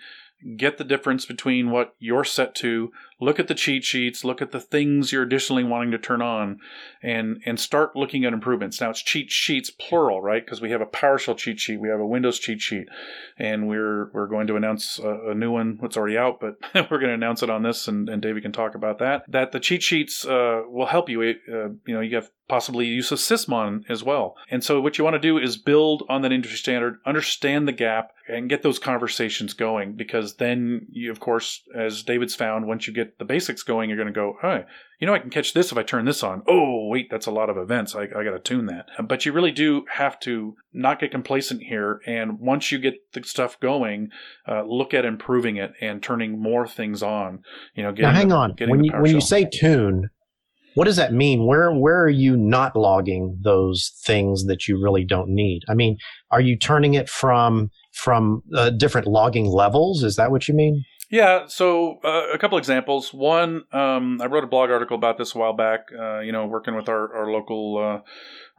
get 0.56 0.78
the 0.78 0.84
difference 0.84 1.24
between 1.24 1.70
what 1.70 1.94
you're 1.98 2.24
set 2.24 2.54
to 2.56 2.90
look 3.20 3.40
at 3.40 3.48
the 3.48 3.55
cheat 3.55 3.84
sheets 3.84 4.24
look 4.24 4.43
at 4.43 4.52
the 4.52 4.60
things 4.60 5.12
you're 5.12 5.22
additionally 5.22 5.64
wanting 5.64 5.90
to 5.90 5.98
turn 5.98 6.20
on 6.20 6.59
and 7.02 7.40
and 7.47 7.59
start 7.59 7.97
looking 7.97 8.24
at 8.24 8.32
improvements. 8.32 8.80
Now 8.80 8.90
it's 8.90 9.02
cheat 9.02 9.30
sheets 9.30 9.70
plural 9.70 10.20
right? 10.20 10.44
Because 10.44 10.60
we 10.60 10.70
have 10.70 10.80
a 10.80 10.86
powershell 10.86 11.36
cheat 11.36 11.59
sheet 11.60 11.80
we 11.80 11.88
have 11.88 12.01
a 12.01 12.06
windows 12.06 12.38
cheat 12.38 12.60
sheet 12.60 12.88
and 13.38 13.68
we're 13.68 14.10
we're 14.12 14.26
going 14.26 14.47
to 14.47 14.56
announce 14.56 14.98
a, 14.98 15.30
a 15.30 15.34
new 15.34 15.51
one 15.51 15.78
that's 15.80 15.97
already 15.97 16.18
out 16.18 16.40
but 16.40 16.56
we're 16.90 16.98
going 16.98 17.09
to 17.09 17.14
announce 17.14 17.43
it 17.43 17.51
on 17.51 17.62
this 17.62 17.88
and, 17.88 18.09
and 18.09 18.22
david 18.22 18.43
can 18.43 18.52
talk 18.52 18.74
about 18.74 18.98
that. 18.98 19.24
That 19.28 19.52
the 19.52 19.60
cheat 19.60 19.82
sheets 19.82 20.24
uh, 20.24 20.62
will 20.66 20.86
help 20.86 21.09
you 21.09 21.22
uh, 21.22 21.68
you 21.86 21.94
know 21.94 22.01
you 22.01 22.16
have 22.16 22.30
possibly 22.48 22.86
use 22.86 23.10
of 23.10 23.18
sysmon 23.18 23.82
as 23.88 24.05
well. 24.05 24.36
And 24.51 24.62
so 24.62 24.80
what 24.80 24.98
you 24.98 25.05
want 25.05 25.14
to 25.14 25.20
do 25.20 25.36
is 25.36 25.56
build 25.56 26.05
on 26.09 26.22
that 26.22 26.32
industry 26.32 26.59
standard 26.59 26.98
understand 27.05 27.66
the 27.66 27.72
gap 27.72 28.12
and 28.28 28.48
get 28.48 28.62
those 28.62 28.78
conversations 28.78 29.52
going 29.52 29.94
because 29.94 30.36
then 30.36 30.86
you 30.90 31.10
of 31.10 31.20
course 31.20 31.62
as 31.74 32.02
david's 32.02 32.34
found 32.34 32.66
once 32.66 32.86
you 32.86 32.93
get 32.93 33.06
the 33.19 33.24
basics 33.24 33.62
going 33.62 33.89
you're 33.89 33.97
going 33.99 34.12
to 34.12 34.12
go 34.12 34.37
hey 34.43 34.65
you 35.01 35.07
know 35.07 35.15
i 35.15 35.19
can 35.19 35.31
catch 35.31 35.53
this 35.53 35.73
if 35.73 35.78
i 35.78 35.83
turn 35.83 36.05
this 36.05 36.23
on 36.23 36.43
oh 36.49 36.89
wait 36.89 37.09
that's 37.11 37.27
a 37.27 37.31
lot 37.31 37.51
of 37.51 37.57
events 37.57 37.95
i, 37.95 38.03
I 38.03 38.24
got 38.24 38.31
to 38.31 38.39
tune 38.39 38.66
that 38.66 38.87
but 39.09 39.27
you 39.27 39.33
really 39.33 39.53
do 39.53 39.85
have 39.95 40.19
to 40.20 40.55
not 40.73 41.01
get 41.01 41.11
complacent 41.11 41.62
here 41.62 42.01
and 42.07 42.39
once 42.39 42.70
you 42.70 42.78
get 42.78 42.95
the 43.12 43.23
stuff 43.24 43.59
going 43.61 44.11
uh, 44.49 44.62
look 44.62 44.95
at 44.95 45.05
improving 45.05 45.57
it 45.57 45.73
and 45.81 46.03
turning 46.03 46.41
more 46.41 46.66
things 46.66 47.03
on 47.03 47.43
you 47.74 47.83
know 47.83 47.91
now 47.91 48.12
hang 48.12 48.33
on 48.33 48.55
when 48.61 48.85
you 48.85 48.93
when 48.93 49.12
you 49.12 49.20
say 49.20 49.49
tune 49.51 50.11
what 50.77 50.85
does 50.85 50.97
that 50.97 51.15
mean? 51.15 51.47
Where 51.47 51.73
where 51.73 52.03
are 52.03 52.11
you 52.11 52.37
not 52.37 52.77
logging 52.77 53.39
those 53.43 53.93
things 54.05 54.45
that 54.45 54.69
you 54.69 54.78
really 54.78 55.07
don't 55.07 55.31
need? 55.31 55.62
I 55.70 55.74
mean, 55.74 55.97
are 56.31 56.41
you 56.43 56.59
turning 56.59 56.93
it 56.93 57.09
from 57.09 57.70
from 57.95 58.43
uh, 58.55 58.69
different 58.69 59.07
logging 59.07 59.47
levels? 59.47 60.03
Is 60.03 60.16
that 60.16 60.31
what 60.31 60.49
you 60.49 60.55
mean? 60.55 60.85
Yeah, 61.09 61.47
so 61.47 62.01
uh, 62.05 62.33
a 62.33 62.39
couple 62.39 62.59
examples. 62.59 63.15
One, 63.15 63.62
um, 63.73 64.20
I 64.20 64.27
wrote 64.27 64.43
a 64.43 64.49
blog 64.49 64.70
article 64.70 64.97
about 64.97 65.19
this 65.19 65.35
a 65.35 65.39
while 65.39 65.53
back. 65.53 65.87
Uh, 65.97 66.19
you 66.19 66.33
know, 66.33 66.47
working 66.47 66.74
with 66.74 66.89
our 66.89 67.15
our 67.15 67.31
local 67.31 67.78
uh, 67.78 68.01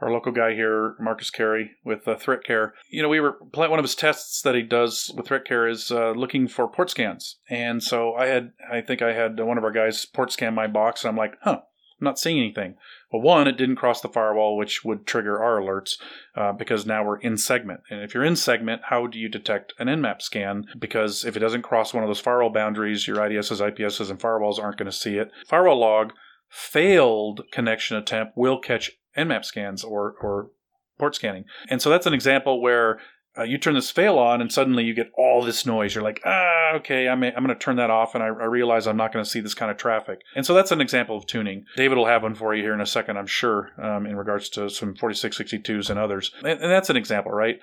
our 0.01 0.11
local 0.11 0.31
guy 0.31 0.53
here, 0.53 0.95
Marcus 0.99 1.29
Carey, 1.29 1.71
with 1.83 2.07
uh, 2.07 2.15
ThreatCare. 2.15 2.71
You 2.89 3.01
know, 3.01 3.09
we 3.09 3.19
were 3.19 3.37
one 3.53 3.79
of 3.79 3.83
his 3.83 3.95
tests 3.95 4.41
that 4.43 4.55
he 4.55 4.61
does 4.61 5.11
with 5.15 5.27
ThreatCare 5.27 5.69
is 5.69 5.91
uh, 5.91 6.11
looking 6.11 6.47
for 6.47 6.69
port 6.69 6.89
scans, 6.89 7.37
and 7.49 7.83
so 7.83 8.13
I 8.13 8.27
had 8.27 8.53
I 8.71 8.79
think 8.79 9.01
I 9.01 9.11
had 9.11 9.39
one 9.39 9.57
of 9.57 9.65
our 9.65 9.71
guys 9.71 10.05
port 10.05 10.31
scan 10.31 10.55
my 10.55 10.67
box, 10.67 11.03
and 11.03 11.09
I'm 11.09 11.17
like, 11.17 11.33
huh, 11.41 11.61
I'm 11.99 12.05
not 12.05 12.19
seeing 12.19 12.37
anything. 12.37 12.75
Well, 13.11 13.21
one, 13.21 13.47
it 13.47 13.57
didn't 13.57 13.77
cross 13.77 14.01
the 14.01 14.09
firewall, 14.09 14.55
which 14.55 14.83
would 14.83 15.07
trigger 15.07 15.41
our 15.41 15.59
alerts 15.59 15.95
uh, 16.35 16.51
because 16.51 16.85
now 16.85 17.03
we're 17.03 17.19
in 17.19 17.37
segment. 17.37 17.81
And 17.89 18.01
if 18.01 18.13
you're 18.13 18.23
in 18.23 18.35
segment, 18.35 18.83
how 18.85 19.07
do 19.07 19.17
you 19.17 19.29
detect 19.29 19.73
an 19.79 19.87
Nmap 19.87 20.21
scan? 20.21 20.65
Because 20.77 21.25
if 21.25 21.35
it 21.35 21.39
doesn't 21.39 21.63
cross 21.63 21.93
one 21.93 22.03
of 22.03 22.09
those 22.09 22.19
firewall 22.19 22.51
boundaries, 22.51 23.07
your 23.07 23.17
IDSs, 23.17 23.61
IPSs, 23.61 24.11
and 24.11 24.19
firewalls 24.19 24.59
aren't 24.59 24.77
going 24.77 24.91
to 24.91 24.95
see 24.95 25.17
it. 25.17 25.31
Firewall 25.47 25.79
log 25.79 26.13
failed 26.49 27.41
connection 27.51 27.97
attempt 27.97 28.37
will 28.37 28.59
catch 28.59 28.91
Nmap 29.17 29.43
scans 29.43 29.83
or, 29.83 30.13
or 30.21 30.51
port 30.97 31.15
scanning. 31.15 31.45
And 31.69 31.81
so 31.81 31.89
that's 31.89 32.05
an 32.05 32.13
example 32.13 32.61
where 32.61 32.99
uh, 33.37 33.43
you 33.43 33.57
turn 33.57 33.75
this 33.75 33.91
fail 33.91 34.17
on 34.17 34.41
and 34.41 34.51
suddenly 34.51 34.83
you 34.83 34.93
get 34.93 35.11
all 35.15 35.43
this 35.43 35.65
noise. 35.65 35.93
You're 35.93 36.03
like, 36.03 36.21
ah, 36.25 36.73
okay, 36.75 37.07
I'm, 37.07 37.23
I'm 37.23 37.33
going 37.33 37.47
to 37.47 37.55
turn 37.55 37.75
that 37.77 37.89
off 37.89 38.15
and 38.15 38.23
I, 38.23 38.27
I 38.27 38.45
realize 38.45 38.87
I'm 38.87 38.97
not 38.97 39.13
going 39.13 39.23
to 39.23 39.29
see 39.29 39.39
this 39.39 39.53
kind 39.53 39.71
of 39.71 39.77
traffic. 39.77 40.21
And 40.35 40.45
so 40.45 40.53
that's 40.53 40.71
an 40.71 40.81
example 40.81 41.17
of 41.17 41.25
tuning. 41.25 41.65
David 41.75 41.97
will 41.97 42.05
have 42.05 42.23
one 42.23 42.35
for 42.35 42.55
you 42.55 42.63
here 42.63 42.73
in 42.73 42.81
a 42.81 42.85
second, 42.85 43.17
I'm 43.17 43.27
sure, 43.27 43.71
um, 43.81 44.05
in 44.05 44.15
regards 44.15 44.49
to 44.49 44.69
some 44.69 44.95
4662s 44.95 45.89
and 45.89 45.99
others. 45.99 46.31
And, 46.39 46.59
and 46.61 46.71
that's 46.71 46.89
an 46.89 46.97
example, 46.97 47.31
right? 47.31 47.59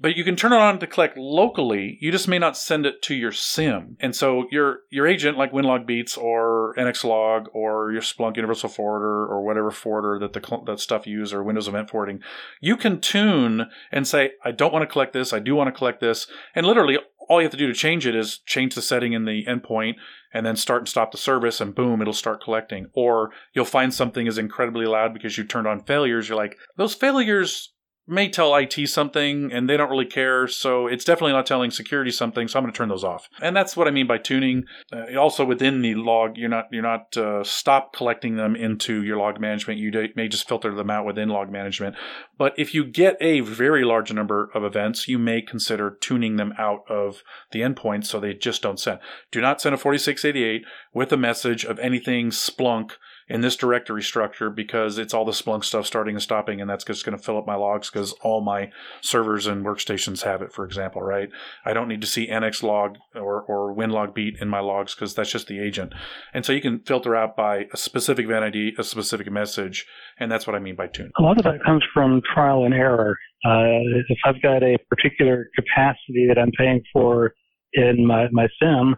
But 0.00 0.16
you 0.16 0.24
can 0.24 0.36
turn 0.36 0.52
it 0.52 0.60
on 0.60 0.78
to 0.78 0.86
collect 0.86 1.18
locally. 1.18 1.98
You 2.00 2.12
just 2.12 2.28
may 2.28 2.38
not 2.38 2.56
send 2.56 2.86
it 2.86 3.02
to 3.02 3.14
your 3.14 3.32
SIEM. 3.32 3.96
And 4.00 4.14
so 4.14 4.46
your 4.50 4.80
your 4.90 5.06
agent, 5.06 5.36
like 5.36 5.52
Winlogbeats 5.52 6.16
or 6.16 6.74
NXLog 6.78 7.46
or 7.52 7.92
your 7.92 8.00
Splunk 8.00 8.36
Universal 8.36 8.70
Forwarder 8.70 9.26
or 9.26 9.44
whatever 9.44 9.70
forwarder 9.70 10.18
that 10.20 10.32
the 10.32 10.62
that 10.66 10.78
stuff 10.78 11.06
you 11.06 11.18
use 11.18 11.32
or 11.32 11.42
Windows 11.42 11.68
Event 11.68 11.90
Forwarding, 11.90 12.20
you 12.60 12.76
can 12.76 13.00
tune 13.00 13.66
and 13.90 14.06
say, 14.06 14.32
I 14.44 14.52
don't 14.52 14.72
want 14.72 14.84
to 14.84 14.92
collect 14.92 15.12
this. 15.12 15.32
I 15.32 15.40
do 15.40 15.56
want 15.56 15.68
to 15.68 15.76
collect 15.76 16.00
this. 16.00 16.26
And 16.54 16.64
literally, 16.64 16.98
all 17.28 17.40
you 17.40 17.44
have 17.44 17.52
to 17.52 17.56
do 17.58 17.66
to 17.66 17.74
change 17.74 18.06
it 18.06 18.14
is 18.14 18.38
change 18.38 18.74
the 18.74 18.82
setting 18.82 19.12
in 19.12 19.24
the 19.24 19.44
endpoint 19.46 19.94
and 20.32 20.46
then 20.46 20.56
start 20.56 20.82
and 20.82 20.88
stop 20.88 21.12
the 21.12 21.18
service 21.18 21.60
and 21.60 21.74
boom 21.74 22.00
it'll 22.00 22.12
start 22.12 22.42
collecting 22.42 22.86
or 22.94 23.30
you'll 23.54 23.64
find 23.64 23.94
something 23.94 24.26
is 24.26 24.38
incredibly 24.38 24.86
loud 24.86 25.12
because 25.12 25.38
you 25.38 25.44
turned 25.44 25.66
on 25.66 25.82
failures 25.84 26.28
you're 26.28 26.36
like 26.36 26.56
those 26.76 26.94
failures 26.94 27.72
may 28.12 28.28
tell 28.28 28.54
IT 28.54 28.74
something 28.88 29.52
and 29.52 29.68
they 29.68 29.76
don't 29.76 29.90
really 29.90 30.06
care. 30.06 30.46
So 30.46 30.86
it's 30.86 31.04
definitely 31.04 31.32
not 31.32 31.46
telling 31.46 31.70
security 31.70 32.10
something. 32.10 32.48
So 32.48 32.58
I'm 32.58 32.64
going 32.64 32.72
to 32.72 32.76
turn 32.76 32.88
those 32.88 33.04
off. 33.04 33.28
And 33.40 33.56
that's 33.56 33.76
what 33.76 33.88
I 33.88 33.90
mean 33.90 34.06
by 34.06 34.18
tuning. 34.18 34.64
Uh, 34.92 35.16
also 35.16 35.44
within 35.44 35.82
the 35.82 35.94
log, 35.94 36.36
you're 36.36 36.48
not, 36.48 36.68
you're 36.70 36.82
not, 36.82 37.16
uh, 37.16 37.42
stop 37.42 37.92
collecting 37.92 38.36
them 38.36 38.54
into 38.54 39.02
your 39.02 39.16
log 39.16 39.40
management. 39.40 39.80
You 39.80 39.90
may 40.14 40.28
just 40.28 40.48
filter 40.48 40.74
them 40.74 40.90
out 40.90 41.06
within 41.06 41.28
log 41.28 41.50
management. 41.50 41.96
But 42.38 42.54
if 42.56 42.74
you 42.74 42.84
get 42.84 43.16
a 43.20 43.40
very 43.40 43.84
large 43.84 44.12
number 44.12 44.50
of 44.54 44.64
events, 44.64 45.08
you 45.08 45.18
may 45.18 45.42
consider 45.42 45.90
tuning 45.90 46.36
them 46.36 46.52
out 46.58 46.84
of 46.88 47.22
the 47.50 47.60
endpoint 47.60 48.04
so 48.04 48.20
they 48.20 48.34
just 48.34 48.62
don't 48.62 48.78
send. 48.78 48.98
Do 49.30 49.40
not 49.40 49.60
send 49.60 49.74
a 49.74 49.78
4688 49.78 50.64
with 50.92 51.12
a 51.12 51.16
message 51.16 51.64
of 51.64 51.78
anything 51.78 52.30
Splunk 52.30 52.92
in 53.32 53.40
this 53.40 53.56
directory 53.56 54.02
structure 54.02 54.50
because 54.50 54.98
it's 54.98 55.14
all 55.14 55.24
the 55.24 55.32
Splunk 55.32 55.64
stuff 55.64 55.86
starting 55.86 56.14
and 56.14 56.22
stopping, 56.22 56.60
and 56.60 56.68
that's 56.68 56.84
just 56.84 57.02
going 57.02 57.16
to 57.16 57.24
fill 57.24 57.38
up 57.38 57.46
my 57.46 57.54
logs 57.54 57.88
because 57.88 58.12
all 58.20 58.42
my 58.42 58.70
servers 59.00 59.46
and 59.46 59.64
workstations 59.64 60.22
have 60.22 60.42
it, 60.42 60.52
for 60.52 60.66
example, 60.66 61.00
right? 61.00 61.30
I 61.64 61.72
don't 61.72 61.88
need 61.88 62.02
to 62.02 62.06
see 62.06 62.28
NXLog 62.28 62.96
or, 63.14 63.40
or 63.40 63.74
Winlogbeat 63.74 64.42
in 64.42 64.50
my 64.50 64.60
logs 64.60 64.94
because 64.94 65.14
that's 65.14 65.32
just 65.32 65.46
the 65.46 65.60
agent. 65.60 65.94
And 66.34 66.44
so 66.44 66.52
you 66.52 66.60
can 66.60 66.80
filter 66.80 67.16
out 67.16 67.34
by 67.34 67.68
a 67.72 67.76
specific 67.78 68.26
event 68.26 68.44
ID, 68.44 68.74
a 68.78 68.84
specific 68.84 69.32
message, 69.32 69.86
and 70.20 70.30
that's 70.30 70.46
what 70.46 70.54
I 70.54 70.58
mean 70.58 70.76
by 70.76 70.88
tune. 70.88 71.10
A 71.18 71.22
lot 71.22 71.38
of 71.38 71.44
that 71.44 71.64
comes 71.64 71.82
from 71.94 72.20
trial 72.34 72.66
and 72.66 72.74
error. 72.74 73.16
Uh, 73.46 73.80
if 74.10 74.18
I've 74.26 74.42
got 74.42 74.62
a 74.62 74.76
particular 74.90 75.48
capacity 75.56 76.26
that 76.28 76.38
I'm 76.38 76.52
paying 76.58 76.82
for 76.92 77.32
in 77.72 78.06
my, 78.06 78.28
my 78.30 78.46
SIEM, 78.60 78.94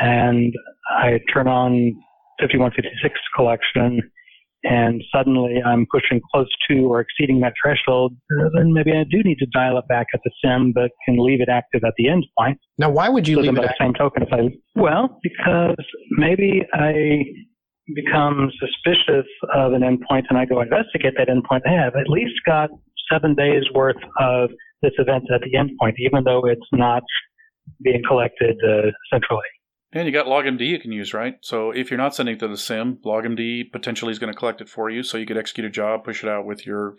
and 0.00 0.54
I 0.88 1.20
turn 1.34 1.46
on 1.48 1.92
5156 2.40 3.18
collection 3.34 4.00
and 4.64 5.02
suddenly 5.14 5.62
I'm 5.64 5.86
pushing 5.90 6.20
close 6.32 6.48
to 6.68 6.80
or 6.86 7.00
exceeding 7.00 7.40
that 7.40 7.52
threshold, 7.62 8.16
then 8.54 8.72
maybe 8.72 8.92
I 8.92 9.04
do 9.04 9.22
need 9.22 9.38
to 9.38 9.46
dial 9.46 9.78
it 9.78 9.86
back 9.88 10.08
at 10.12 10.20
the 10.24 10.30
SIEM, 10.42 10.72
but 10.72 10.90
can 11.04 11.16
leave 11.18 11.40
it 11.40 11.48
active 11.48 11.82
at 11.86 11.94
the 11.96 12.06
endpoint. 12.06 12.56
Now, 12.76 12.90
why 12.90 13.08
would 13.08 13.28
you 13.28 13.36
so 13.36 13.42
leave 13.42 13.56
it? 13.56 13.62
The 13.62 13.74
same 13.80 13.94
token, 13.94 14.24
if 14.24 14.32
I 14.32 14.56
well, 14.74 15.18
because 15.22 15.76
maybe 16.10 16.62
I 16.74 17.22
become 17.94 18.50
suspicious 18.58 19.26
of 19.54 19.72
an 19.72 19.82
endpoint 19.82 20.24
and 20.28 20.36
I 20.36 20.44
go 20.44 20.60
investigate 20.60 21.14
that 21.16 21.28
endpoint. 21.28 21.60
I 21.66 21.84
have 21.84 21.94
at 21.94 22.08
least 22.08 22.34
got 22.44 22.70
seven 23.10 23.34
days 23.34 23.62
worth 23.74 23.96
of 24.20 24.50
this 24.82 24.92
event 24.98 25.24
at 25.32 25.40
the 25.40 25.56
endpoint, 25.56 25.94
even 25.98 26.24
though 26.24 26.42
it's 26.44 26.60
not 26.72 27.02
being 27.82 28.02
collected 28.06 28.56
uh, 28.66 28.90
centrally. 29.12 29.42
And 29.92 30.06
you 30.06 30.12
got 30.12 30.26
LogMD 30.26 30.60
you 30.66 30.78
can 30.78 30.92
use, 30.92 31.14
right? 31.14 31.36
So 31.40 31.70
if 31.70 31.90
you're 31.90 31.98
not 31.98 32.14
sending 32.14 32.34
it 32.34 32.40
to 32.40 32.48
the 32.48 32.58
SIEM, 32.58 32.98
LogMD 33.04 33.72
potentially 33.72 34.12
is 34.12 34.18
going 34.18 34.32
to 34.32 34.38
collect 34.38 34.60
it 34.60 34.68
for 34.68 34.90
you, 34.90 35.02
so 35.02 35.16
you 35.16 35.26
could 35.26 35.38
execute 35.38 35.66
a 35.66 35.70
job, 35.70 36.04
push 36.04 36.22
it 36.22 36.28
out 36.28 36.44
with 36.44 36.66
your 36.66 36.94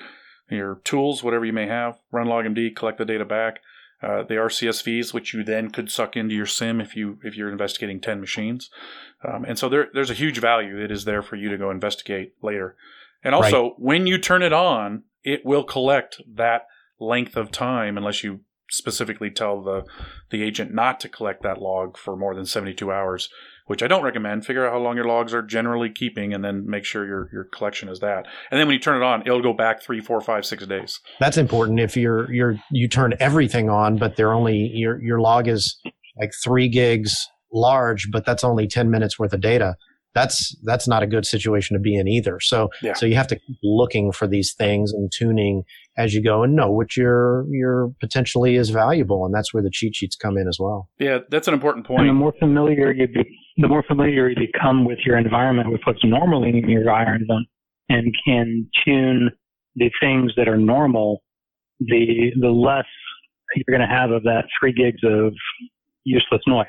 your 0.50 0.82
tools, 0.84 1.24
whatever 1.24 1.46
you 1.46 1.54
may 1.54 1.68
have. 1.68 2.00
Run 2.12 2.28
LogMD, 2.28 2.76
collect 2.76 2.98
the 2.98 3.06
data 3.06 3.26
back. 3.26 3.60
Uh, 4.02 4.24
they 4.24 4.38
are 4.38 4.48
CSVs, 4.48 5.14
which 5.14 5.34
you 5.34 5.44
then 5.44 5.70
could 5.70 5.92
suck 5.92 6.16
into 6.16 6.34
your 6.34 6.48
SIEM 6.48 6.82
if 6.82 6.96
you 6.96 7.20
if 7.24 7.36
you're 7.36 7.52
investigating 7.52 8.00
ten 8.00 8.20
machines. 8.20 8.72
Um, 9.28 9.46
and 9.46 9.60
so 9.60 9.70
there, 9.70 9.90
there's 9.94 10.10
a 10.10 10.16
huge 10.16 10.40
value 10.40 10.80
that 10.82 10.92
is 10.92 11.06
there 11.06 11.22
for 11.22 11.36
you 11.36 11.50
to 11.50 11.58
go 11.58 11.70
investigate 11.70 12.34
later. 12.42 12.76
And 13.24 13.36
also, 13.36 13.64
right. 13.64 13.74
when 13.78 14.08
you 14.08 14.18
turn 14.18 14.42
it 14.42 14.54
on, 14.54 15.04
it 15.24 15.46
will 15.46 15.64
collect 15.64 16.22
that 16.36 16.66
length 17.00 17.36
of 17.36 17.52
time 17.52 17.98
unless 17.98 18.24
you 18.24 18.40
specifically 18.70 19.30
tell 19.30 19.62
the 19.62 19.84
the 20.30 20.44
agent 20.44 20.74
not 20.74 21.00
to 21.02 21.10
collect 21.10 21.44
that 21.44 21.62
log 21.62 21.98
for 21.98 22.16
more 22.16 22.36
than 22.36 22.46
72 22.46 22.92
hours, 22.92 23.30
which 23.68 23.84
I 23.84 23.88
don't 23.88 24.04
recommend. 24.04 24.46
Figure 24.46 24.66
out 24.66 24.74
how 24.74 24.80
long 24.80 24.96
your 24.96 25.06
logs 25.06 25.34
are 25.34 25.42
generally 25.42 25.90
keeping, 25.90 26.34
and 26.34 26.44
then 26.44 26.66
make 26.68 26.86
sure 26.86 27.06
your 27.06 27.30
your 27.32 27.44
collection 27.44 27.90
is 27.90 28.00
that. 28.00 28.26
And 28.52 28.60
then 28.60 28.68
when 28.68 28.74
you 28.74 28.80
turn 28.80 29.02
it 29.02 29.06
on, 29.06 29.22
it'll 29.22 29.42
go 29.42 29.54
back 29.54 29.82
three, 29.82 30.02
four, 30.02 30.22
five, 30.22 30.46
six 30.46 30.66
days. 30.66 31.00
That's 31.20 31.38
important. 31.38 31.80
If 31.80 31.98
you're 31.98 32.32
you're 32.32 32.60
you 32.72 32.88
turn 32.88 33.14
everything 33.20 33.70
on, 33.70 33.98
but 33.98 34.16
they're 34.16 34.34
only 34.34 34.72
your 34.74 35.02
your 35.02 35.20
log 35.20 35.48
is 35.48 35.80
like 36.20 36.32
three 36.44 36.68
gigs 36.68 37.28
large, 37.52 38.10
but 38.12 38.26
that's 38.26 38.44
only 38.44 38.68
10 38.68 38.92
minutes 38.92 39.18
worth 39.18 39.34
of 39.34 39.42
data 39.42 39.76
that's 40.20 40.56
that's 40.64 40.88
not 40.88 41.02
a 41.04 41.08
good 41.08 41.26
situation 41.26 41.76
to 41.76 41.80
be 41.80 41.96
in 41.96 42.08
either. 42.08 42.40
So 42.42 42.70
yeah. 42.82 42.94
so 42.94 43.06
you 43.06 43.16
have 43.16 43.28
to 43.28 43.36
keep 43.36 43.58
looking 43.64 44.12
for 44.12 44.28
these 44.28 44.54
things 44.54 44.92
and 44.92 45.12
tuning 45.12 45.64
as 45.98 46.14
you 46.14 46.22
go 46.24 46.44
and 46.44 46.56
know 46.56 46.72
what 46.72 46.98
your 46.98 47.46
your 47.50 47.92
potentially 48.00 48.56
is 48.56 48.70
valuable, 48.70 49.26
and 49.26 49.34
that's 49.34 49.54
where 49.54 49.64
the 49.64 49.70
cheat 49.72 49.96
sheets 49.96 50.16
come 50.16 50.38
in 50.38 50.48
as 50.48 50.58
well. 50.60 50.90
Yeah, 51.00 51.20
that's 51.30 51.48
an 51.48 51.54
important 51.54 51.88
point. 51.88 52.02
And 52.02 52.10
the 52.10 52.14
more 52.14 52.34
familiar 52.40 52.92
you 52.92 53.08
be, 53.08 53.24
the 53.58 53.68
more 53.68 53.84
familiar 53.84 54.30
you 54.30 54.36
become 54.36 54.86
with 54.86 55.00
your 55.06 55.18
environment, 55.18 55.72
with 55.72 55.82
what's 55.86 56.04
normally 56.04 56.50
in 56.50 56.70
your 56.70 56.82
environment, 56.82 57.48
and 57.90 58.14
can 58.26 58.70
tune 58.86 59.32
the 59.76 59.90
things 60.02 60.34
that 60.36 60.48
are 60.48 60.58
normal, 60.58 61.22
the 61.80 62.32
the 62.40 62.50
less 62.50 62.86
you're 63.56 63.78
going 63.78 63.88
to 63.88 63.94
have 63.94 64.12
of 64.12 64.24
that 64.24 64.46
three 64.60 64.74
gigs 64.74 65.02
of 65.04 65.34
useless 66.04 66.42
noise. 66.46 66.68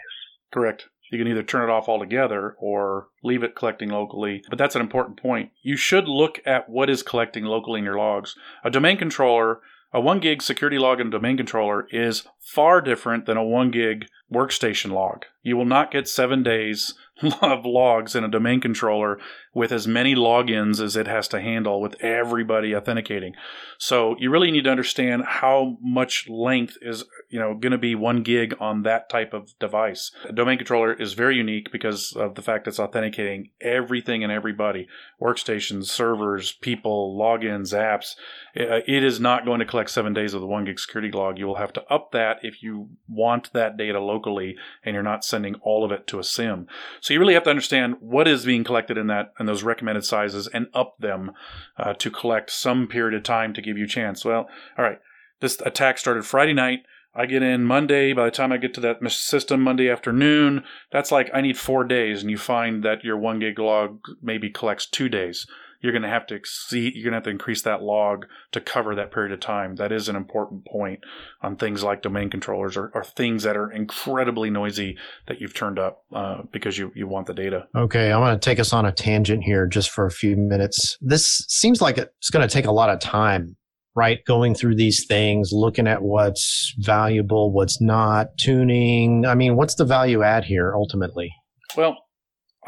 Correct. 0.53 0.89
You 1.11 1.19
can 1.19 1.29
either 1.29 1.43
turn 1.43 1.69
it 1.69 1.73
off 1.73 1.89
altogether 1.89 2.55
or 2.59 3.09
leave 3.23 3.43
it 3.43 3.57
collecting 3.57 3.91
locally. 3.91 4.43
But 4.49 4.59
that's 4.59 4.77
an 4.77 4.81
important 4.81 5.21
point. 5.21 5.51
You 5.63 5.77
should 5.77 6.09
look 6.09 6.41
at 6.47 6.69
what 6.69 6.89
is 6.89 7.03
collecting 7.03 7.45
locally 7.45 7.81
in 7.81 7.85
your 7.85 7.99
logs. 7.99 8.37
A 8.65 8.71
domain 8.71 8.97
controller, 8.97 9.61
a 9.93 10.01
1 10.01 10.21
gig 10.21 10.41
security 10.41 10.79
log 10.79 11.01
in 11.01 11.09
a 11.09 11.11
domain 11.11 11.37
controller 11.37 11.89
is 11.91 12.23
far 12.39 12.81
different 12.81 13.27
than 13.27 13.37
a 13.37 13.45
1 13.45 13.73
gig 13.73 14.07
workstation 14.33 14.93
log. 14.93 15.25
You 15.43 15.57
will 15.57 15.65
not 15.65 15.91
get 15.91 16.07
seven 16.07 16.45
days 16.45 16.95
of 17.43 17.65
logs 17.65 18.15
in 18.15 18.23
a 18.23 18.29
domain 18.29 18.61
controller 18.61 19.19
with 19.53 19.73
as 19.73 19.87
many 19.87 20.15
logins 20.15 20.81
as 20.81 20.97
it 20.97 21.09
has 21.09 21.27
to 21.29 21.41
handle 21.41 21.81
with 21.81 22.01
everybody 22.01 22.75
authenticating. 22.75 23.35
So 23.79 24.15
you 24.19 24.31
really 24.31 24.51
need 24.51 24.65
to 24.65 24.71
understand 24.71 25.25
how 25.27 25.77
much 25.81 26.29
length 26.29 26.77
is 26.81 27.05
you 27.29 27.39
know 27.39 27.55
going 27.55 27.73
to 27.73 27.79
be 27.79 27.95
one 27.95 28.23
gig 28.23 28.55
on 28.61 28.83
that 28.83 29.09
type 29.09 29.33
of 29.33 29.59
device. 29.59 30.13
A 30.29 30.33
domain 30.33 30.59
controller 30.59 30.93
is 30.93 31.15
very 31.15 31.37
unique 31.37 31.73
because 31.73 32.13
of 32.13 32.35
the 32.37 32.43
fact 32.43 32.69
it's 32.69 32.79
authenticating 32.79 33.51
everything 33.61 34.23
and 34.23 34.33
everybody, 34.33 34.87
workstations, 35.21 35.87
servers, 35.87 36.53
people, 36.53 37.17
logins, 37.19 37.75
apps. 37.75 38.15
Uh, 38.57 38.83
it 38.87 39.03
is 39.03 39.21
not 39.21 39.45
going 39.45 39.61
to 39.61 39.67
collect 39.67 39.91
seven 39.91 40.13
days 40.13 40.35
of 40.35 40.41
the 40.41 40.47
one 40.47 40.65
gig 40.65 40.79
security 40.79 41.11
log. 41.11 41.39
You 41.39 41.47
will 41.47 41.57
have 41.57 41.73
to 41.73 41.85
up 41.93 42.13
that 42.13 42.39
if 42.43 42.63
you 42.63 42.91
want 43.09 43.53
that 43.53 43.77
data 43.77 44.01
locally 44.01 44.57
and 44.85 44.95
you're 44.95 45.03
not 45.03 45.25
sending 45.25 45.57
all 45.57 45.85
of 45.85 45.93
it 45.93 46.07
to 46.09 46.19
a 46.19 46.25
SIEM. 46.25 46.67
So 47.01 47.15
you 47.15 47.21
really 47.21 47.35
have 47.35 47.45
to 47.45 47.51
understand 47.51 47.97
what 48.01 48.29
is 48.29 48.45
being 48.45 48.65
collected 48.65 48.97
in 48.97 49.09
that 49.09 49.33
in 49.41 49.47
those 49.47 49.65
recommended 49.65 50.05
sizes 50.05 50.47
and 50.47 50.69
up 50.75 50.97
them 50.99 51.33
uh, 51.79 51.95
to 51.95 52.11
collect 52.11 52.51
some 52.51 52.87
period 52.87 53.17
of 53.17 53.25
time 53.25 53.53
to 53.55 53.63
give 53.63 53.77
you 53.79 53.85
a 53.85 53.89
chance. 53.89 54.25
Well, 54.25 54.49
all 54.79 54.85
right. 54.85 55.01
This 55.41 55.59
attack 55.63 55.99
started 55.99 56.27
Friday 56.27 56.53
night. 56.53 56.81
I 57.15 57.27
get 57.27 57.43
in 57.43 57.65
Monday. 57.65 58.13
By 58.13 58.27
the 58.27 58.31
time 58.31 58.53
I 58.53 58.59
get 58.59 58.75
to 58.75 58.81
that 58.83 59.11
system 59.11 59.63
Monday 59.63 59.91
afternoon, 59.91 60.63
that's 60.93 61.11
like 61.11 61.31
I 61.35 61.41
need 61.41 61.59
four 61.59 61.83
days, 61.83 62.21
and 62.21 62.31
you 62.31 62.39
find 62.39 62.85
that 62.85 63.03
your 63.03 63.17
one 63.17 63.41
gig 63.41 63.59
log 63.59 64.01
maybe 64.23 64.51
collects 64.51 64.87
two 64.87 65.09
days. 65.09 65.47
You're 65.81 65.93
going 65.93 66.03
to 66.03 66.09
have 66.09 66.27
to 66.29 66.35
exceed, 66.35 66.95
you're 66.95 67.05
going 67.05 67.13
to 67.13 67.17
have 67.17 67.25
to 67.25 67.31
increase 67.31 67.63
that 67.63 67.83
log 67.83 68.27
to 68.53 68.61
cover 68.61 68.95
that 68.95 69.13
period 69.13 69.33
of 69.33 69.41
time. 69.41 69.77
That 69.77 69.93
is 69.93 70.09
an 70.09 70.17
important 70.17 70.67
point 70.67 71.01
on 71.43 71.57
things 71.57 71.83
like 71.83 72.03
domain 72.03 72.31
controllers 72.31 72.77
or, 72.77 72.91
or 72.95 73.05
things 73.05 73.43
that 73.45 73.57
are 73.57 73.71
incredibly 73.71 74.51
noisy 74.51 74.97
that 75.27 75.41
you've 75.41 75.55
turned 75.55 75.79
up 75.79 76.05
uh, 76.15 76.43
because 76.53 76.79
you, 76.79 76.93
you 76.95 77.07
want 77.07 77.27
the 77.27 77.35
data. 77.35 77.67
Okay, 77.75 78.13
I'm 78.13 78.21
going 78.21 78.39
to 78.39 78.41
take 78.41 78.61
us 78.61 78.73
on 78.73 78.87
a 78.87 78.93
tangent 78.93 79.43
here 79.43 79.67
just 79.67 79.91
for 79.91 80.07
a 80.07 80.11
few 80.11 80.37
minutes. 80.37 80.99
This 81.01 81.45
seems 81.49 81.81
like 81.81 81.99
it's 81.99 82.31
going 82.31 82.47
to 82.47 82.53
take 82.53 82.67
a 82.67 82.73
lot 82.73 82.91
of 82.91 83.01
time 83.01 83.57
right? 83.97 84.25
Going 84.25 84.55
through 84.55 84.77
these 84.77 85.05
things, 85.05 85.51
looking 85.53 85.89
at 85.89 86.03
what's 86.03 86.73
valuable, 86.79 87.53
what's 87.53 87.81
not, 87.81 88.29
tuning. 88.39 89.27
I 89.27 89.35
mean, 89.35 89.57
what's 89.57 89.75
the 89.75 89.85
value 89.85 90.23
add 90.23 90.45
here 90.45 90.73
ultimately? 90.75 91.31
Well, 91.77 91.97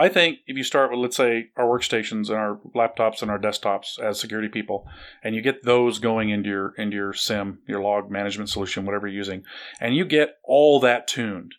I 0.02 0.08
think 0.08 0.38
if 0.46 0.56
you 0.56 0.64
start 0.64 0.90
with, 0.90 0.98
let's 0.98 1.16
say, 1.16 1.50
our 1.56 1.66
workstations 1.66 2.28
and 2.28 2.38
our 2.38 2.58
laptops 2.74 3.22
and 3.22 3.30
our 3.30 3.38
desktops 3.38 3.98
as 4.00 4.18
security 4.18 4.48
people, 4.48 4.86
and 5.22 5.34
you 5.34 5.42
get 5.42 5.64
those 5.64 5.98
going 5.98 6.30
into 6.30 6.48
your 6.48 6.74
into 6.76 6.96
your 6.96 7.12
SIEM, 7.12 7.60
your 7.68 7.80
log 7.80 8.10
management 8.10 8.50
solution, 8.50 8.84
whatever 8.84 9.06
you're 9.06 9.16
using, 9.16 9.44
and 9.80 9.94
you 9.94 10.04
get 10.04 10.38
all 10.42 10.80
that 10.80 11.06
tuned, 11.06 11.54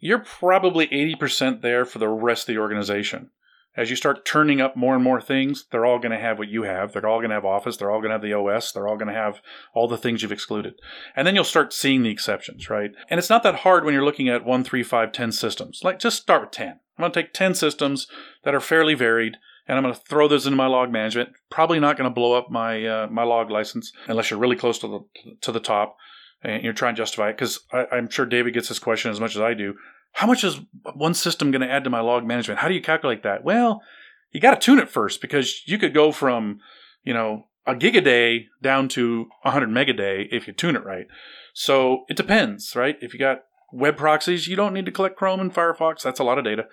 you're 0.00 0.18
probably 0.18 0.88
80% 0.88 1.62
there 1.62 1.84
for 1.84 1.98
the 1.98 2.08
rest 2.08 2.48
of 2.48 2.54
the 2.54 2.60
organization 2.60 3.30
as 3.76 3.90
you 3.90 3.96
start 3.96 4.24
turning 4.24 4.60
up 4.60 4.76
more 4.76 4.94
and 4.94 5.04
more 5.04 5.20
things, 5.20 5.66
they're 5.70 5.84
all 5.84 5.98
going 5.98 6.12
to 6.12 6.18
have 6.18 6.38
what 6.38 6.48
you 6.48 6.62
have. 6.62 6.92
They're 6.92 7.06
all 7.06 7.18
going 7.18 7.28
to 7.28 7.34
have 7.34 7.44
Office. 7.44 7.76
They're 7.76 7.90
all 7.90 8.00
going 8.00 8.08
to 8.08 8.14
have 8.14 8.22
the 8.22 8.32
OS. 8.32 8.72
They're 8.72 8.88
all 8.88 8.96
going 8.96 9.08
to 9.08 9.14
have 9.14 9.42
all 9.74 9.86
the 9.86 9.98
things 9.98 10.22
you've 10.22 10.32
excluded. 10.32 10.74
And 11.14 11.26
then 11.26 11.34
you'll 11.34 11.44
start 11.44 11.72
seeing 11.72 12.02
the 12.02 12.10
exceptions, 12.10 12.70
right? 12.70 12.92
And 13.10 13.18
it's 13.18 13.30
not 13.30 13.42
that 13.42 13.56
hard 13.56 13.84
when 13.84 13.92
you're 13.92 14.04
looking 14.04 14.28
at 14.28 14.44
one, 14.46 14.64
three, 14.64 14.82
five, 14.82 15.12
ten 15.12 15.30
systems. 15.30 15.80
Like 15.84 15.98
just 15.98 16.22
start 16.22 16.40
with 16.40 16.50
10. 16.52 16.80
I'm 16.96 17.02
going 17.02 17.12
to 17.12 17.22
take 17.22 17.32
10 17.32 17.54
systems 17.54 18.06
that 18.44 18.54
are 18.54 18.60
fairly 18.60 18.94
varied 18.94 19.36
and 19.68 19.76
I'm 19.76 19.82
going 19.82 19.94
to 19.94 20.00
throw 20.00 20.28
those 20.28 20.46
into 20.46 20.56
my 20.56 20.66
log 20.66 20.90
management. 20.90 21.30
Probably 21.50 21.80
not 21.80 21.96
going 21.96 22.08
to 22.08 22.14
blow 22.14 22.34
up 22.34 22.50
my 22.50 22.86
uh, 22.86 23.06
my 23.10 23.24
log 23.24 23.50
license 23.50 23.92
unless 24.06 24.30
you're 24.30 24.40
really 24.40 24.56
close 24.56 24.78
to 24.80 24.88
the 24.88 25.32
to 25.40 25.52
the 25.52 25.60
top 25.60 25.96
and 26.42 26.62
you're 26.62 26.72
trying 26.72 26.94
to 26.94 27.02
justify 27.02 27.30
it. 27.30 27.32
Because 27.32 27.60
I'm 27.72 28.08
sure 28.08 28.26
David 28.26 28.54
gets 28.54 28.68
this 28.68 28.78
question 28.78 29.10
as 29.10 29.20
much 29.20 29.34
as 29.34 29.42
I 29.42 29.54
do 29.54 29.74
how 30.16 30.26
much 30.26 30.44
is 30.44 30.60
one 30.94 31.12
system 31.12 31.50
going 31.50 31.60
to 31.60 31.70
add 31.70 31.84
to 31.84 31.90
my 31.90 32.00
log 32.00 32.24
management? 32.24 32.60
How 32.60 32.68
do 32.68 32.74
you 32.74 32.80
calculate 32.80 33.22
that? 33.22 33.44
Well, 33.44 33.82
you 34.32 34.40
got 34.40 34.58
to 34.58 34.64
tune 34.64 34.78
it 34.78 34.88
first 34.88 35.20
because 35.20 35.60
you 35.66 35.76
could 35.76 35.92
go 35.92 36.10
from, 36.10 36.60
you 37.04 37.12
know, 37.12 37.48
a 37.66 37.76
gig 37.76 37.96
a 37.96 38.00
day 38.00 38.46
down 38.62 38.88
to 38.88 39.26
100 39.42 39.68
meg 39.68 39.90
a 39.90 39.92
day 39.92 40.26
if 40.32 40.46
you 40.46 40.54
tune 40.54 40.74
it 40.74 40.86
right. 40.86 41.06
So 41.52 42.06
it 42.08 42.16
depends, 42.16 42.74
right? 42.74 42.96
If 43.02 43.12
you 43.12 43.20
got 43.20 43.42
web 43.76 43.96
proxies, 43.96 44.48
you 44.48 44.56
don't 44.56 44.72
need 44.72 44.86
to 44.86 44.92
collect 44.92 45.16
Chrome 45.16 45.40
and 45.40 45.54
Firefox. 45.54 46.02
That's 46.02 46.20
a 46.20 46.24
lot 46.24 46.38
of 46.38 46.44
data. 46.44 46.66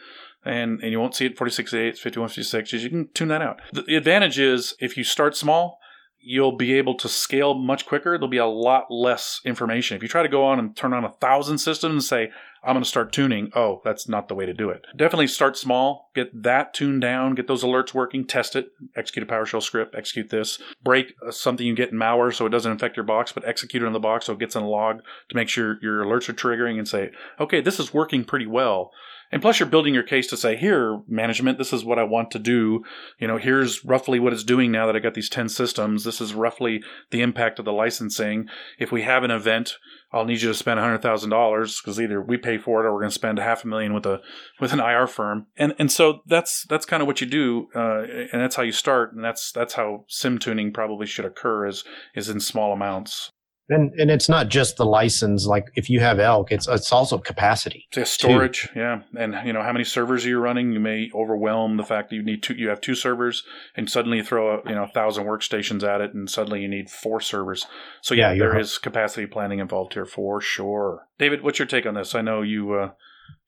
And, 0.45 0.81
and 0.81 0.91
you 0.91 0.99
won't 0.99 1.15
see 1.15 1.25
it 1.25 1.37
46.8, 1.37 1.97
5156. 1.97 2.73
You 2.73 2.89
can 2.89 3.07
tune 3.13 3.29
that 3.29 3.41
out. 3.41 3.61
The 3.71 3.95
advantage 3.95 4.39
is 4.39 4.75
if 4.79 4.97
you 4.97 5.03
start 5.03 5.35
small, 5.37 5.79
you'll 6.23 6.55
be 6.55 6.73
able 6.73 6.95
to 6.95 7.09
scale 7.09 7.53
much 7.53 7.85
quicker. 7.85 8.17
There'll 8.17 8.29
be 8.29 8.37
a 8.37 8.45
lot 8.45 8.89
less 8.89 9.41
information. 9.45 9.97
If 9.97 10.03
you 10.03 10.09
try 10.09 10.23
to 10.23 10.29
go 10.29 10.45
on 10.45 10.57
and 10.57 10.75
turn 10.75 10.93
on 10.93 11.03
a 11.03 11.11
thousand 11.11 11.57
systems 11.57 11.93
and 11.93 12.03
say, 12.03 12.31
I'm 12.63 12.75
going 12.75 12.83
to 12.83 12.89
start 12.89 13.11
tuning, 13.11 13.51
oh, 13.55 13.81
that's 13.83 14.07
not 14.07 14.29
the 14.29 14.35
way 14.35 14.45
to 14.45 14.53
do 14.53 14.69
it. 14.69 14.85
Definitely 14.95 15.27
start 15.27 15.57
small, 15.57 16.09
get 16.15 16.43
that 16.43 16.73
tuned 16.73 17.01
down, 17.01 17.35
get 17.35 17.47
those 17.47 17.63
alerts 17.63 17.93
working, 17.93 18.25
test 18.25 18.55
it, 18.55 18.69
execute 18.95 19.29
a 19.29 19.31
PowerShell 19.31 19.61
script, 19.61 19.95
execute 19.95 20.29
this, 20.29 20.61
break 20.81 21.13
uh, 21.27 21.29
something 21.29 21.67
you 21.67 21.75
get 21.75 21.91
in 21.91 21.97
malware 21.97 22.33
so 22.33 22.45
it 22.45 22.51
doesn't 22.51 22.71
infect 22.71 22.95
your 22.95 23.03
box, 23.03 23.33
but 23.33 23.45
execute 23.45 23.83
it 23.83 23.85
on 23.85 23.91
the 23.91 23.99
box 23.99 24.27
so 24.27 24.33
it 24.33 24.39
gets 24.39 24.55
in 24.55 24.63
a 24.63 24.69
log 24.69 25.01
to 25.27 25.35
make 25.35 25.49
sure 25.49 25.77
your 25.81 26.05
alerts 26.05 26.29
are 26.29 26.33
triggering 26.33 26.77
and 26.77 26.87
say, 26.87 27.11
okay, 27.37 27.59
this 27.59 27.81
is 27.81 27.93
working 27.93 28.23
pretty 28.23 28.47
well. 28.47 28.91
And 29.33 29.41
plus, 29.41 29.59
you're 29.59 29.67
building 29.67 29.95
your 29.95 30.03
case 30.03 30.27
to 30.27 30.37
say, 30.37 30.55
here, 30.55 31.01
management, 31.07 31.57
this 31.57 31.73
is 31.73 31.83
what 31.83 31.97
I 31.97 32.03
want 32.03 32.29
to 32.31 32.39
do. 32.39 32.83
You 33.17 33.27
know, 33.27 33.37
here's 33.37 33.83
roughly 33.83 34.19
what 34.19 34.31
it's 34.31 34.43
doing 34.43 34.71
now 34.71 34.85
that 34.85 34.95
I 34.95 34.99
got 34.99 35.15
these 35.15 35.27
10 35.27 35.49
systems. 35.49 36.03
This 36.03 36.21
is 36.21 36.35
roughly 36.35 36.83
the 37.09 37.21
impact 37.21 37.57
of 37.57 37.65
the 37.65 37.73
licensing. 37.73 38.47
If 38.77 38.91
we 38.91 39.01
have 39.01 39.23
an 39.23 39.31
event, 39.31 39.77
I'll 40.11 40.25
need 40.25 40.43
you 40.43 40.49
to 40.49 40.53
spend 40.53 40.79
$100,000 40.79 41.81
because 41.81 41.99
either 41.99 42.21
we 42.21 42.37
pay 42.37 42.59
for 42.59 42.79
it 42.79 42.87
or 42.87 42.93
we're 42.93 42.99
going 42.99 43.09
to 43.09 43.15
spend 43.15 43.39
half 43.39 43.63
a 43.63 43.67
million 43.67 43.95
with 43.95 44.05
a, 44.05 44.21
with 44.59 44.71
an 44.71 44.79
IR 44.79 45.07
firm. 45.07 45.47
And, 45.57 45.73
and 45.79 45.91
so 45.91 46.19
that's, 46.27 46.67
that's 46.69 46.85
kind 46.85 47.01
of 47.01 47.07
what 47.07 47.19
you 47.19 47.25
do. 47.25 47.69
Uh, 47.75 48.03
and 48.31 48.39
that's 48.39 48.55
how 48.55 48.61
you 48.61 48.71
start. 48.71 49.13
And 49.15 49.25
that's, 49.25 49.51
that's 49.51 49.73
how 49.73 50.05
SIEM 50.09 50.37
tuning 50.37 50.71
probably 50.71 51.07
should 51.07 51.25
occur 51.25 51.65
is, 51.65 51.83
is 52.13 52.29
in 52.29 52.39
small 52.39 52.71
amounts. 52.71 53.31
And 53.69 53.93
and 53.93 54.11
it's 54.11 54.27
not 54.27 54.49
just 54.49 54.75
the 54.75 54.85
license. 54.85 55.45
Like 55.45 55.67
if 55.75 55.89
you 55.89 56.01
have 56.01 56.19
Elk, 56.19 56.51
it's 56.51 56.67
it's 56.67 56.91
also 56.91 57.17
capacity. 57.17 57.87
Yeah, 57.95 58.03
storage, 58.03 58.69
too. 58.73 58.79
yeah, 58.79 59.01
and 59.17 59.35
you 59.45 59.53
know 59.53 59.61
how 59.61 59.71
many 59.71 59.85
servers 59.85 60.25
you're 60.25 60.39
you 60.39 60.43
running? 60.43 60.73
You 60.73 60.81
may 60.81 61.09
overwhelm 61.15 61.77
the 61.77 61.83
fact 61.83 62.09
that 62.09 62.17
you 62.17 62.23
need 62.23 62.43
two. 62.43 62.55
You 62.55 62.67
have 62.67 62.81
two 62.81 62.95
servers, 62.95 63.43
and 63.77 63.89
suddenly 63.89 64.17
you 64.17 64.23
throw 64.23 64.55
a 64.55 64.69
you 64.69 64.75
know 64.75 64.83
a 64.83 64.89
thousand 64.89 65.25
workstations 65.25 65.81
at 65.81 66.01
it, 66.01 66.13
and 66.13 66.29
suddenly 66.29 66.61
you 66.61 66.67
need 66.67 66.89
four 66.89 67.21
servers. 67.21 67.65
So 68.01 68.13
yeah, 68.13 68.33
yeah 68.33 68.39
there 68.39 68.59
is 68.59 68.77
capacity 68.77 69.27
planning 69.27 69.59
involved 69.59 69.93
here 69.93 70.05
for 70.05 70.41
sure. 70.41 71.07
David, 71.17 71.41
what's 71.41 71.57
your 71.57 71.67
take 71.67 71.85
on 71.85 71.93
this? 71.93 72.15
I 72.15 72.21
know 72.21 72.41
you 72.41 72.73
uh, 72.73 72.91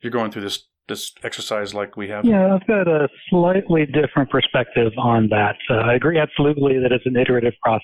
you're 0.02 0.12
going 0.12 0.32
through 0.32 0.44
this 0.44 0.66
this 0.88 1.12
exercise 1.24 1.74
like 1.74 1.98
we 1.98 2.10
have? 2.10 2.26
Yeah, 2.26 2.54
I've 2.54 2.68
got 2.68 2.88
a 2.88 3.10
slightly 3.30 3.86
different 3.86 4.30
perspective 4.30 4.92
on 4.98 5.30
that. 5.30 5.58
Uh, 5.70 5.90
I 5.90 5.96
agree 5.96 6.20
absolutely 6.20 6.80
that 6.80 6.92
it's 6.92 7.06
an 7.06 7.18
iterative 7.18 7.54
process. 7.64 7.82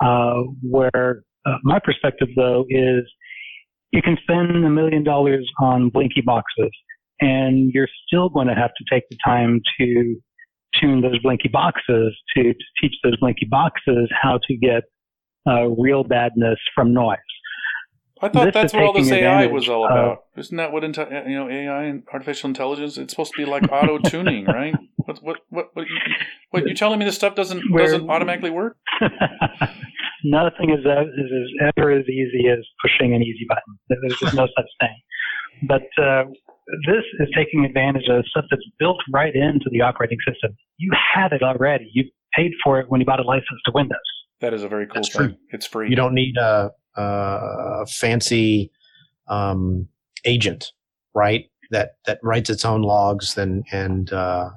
Uh, 0.00 0.42
where 0.62 1.22
uh, 1.46 1.56
my 1.62 1.78
perspective, 1.78 2.28
though, 2.36 2.64
is 2.68 3.04
you 3.92 4.02
can 4.02 4.16
spend 4.22 4.64
a 4.64 4.70
million 4.70 5.04
dollars 5.04 5.48
on 5.60 5.88
Blinky 5.88 6.22
boxes, 6.24 6.70
and 7.20 7.70
you're 7.72 7.88
still 8.06 8.28
going 8.28 8.48
to 8.48 8.54
have 8.54 8.70
to 8.76 8.84
take 8.90 9.04
the 9.08 9.16
time 9.24 9.60
to 9.78 10.16
tune 10.80 11.00
those 11.00 11.18
Blinky 11.20 11.48
boxes 11.48 12.16
to, 12.36 12.42
to 12.42 12.64
teach 12.80 12.94
those 13.04 13.16
Blinky 13.18 13.46
boxes 13.48 14.10
how 14.20 14.40
to 14.48 14.56
get 14.56 14.82
uh, 15.48 15.68
real 15.68 16.04
badness 16.04 16.58
from 16.74 16.92
noise. 16.92 17.18
I 18.20 18.28
thought 18.28 18.44
this 18.46 18.54
that's 18.54 18.72
what 18.72 18.82
all 18.84 18.92
this 18.92 19.10
AI 19.10 19.46
was 19.46 19.68
all 19.68 19.84
about. 19.84 20.12
Of, 20.12 20.18
Isn't 20.38 20.56
that 20.56 20.72
what 20.72 20.82
you 20.82 21.36
know 21.36 21.48
AI 21.50 21.84
and 21.84 22.04
artificial 22.12 22.48
intelligence? 22.48 22.96
It's 22.96 23.12
supposed 23.12 23.32
to 23.32 23.44
be 23.44 23.44
like 23.44 23.70
auto 23.70 23.98
tuning, 23.98 24.44
right? 24.46 24.74
What 25.04 25.18
what 25.22 25.38
what 25.48 25.66
what? 25.74 25.86
You, 25.86 25.96
what 26.50 26.66
you 26.66 26.74
telling 26.82 26.98
me 26.98 27.04
this 27.04 27.14
stuff 27.14 27.34
doesn't 27.34 27.62
doesn't 27.76 28.08
automatically 28.08 28.50
work? 28.50 28.76
Nothing 30.24 30.70
is, 30.70 30.80
is 30.80 31.72
ever 31.76 31.90
as 31.90 32.04
easy 32.08 32.48
as 32.50 32.64
pushing 32.80 33.14
an 33.14 33.22
easy 33.22 33.44
button. 33.46 33.78
There's 33.88 34.18
just 34.18 34.34
no 34.34 34.46
such 34.46 34.70
thing. 34.80 34.96
But 35.68 36.02
uh, 36.02 36.24
this 36.86 37.04
is 37.20 37.28
taking 37.36 37.64
advantage 37.64 38.08
of 38.08 38.24
stuff 38.30 38.44
that's 38.50 38.62
built 38.78 38.96
right 39.12 39.34
into 39.34 39.66
the 39.70 39.82
operating 39.82 40.18
system. 40.26 40.56
You 40.78 40.92
have 41.14 41.32
it 41.32 41.42
already. 41.42 41.90
You 41.92 42.04
paid 42.34 42.52
for 42.62 42.80
it 42.80 42.86
when 42.88 43.00
you 43.00 43.06
bought 43.06 43.20
a 43.20 43.24
license 43.24 43.60
to 43.66 43.72
Windows. 43.74 43.98
That 44.40 44.54
is 44.54 44.62
a 44.62 44.68
very 44.68 44.86
cool 44.86 44.94
that's 44.94 45.10
thing. 45.10 45.28
True. 45.28 45.36
It's 45.50 45.66
free. 45.66 45.90
You 45.90 45.96
don't 45.96 46.14
need 46.14 46.36
a, 46.36 46.70
a 46.96 47.86
fancy 47.86 48.70
um, 49.28 49.88
agent, 50.24 50.72
right? 51.14 51.44
That 51.70 51.96
that 52.06 52.18
writes 52.22 52.50
its 52.50 52.64
own 52.64 52.82
logs 52.82 53.38
and 53.38 53.64
and 53.72 54.12
uh, 54.12 54.50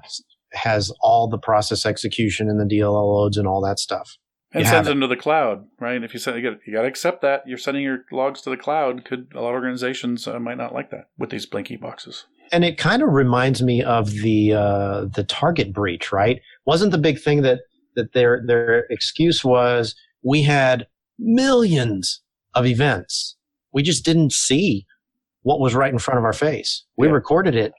has 0.54 0.92
all 1.02 1.28
the 1.28 1.38
process 1.38 1.86
execution 1.86 2.50
and 2.50 2.60
the 2.60 2.76
DLL 2.76 3.16
loads 3.16 3.38
and 3.38 3.48
all 3.48 3.62
that 3.62 3.80
stuff. 3.80 4.18
And 4.54 4.64
you 4.64 4.70
sends 4.70 4.88
them 4.88 5.02
to 5.02 5.08
the 5.08 5.18
cloud, 5.18 5.66
right? 5.80 6.02
If 6.02 6.14
you 6.14 6.20
send, 6.20 6.42
you 6.42 6.50
got 6.50 6.60
you 6.66 6.74
got 6.74 6.84
to 6.84 6.88
accept 6.88 7.22
that 7.22 7.44
you're 7.46 7.58
sending 7.58 7.84
your 7.84 8.06
logs 8.12 8.42
to 8.42 8.50
the 8.50 8.58
cloud. 8.58 9.04
Could 9.04 9.28
a 9.36 9.42
lot 9.42 9.50
of 9.50 9.56
organizations 9.56 10.28
uh, 10.28 10.40
might 10.40 10.58
not 10.58 10.74
like 10.74 10.90
that 10.92 11.10
with 11.18 11.32
these 11.32 11.46
Blinky 11.46 11.76
boxes. 11.76 12.26
And 12.54 12.64
it 12.64 12.78
kind 12.78 13.04
of 13.04 13.10
reminds 13.10 13.62
me 13.62 13.84
of 13.84 14.10
the 14.12 14.54
uh, 14.54 15.06
the 15.14 15.26
Target 15.26 15.74
breach, 15.74 16.14
right? 16.14 16.40
Wasn't 16.66 16.92
the 16.92 16.98
big 16.98 17.20
thing 17.20 17.42
that 17.42 17.60
that 17.96 18.14
their 18.14 18.42
their 18.46 18.86
excuse 18.90 19.44
was 19.44 19.96
we 20.24 20.44
had 20.44 20.88
millions 21.20 22.22
of 22.54 22.66
events, 22.66 23.36
we 23.74 23.84
just 23.84 24.06
didn't 24.06 24.32
see 24.32 24.86
what 25.42 25.60
was 25.60 25.76
right 25.76 25.92
in 25.92 26.00
front 26.00 26.18
of 26.18 26.24
our 26.24 26.34
face. 26.34 26.86
We 26.98 27.08
yeah. 27.08 27.14
recorded 27.14 27.56
it, 27.56 27.74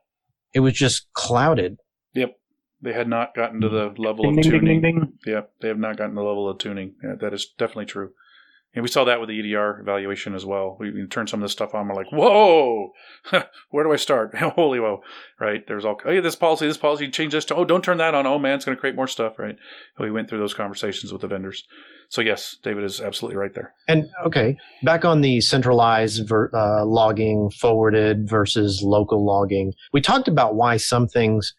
it 0.54 0.60
was 0.60 0.74
just 0.74 1.12
clouded. 1.12 1.78
Yep. 2.14 2.34
They 2.80 2.92
had 2.92 3.08
not 3.08 3.34
gotten 3.34 3.60
to 3.60 3.68
the 3.68 3.94
level 3.98 4.24
ding, 4.24 4.38
of 4.38 4.42
ding, 4.42 4.52
tuning. 4.52 4.80
Ding, 4.82 5.12
yeah, 5.26 5.42
they 5.60 5.68
have 5.68 5.78
not 5.78 5.96
gotten 5.96 6.14
the 6.14 6.22
level 6.22 6.48
of 6.48 6.58
tuning. 6.58 6.94
Yeah, 7.02 7.14
that 7.20 7.34
is 7.34 7.46
definitely 7.58 7.86
true. 7.86 8.12
And 8.74 8.82
we 8.82 8.88
saw 8.88 9.04
that 9.04 9.18
with 9.18 9.30
the 9.30 9.40
EDR 9.40 9.80
evaluation 9.80 10.34
as 10.34 10.44
well. 10.44 10.76
We, 10.78 10.92
we 10.92 11.06
turned 11.06 11.30
some 11.30 11.40
of 11.40 11.44
this 11.44 11.52
stuff 11.52 11.74
on. 11.74 11.88
We're 11.88 11.94
like, 11.94 12.12
whoa, 12.12 12.92
where 13.70 13.84
do 13.84 13.92
I 13.92 13.96
start? 13.96 14.34
Holy 14.36 14.78
whoa, 14.78 15.02
right? 15.40 15.66
There's 15.66 15.84
all, 15.84 15.98
oh 16.04 16.10
yeah, 16.12 16.20
this 16.20 16.36
policy, 16.36 16.66
this 16.66 16.76
policy, 16.76 17.08
change 17.08 17.32
this 17.32 17.46
to, 17.46 17.56
oh, 17.56 17.64
don't 17.64 17.82
turn 17.82 17.96
that 17.98 18.14
on. 18.14 18.26
Oh 18.26 18.38
man, 18.38 18.54
it's 18.54 18.64
going 18.66 18.76
to 18.76 18.80
create 18.80 18.94
more 18.94 19.08
stuff, 19.08 19.38
right? 19.38 19.56
And 19.96 20.04
we 20.04 20.10
went 20.10 20.28
through 20.28 20.38
those 20.38 20.54
conversations 20.54 21.12
with 21.12 21.22
the 21.22 21.28
vendors. 21.28 21.64
So 22.10 22.20
yes, 22.20 22.56
David 22.62 22.84
is 22.84 23.00
absolutely 23.00 23.36
right 23.36 23.54
there. 23.54 23.74
And 23.88 24.06
okay, 24.26 24.56
back 24.82 25.04
on 25.04 25.22
the 25.22 25.40
centralized 25.40 26.28
ver, 26.28 26.50
uh, 26.54 26.84
logging, 26.84 27.50
forwarded 27.50 28.28
versus 28.28 28.82
local 28.82 29.24
logging. 29.26 29.72
We 29.92 30.02
talked 30.02 30.28
about 30.28 30.54
why 30.54 30.76
some 30.76 31.08
things 31.08 31.54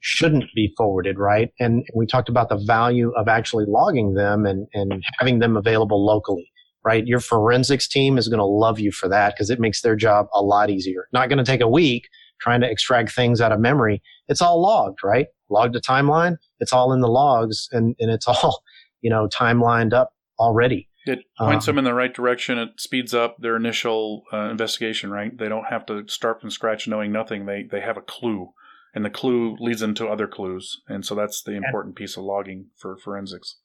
shouldn't 0.00 0.44
be 0.54 0.72
forwarded, 0.76 1.18
right? 1.18 1.52
And 1.58 1.84
we 1.94 2.06
talked 2.06 2.28
about 2.28 2.48
the 2.48 2.56
value 2.56 3.12
of 3.16 3.28
actually 3.28 3.64
logging 3.66 4.14
them 4.14 4.46
and, 4.46 4.66
and 4.74 5.02
having 5.18 5.38
them 5.38 5.56
available 5.56 6.04
locally, 6.04 6.50
right? 6.84 7.06
Your 7.06 7.20
forensics 7.20 7.88
team 7.88 8.18
is 8.18 8.28
going 8.28 8.38
to 8.38 8.44
love 8.44 8.78
you 8.78 8.92
for 8.92 9.08
that 9.08 9.34
because 9.34 9.50
it 9.50 9.60
makes 9.60 9.82
their 9.82 9.96
job 9.96 10.26
a 10.34 10.42
lot 10.42 10.70
easier. 10.70 11.06
Not 11.12 11.28
going 11.28 11.38
to 11.38 11.44
take 11.44 11.60
a 11.60 11.68
week 11.68 12.08
trying 12.40 12.60
to 12.62 12.70
extract 12.70 13.12
things 13.12 13.40
out 13.40 13.52
of 13.52 13.60
memory. 13.60 14.02
It's 14.28 14.40
all 14.40 14.62
logged, 14.62 15.00
right? 15.04 15.26
Logged 15.48 15.74
to 15.74 15.80
timeline. 15.80 16.36
It's 16.58 16.72
all 16.72 16.92
in 16.92 17.00
the 17.00 17.08
logs 17.08 17.68
and, 17.72 17.94
and 18.00 18.10
it's 18.10 18.26
all, 18.26 18.62
you 19.00 19.10
know, 19.10 19.28
timelined 19.28 19.92
up 19.92 20.12
already. 20.38 20.88
It 21.06 21.20
points 21.38 21.66
um, 21.66 21.74
them 21.74 21.78
in 21.78 21.84
the 21.84 21.94
right 21.94 22.12
direction. 22.12 22.58
It 22.58 22.78
speeds 22.78 23.14
up 23.14 23.38
their 23.38 23.56
initial 23.56 24.24
uh, 24.32 24.50
investigation, 24.50 25.10
right? 25.10 25.36
They 25.36 25.48
don't 25.48 25.64
have 25.64 25.86
to 25.86 26.04
start 26.08 26.40
from 26.40 26.50
scratch 26.50 26.86
knowing 26.86 27.10
nothing. 27.10 27.46
They, 27.46 27.66
they 27.70 27.80
have 27.80 27.96
a 27.96 28.02
clue 28.02 28.52
and 28.94 29.04
the 29.04 29.10
clue 29.10 29.56
leads 29.60 29.80
them 29.80 29.94
to 29.94 30.08
other 30.08 30.26
clues. 30.26 30.80
And 30.88 31.04
so 31.04 31.14
that's 31.14 31.42
the 31.42 31.52
important 31.52 31.96
piece 31.96 32.16
of 32.16 32.24
logging 32.24 32.66
for 32.76 32.96
forensics. 32.96 33.56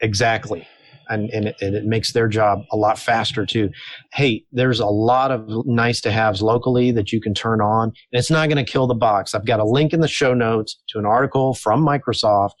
Exactly 0.00 0.66
and, 1.08 1.30
and 1.30 1.46
it, 1.46 1.56
and, 1.60 1.74
it, 1.74 1.84
makes 1.84 2.12
their 2.12 2.28
job 2.28 2.62
a 2.72 2.76
lot 2.76 2.98
faster 2.98 3.46
too. 3.46 3.70
Hey, 4.12 4.44
there's 4.52 4.80
a 4.80 4.86
lot 4.86 5.30
of 5.30 5.48
nice 5.66 6.00
to 6.02 6.10
haves 6.10 6.42
locally 6.42 6.90
that 6.92 7.12
you 7.12 7.20
can 7.20 7.34
turn 7.34 7.60
on, 7.60 7.88
and 7.88 8.18
it's 8.18 8.30
not 8.30 8.48
going 8.48 8.64
to 8.64 8.70
kill 8.70 8.86
the 8.86 8.94
box. 8.94 9.34
I've 9.34 9.46
got 9.46 9.60
a 9.60 9.64
link 9.64 9.92
in 9.92 10.00
the 10.00 10.08
show 10.08 10.34
notes 10.34 10.80
to 10.88 10.98
an 10.98 11.06
article 11.06 11.54
from 11.54 11.84
Microsoft 11.84 12.52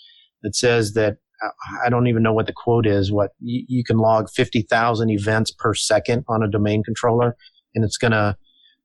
that 0.42 0.54
says 0.54 0.94
that 0.94 1.16
uh, 1.44 1.50
I 1.84 1.90
don't 1.90 2.06
even 2.06 2.22
know 2.22 2.32
what 2.32 2.46
the 2.46 2.52
quote 2.52 2.86
is. 2.86 3.12
What 3.12 3.32
you, 3.40 3.64
you 3.68 3.84
can 3.84 3.98
log 3.98 4.28
50,000 4.30 5.10
events 5.10 5.50
per 5.50 5.74
second 5.74 6.24
on 6.28 6.42
a 6.42 6.48
domain 6.48 6.82
controller, 6.82 7.36
and 7.74 7.84
it's 7.84 7.98
going 7.98 8.12
to 8.12 8.36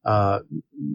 uh, 0.05 0.39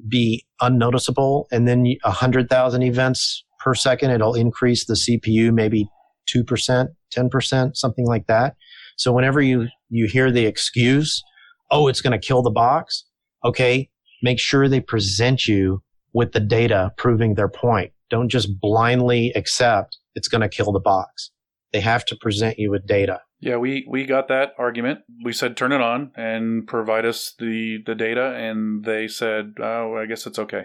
be 0.08 0.44
unnoticeable. 0.60 1.48
And 1.50 1.66
then 1.66 1.84
100,000 2.02 2.82
events 2.82 3.44
per 3.60 3.74
second, 3.74 4.10
it'll 4.10 4.34
increase 4.34 4.86
the 4.86 4.94
CPU 4.94 5.52
maybe 5.52 5.88
2%, 6.34 6.88
10%, 7.16 7.76
something 7.76 8.06
like 8.06 8.26
that. 8.26 8.56
So 8.96 9.12
whenever 9.12 9.40
you, 9.40 9.68
you 9.88 10.06
hear 10.06 10.30
the 10.30 10.46
excuse, 10.46 11.22
oh, 11.70 11.88
it's 11.88 12.00
going 12.00 12.18
to 12.18 12.26
kill 12.26 12.42
the 12.42 12.50
box. 12.50 13.04
Okay. 13.44 13.88
Make 14.22 14.40
sure 14.40 14.68
they 14.68 14.80
present 14.80 15.46
you 15.46 15.82
with 16.12 16.32
the 16.32 16.40
data 16.40 16.90
proving 16.96 17.34
their 17.34 17.48
point. 17.48 17.92
Don't 18.10 18.28
just 18.28 18.60
blindly 18.60 19.32
accept 19.34 19.98
it's 20.14 20.28
going 20.28 20.40
to 20.40 20.48
kill 20.48 20.72
the 20.72 20.80
box. 20.80 21.30
They 21.72 21.80
have 21.80 22.04
to 22.06 22.16
present 22.16 22.58
you 22.58 22.70
with 22.70 22.86
data. 22.86 23.20
Yeah, 23.40 23.56
we, 23.56 23.86
we 23.88 24.04
got 24.04 24.28
that 24.28 24.52
argument. 24.58 25.00
We 25.22 25.32
said 25.32 25.56
turn 25.56 25.72
it 25.72 25.80
on 25.80 26.12
and 26.16 26.66
provide 26.66 27.04
us 27.04 27.34
the, 27.38 27.78
the 27.84 27.94
data, 27.94 28.34
and 28.34 28.84
they 28.84 29.06
said, 29.06 29.54
oh, 29.60 29.96
I 29.96 30.06
guess 30.06 30.26
it's 30.26 30.38
okay. 30.38 30.64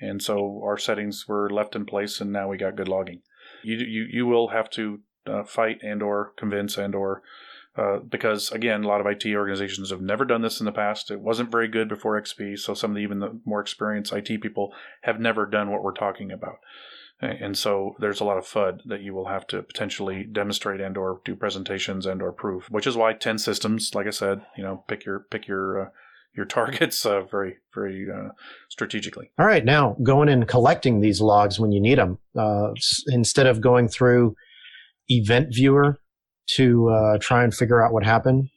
And 0.00 0.22
so 0.22 0.60
our 0.64 0.78
settings 0.78 1.26
were 1.28 1.50
left 1.50 1.76
in 1.76 1.84
place, 1.84 2.20
and 2.20 2.32
now 2.32 2.48
we 2.48 2.56
got 2.56 2.76
good 2.76 2.88
logging. 2.88 3.22
You 3.64 3.76
you 3.78 4.06
you 4.10 4.26
will 4.26 4.48
have 4.48 4.70
to 4.70 5.00
uh, 5.26 5.42
fight 5.44 5.80
and 5.82 6.02
or 6.02 6.32
convince 6.36 6.76
and 6.78 6.94
or 6.94 7.22
uh, 7.76 7.98
because 7.98 8.50
again, 8.50 8.84
a 8.84 8.88
lot 8.88 9.00
of 9.00 9.06
IT 9.06 9.26
organizations 9.34 9.90
have 9.90 10.00
never 10.00 10.24
done 10.24 10.42
this 10.42 10.60
in 10.60 10.66
the 10.66 10.72
past. 10.72 11.10
It 11.10 11.20
wasn't 11.20 11.50
very 11.50 11.68
good 11.68 11.88
before 11.88 12.20
XP, 12.20 12.58
so 12.58 12.74
some 12.74 12.92
of 12.92 12.94
the 12.96 13.02
even 13.02 13.20
the 13.20 13.40
more 13.44 13.60
experienced 13.60 14.12
IT 14.12 14.40
people 14.40 14.72
have 15.02 15.20
never 15.20 15.46
done 15.46 15.70
what 15.70 15.82
we're 15.82 15.92
talking 15.92 16.30
about. 16.30 16.58
And 17.20 17.58
so 17.58 17.96
there's 17.98 18.20
a 18.20 18.24
lot 18.24 18.38
of 18.38 18.44
FUD 18.44 18.82
that 18.86 19.02
you 19.02 19.12
will 19.12 19.26
have 19.26 19.46
to 19.48 19.62
potentially 19.62 20.22
demonstrate 20.22 20.80
and 20.80 20.96
or 20.96 21.20
do 21.24 21.34
presentations 21.34 22.06
and 22.06 22.22
or 22.22 22.32
prove, 22.32 22.66
which 22.70 22.86
is 22.86 22.96
why 22.96 23.12
10 23.12 23.38
systems, 23.38 23.92
like 23.92 24.06
I 24.06 24.10
said, 24.10 24.42
you 24.56 24.62
know, 24.62 24.84
pick 24.86 25.04
your 25.04 25.26
pick 25.30 25.48
your 25.48 25.82
uh, 25.82 25.88
your 26.36 26.46
targets 26.46 27.04
uh, 27.04 27.22
very, 27.22 27.56
very 27.74 28.06
uh, 28.08 28.28
strategically. 28.68 29.30
All 29.38 29.46
right, 29.46 29.64
now 29.64 29.96
going 30.02 30.28
and 30.28 30.46
collecting 30.46 31.00
these 31.00 31.20
logs 31.20 31.58
when 31.58 31.72
you 31.72 31.80
need 31.80 31.98
them, 31.98 32.18
uh, 32.38 32.68
instead 33.08 33.46
of 33.46 33.60
going 33.60 33.88
through 33.88 34.36
Event 35.08 35.48
Viewer 35.52 35.98
to 36.56 36.88
uh, 36.88 37.18
try 37.20 37.42
and 37.42 37.52
figure 37.52 37.84
out 37.84 37.92
what 37.92 38.04
happened. 38.04 38.48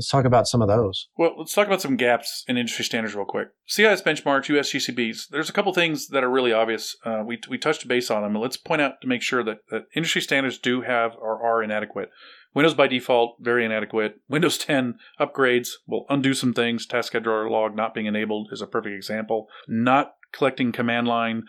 Let's 0.00 0.08
talk 0.08 0.24
about 0.24 0.48
some 0.48 0.62
of 0.62 0.68
those. 0.68 1.08
Well, 1.18 1.34
let's 1.36 1.52
talk 1.52 1.66
about 1.66 1.82
some 1.82 1.98
gaps 1.98 2.42
in 2.48 2.56
industry 2.56 2.86
standards 2.86 3.14
real 3.14 3.26
quick. 3.26 3.48
CIS 3.66 4.00
benchmarks, 4.00 4.46
USGCBs. 4.46 5.28
There's 5.28 5.50
a 5.50 5.52
couple 5.52 5.74
things 5.74 6.08
that 6.08 6.24
are 6.24 6.30
really 6.30 6.54
obvious. 6.54 6.96
Uh, 7.04 7.22
we 7.22 7.38
we 7.50 7.58
touched 7.58 7.86
base 7.86 8.10
on 8.10 8.22
them, 8.22 8.34
and 8.34 8.40
let's 8.40 8.56
point 8.56 8.80
out 8.80 9.02
to 9.02 9.06
make 9.06 9.20
sure 9.20 9.44
that, 9.44 9.58
that 9.70 9.88
industry 9.94 10.22
standards 10.22 10.56
do 10.56 10.80
have 10.80 11.12
or 11.20 11.44
are 11.44 11.62
inadequate. 11.62 12.08
Windows 12.54 12.72
by 12.72 12.86
default, 12.86 13.36
very 13.40 13.62
inadequate. 13.62 14.20
Windows 14.26 14.56
10 14.66 14.94
upgrades 15.20 15.68
will 15.86 16.06
undo 16.08 16.32
some 16.32 16.54
things. 16.54 16.86
Task 16.86 17.12
scheduler 17.12 17.50
log 17.50 17.76
not 17.76 17.92
being 17.92 18.06
enabled 18.06 18.48
is 18.52 18.62
a 18.62 18.66
perfect 18.66 18.96
example. 18.96 19.48
Not 19.68 20.14
collecting 20.32 20.72
command 20.72 21.08
line, 21.08 21.42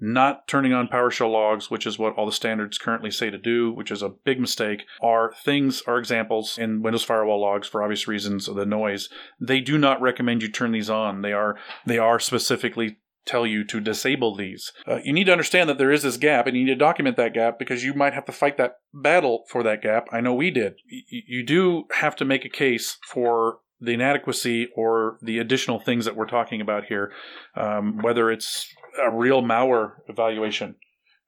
not 0.00 0.46
turning 0.46 0.72
on 0.72 0.88
PowerShell 0.88 1.30
logs, 1.30 1.70
which 1.70 1.86
is 1.86 1.98
what 1.98 2.14
all 2.14 2.26
the 2.26 2.32
standards 2.32 2.78
currently 2.78 3.10
say 3.10 3.30
to 3.30 3.38
do, 3.38 3.72
which 3.72 3.90
is 3.90 4.02
a 4.02 4.08
big 4.08 4.40
mistake, 4.40 4.84
are 5.02 5.32
things, 5.44 5.82
are 5.86 5.98
examples 5.98 6.58
in 6.58 6.82
Windows 6.82 7.04
Firewall 7.04 7.40
logs 7.40 7.68
for 7.68 7.82
obvious 7.82 8.08
reasons 8.08 8.48
of 8.48 8.56
the 8.56 8.66
noise. 8.66 9.08
They 9.40 9.60
do 9.60 9.78
not 9.78 10.00
recommend 10.00 10.42
you 10.42 10.48
turn 10.48 10.72
these 10.72 10.90
on. 10.90 11.22
They 11.22 11.32
are 11.32 11.56
they 11.86 11.98
are 11.98 12.20
specifically 12.20 12.98
tell 13.28 13.46
you 13.46 13.62
to 13.62 13.80
disable 13.80 14.34
these. 14.34 14.72
Uh, 14.86 14.98
you 15.04 15.12
need 15.12 15.24
to 15.24 15.32
understand 15.32 15.68
that 15.68 15.78
there 15.78 15.92
is 15.92 16.02
this 16.02 16.16
gap 16.16 16.46
and 16.46 16.56
you 16.56 16.64
need 16.64 16.70
to 16.70 16.76
document 16.76 17.16
that 17.16 17.34
gap 17.34 17.58
because 17.58 17.84
you 17.84 17.92
might 17.92 18.14
have 18.14 18.24
to 18.24 18.32
fight 18.32 18.56
that 18.56 18.76
battle 18.94 19.44
for 19.48 19.62
that 19.62 19.82
gap. 19.82 20.08
I 20.10 20.20
know 20.20 20.32
we 20.32 20.50
did. 20.50 20.76
Y- 20.90 21.02
you 21.26 21.44
do 21.44 21.84
have 22.00 22.16
to 22.16 22.24
make 22.24 22.44
a 22.44 22.50
case 22.50 22.96
for 23.06 23.58
the 23.80 23.92
inadequacy 23.92 24.68
or 24.74 25.18
the 25.22 25.38
additional 25.38 25.78
things 25.78 26.04
that 26.04 26.16
we're 26.16 26.26
talking 26.26 26.60
about 26.60 26.84
here, 26.84 27.12
um, 27.56 27.98
whether 27.98 28.30
it's 28.30 28.72
a 29.00 29.10
real 29.10 29.42
malware 29.42 29.92
evaluation, 30.08 30.74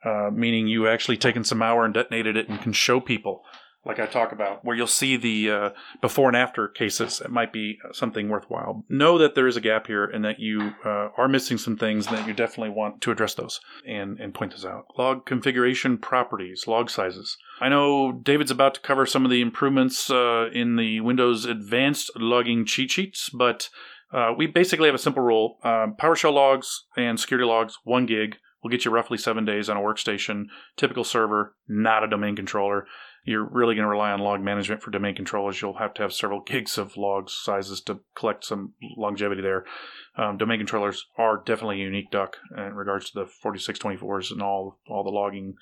uh, 0.05 0.31
meaning 0.33 0.67
you 0.67 0.89
actually 0.89 1.17
taken 1.17 1.45
some 1.45 1.59
malware 1.59 1.85
and 1.85 1.95
detonated 1.95 2.37
it 2.37 2.49
and 2.49 2.61
can 2.61 2.73
show 2.73 3.01
people 3.01 3.43
like 3.85 3.99
I 3.99 4.07
talk 4.07 4.33
about, 4.33 4.65
where 4.65 4.77
you'll 4.77 4.87
see 4.87 5.17
the 5.17 5.51
uh, 5.51 5.71
before 6.03 6.29
and 6.29 6.37
after 6.37 6.69
cases. 6.69 7.21
It 7.21 7.31
might 7.31 7.53
be 7.53 7.79
something 7.93 8.29
worthwhile. 8.29 8.85
Know 8.89 9.17
that 9.19 9.35
there 9.35 9.47
is 9.47 9.57
a 9.57 9.61
gap 9.61 9.87
here 9.87 10.05
and 10.05 10.25
that 10.25 10.39
you 10.39 10.75
uh, 10.85 11.09
are 11.17 11.29
missing 11.29 11.57
some 11.57 11.77
things 11.77 12.07
and 12.07 12.19
that 12.19 12.27
you 12.27 12.35
definitely 12.35 12.75
want 12.75 13.01
to 13.03 13.11
address 13.11 13.35
those 13.35 13.61
and, 13.87 14.21
and 14.21 14.35
point 14.35 14.53
those 14.53 14.67
out. 14.67 14.87
Log 14.99 15.25
configuration 15.25 15.97
properties, 15.97 16.67
log 16.67 16.91
sizes. 16.91 17.39
I 17.61 17.71
know 17.71 18.13
David's 18.13 18.51
about 18.51 18.75
to 18.75 18.81
cover 18.81 19.07
some 19.07 19.25
of 19.25 19.31
the 19.31 19.41
improvements 19.41 20.11
uh, 20.11 20.51
in 20.53 20.77
the 20.77 21.01
Windows 21.01 21.47
Advanced 21.47 22.11
logging 22.17 22.67
cheat 22.67 22.91
sheets, 22.91 23.31
but 23.31 23.71
uh, 24.13 24.33
we 24.37 24.47
basically 24.47 24.89
have 24.89 24.95
a 24.95 24.99
simple 24.99 25.23
rule 25.23 25.59
um, 25.63 25.95
PowerShell 25.99 26.35
logs 26.35 26.85
and 26.97 27.19
security 27.19 27.47
logs, 27.47 27.79
one 27.85 28.05
gig 28.05 28.37
will 28.63 28.71
get 28.71 28.85
you 28.85 28.91
roughly 28.91 29.17
seven 29.17 29.47
days 29.47 29.71
on 29.71 29.77
a 29.79 29.81
workstation. 29.81 30.45
Typical 30.77 31.03
server, 31.03 31.55
not 31.67 32.05
a 32.05 32.09
domain 32.09 32.37
controller 32.37 32.87
you're 33.25 33.45
really 33.45 33.75
going 33.75 33.85
to 33.85 33.91
rely 33.91 34.11
on 34.11 34.21
log 34.21 34.41
management 34.41 34.83
for 34.83 34.91
domain 34.91 35.15
controllers. 35.15 35.61
You'll 35.61 35.79
have 35.79 35.95
to 35.95 36.03
have 36.03 36.13
several 36.13 36.41
gigs 36.41 36.79
of 36.79 36.97
log 36.97 37.29
sizes 37.29 37.81
to 37.83 38.01
collect 38.15 38.45
some 38.45 38.75
longevity 38.97 39.43
there. 39.43 39.65
Um, 40.17 40.39
domain 40.39 40.59
controllers 40.59 41.07
are 41.17 41.43
definitely 41.45 41.83
a 41.83 41.85
unique 41.85 42.11
duck 42.11 42.39
in 42.57 42.75
regards 42.75 43.11
to 43.11 43.21
the 43.21 43.31
4624s 43.45 44.31
and 44.31 44.43
all 44.43 44.79
all 44.89 45.05
the 45.05 45.11
logging 45.11 45.55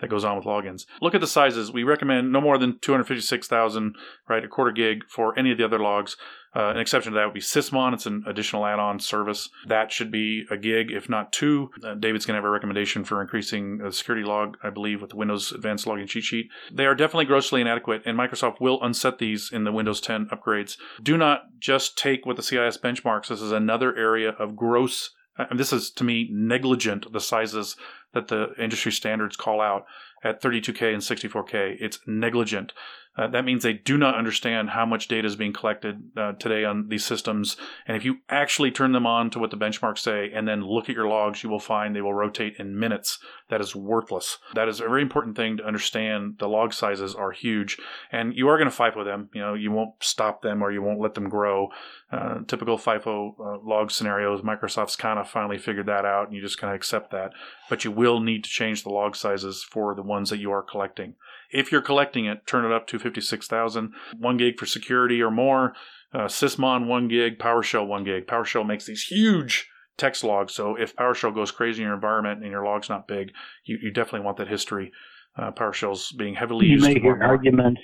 that 0.00 0.10
goes 0.10 0.24
on 0.24 0.36
with 0.36 0.44
logins. 0.44 0.86
Look 1.00 1.14
at 1.14 1.20
the 1.20 1.26
sizes. 1.26 1.72
We 1.72 1.84
recommend 1.84 2.32
no 2.32 2.40
more 2.40 2.58
than 2.58 2.78
256,000, 2.80 3.94
right, 4.28 4.44
a 4.44 4.48
quarter 4.48 4.72
gig 4.72 5.04
for 5.08 5.38
any 5.38 5.52
of 5.52 5.58
the 5.58 5.64
other 5.64 5.78
logs. 5.78 6.16
Uh, 6.56 6.70
an 6.70 6.78
exception 6.78 7.12
to 7.12 7.18
that 7.18 7.24
would 7.24 7.34
be 7.34 7.40
Sysmon. 7.40 7.94
It's 7.94 8.06
an 8.06 8.22
additional 8.26 8.64
add-on 8.64 9.00
service. 9.00 9.48
That 9.66 9.90
should 9.90 10.12
be 10.12 10.44
a 10.50 10.56
gig, 10.56 10.92
if 10.92 11.08
not 11.08 11.32
two. 11.32 11.70
Uh, 11.82 11.94
David's 11.94 12.26
going 12.26 12.34
to 12.34 12.38
have 12.38 12.44
a 12.44 12.50
recommendation 12.50 13.02
for 13.04 13.20
increasing 13.20 13.78
the 13.78 13.92
security 13.92 14.24
log, 14.24 14.56
I 14.62 14.70
believe, 14.70 15.00
with 15.00 15.10
the 15.10 15.16
Windows 15.16 15.50
Advanced 15.50 15.86
Logging 15.86 16.06
cheat 16.06 16.24
sheet. 16.24 16.48
They 16.72 16.86
are 16.86 16.94
definitely 16.94 17.24
grossly 17.24 17.60
inadequate, 17.60 18.02
and 18.04 18.16
Microsoft 18.16 18.60
will 18.60 18.80
unset 18.82 19.18
these 19.18 19.50
in 19.52 19.64
the 19.64 19.72
Windows 19.72 20.00
10 20.00 20.26
upgrades. 20.26 20.76
Do 21.02 21.16
not 21.16 21.58
just 21.58 21.98
take 21.98 22.24
what 22.24 22.36
the 22.36 22.42
CIS 22.42 22.78
benchmarks. 22.78 23.28
This 23.28 23.40
is 23.40 23.52
another 23.52 23.96
area 23.96 24.30
of 24.30 24.54
gross 24.54 25.10
and 25.36 25.58
this 25.58 25.72
is 25.72 25.90
to 25.90 26.04
me 26.04 26.28
negligent 26.30 27.12
the 27.12 27.20
sizes 27.20 27.76
that 28.14 28.28
the 28.28 28.54
industry 28.58 28.92
standards 28.92 29.36
call 29.36 29.60
out 29.60 29.84
at 30.22 30.40
32K 30.40 30.94
and 30.94 31.02
64K. 31.02 31.76
It's 31.80 31.98
negligent. 32.06 32.72
Uh, 33.16 33.28
that 33.28 33.44
means 33.44 33.62
they 33.62 33.72
do 33.72 33.96
not 33.96 34.16
understand 34.16 34.70
how 34.70 34.84
much 34.84 35.08
data 35.08 35.26
is 35.26 35.36
being 35.36 35.52
collected 35.52 36.02
uh, 36.16 36.32
today 36.32 36.64
on 36.64 36.88
these 36.88 37.04
systems. 37.04 37.56
And 37.86 37.96
if 37.96 38.04
you 38.04 38.18
actually 38.28 38.70
turn 38.70 38.92
them 38.92 39.06
on 39.06 39.30
to 39.30 39.38
what 39.38 39.50
the 39.50 39.56
benchmarks 39.56 39.98
say 39.98 40.30
and 40.34 40.48
then 40.48 40.64
look 40.64 40.88
at 40.88 40.96
your 40.96 41.06
logs, 41.06 41.42
you 41.42 41.48
will 41.48 41.60
find 41.60 41.94
they 41.94 42.00
will 42.00 42.14
rotate 42.14 42.56
in 42.58 42.78
minutes. 42.78 43.18
That 43.50 43.60
is 43.60 43.76
worthless. 43.76 44.38
That 44.54 44.68
is 44.68 44.80
a 44.80 44.88
very 44.88 45.02
important 45.02 45.36
thing 45.36 45.58
to 45.58 45.66
understand. 45.66 46.36
The 46.38 46.48
log 46.48 46.72
sizes 46.72 47.14
are 47.14 47.30
huge, 47.30 47.78
and 48.10 48.34
you 48.34 48.48
are 48.48 48.58
going 48.58 48.70
to 48.70 48.92
with 48.96 49.06
them. 49.06 49.30
You 49.32 49.40
know, 49.40 49.54
you 49.54 49.70
won't 49.70 49.94
stop 50.00 50.42
them 50.42 50.62
or 50.62 50.72
you 50.72 50.82
won't 50.82 51.00
let 51.00 51.14
them 51.14 51.28
grow. 51.28 51.68
Uh, 52.12 52.40
typical 52.46 52.78
FIFO 52.78 53.34
uh, 53.38 53.58
log 53.64 53.90
scenarios, 53.90 54.42
Microsoft's 54.42 54.96
kind 54.96 55.18
of 55.18 55.28
finally 55.28 55.58
figured 55.58 55.86
that 55.86 56.04
out, 56.04 56.26
and 56.26 56.36
you 56.36 56.42
just 56.42 56.58
kind 56.58 56.72
of 56.72 56.76
accept 56.76 57.10
that. 57.12 57.32
But 57.70 57.84
you 57.84 57.90
will 57.90 58.20
need 58.20 58.44
to 58.44 58.50
change 58.50 58.82
the 58.82 58.90
log 58.90 59.16
sizes 59.16 59.62
for 59.62 59.94
the 59.94 60.02
ones 60.02 60.30
that 60.30 60.38
you 60.38 60.50
are 60.50 60.62
collecting. 60.62 61.14
If 61.54 61.70
you're 61.70 61.80
collecting 61.80 62.26
it, 62.26 62.46
turn 62.46 62.64
it 62.64 62.72
up 62.72 62.88
to 62.88 62.98
56,000. 62.98 63.92
One 64.18 64.36
gig 64.36 64.58
for 64.58 64.66
security 64.66 65.22
or 65.22 65.30
more. 65.30 65.74
Uh, 66.12 66.26
Sysmon, 66.26 66.86
one 66.86 67.06
gig. 67.06 67.38
PowerShell, 67.38 67.86
one 67.86 68.02
gig. 68.02 68.26
PowerShell 68.26 68.66
makes 68.66 68.86
these 68.86 69.04
huge 69.04 69.68
text 69.96 70.24
logs. 70.24 70.52
So 70.52 70.74
if 70.74 70.96
PowerShell 70.96 71.32
goes 71.32 71.52
crazy 71.52 71.82
in 71.82 71.86
your 71.86 71.94
environment 71.94 72.42
and 72.42 72.50
your 72.50 72.64
log's 72.64 72.88
not 72.88 73.06
big, 73.06 73.30
you, 73.64 73.78
you 73.80 73.92
definitely 73.92 74.24
want 74.24 74.38
that 74.38 74.48
history. 74.48 74.90
Uh, 75.38 75.52
PowerShell's 75.52 76.10
being 76.12 76.34
heavily 76.34 76.66
you 76.66 76.72
used. 76.72 76.86
You 76.88 76.94
make 76.94 77.02
your 77.04 77.22
arguments 77.22 77.80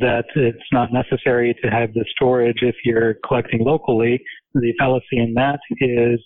that 0.00 0.24
it's 0.36 0.58
not 0.70 0.90
necessary 0.92 1.56
to 1.62 1.70
have 1.70 1.94
the 1.94 2.04
storage 2.14 2.58
if 2.60 2.76
you're 2.84 3.14
collecting 3.26 3.64
locally. 3.64 4.20
The 4.52 4.74
fallacy 4.78 5.16
in 5.16 5.32
that 5.34 5.60
is 5.80 6.22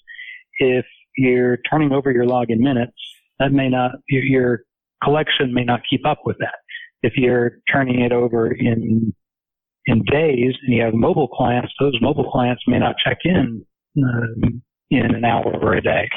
if 0.58 0.84
you're 1.16 1.58
turning 1.70 1.92
over 1.92 2.10
your 2.10 2.26
log 2.26 2.50
in 2.50 2.60
minutes, 2.60 2.96
that 3.38 3.52
may 3.52 3.68
not, 3.68 3.92
you're 4.08 4.62
collection 5.02 5.52
may 5.52 5.64
not 5.64 5.80
keep 5.88 6.06
up 6.06 6.20
with 6.24 6.36
that. 6.38 6.54
If 7.02 7.14
you're 7.16 7.58
turning 7.72 8.00
it 8.00 8.12
over 8.12 8.50
in 8.52 9.12
in 9.86 10.04
days 10.04 10.54
and 10.62 10.74
you 10.74 10.82
have 10.82 10.94
mobile 10.94 11.28
clients, 11.28 11.72
those 11.80 11.98
mobile 12.00 12.30
clients 12.30 12.62
may 12.68 12.78
not 12.78 12.94
check 13.04 13.18
in 13.24 13.64
um, 13.98 14.62
in 14.90 15.14
an 15.14 15.24
hour 15.24 15.52
or 15.60 15.74
a 15.74 15.82
day. 15.82 16.08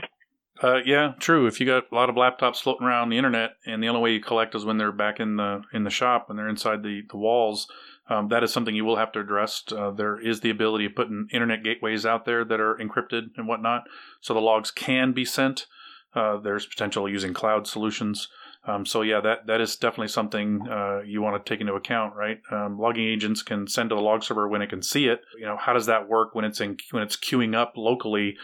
Uh, 0.61 0.79
yeah, 0.85 1.13
true. 1.19 1.47
If 1.47 1.59
you 1.59 1.65
got 1.65 1.91
a 1.91 1.95
lot 1.95 2.09
of 2.09 2.15
laptops 2.15 2.61
floating 2.61 2.87
around 2.87 3.09
the 3.09 3.17
internet, 3.17 3.51
and 3.65 3.83
the 3.83 3.89
only 3.89 4.01
way 4.01 4.11
you 4.13 4.21
collect 4.21 4.55
is 4.55 4.63
when 4.63 4.77
they're 4.77 4.91
back 4.91 5.19
in 5.19 5.35
the 5.35 5.61
in 5.73 5.83
the 5.83 5.89
shop, 5.89 6.29
when 6.29 6.37
they're 6.37 6.47
inside 6.47 6.81
the 6.81 7.01
the 7.09 7.17
walls, 7.17 7.67
um, 8.09 8.29
that 8.29 8.43
is 8.43 8.53
something 8.53 8.75
you 8.75 8.85
will 8.85 8.95
have 8.95 9.11
to 9.13 9.19
address. 9.19 9.63
Uh, 9.69 9.91
there 9.91 10.19
is 10.19 10.39
the 10.39 10.49
ability 10.49 10.85
of 10.85 10.95
putting 10.95 11.27
internet 11.33 11.63
gateways 11.63 12.05
out 12.05 12.25
there 12.25 12.45
that 12.45 12.61
are 12.61 12.75
encrypted 12.75 13.31
and 13.35 13.47
whatnot, 13.47 13.83
so 14.21 14.33
the 14.33 14.39
logs 14.39 14.71
can 14.71 15.11
be 15.11 15.25
sent. 15.25 15.65
Uh, 16.13 16.37
there's 16.37 16.65
potential 16.65 17.09
using 17.09 17.33
cloud 17.33 17.67
solutions. 17.67 18.29
Um, 18.67 18.85
so 18.85 19.01
yeah, 19.01 19.21
that 19.21 19.47
that 19.47 19.61
is 19.61 19.75
definitely 19.75 20.07
something 20.07 20.67
uh, 20.67 21.01
you 21.05 21.21
want 21.21 21.43
to 21.43 21.49
take 21.49 21.61
into 21.61 21.73
account, 21.73 22.15
right? 22.15 22.39
Um, 22.51 22.79
logging 22.79 23.07
agents 23.07 23.43
can 23.43 23.67
send 23.67 23.89
to 23.89 23.95
the 23.95 24.01
log 24.01 24.23
server 24.23 24.47
when 24.47 24.61
it 24.61 24.69
can 24.69 24.81
see 24.81 25.07
it. 25.07 25.21
You 25.37 25.45
know, 25.45 25.57
how 25.57 25.73
does 25.73 25.85
that 25.85 26.09
work 26.09 26.33
when 26.33 26.45
it's 26.45 26.59
in 26.59 26.77
when 26.91 27.03
it's 27.03 27.15
queuing 27.15 27.55
up 27.55 27.73
locally? 27.75 28.37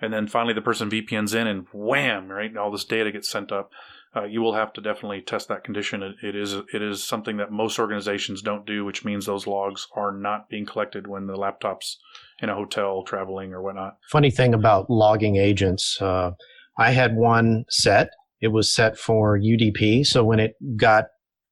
and 0.00 0.12
then 0.12 0.26
finally 0.26 0.54
the 0.54 0.62
person 0.62 0.90
VPNs 0.90 1.34
in 1.34 1.46
and 1.46 1.66
wham, 1.72 2.28
right, 2.28 2.54
all 2.56 2.70
this 2.70 2.84
data 2.84 3.10
gets 3.10 3.30
sent 3.30 3.52
up. 3.52 3.70
Uh, 4.14 4.24
you 4.24 4.40
will 4.40 4.54
have 4.54 4.72
to 4.72 4.80
definitely 4.80 5.20
test 5.20 5.48
that 5.48 5.62
condition. 5.62 6.02
It, 6.02 6.16
it 6.22 6.36
is 6.36 6.54
it 6.72 6.80
is 6.80 7.04
something 7.04 7.36
that 7.36 7.52
most 7.52 7.78
organizations 7.78 8.40
don't 8.40 8.64
do, 8.64 8.84
which 8.84 9.04
means 9.04 9.26
those 9.26 9.46
logs 9.46 9.86
are 9.94 10.10
not 10.10 10.48
being 10.48 10.64
collected 10.64 11.06
when 11.06 11.26
the 11.26 11.36
laptop's 11.36 11.98
in 12.40 12.48
a 12.48 12.54
hotel 12.54 13.02
traveling 13.02 13.52
or 13.52 13.62
whatnot. 13.62 13.98
Funny 14.10 14.30
thing 14.30 14.54
about 14.54 14.88
logging 14.88 15.36
agents, 15.36 16.00
uh, 16.00 16.30
I 16.78 16.92
had 16.92 17.14
one 17.14 17.64
set. 17.68 18.10
It 18.40 18.48
was 18.48 18.72
set 18.72 18.98
for 18.98 19.38
UDP, 19.38 20.06
so 20.06 20.24
when 20.24 20.40
it 20.40 20.54
got 20.76 21.06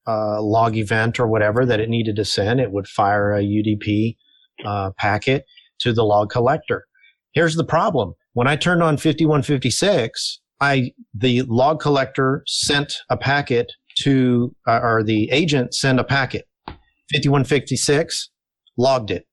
a 0.06 0.40
log 0.40 0.76
event 0.76 1.18
or 1.18 1.26
whatever 1.26 1.64
that 1.64 1.80
it 1.80 1.88
needed 1.88 2.16
to 2.16 2.24
send, 2.24 2.60
it 2.60 2.72
would 2.72 2.86
fire 2.86 3.32
a 3.32 3.42
UDP 3.42 4.16
uh, 4.64 4.90
packet 4.98 5.44
to 5.80 5.92
the 5.92 6.04
log 6.04 6.30
collector. 6.30 6.84
Here's 7.32 7.56
the 7.56 7.64
problem 7.64 8.14
when 8.34 8.46
I 8.46 8.56
turned 8.56 8.82
on 8.82 8.96
5156, 8.96 10.40
I, 10.60 10.92
the 11.14 11.42
log 11.42 11.80
collector 11.80 12.42
sent 12.46 12.94
a 13.08 13.16
packet 13.16 13.72
to, 14.00 14.54
uh, 14.66 14.80
or 14.82 15.02
the 15.02 15.30
agent 15.30 15.74
sent 15.74 16.00
a 16.00 16.04
packet. 16.04 16.46
5156 16.66 18.30
logged 18.76 19.10
it. 19.10 19.26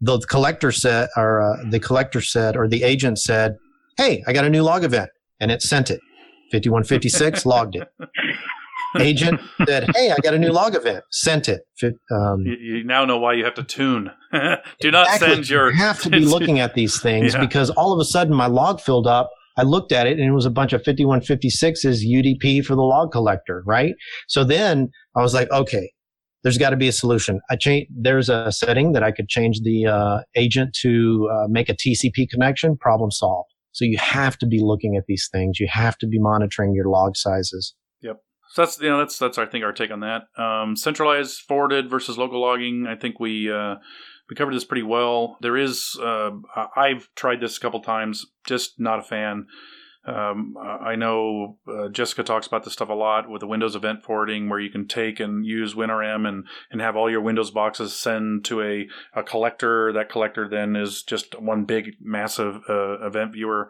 The 0.00 0.18
collector 0.28 0.72
said, 0.72 1.08
or 1.16 1.40
uh, 1.40 1.64
the 1.70 1.80
collector 1.80 2.20
said, 2.20 2.56
or 2.56 2.68
the 2.68 2.82
agent 2.82 3.18
said, 3.18 3.56
Hey, 3.96 4.22
I 4.26 4.32
got 4.32 4.44
a 4.44 4.50
new 4.50 4.62
log 4.62 4.84
event 4.84 5.10
and 5.40 5.50
it 5.50 5.62
sent 5.62 5.90
it. 5.90 6.00
5156 6.50 7.46
logged 7.46 7.76
it 7.76 7.88
agent 8.98 9.40
said, 9.66 9.90
"Hey, 9.94 10.10
I 10.10 10.16
got 10.22 10.34
a 10.34 10.38
new 10.38 10.50
log 10.50 10.74
event." 10.74 11.04
Sent 11.10 11.48
it. 11.48 11.62
Um, 12.10 12.44
you, 12.44 12.56
you, 12.60 12.84
now 12.84 13.04
know 13.04 13.18
why 13.18 13.34
you 13.34 13.44
have 13.44 13.54
to 13.54 13.64
tune. 13.64 14.10
Do 14.80 14.90
not 14.90 15.06
exactly. 15.06 15.34
send 15.34 15.50
your. 15.50 15.70
You 15.70 15.76
have 15.76 16.00
to 16.02 16.10
be 16.10 16.20
looking 16.20 16.60
at 16.60 16.74
these 16.74 17.00
things 17.00 17.34
yeah. 17.34 17.40
because 17.40 17.70
all 17.70 17.92
of 17.92 18.00
a 18.00 18.04
sudden 18.04 18.34
my 18.34 18.46
log 18.46 18.80
filled 18.80 19.06
up. 19.06 19.30
I 19.56 19.62
looked 19.62 19.90
at 19.90 20.06
it 20.06 20.20
and 20.20 20.22
it 20.22 20.30
was 20.30 20.46
a 20.46 20.50
bunch 20.50 20.72
of 20.72 20.84
5156s 20.84 22.04
UDP 22.06 22.64
for 22.64 22.76
the 22.76 22.82
log 22.82 23.10
collector, 23.10 23.64
right? 23.66 23.92
So 24.28 24.44
then 24.44 24.88
I 25.16 25.20
was 25.20 25.34
like, 25.34 25.50
okay, 25.50 25.90
there's 26.44 26.58
got 26.58 26.70
to 26.70 26.76
be 26.76 26.86
a 26.86 26.92
solution. 26.92 27.40
I 27.50 27.56
change. 27.56 27.88
There's 27.90 28.28
a 28.28 28.52
setting 28.52 28.92
that 28.92 29.02
I 29.02 29.10
could 29.10 29.28
change 29.28 29.62
the 29.62 29.86
uh, 29.86 30.20
agent 30.36 30.76
to 30.82 31.28
uh, 31.32 31.46
make 31.48 31.68
a 31.68 31.74
TCP 31.74 32.28
connection. 32.30 32.76
Problem 32.76 33.10
solved. 33.10 33.50
So 33.72 33.84
you 33.84 33.98
have 33.98 34.38
to 34.38 34.46
be 34.46 34.60
looking 34.60 34.96
at 34.96 35.04
these 35.06 35.28
things. 35.30 35.60
You 35.60 35.68
have 35.70 35.98
to 35.98 36.06
be 36.06 36.18
monitoring 36.18 36.74
your 36.74 36.88
log 36.88 37.16
sizes. 37.16 37.74
Yep. 38.02 38.16
So 38.50 38.62
that's 38.62 38.80
you 38.80 38.88
know 38.88 38.98
that's 38.98 39.18
that's 39.18 39.38
I 39.38 39.46
think 39.46 39.64
our 39.64 39.72
take 39.72 39.90
on 39.90 40.00
that. 40.00 40.22
Um, 40.36 40.76
centralized 40.76 41.40
forwarded 41.46 41.90
versus 41.90 42.18
local 42.18 42.40
logging. 42.40 42.86
I 42.88 42.96
think 42.96 43.20
we 43.20 43.52
uh, 43.52 43.76
we 44.28 44.36
covered 44.36 44.54
this 44.54 44.64
pretty 44.64 44.82
well. 44.82 45.36
There 45.40 45.56
is 45.56 45.98
uh, 46.02 46.30
I've 46.76 47.08
tried 47.14 47.40
this 47.40 47.56
a 47.56 47.60
couple 47.60 47.80
times. 47.80 48.26
Just 48.46 48.74
not 48.78 48.98
a 48.98 49.02
fan. 49.02 49.46
Um, 50.08 50.56
I 50.58 50.96
know 50.96 51.58
uh, 51.68 51.88
Jessica 51.88 52.22
talks 52.22 52.46
about 52.46 52.64
this 52.64 52.72
stuff 52.72 52.88
a 52.88 52.94
lot 52.94 53.28
with 53.28 53.40
the 53.40 53.46
Windows 53.46 53.76
event 53.76 54.02
forwarding, 54.02 54.48
where 54.48 54.58
you 54.58 54.70
can 54.70 54.88
take 54.88 55.20
and 55.20 55.44
use 55.44 55.74
WinRM 55.74 56.26
and, 56.26 56.46
and 56.70 56.80
have 56.80 56.96
all 56.96 57.10
your 57.10 57.20
Windows 57.20 57.50
boxes 57.50 57.94
send 57.94 58.44
to 58.46 58.62
a, 58.62 58.88
a 59.14 59.22
collector. 59.22 59.92
That 59.92 60.08
collector 60.08 60.48
then 60.48 60.76
is 60.76 61.02
just 61.02 61.38
one 61.40 61.64
big, 61.64 61.96
massive 62.00 62.62
uh, 62.68 63.06
event 63.06 63.32
viewer. 63.32 63.68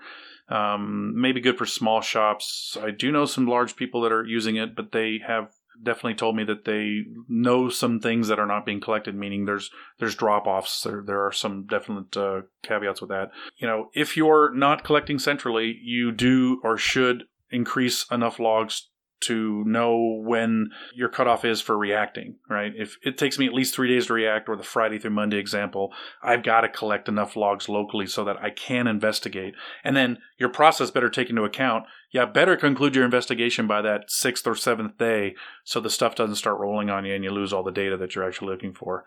Um, 0.49 1.21
maybe 1.21 1.41
good 1.41 1.59
for 1.59 1.67
small 1.67 2.01
shops. 2.01 2.77
I 2.81 2.91
do 2.91 3.11
know 3.11 3.27
some 3.27 3.47
large 3.47 3.77
people 3.77 4.01
that 4.03 4.13
are 4.13 4.25
using 4.25 4.57
it, 4.57 4.77
but 4.77 4.93
they 4.93 5.21
have 5.27 5.49
definitely 5.83 6.15
told 6.15 6.37
me 6.37 6.45
that 6.45 6.65
they 6.65 7.05
know 7.29 7.69
some 7.69 8.01
things 8.01 8.29
that 8.29 8.39
are 8.39 8.47
not 8.47 8.67
being 8.67 8.81
collected. 8.81 9.15
Meaning 9.15 9.45
there's 9.45 9.71
there's 9.99 10.15
drop 10.15 10.47
offs. 10.47 10.83
There 10.83 11.03
there 11.05 11.25
are 11.25 11.33
some 11.33 11.67
definite 11.67 12.17
uh, 12.17 12.43
caveats 12.63 13.01
with 13.01 13.11
that. 13.11 13.31
You 13.57 13.67
know, 13.67 13.91
if 13.95 14.17
you're 14.17 14.55
not 14.55 14.85
collecting 14.85 15.19
centrally, 15.19 15.79
you 15.83 16.13
do 16.13 16.61
or 16.63 16.77
should 16.77 17.25
increase 17.51 18.07
enough 18.11 18.39
logs 18.39 18.89
to 19.21 19.65
know 19.65 20.21
when 20.25 20.71
your 20.95 21.09
cutoff 21.09 21.45
is 21.45 21.61
for 21.61 21.77
reacting, 21.77 22.37
right? 22.49 22.73
If 22.77 22.97
it 23.03 23.19
takes 23.19 23.39
me 23.39 23.47
at 23.47 23.53
least 23.53 23.75
three 23.75 23.89
days 23.89 24.07
to 24.07 24.13
react, 24.13 24.49
or 24.49 24.57
the 24.57 24.63
Friday 24.63 24.99
through 24.99 25.11
Monday 25.11 25.39
example, 25.39 25.93
I've 26.23 26.43
got 26.43 26.61
to 26.63 26.69
collect 26.69 27.09
enough 27.09 27.37
logs 27.37 27.69
locally 27.69 28.07
so 28.07 28.25
that 28.25 28.37
I 28.43 28.51
can 28.51 28.87
investigate. 28.87 29.55
And 29.83 29.97
then 29.97 30.19
your 30.39 30.49
process 30.49 30.91
better 30.91 31.11
take 31.11 31.31
into 31.31 31.45
account, 31.45 31.85
yeah, 32.13 32.25
better 32.25 32.57
conclude 32.57 32.95
your 32.95 33.05
investigation 33.05 33.67
by 33.67 33.83
that 33.83 34.11
sixth 34.11 34.47
or 34.47 34.55
seventh 34.55 34.99
day 34.99 35.35
so 35.65 35.81
the 35.81 35.91
stuff 35.91 36.15
doesn't 36.15 36.37
start 36.37 36.61
rolling 36.61 36.91
on 36.91 37.05
you 37.05 37.15
and 37.15 37.25
you 37.25 37.31
lose 37.31 37.53
all 37.53 37.65
the 37.65 37.73
data 37.73 37.97
that 37.97 38.15
you're 38.15 38.27
actually 38.27 38.53
looking 38.53 38.75
for. 38.75 39.05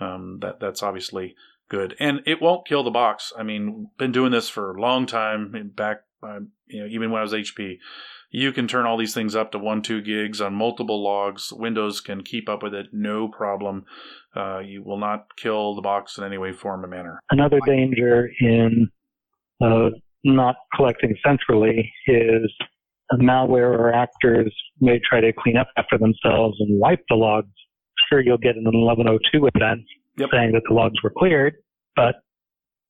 Um, 0.00 0.38
that 0.40 0.60
That's 0.60 0.82
obviously 0.82 1.36
good. 1.68 1.94
And 1.98 2.20
it 2.26 2.40
won't 2.40 2.66
kill 2.66 2.82
the 2.82 2.90
box. 2.90 3.32
I 3.38 3.42
mean, 3.42 3.88
been 3.98 4.12
doing 4.12 4.32
this 4.32 4.48
for 4.48 4.74
a 4.74 4.80
long 4.80 5.06
time, 5.06 5.72
back, 5.74 6.02
uh, 6.22 6.40
you 6.66 6.80
know, 6.80 6.86
even 6.86 7.10
when 7.10 7.20
I 7.20 7.22
was 7.22 7.32
HP 7.32 7.78
you 8.32 8.50
can 8.50 8.66
turn 8.66 8.86
all 8.86 8.96
these 8.96 9.12
things 9.12 9.36
up 9.36 9.52
to 9.52 9.58
one, 9.58 9.82
two 9.82 10.00
gigs 10.00 10.40
on 10.40 10.54
multiple 10.54 11.02
logs. 11.02 11.52
Windows 11.52 12.00
can 12.00 12.22
keep 12.22 12.48
up 12.48 12.62
with 12.62 12.74
it, 12.74 12.86
no 12.92 13.28
problem. 13.28 13.84
Uh, 14.34 14.60
you 14.60 14.82
will 14.82 14.98
not 14.98 15.26
kill 15.36 15.74
the 15.74 15.82
box 15.82 16.16
in 16.16 16.24
any 16.24 16.38
way, 16.38 16.52
form, 16.52 16.82
or 16.82 16.88
manner. 16.88 17.20
Another 17.30 17.60
danger 17.66 18.30
in 18.40 18.88
uh, 19.62 19.90
not 20.24 20.56
collecting 20.74 21.14
centrally 21.24 21.92
is 22.06 22.50
malware 23.20 23.78
or 23.78 23.92
actors 23.92 24.54
may 24.80 24.98
try 25.06 25.20
to 25.20 25.32
clean 25.32 25.58
up 25.58 25.68
after 25.76 25.98
themselves 25.98 26.56
and 26.60 26.80
wipe 26.80 27.04
the 27.10 27.14
logs. 27.14 27.50
Sure, 28.08 28.20
you'll 28.20 28.38
get 28.38 28.56
an 28.56 28.64
1102 28.64 29.50
event 29.54 29.82
yep. 30.16 30.30
saying 30.32 30.52
that 30.52 30.62
the 30.66 30.74
logs 30.74 31.02
were 31.02 31.12
cleared, 31.16 31.54
but 31.94 32.16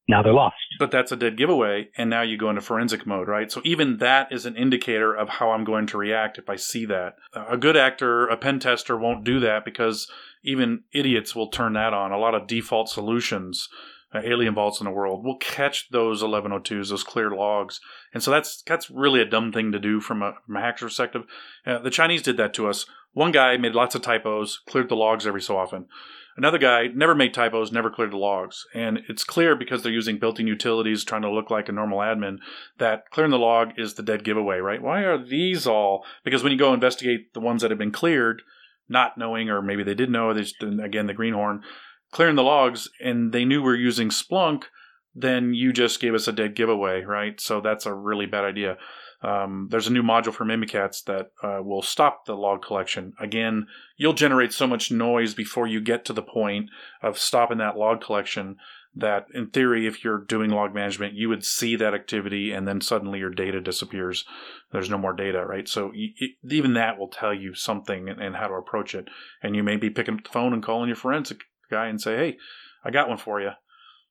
now 0.08 0.22
they're 0.22 0.32
lost. 0.32 0.56
But 0.78 0.90
that's 0.90 1.12
a 1.12 1.16
dead 1.16 1.36
giveaway, 1.36 1.90
and 1.96 2.10
now 2.10 2.22
you 2.22 2.36
go 2.36 2.50
into 2.50 2.60
forensic 2.60 3.06
mode, 3.06 3.28
right? 3.28 3.50
So 3.50 3.60
even 3.64 3.98
that 3.98 4.32
is 4.32 4.46
an 4.46 4.56
indicator 4.56 5.14
of 5.14 5.28
how 5.28 5.52
I'm 5.52 5.64
going 5.64 5.86
to 5.88 5.98
react 5.98 6.38
if 6.38 6.50
I 6.50 6.56
see 6.56 6.84
that. 6.86 7.16
A 7.34 7.56
good 7.56 7.76
actor, 7.76 8.26
a 8.26 8.36
pen 8.36 8.58
tester, 8.58 8.96
won't 8.96 9.24
do 9.24 9.38
that 9.40 9.64
because 9.64 10.10
even 10.42 10.82
idiots 10.92 11.36
will 11.36 11.48
turn 11.48 11.74
that 11.74 11.94
on. 11.94 12.10
A 12.10 12.18
lot 12.18 12.34
of 12.34 12.48
default 12.48 12.88
solutions, 12.88 13.68
uh, 14.12 14.20
AlienVaults 14.20 14.80
in 14.80 14.86
the 14.86 14.90
world, 14.90 15.24
will 15.24 15.38
catch 15.38 15.88
those 15.90 16.22
1102s, 16.22 16.90
those 16.90 17.04
clear 17.04 17.30
logs, 17.30 17.80
and 18.12 18.22
so 18.22 18.30
that's 18.30 18.62
that's 18.62 18.90
really 18.90 19.20
a 19.20 19.28
dumb 19.28 19.52
thing 19.52 19.70
to 19.70 19.78
do 19.78 20.00
from 20.00 20.22
a, 20.22 20.34
from 20.44 20.56
a 20.56 20.60
hacker's 20.60 20.82
perspective. 20.92 21.22
Uh, 21.64 21.78
the 21.78 21.90
Chinese 21.90 22.22
did 22.22 22.36
that 22.38 22.54
to 22.54 22.68
us. 22.68 22.86
One 23.12 23.30
guy 23.30 23.56
made 23.56 23.74
lots 23.74 23.94
of 23.94 24.02
typos, 24.02 24.60
cleared 24.66 24.88
the 24.88 24.96
logs 24.96 25.26
every 25.26 25.42
so 25.42 25.56
often. 25.56 25.86
Another 26.36 26.58
guy 26.58 26.86
never 26.94 27.14
made 27.14 27.34
typos, 27.34 27.72
never 27.72 27.90
cleared 27.90 28.12
the 28.12 28.16
logs. 28.16 28.64
And 28.74 29.00
it's 29.08 29.24
clear 29.24 29.54
because 29.54 29.82
they're 29.82 29.92
using 29.92 30.18
built 30.18 30.40
in 30.40 30.46
utilities 30.46 31.04
trying 31.04 31.22
to 31.22 31.30
look 31.30 31.50
like 31.50 31.68
a 31.68 31.72
normal 31.72 31.98
admin 31.98 32.38
that 32.78 33.10
clearing 33.10 33.30
the 33.30 33.38
log 33.38 33.72
is 33.76 33.94
the 33.94 34.02
dead 34.02 34.24
giveaway, 34.24 34.58
right? 34.58 34.82
Why 34.82 35.00
are 35.02 35.22
these 35.22 35.66
all? 35.66 36.04
Because 36.24 36.42
when 36.42 36.52
you 36.52 36.58
go 36.58 36.72
investigate 36.72 37.34
the 37.34 37.40
ones 37.40 37.62
that 37.62 37.70
have 37.70 37.78
been 37.78 37.92
cleared, 37.92 38.42
not 38.88 39.18
knowing, 39.18 39.50
or 39.50 39.60
maybe 39.60 39.82
they 39.82 39.94
did 39.94 40.10
know, 40.10 40.32
they 40.32 40.42
just, 40.42 40.62
again, 40.62 41.06
the 41.06 41.14
greenhorn, 41.14 41.62
clearing 42.10 42.36
the 42.36 42.42
logs, 42.42 42.88
and 43.00 43.32
they 43.32 43.44
knew 43.44 43.62
we 43.62 43.72
are 43.72 43.76
using 43.76 44.08
Splunk, 44.08 44.64
then 45.14 45.54
you 45.54 45.72
just 45.72 46.00
gave 46.00 46.14
us 46.14 46.26
a 46.26 46.32
dead 46.32 46.54
giveaway, 46.54 47.02
right? 47.02 47.40
So 47.40 47.60
that's 47.60 47.86
a 47.86 47.94
really 47.94 48.26
bad 48.26 48.44
idea. 48.44 48.78
Um, 49.22 49.68
there's 49.70 49.86
a 49.86 49.92
new 49.92 50.02
module 50.02 50.34
for 50.34 50.44
Mimikatz 50.44 51.04
that 51.04 51.30
uh, 51.42 51.62
will 51.62 51.82
stop 51.82 52.24
the 52.26 52.34
log 52.34 52.62
collection. 52.62 53.12
Again, 53.20 53.66
you'll 53.96 54.14
generate 54.14 54.52
so 54.52 54.66
much 54.66 54.90
noise 54.90 55.32
before 55.32 55.66
you 55.66 55.80
get 55.80 56.04
to 56.06 56.12
the 56.12 56.22
point 56.22 56.70
of 57.02 57.18
stopping 57.18 57.58
that 57.58 57.76
log 57.76 58.00
collection 58.00 58.56
that, 58.94 59.26
in 59.32 59.46
theory, 59.46 59.86
if 59.86 60.04
you're 60.04 60.18
doing 60.18 60.50
log 60.50 60.74
management, 60.74 61.14
you 61.14 61.28
would 61.28 61.44
see 61.44 61.76
that 61.76 61.94
activity 61.94 62.52
and 62.52 62.66
then 62.66 62.80
suddenly 62.80 63.20
your 63.20 63.30
data 63.30 63.60
disappears. 63.60 64.24
There's 64.72 64.90
no 64.90 64.98
more 64.98 65.14
data, 65.14 65.46
right? 65.46 65.68
So 65.68 65.92
even 66.50 66.74
that 66.74 66.98
will 66.98 67.08
tell 67.08 67.32
you 67.32 67.54
something 67.54 68.08
and, 68.08 68.20
and 68.20 68.36
how 68.36 68.48
to 68.48 68.54
approach 68.54 68.94
it. 68.94 69.08
And 69.42 69.54
you 69.56 69.62
may 69.62 69.76
be 69.76 69.88
picking 69.88 70.14
up 70.14 70.24
the 70.24 70.30
phone 70.30 70.52
and 70.52 70.62
calling 70.62 70.88
your 70.88 70.96
forensic 70.96 71.40
guy 71.70 71.86
and 71.86 72.00
say, 72.00 72.16
hey, 72.16 72.36
I 72.84 72.90
got 72.90 73.08
one 73.08 73.18
for 73.18 73.40
you. 73.40 73.50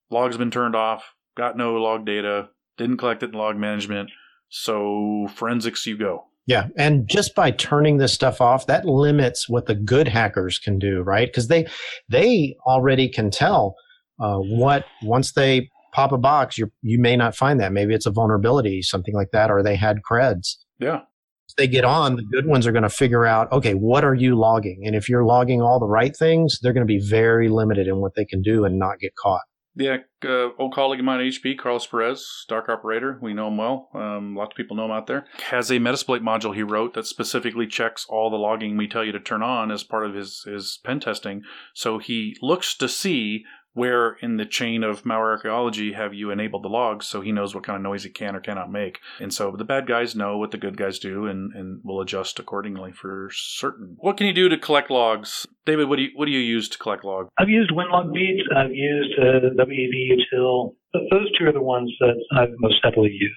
Log's 0.09 0.37
been 0.37 0.51
turned 0.51 0.75
off, 0.75 1.13
got 1.37 1.57
no 1.57 1.75
log 1.75 2.05
data, 2.05 2.49
didn't 2.77 2.97
collect 2.97 3.23
it 3.23 3.33
in 3.33 3.37
log 3.37 3.57
management 3.57 4.09
so 4.51 5.27
forensics, 5.33 5.87
you 5.87 5.97
go. 5.97 6.25
Yeah, 6.45 6.67
and 6.77 7.07
just 7.07 7.33
by 7.35 7.51
turning 7.51 7.97
this 7.97 8.13
stuff 8.13 8.41
off, 8.41 8.67
that 8.67 8.85
limits 8.85 9.47
what 9.47 9.67
the 9.67 9.75
good 9.75 10.07
hackers 10.07 10.59
can 10.59 10.77
do, 10.77 11.01
right? 11.01 11.27
Because 11.27 11.47
they 11.47 11.67
they 12.09 12.55
already 12.67 13.07
can 13.07 13.31
tell 13.31 13.75
uh, 14.19 14.37
what 14.37 14.85
once 15.03 15.31
they 15.33 15.69
pop 15.93 16.11
a 16.11 16.17
box, 16.17 16.57
you 16.57 16.69
you 16.81 16.99
may 16.99 17.15
not 17.15 17.35
find 17.35 17.59
that. 17.59 17.71
Maybe 17.71 17.93
it's 17.93 18.05
a 18.05 18.11
vulnerability, 18.11 18.81
something 18.81 19.13
like 19.13 19.29
that, 19.31 19.49
or 19.49 19.63
they 19.63 19.75
had 19.75 19.99
creds. 20.09 20.57
Yeah. 20.79 21.01
If 21.47 21.55
they 21.57 21.67
get 21.67 21.85
on, 21.85 22.15
the 22.15 22.23
good 22.23 22.45
ones 22.45 22.65
are 22.65 22.71
going 22.71 22.83
to 22.83 22.89
figure 22.89 23.25
out, 23.25 23.51
okay, 23.51 23.73
what 23.73 24.05
are 24.05 24.15
you 24.15 24.37
logging? 24.37 24.83
And 24.85 24.95
if 24.95 25.09
you're 25.09 25.25
logging 25.25 25.61
all 25.61 25.79
the 25.79 25.87
right 25.87 26.15
things, 26.15 26.57
they're 26.61 26.71
going 26.71 26.87
to 26.87 26.93
be 26.93 27.05
very 27.05 27.49
limited 27.49 27.87
in 27.87 27.97
what 27.97 28.15
they 28.15 28.23
can 28.23 28.41
do 28.41 28.63
and 28.63 28.79
not 28.79 28.99
get 28.99 29.13
caught. 29.15 29.41
Yeah, 29.73 29.97
uh, 30.25 30.49
old 30.59 30.73
colleague 30.73 30.99
of 30.99 31.05
mine 31.05 31.21
HP, 31.21 31.57
Carlos 31.57 31.87
Perez, 31.87 32.45
Dark 32.49 32.67
Operator. 32.67 33.17
We 33.21 33.33
know 33.33 33.47
him 33.47 33.57
well. 33.57 33.89
Um, 33.93 34.35
lots 34.35 34.51
of 34.51 34.57
people 34.57 34.75
know 34.75 34.85
him 34.85 34.91
out 34.91 35.07
there. 35.07 35.25
Has 35.49 35.71
a 35.71 35.75
Metasploit 35.75 36.19
module 36.19 36.53
he 36.53 36.61
wrote 36.61 36.93
that 36.93 37.05
specifically 37.05 37.67
checks 37.67 38.05
all 38.09 38.29
the 38.29 38.35
logging 38.35 38.75
we 38.75 38.87
tell 38.87 39.05
you 39.05 39.13
to 39.13 39.19
turn 39.19 39.41
on 39.41 39.71
as 39.71 39.83
part 39.83 40.05
of 40.05 40.13
his, 40.13 40.43
his 40.43 40.79
pen 40.83 40.99
testing. 40.99 41.43
So 41.73 41.99
he 41.99 42.35
looks 42.41 42.75
to 42.77 42.89
see 42.89 43.45
where 43.73 44.13
in 44.21 44.37
the 44.37 44.45
chain 44.45 44.83
of 44.83 45.03
malware 45.03 45.31
archaeology 45.31 45.93
have 45.93 46.13
you 46.13 46.29
enabled 46.29 46.63
the 46.63 46.69
logs 46.69 47.07
so 47.07 47.21
he 47.21 47.31
knows 47.31 47.55
what 47.55 47.63
kind 47.63 47.77
of 47.77 47.81
noise 47.81 48.03
he 48.03 48.09
can 48.09 48.35
or 48.35 48.41
cannot 48.41 48.71
make. 48.71 48.99
And 49.19 49.33
so 49.33 49.55
the 49.57 49.63
bad 49.63 49.87
guys 49.87 50.15
know 50.15 50.37
what 50.37 50.51
the 50.51 50.57
good 50.57 50.77
guys 50.77 50.99
do 50.99 51.25
and, 51.25 51.53
and 51.53 51.81
will 51.83 52.01
adjust 52.01 52.39
accordingly 52.39 52.91
for 52.91 53.29
certain. 53.31 53.95
What 53.99 54.17
can 54.17 54.27
you 54.27 54.33
do 54.33 54.49
to 54.49 54.57
collect 54.57 54.91
logs? 54.91 55.47
David, 55.65 55.87
what 55.87 55.95
do 55.97 56.03
you 56.03 56.09
what 56.15 56.25
do 56.25 56.31
you 56.31 56.39
use 56.39 56.67
to 56.69 56.77
collect 56.77 57.05
logs? 57.05 57.29
I've 57.37 57.49
used 57.49 57.71
Winlogbeat, 57.71 58.41
I've 58.55 58.73
used 58.73 59.19
uh, 59.19 59.63
WEF 59.63 60.73
Those 61.11 61.37
two 61.37 61.45
are 61.45 61.53
the 61.53 61.61
ones 61.61 61.91
that 61.99 62.15
I've 62.35 62.49
most 62.59 62.75
heavily 62.83 63.11
used. 63.11 63.35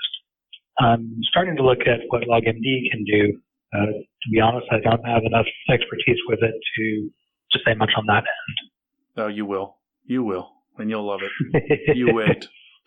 I'm 0.81 1.21
starting 1.31 1.57
to 1.57 1.63
look 1.63 1.81
at 1.83 2.01
what 2.09 2.23
LogMD 2.23 2.91
can 2.91 3.05
do. 3.05 3.39
Uh, 3.73 3.87
to 3.87 4.31
be 4.33 4.41
honest, 4.41 4.67
I 4.71 4.81
don't 4.81 5.05
have 5.05 5.23
enough 5.25 5.47
expertise 5.71 6.19
with 6.29 6.41
it 6.43 6.55
to 6.77 7.11
to 7.53 7.59
say 7.65 7.75
much 7.75 7.91
on 7.97 8.07
that 8.07 8.25
end. 8.25 8.71
Oh, 9.17 9.29
you 9.29 9.47
will. 9.47 9.77
You 10.07 10.23
will, 10.23 10.51
and 10.79 10.91
you'll 10.91 11.07
love 11.07 11.21
it. 11.23 11.91
you 11.97 12.13
wait. 12.13 12.47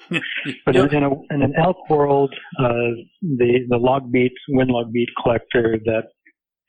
but 0.65 0.75
in, 0.75 0.93
in, 0.93 1.03
a, 1.03 1.11
in, 1.31 1.41
an 1.41 1.53
ELK 1.57 1.89
world, 1.89 2.33
uh, 2.59 2.93
the 3.21 3.59
the 3.67 3.77
logbeat 3.77 4.33
Winlogbeat 4.51 5.07
collector 5.21 5.77
that 5.85 6.03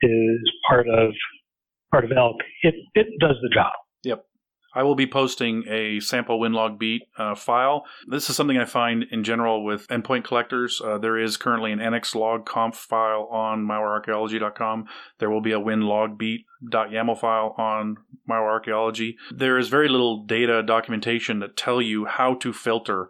is 0.01 0.53
part 0.69 0.89
of 0.89 1.13
part 1.91 2.05
of 2.05 2.13
ELK, 2.13 2.37
it 2.63 2.75
it 2.95 3.07
does 3.21 3.37
the 3.43 3.51
job. 3.53 3.73
I 4.79 4.85
will 4.85 4.95
be 4.95 5.09
posting 5.09 5.65
a 5.67 5.99
sample 5.99 6.39
Winlogbeat 6.39 7.01
uh, 7.17 7.35
file. 7.35 7.85
This 8.07 8.31
is 8.31 8.37
something 8.37 8.59
I 8.59 8.65
find 8.65 9.07
in 9.11 9.25
general 9.25 9.65
with 9.65 9.89
endpoint 9.89 10.23
collectors. 10.23 10.81
Uh, 10.81 10.99
there 10.99 11.19
is 11.19 11.37
currently 11.37 11.73
an 11.73 11.81
NXLog 11.81 12.47
conf 12.47 12.77
file 12.77 13.29
on 13.33 13.67
malwarearchaeology.com. 13.67 14.87
There 15.19 15.31
will 15.31 15.41
be 15.41 15.51
a 15.51 15.59
Winlogbeat.yaml 15.59 17.19
file 17.19 17.57
on 17.59 17.97
malwarearchaeology. 18.31 19.17
There 19.35 19.59
is 19.59 19.69
very 19.69 19.89
little 19.89 20.23
data 20.23 20.63
documentation 20.63 21.41
that 21.41 21.57
tell 21.57 21.83
you 21.83 22.05
how 22.05 22.35
to 22.35 22.53
filter 22.53 23.09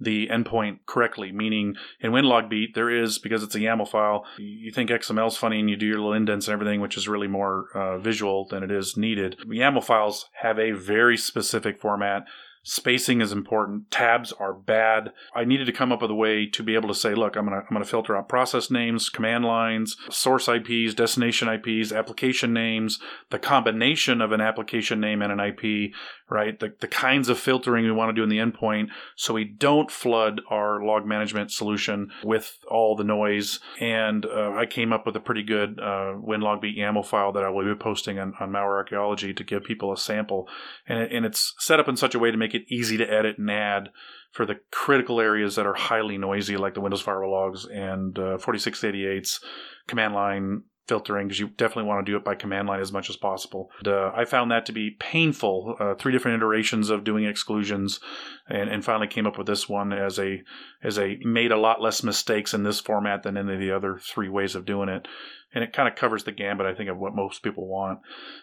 the 0.00 0.28
endpoint 0.28 0.78
correctly, 0.86 1.32
meaning 1.32 1.76
in 2.00 2.12
Winlogbeat, 2.12 2.74
there 2.74 2.90
is, 2.90 3.18
because 3.18 3.42
it's 3.42 3.54
a 3.54 3.60
YAML 3.60 3.88
file, 3.88 4.24
you 4.38 4.70
think 4.70 4.90
XML 4.90 5.28
is 5.28 5.36
funny 5.36 5.60
and 5.60 5.68
you 5.68 5.76
do 5.76 5.86
your 5.86 5.98
little 5.98 6.12
indents 6.12 6.46
and 6.46 6.52
everything, 6.52 6.80
which 6.80 6.96
is 6.96 7.08
really 7.08 7.26
more 7.26 7.66
uh, 7.74 7.98
visual 7.98 8.46
than 8.46 8.62
it 8.62 8.70
is 8.70 8.96
needed. 8.96 9.36
YAML 9.46 9.84
files 9.84 10.28
have 10.42 10.58
a 10.58 10.72
very 10.72 11.16
specific 11.16 11.80
format 11.80 12.24
Spacing 12.62 13.20
is 13.20 13.32
important. 13.32 13.90
Tabs 13.90 14.32
are 14.32 14.52
bad. 14.52 15.12
I 15.34 15.44
needed 15.44 15.66
to 15.66 15.72
come 15.72 15.92
up 15.92 16.02
with 16.02 16.10
a 16.10 16.14
way 16.14 16.46
to 16.46 16.62
be 16.62 16.74
able 16.74 16.88
to 16.88 16.94
say, 16.94 17.14
look, 17.14 17.36
I'm 17.36 17.44
gonna 17.44 17.58
I'm 17.58 17.72
gonna 17.72 17.84
filter 17.84 18.16
out 18.16 18.28
process 18.28 18.70
names, 18.70 19.08
command 19.08 19.44
lines, 19.44 19.96
source 20.10 20.48
IPs, 20.48 20.94
destination 20.94 21.48
IPs, 21.48 21.92
application 21.92 22.52
names, 22.52 22.98
the 23.30 23.38
combination 23.38 24.20
of 24.20 24.32
an 24.32 24.40
application 24.40 25.00
name 25.00 25.22
and 25.22 25.32
an 25.32 25.40
IP, 25.40 25.92
right? 26.28 26.58
The 26.58 26.74
the 26.80 26.88
kinds 26.88 27.28
of 27.28 27.38
filtering 27.38 27.84
we 27.84 27.92
want 27.92 28.10
to 28.10 28.14
do 28.14 28.22
in 28.22 28.28
the 28.28 28.38
endpoint 28.38 28.88
so 29.16 29.34
we 29.34 29.44
don't 29.44 29.90
flood 29.90 30.40
our 30.50 30.82
log 30.84 31.06
management 31.06 31.50
solution 31.50 32.10
with 32.22 32.58
all 32.70 32.96
the 32.96 33.04
noise. 33.04 33.60
And 33.80 34.26
uh, 34.26 34.52
I 34.52 34.66
came 34.66 34.92
up 34.92 35.06
with 35.06 35.16
a 35.16 35.20
pretty 35.20 35.42
good 35.42 35.78
uh, 35.80 36.14
Winlogbeat 36.16 36.76
YAML 36.76 37.06
file 37.06 37.32
that 37.32 37.44
I 37.44 37.50
will 37.50 37.64
be 37.64 37.78
posting 37.78 38.18
on, 38.18 38.34
on 38.40 38.50
Malware 38.50 38.78
Archaeology 38.78 39.32
to 39.34 39.44
give 39.44 39.64
people 39.64 39.92
a 39.92 39.96
sample. 39.96 40.48
And, 40.86 41.00
it, 41.00 41.12
and 41.12 41.24
it's 41.24 41.54
set 41.58 41.80
up 41.80 41.88
in 41.88 41.96
such 41.96 42.14
a 42.14 42.18
way 42.18 42.30
to 42.30 42.36
make 42.36 42.47
it 42.54 42.62
it 42.62 42.72
easy 42.72 42.96
to 42.96 43.12
edit 43.12 43.38
and 43.38 43.50
add 43.50 43.90
for 44.32 44.44
the 44.44 44.56
critical 44.70 45.20
areas 45.20 45.56
that 45.56 45.66
are 45.66 45.74
highly 45.74 46.18
noisy, 46.18 46.56
like 46.56 46.74
the 46.74 46.80
Windows 46.80 47.00
firewall 47.00 47.32
logs 47.32 47.66
and 47.66 48.18
uh, 48.18 48.38
4688's 48.38 49.40
command 49.86 50.14
line 50.14 50.62
filtering, 50.88 51.28
because 51.28 51.38
you 51.38 51.48
definitely 51.48 51.84
want 51.84 52.04
to 52.04 52.10
do 52.10 52.16
it 52.16 52.24
by 52.24 52.34
command 52.34 52.68
line 52.68 52.80
as 52.80 52.92
much 52.92 53.10
as 53.10 53.16
possible. 53.16 53.70
And, 53.78 53.88
uh, 53.88 54.12
I 54.14 54.24
found 54.24 54.50
that 54.50 54.66
to 54.66 54.72
be 54.72 54.90
painful. 54.98 55.76
Uh, 55.78 55.94
three 55.94 56.12
different 56.12 56.36
iterations 56.36 56.90
of 56.90 57.04
doing 57.04 57.24
exclusions, 57.24 58.00
and, 58.48 58.68
and 58.68 58.84
finally 58.84 59.06
came 59.06 59.26
up 59.26 59.38
with 59.38 59.46
this 59.46 59.68
one 59.68 59.92
as 59.92 60.18
a 60.18 60.42
as 60.82 60.98
a 60.98 61.18
made 61.22 61.52
a 61.52 61.56
lot 61.56 61.82
less 61.82 62.02
mistakes 62.02 62.54
in 62.54 62.62
this 62.62 62.80
format 62.80 63.22
than 63.22 63.36
any 63.36 63.54
of 63.54 63.60
the 63.60 63.70
other 63.70 63.98
three 63.98 64.28
ways 64.28 64.54
of 64.54 64.64
doing 64.64 64.88
it 64.88 65.06
and 65.54 65.64
it 65.64 65.72
kind 65.72 65.88
of 65.88 65.96
covers 65.96 66.24
the 66.24 66.32
gambit, 66.32 66.66
I 66.66 66.74
think, 66.74 66.90
of 66.90 66.98
what 66.98 67.14
most 67.14 67.42
people 67.42 67.66
want. 67.66 68.00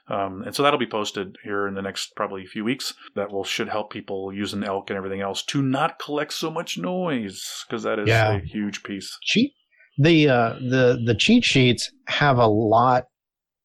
Um, 0.08 0.42
and 0.44 0.56
so 0.56 0.64
that'll 0.64 0.80
be 0.80 0.88
posted 0.88 1.38
here 1.44 1.68
in 1.68 1.76
the 1.76 1.82
next 1.82 2.16
probably 2.16 2.46
few 2.46 2.64
weeks. 2.64 2.94
That 3.16 3.32
will 3.32 3.44
should 3.44 3.70
help 3.70 3.92
people 3.92 4.34
using 4.34 4.64
ELK 4.64 4.90
and 4.90 4.98
everything 4.98 5.22
else 5.22 5.44
to 5.44 5.62
not 5.62 6.00
collect 6.00 6.34
so 6.34 6.50
much 6.50 6.78
noise 6.78 7.64
because 7.68 7.84
that 7.84 8.00
is 8.00 8.08
yeah. 8.08 8.34
a 8.34 8.40
huge 8.40 8.84
piece. 8.84 9.18
Cheat 9.22 9.54
the 9.98 10.30
uh, 10.30 10.54
the 10.60 11.02
the 11.06 11.16
cheat 11.16 11.44
sheets 11.44 11.92
have 12.08 12.38
a 12.38 12.48
lot 12.48 13.06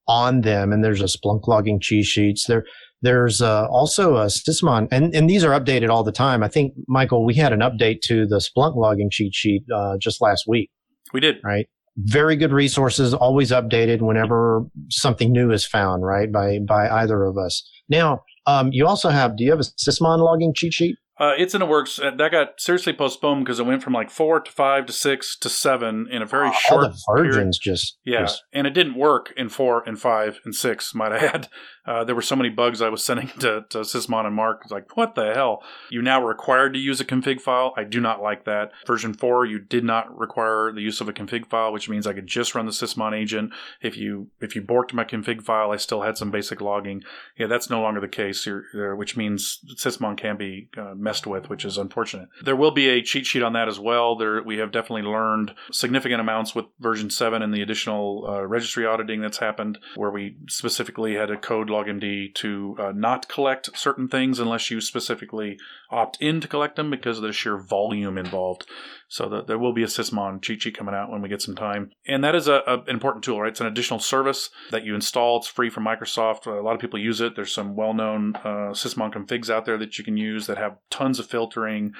on 0.08 0.40
them, 0.42 0.72
and 0.72 0.84
there's 0.84 1.00
a 1.00 1.04
Splunk 1.04 1.46
logging 1.46 1.80
cheat 1.80 2.04
sheets. 2.04 2.46
There 2.46 2.64
there's 3.02 3.40
uh, 3.40 3.66
also 3.68 4.16
a 4.16 4.26
Sysmon, 4.26 4.88
and, 4.90 5.14
and 5.14 5.28
these 5.28 5.42
are 5.42 5.58
updated 5.58 5.88
all 5.88 6.04
the 6.04 6.12
time. 6.12 6.42
I 6.42 6.48
think, 6.48 6.74
Michael, 6.86 7.24
we 7.24 7.34
had 7.34 7.52
an 7.52 7.60
update 7.60 8.02
to 8.02 8.26
the 8.26 8.36
Splunk 8.36 8.76
logging 8.76 9.08
cheat 9.10 9.34
sheet 9.34 9.62
uh, 9.74 9.96
just 9.98 10.20
last 10.20 10.44
week. 10.46 10.70
We 11.12 11.20
did. 11.20 11.36
Right 11.42 11.66
very 12.04 12.36
good 12.36 12.52
resources, 12.52 13.12
always 13.14 13.50
updated 13.50 14.00
whenever 14.00 14.64
something 14.90 15.32
new 15.32 15.50
is 15.50 15.66
found, 15.66 16.04
right? 16.04 16.30
By 16.30 16.58
by 16.66 16.88
either 16.88 17.24
of 17.24 17.36
us. 17.36 17.68
Now, 17.88 18.22
um, 18.46 18.70
you 18.72 18.86
also 18.86 19.10
have. 19.10 19.36
Do 19.36 19.44
you 19.44 19.50
have 19.50 19.60
a 19.60 19.64
Sysmon 19.64 20.18
logging 20.18 20.52
cheat 20.54 20.72
sheet? 20.72 20.96
Uh, 21.20 21.34
it's 21.36 21.54
in 21.54 21.60
the 21.60 21.66
works. 21.66 22.00
Uh, 22.00 22.10
that 22.16 22.32
got 22.32 22.58
seriously 22.58 22.94
postponed 22.94 23.44
because 23.44 23.60
it 23.60 23.66
went 23.66 23.82
from 23.82 23.92
like 23.92 24.10
four 24.10 24.40
to 24.40 24.50
five 24.50 24.86
to 24.86 24.92
six 24.92 25.36
to 25.36 25.50
seven 25.50 26.08
in 26.10 26.22
a 26.22 26.26
very 26.26 26.48
oh, 26.48 26.52
short. 26.52 26.84
All 26.84 26.90
the 27.16 27.22
versions 27.22 27.58
period. 27.58 27.76
just 27.76 27.98
yeah, 28.04 28.20
just... 28.20 28.42
and 28.54 28.66
it 28.66 28.70
didn't 28.70 28.94
work 28.94 29.30
in 29.36 29.50
four 29.50 29.86
and 29.86 30.00
five 30.00 30.40
and 30.46 30.54
six. 30.54 30.94
Might 30.94 31.12
I 31.12 31.18
add? 31.26 31.48
Uh, 31.90 32.04
there 32.04 32.14
were 32.14 32.22
so 32.22 32.36
many 32.36 32.48
bugs 32.48 32.80
I 32.80 32.88
was 32.88 33.02
sending 33.10 33.28
to, 33.40 33.64
to 33.70 33.78
Sysmon 33.78 34.24
and 34.24 34.34
Mark. 34.34 34.60
It's 34.62 34.70
like, 34.70 34.96
what 34.96 35.16
the 35.16 35.34
hell? 35.34 35.64
You 35.90 36.02
now 36.02 36.24
required 36.24 36.72
to 36.74 36.78
use 36.78 37.00
a 37.00 37.04
config 37.04 37.40
file. 37.40 37.74
I 37.76 37.82
do 37.82 38.00
not 38.00 38.22
like 38.22 38.44
that. 38.44 38.70
Version 38.86 39.12
4, 39.12 39.44
you 39.46 39.58
did 39.58 39.82
not 39.82 40.16
require 40.16 40.70
the 40.72 40.82
use 40.82 41.00
of 41.00 41.08
a 41.08 41.12
config 41.12 41.46
file, 41.46 41.72
which 41.72 41.88
means 41.88 42.06
I 42.06 42.12
could 42.12 42.28
just 42.28 42.54
run 42.54 42.66
the 42.66 42.72
Sysmon 42.72 43.12
agent. 43.12 43.52
If 43.82 43.96
you 43.96 44.28
if 44.40 44.54
you 44.54 44.62
borked 44.62 44.92
my 44.92 45.04
config 45.04 45.42
file, 45.42 45.72
I 45.72 45.76
still 45.76 46.02
had 46.02 46.16
some 46.16 46.30
basic 46.30 46.60
logging. 46.60 47.02
Yeah, 47.36 47.48
that's 47.48 47.70
no 47.70 47.80
longer 47.80 48.00
the 48.00 48.08
case, 48.08 48.46
which 48.74 49.16
means 49.16 49.60
Sysmon 49.74 50.16
can 50.16 50.36
be 50.36 50.68
uh, 50.76 50.94
messed 50.94 51.26
with, 51.26 51.48
which 51.48 51.64
is 51.64 51.76
unfortunate. 51.76 52.28
There 52.44 52.56
will 52.56 52.70
be 52.70 52.88
a 52.88 53.02
cheat 53.02 53.26
sheet 53.26 53.42
on 53.42 53.54
that 53.54 53.66
as 53.66 53.80
well. 53.80 54.14
There, 54.14 54.42
we 54.42 54.58
have 54.58 54.70
definitely 54.70 55.10
learned 55.10 55.54
significant 55.72 56.20
amounts 56.20 56.54
with 56.54 56.66
version 56.78 57.10
7 57.10 57.42
and 57.42 57.52
the 57.52 57.62
additional 57.62 58.26
uh, 58.28 58.46
registry 58.46 58.86
auditing 58.86 59.20
that's 59.20 59.38
happened, 59.38 59.78
where 59.96 60.10
we 60.10 60.36
specifically 60.48 61.14
had 61.14 61.30
a 61.30 61.36
code 61.36 61.70
LogMD 61.84 62.34
to 62.36 62.76
uh, 62.78 62.92
not 62.94 63.28
collect 63.28 63.76
certain 63.76 64.08
things 64.08 64.38
unless 64.38 64.70
you 64.70 64.80
specifically 64.80 65.58
opt 65.90 66.16
in 66.20 66.40
to 66.40 66.48
collect 66.48 66.76
them 66.76 66.90
because 66.90 67.18
of 67.18 67.22
the 67.22 67.32
sheer 67.32 67.58
volume 67.58 68.16
involved. 68.16 68.66
So 69.08 69.28
the, 69.28 69.42
there 69.42 69.58
will 69.58 69.72
be 69.72 69.82
a 69.82 69.86
Sysmon 69.86 70.40
cheat 70.40 70.62
sheet 70.62 70.76
coming 70.76 70.94
out 70.94 71.10
when 71.10 71.22
we 71.22 71.28
get 71.28 71.42
some 71.42 71.56
time. 71.56 71.90
And 72.06 72.22
that 72.22 72.34
is 72.34 72.46
a, 72.46 72.62
a, 72.66 72.80
an 72.82 72.88
important 72.88 73.24
tool, 73.24 73.40
right? 73.40 73.50
It's 73.50 73.60
an 73.60 73.66
additional 73.66 73.98
service 73.98 74.50
that 74.70 74.84
you 74.84 74.94
install. 74.94 75.38
It's 75.38 75.48
free 75.48 75.70
from 75.70 75.84
Microsoft. 75.84 76.46
A 76.46 76.62
lot 76.62 76.74
of 76.74 76.80
people 76.80 76.98
use 76.98 77.20
it. 77.20 77.34
There's 77.34 77.52
some 77.52 77.74
well-known 77.74 78.36
uh, 78.36 78.72
Sysmon 78.72 79.12
configs 79.12 79.50
out 79.50 79.64
there 79.64 79.78
that 79.78 79.98
you 79.98 80.04
can 80.04 80.16
use 80.16 80.46
that 80.46 80.58
have 80.58 80.76
tons 80.90 81.18
of 81.18 81.26
filtering. 81.26 81.92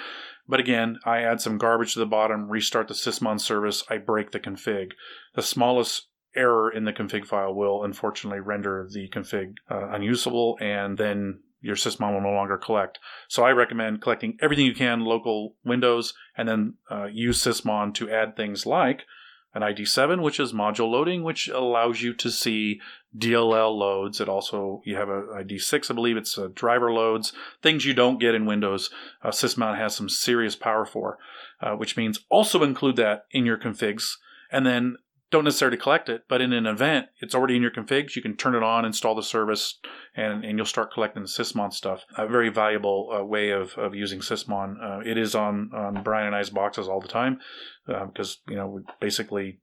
But 0.47 0.61
again, 0.61 0.98
I 1.05 1.23
add 1.23 1.40
some 1.40 1.59
garbage 1.59 1.94
to 1.94 2.01
the 2.01 2.07
bottom, 2.07 2.51
restart 2.51 2.89
the 2.89 2.94
Sysmon 2.94 3.40
service, 3.40 3.85
I 3.89 3.98
break 3.98 4.32
the 4.32 4.40
config. 4.40 4.93
The 5.35 5.43
smallest 5.43 6.09
error 6.35 6.70
in 6.70 6.85
the 6.85 6.93
config 6.93 7.27
file 7.27 7.55
will 7.55 7.85
unfortunately 7.85 8.40
render 8.40 8.89
the 8.93 9.09
config 9.09 9.55
uh, 9.70 9.89
unusable 9.90 10.59
and 10.61 10.97
then 10.98 11.40
your 11.61 11.77
Sysmon 11.77 12.15
will 12.15 12.23
no 12.23 12.31
longer 12.31 12.57
collect. 12.57 12.98
So 13.28 13.44
I 13.44 13.51
recommend 13.51 14.01
collecting 14.01 14.39
everything 14.40 14.65
you 14.65 14.74
can 14.74 15.01
local 15.01 15.55
Windows 15.65 16.15
and 16.36 16.48
then 16.48 16.74
uh, 16.90 17.07
use 17.07 17.43
Sysmon 17.43 17.93
to 17.94 18.11
add 18.11 18.36
things 18.36 18.65
like 18.65 19.05
an 19.52 19.62
ID7, 19.62 20.23
which 20.23 20.39
is 20.39 20.52
module 20.52 20.90
loading, 20.90 21.24
which 21.24 21.48
allows 21.48 22.02
you 22.02 22.15
to 22.15 22.31
see 22.31 22.81
DLL 23.16 23.77
loads. 23.77 24.20
It 24.20 24.28
also, 24.28 24.81
you 24.85 24.94
have 24.97 25.09
a 25.09 25.23
ID6, 25.23 25.90
I 25.90 25.94
believe 25.94 26.16
it's 26.16 26.39
uh, 26.39 26.48
driver 26.55 26.93
loads, 26.93 27.32
things 27.61 27.85
you 27.85 27.93
don't 27.93 28.20
get 28.20 28.35
in 28.35 28.47
Windows. 28.47 28.90
Uh, 29.23 29.31
Sysmon 29.31 29.77
has 29.77 29.94
some 29.94 30.09
serious 30.09 30.55
power 30.55 30.86
for, 30.86 31.19
uh, 31.61 31.73
which 31.73 31.97
means 31.97 32.20
also 32.28 32.62
include 32.62 32.97
that 32.97 33.27
in 33.32 33.44
your 33.44 33.59
configs. 33.59 34.16
And 34.52 34.65
then 34.65 34.97
don't 35.31 35.44
necessarily 35.44 35.77
collect 35.77 36.09
it, 36.09 36.24
but 36.28 36.40
in 36.40 36.52
an 36.52 36.66
event, 36.66 37.07
it's 37.20 37.35
already 37.35 37.55
in 37.55 37.62
your 37.62 37.70
configs. 37.70 38.16
You 38.16 38.23
can 38.23 38.36
turn 38.36 38.55
it 38.55 38.62
on, 38.62 38.85
install 38.85 39.15
the 39.15 39.23
service, 39.23 39.78
and, 40.16 40.44
and 40.44 40.59
you'll 40.59 40.66
start 40.66 40.93
collecting 40.93 41.23
the 41.23 41.28
Sysmon 41.28 41.73
stuff. 41.73 42.05
A 42.19 42.27
very 42.27 42.48
valuable 42.48 43.11
uh, 43.15 43.24
way 43.24 43.51
of, 43.51 43.73
of 43.78 43.94
using 43.94 44.20
Sysmon. 44.20 44.74
Uh, 44.82 45.01
it 45.09 45.16
is 45.16 45.35
on, 45.35 45.70
on 45.74 46.02
Brian 46.02 46.27
and 46.27 46.36
I's 46.36 46.51
boxes 46.51 46.89
all 46.89 47.01
the 47.01 47.09
time 47.09 47.39
because, 47.86 48.39
uh, 48.48 48.51
you 48.51 48.57
know, 48.57 48.66
we 48.66 48.82
basically 49.01 49.61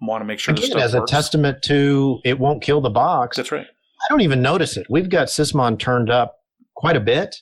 want 0.00 0.20
to 0.20 0.26
make 0.26 0.38
sure 0.38 0.54
Again, 0.54 0.78
as 0.78 0.94
works. 0.94 1.10
a 1.10 1.14
testament 1.14 1.62
to 1.64 2.20
it 2.24 2.38
won't 2.38 2.62
kill 2.62 2.80
the 2.80 2.90
box. 2.90 3.36
That's 3.36 3.50
right. 3.50 3.66
I 3.66 4.06
don't 4.10 4.20
even 4.20 4.42
notice 4.42 4.76
it. 4.76 4.86
We've 4.90 5.10
got 5.10 5.28
Sysmon 5.28 5.78
turned 5.78 6.10
up 6.10 6.36
quite 6.74 6.96
a 6.96 7.00
bit 7.00 7.34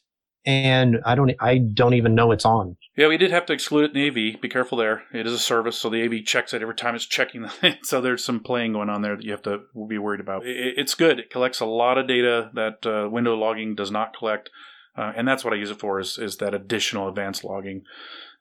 and 0.47 0.99
I 1.05 1.17
don't 1.17 1.33
I 1.41 1.59
don't 1.59 1.95
even 1.95 2.15
know 2.15 2.31
it's 2.31 2.45
on. 2.45 2.77
Yeah, 2.97 3.09
we 3.09 3.19
did 3.19 3.33
have 3.33 3.45
to 3.47 3.53
exclude 3.53 3.91
it 3.91 3.97
in 3.97 4.09
AV. 4.09 4.41
Be 4.41 4.49
careful 4.49 4.79
there. 4.79 5.03
It 5.13 5.27
is 5.27 5.33
a 5.33 5.39
service, 5.39 5.77
so 5.77 5.91
the 5.91 6.03
AV 6.03 6.25
checks 6.25 6.55
it 6.55 6.63
every 6.63 6.75
time 6.75 6.95
it's 6.95 7.05
checking. 7.05 7.47
So 7.83 8.01
there's 8.01 8.25
some 8.25 8.41
playing 8.41 8.73
going 8.73 8.89
on 8.89 9.03
there 9.03 9.17
that 9.17 9.25
you 9.25 9.33
have 9.33 9.43
to 9.43 9.63
be 9.89 9.99
worried 9.99 10.21
about. 10.21 10.47
It, 10.47 10.75
it's 10.77 10.95
good. 10.95 11.19
It 11.19 11.31
collects 11.31 11.61
a 11.61 11.67
lot 11.67 11.99
of 11.99 12.07
data 12.07 12.51
that 12.55 12.87
uh, 12.87 13.09
window 13.11 13.35
logging 13.35 13.75
does 13.75 13.91
not 13.91 14.17
collect, 14.17 14.51
uh, 14.97 15.13
and 15.17 15.27
that's 15.27 15.45
what 15.45 15.53
I 15.53 15.57
use 15.57 15.71
it 15.71 15.81
for. 15.81 16.01
Is 16.01 16.17
is 16.17 16.37
that 16.39 16.55
additional 16.55 17.09
advanced 17.09 17.45
logging. 17.45 17.83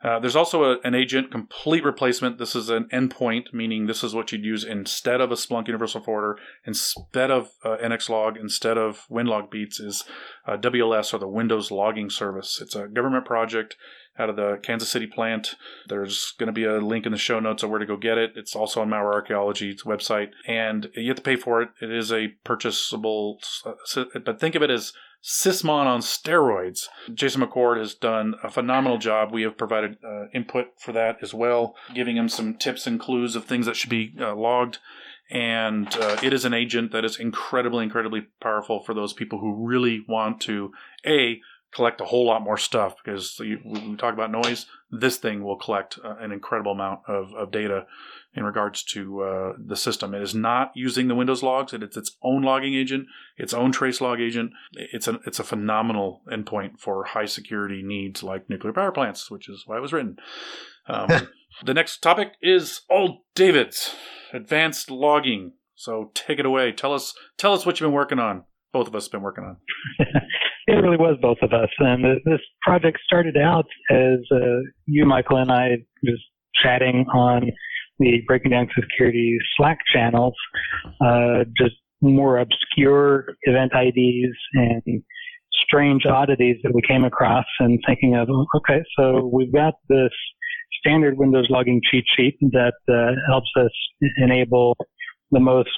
Uh, 0.05 0.19
there's 0.19 0.35
also 0.35 0.63
a, 0.63 0.79
an 0.83 0.93
agent 0.93 1.31
complete 1.31 1.83
replacement. 1.83 2.37
This 2.37 2.55
is 2.55 2.69
an 2.69 2.87
endpoint, 2.93 3.51
meaning 3.53 3.87
this 3.87 4.03
is 4.03 4.13
what 4.13 4.31
you'd 4.31 4.45
use 4.45 4.63
instead 4.63 5.19
of 5.19 5.31
a 5.31 5.35
Splunk 5.35 5.65
Universal 5.65 6.01
Forwarder, 6.01 6.37
instead 6.63 7.31
of 7.31 7.49
uh, 7.63 7.77
NXLog, 7.83 8.39
instead 8.39 8.77
of 8.77 9.07
Winlogbeats, 9.09 9.81
is 9.81 10.03
uh, 10.45 10.57
WLS 10.57 11.11
or 11.11 11.17
the 11.17 11.27
Windows 11.27 11.71
Logging 11.71 12.11
Service. 12.11 12.59
It's 12.61 12.75
a 12.75 12.87
government 12.87 13.25
project 13.25 13.77
out 14.19 14.29
of 14.29 14.35
the 14.35 14.59
Kansas 14.61 14.89
City 14.89 15.07
plant. 15.07 15.55
There's 15.87 16.35
going 16.37 16.47
to 16.47 16.53
be 16.53 16.65
a 16.65 16.77
link 16.77 17.07
in 17.07 17.11
the 17.11 17.17
show 17.17 17.39
notes 17.39 17.63
of 17.63 17.71
where 17.71 17.79
to 17.79 17.85
go 17.87 17.97
get 17.97 18.19
it. 18.19 18.33
It's 18.35 18.55
also 18.55 18.81
on 18.81 18.89
Malware 18.89 19.13
Archaeology's 19.13 19.83
website, 19.85 20.29
and 20.47 20.87
you 20.93 21.07
have 21.07 21.17
to 21.17 21.23
pay 21.23 21.35
for 21.35 21.63
it. 21.63 21.69
It 21.81 21.91
is 21.91 22.13
a 22.13 22.27
purchasable, 22.43 23.39
but 24.23 24.39
think 24.39 24.53
of 24.53 24.61
it 24.61 24.69
as 24.69 24.93
Sysmon 25.25 25.87
on 25.87 26.01
steroids. 26.01 26.83
Jason 27.11 27.41
McCord 27.41 27.79
has 27.79 27.95
done 27.95 28.35
a 28.43 28.49
phenomenal 28.49 28.99
job. 28.99 29.31
We 29.33 29.41
have 29.41 29.57
provided 29.57 29.97
uh, 30.05 30.27
input 30.35 30.67
for 30.77 30.91
that 30.91 31.17
as 31.23 31.33
well, 31.33 31.75
giving 31.95 32.15
him 32.15 32.29
some 32.29 32.53
tips 32.53 32.85
and 32.85 32.99
clues 32.99 33.35
of 33.35 33.45
things 33.45 33.65
that 33.65 33.75
should 33.75 33.89
be 33.89 34.13
uh, 34.19 34.35
logged. 34.35 34.77
And 35.31 35.87
uh, 35.95 36.17
it 36.21 36.31
is 36.31 36.45
an 36.45 36.53
agent 36.53 36.91
that 36.91 37.03
is 37.03 37.19
incredibly, 37.19 37.83
incredibly 37.83 38.27
powerful 38.39 38.83
for 38.83 38.93
those 38.93 39.13
people 39.13 39.39
who 39.39 39.65
really 39.67 40.05
want 40.07 40.41
to, 40.41 40.71
A, 41.07 41.41
collect 41.73 41.99
a 42.01 42.05
whole 42.05 42.27
lot 42.27 42.43
more 42.43 42.57
stuff 42.57 42.95
because 43.03 43.39
you, 43.39 43.59
we 43.65 43.95
talk 43.95 44.13
about 44.13 44.31
noise, 44.31 44.67
this 44.91 45.17
thing 45.17 45.43
will 45.43 45.57
collect 45.57 45.97
uh, 46.03 46.15
an 46.19 46.31
incredible 46.31 46.71
amount 46.71 46.99
of, 47.07 47.33
of 47.33 47.51
data 47.51 47.87
in 48.35 48.43
regards 48.43 48.83
to 48.83 49.21
uh, 49.21 49.53
the 49.57 49.75
system. 49.75 50.13
It 50.13 50.21
is 50.21 50.35
not 50.35 50.71
using 50.75 51.07
the 51.07 51.15
Windows 51.15 51.41
logs. 51.41 51.73
It's 51.73 51.97
its 51.97 52.15
own 52.21 52.41
logging 52.41 52.75
agent, 52.75 53.07
its 53.37 53.53
own 53.53 53.71
trace 53.71 54.01
log 54.01 54.19
agent. 54.19 54.51
It's 54.73 55.07
a 55.07 55.19
it's 55.25 55.39
a 55.39 55.43
phenomenal 55.43 56.21
endpoint 56.31 56.79
for 56.79 57.05
high 57.05 57.25
security 57.25 57.81
needs 57.81 58.23
like 58.23 58.49
nuclear 58.49 58.73
power 58.73 58.91
plants, 58.91 59.31
which 59.31 59.47
is 59.47 59.63
why 59.65 59.77
it 59.77 59.81
was 59.81 59.93
written. 59.93 60.17
Um, 60.87 61.29
the 61.65 61.73
next 61.73 61.99
topic 61.99 62.33
is 62.41 62.81
all 62.89 63.25
David's 63.35 63.95
advanced 64.33 64.91
logging. 64.91 65.53
So 65.75 66.11
take 66.13 66.39
it 66.39 66.45
away. 66.45 66.71
Tell 66.71 66.93
us 66.93 67.13
tell 67.37 67.53
us 67.53 67.65
what 67.65 67.79
you've 67.79 67.87
been 67.87 67.95
working 67.95 68.19
on. 68.19 68.43
Both 68.73 68.87
of 68.87 68.95
us 68.95 69.05
have 69.05 69.11
been 69.13 69.21
working 69.21 69.45
on. 69.45 69.57
it 70.67 70.73
really 70.73 70.97
was 70.97 71.17
both 71.21 71.37
of 71.41 71.53
us, 71.53 71.69
and 71.79 72.03
this 72.25 72.41
project 72.61 72.97
started 73.05 73.37
out 73.37 73.67
as 73.89 74.19
uh, 74.31 74.59
you, 74.85 75.05
Michael, 75.05 75.37
and 75.37 75.49
I 75.49 75.77
just 76.03 76.23
chatting 76.61 77.05
on 77.13 77.51
the 77.99 78.21
Breaking 78.27 78.51
Down 78.51 78.67
Security 78.79 79.37
Slack 79.55 79.79
channels, 79.93 80.33
uh, 81.01 81.45
just 81.57 81.75
more 82.01 82.39
obscure 82.39 83.35
event 83.43 83.71
IDs 83.73 84.35
and 84.53 85.03
strange 85.67 86.05
oddities 86.05 86.57
that 86.63 86.73
we 86.73 86.81
came 86.87 87.03
across 87.03 87.45
and 87.59 87.79
thinking 87.87 88.15
of, 88.15 88.27
okay, 88.57 88.83
so 88.97 89.29
we've 89.31 89.53
got 89.53 89.75
this 89.89 90.11
standard 90.79 91.17
Windows 91.17 91.47
logging 91.49 91.81
cheat 91.89 92.05
sheet 92.15 92.37
that 92.41 92.73
uh, 92.89 93.13
helps 93.27 93.49
us 93.57 93.71
enable 94.17 94.75
the 95.31 95.39
most 95.39 95.69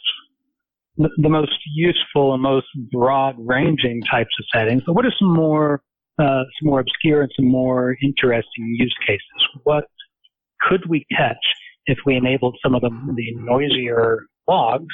the 0.99 1.29
most 1.29 1.51
useful 1.75 2.33
and 2.33 2.41
most 2.41 2.65
broad 2.91 3.35
ranging 3.37 4.01
types 4.09 4.31
of 4.39 4.45
settings. 4.51 4.81
But 4.83 4.93
what 4.93 5.05
are 5.05 5.13
some 5.19 5.31
more 5.31 5.83
uh, 6.19 6.43
some 6.59 6.69
more 6.69 6.79
obscure 6.79 7.21
and 7.21 7.31
some 7.35 7.47
more 7.47 7.95
interesting 8.03 8.75
use 8.79 8.95
cases? 9.05 9.47
What 9.63 9.85
could 10.61 10.89
we 10.89 11.05
catch 11.15 11.37
if 11.87 11.97
we 12.05 12.15
enabled 12.15 12.57
some 12.63 12.75
of 12.75 12.81
the, 12.81 12.89
the 13.15 13.33
noisier 13.35 14.19
logs? 14.47 14.93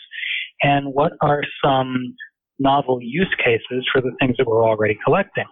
And 0.61 0.93
what 0.93 1.13
are 1.21 1.41
some 1.63 2.15
novel 2.59 2.99
use 3.01 3.33
cases 3.43 3.85
for 3.91 4.01
the 4.01 4.11
things 4.19 4.35
that 4.37 4.47
we're 4.47 4.63
already 4.63 4.97
collecting? 5.03 5.45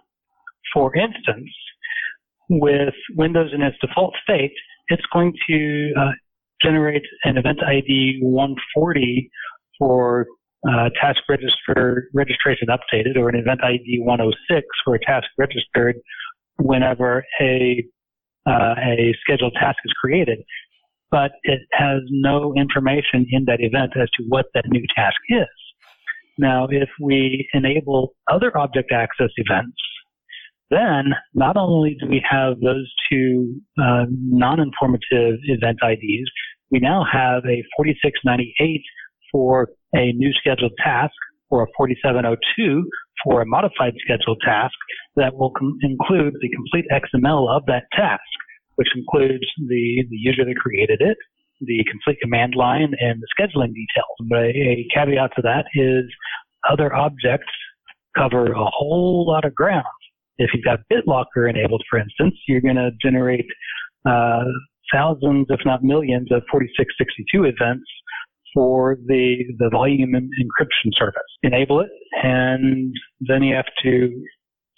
For 0.72 0.94
instance, 0.96 1.50
with 2.48 2.94
Windows 3.16 3.50
in 3.54 3.62
its 3.62 3.76
default 3.80 4.14
state, 4.22 4.52
it's 4.88 5.02
going 5.12 5.32
to 5.48 5.92
uh, 5.98 6.10
generate 6.62 7.02
an 7.24 7.36
event 7.36 7.58
ID 7.66 8.20
140 8.22 9.30
for 9.78 10.26
uh, 10.68 10.90
task 11.00 11.20
register 11.28 12.08
registration 12.14 12.68
updated 12.68 13.16
or 13.16 13.28
an 13.28 13.36
event 13.36 13.60
ID 13.64 14.00
106 14.00 14.66
for 14.84 14.94
a 14.94 15.00
task 15.00 15.26
registered 15.38 15.96
whenever 16.58 17.24
a 17.40 17.84
uh, 18.46 18.74
a 18.76 19.14
scheduled 19.20 19.54
task 19.54 19.78
is 19.84 19.92
created 20.00 20.38
but 21.12 21.32
it 21.44 21.60
has 21.74 22.00
no 22.10 22.54
information 22.56 23.26
in 23.30 23.44
that 23.44 23.60
event 23.60 23.92
as 24.00 24.08
to 24.16 24.24
what 24.28 24.46
that 24.54 24.64
new 24.68 24.82
task 24.96 25.20
is. 25.28 25.46
Now, 26.38 26.66
if 26.70 26.88
we 26.98 27.46
enable 27.52 28.14
other 28.32 28.56
object 28.56 28.90
access 28.90 29.28
events, 29.36 29.76
then 30.70 31.12
not 31.34 31.58
only 31.58 31.98
do 32.00 32.08
we 32.08 32.24
have 32.28 32.58
those 32.60 32.90
two 33.10 33.60
uh, 33.78 34.06
non-informative 34.08 35.36
event 35.44 35.78
IDs, 35.86 36.30
we 36.70 36.78
now 36.80 37.04
have 37.04 37.44
a 37.44 37.60
4698 37.76 38.80
for 39.30 39.68
a 39.94 40.12
new 40.12 40.32
scheduled 40.32 40.72
task 40.82 41.12
or 41.50 41.64
a 41.64 41.66
4702 41.76 42.88
for 43.22 43.42
a 43.42 43.46
modified 43.46 43.92
scheduled 44.02 44.40
task 44.42 44.72
that 45.16 45.34
will 45.34 45.52
com- 45.58 45.76
include 45.82 46.32
the 46.40 46.48
complete 46.48 46.86
XML 46.90 47.54
of 47.54 47.66
that 47.66 47.84
task 47.92 48.22
which 48.82 48.88
includes 48.96 49.46
the, 49.68 50.02
the 50.10 50.16
user 50.18 50.44
that 50.44 50.56
created 50.56 51.00
it, 51.00 51.16
the 51.60 51.84
complete 51.88 52.18
command 52.20 52.54
line, 52.56 52.92
and 52.98 53.22
the 53.22 53.28
scheduling 53.30 53.72
details. 53.72 54.16
But 54.28 54.50
a, 54.58 54.84
caveat 54.92 55.30
to 55.36 55.42
that 55.42 55.66
is 55.74 56.04
other 56.68 56.92
objects 56.92 57.46
cover 58.18 58.46
a 58.46 58.64
whole 58.64 59.24
lot 59.28 59.44
of 59.44 59.54
ground. 59.54 59.86
If 60.38 60.50
you've 60.52 60.64
got 60.64 60.80
BitLocker 60.92 61.48
enabled, 61.48 61.84
for 61.88 62.00
instance, 62.00 62.34
you're 62.48 62.60
going 62.60 62.74
to 62.74 62.90
generate 63.00 63.46
uh, 64.04 64.42
thousands, 64.92 65.46
if 65.48 65.60
not 65.64 65.84
millions, 65.84 66.32
of 66.32 66.42
4662 66.50 67.44
events 67.44 67.86
for 68.52 68.96
the 69.06 69.44
the 69.58 69.70
volume 69.70 70.12
encryption 70.14 70.90
service. 70.98 71.22
Enable 71.44 71.80
it, 71.80 71.90
and 72.24 72.92
then 73.20 73.44
you 73.44 73.54
have 73.54 73.70
to 73.84 74.10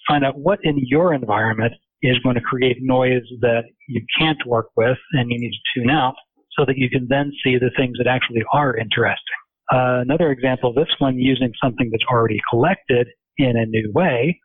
find 0.07 0.25
out 0.25 0.39
what 0.39 0.59
in 0.63 0.77
your 0.87 1.15
environment 1.15 1.73
is 2.05 2.19
going 2.19 2.35
to 2.35 2.41
create 2.41 2.77
noise 2.81 3.23
that 3.41 3.65
you 3.89 4.05
can't 4.19 4.39
work 4.47 4.67
with 4.77 4.99
and 5.13 5.31
you 5.31 5.39
need 5.39 5.51
to 5.51 5.81
tune 5.81 5.91
out 5.91 6.15
so 6.57 6.65
that 6.67 6.77
you 6.77 6.91
can 6.91 7.07
then 7.09 7.33
see 7.43 7.57
the 7.57 7.71
things 7.79 7.97
that 7.97 8.07
actually 8.07 8.43
are 8.53 8.77
interesting. 8.77 9.41
Uh, 9.73 10.03
another 10.03 10.31
example 10.31 10.73
this 10.75 10.89
one 10.99 11.19
using 11.19 11.51
something 11.63 11.89
that's 11.91 12.05
already 12.11 12.39
collected 12.51 13.09
in 13.39 13.57
a 13.57 13.65
new 13.65 13.91
way 13.95 14.39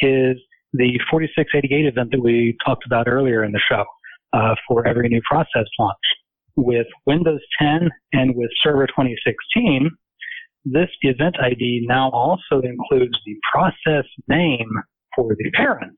is 0.00 0.36
the 0.72 0.98
4688 1.08 1.86
event 1.86 2.10
that 2.10 2.20
we 2.20 2.56
talked 2.66 2.84
about 2.84 3.06
earlier 3.06 3.44
in 3.44 3.52
the 3.52 3.60
show 3.70 3.84
uh, 4.32 4.56
for 4.66 4.86
every 4.86 5.08
new 5.08 5.20
process 5.30 5.66
launch. 5.78 5.96
With 6.56 6.88
Windows 7.06 7.40
10 7.60 7.88
and 8.14 8.34
with 8.34 8.50
Server 8.64 8.88
2016, 8.88 9.90
this 10.64 10.88
event 11.02 11.36
ID 11.40 11.86
now 11.88 12.10
also 12.10 12.60
includes 12.62 13.16
the 13.24 13.36
process 13.52 14.04
name 14.28 14.68
for 15.14 15.36
the 15.38 15.50
parent 15.52 15.96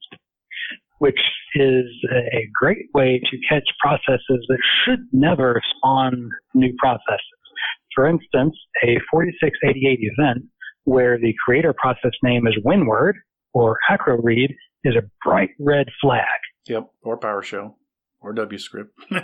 which 0.98 1.20
is 1.54 1.86
a 2.12 2.48
great 2.60 2.86
way 2.94 3.20
to 3.30 3.38
catch 3.48 3.64
processes 3.80 4.44
that 4.48 4.58
should 4.84 5.00
never 5.12 5.60
spawn 5.76 6.30
new 6.54 6.72
processes. 6.78 7.20
For 7.94 8.06
instance, 8.06 8.56
a 8.82 8.98
4688 9.10 9.98
event 10.00 10.44
where 10.84 11.18
the 11.18 11.34
creator 11.44 11.72
process 11.72 12.12
name 12.22 12.46
is 12.46 12.54
WinWord 12.64 13.14
or 13.52 13.78
AcroRead 13.90 14.54
is 14.84 14.94
a 14.96 15.02
bright 15.24 15.50
red 15.58 15.86
flag. 16.00 16.22
Yep, 16.68 16.90
or 17.02 17.18
PowerShell 17.18 17.74
or 18.20 18.34
WScript. 18.34 18.88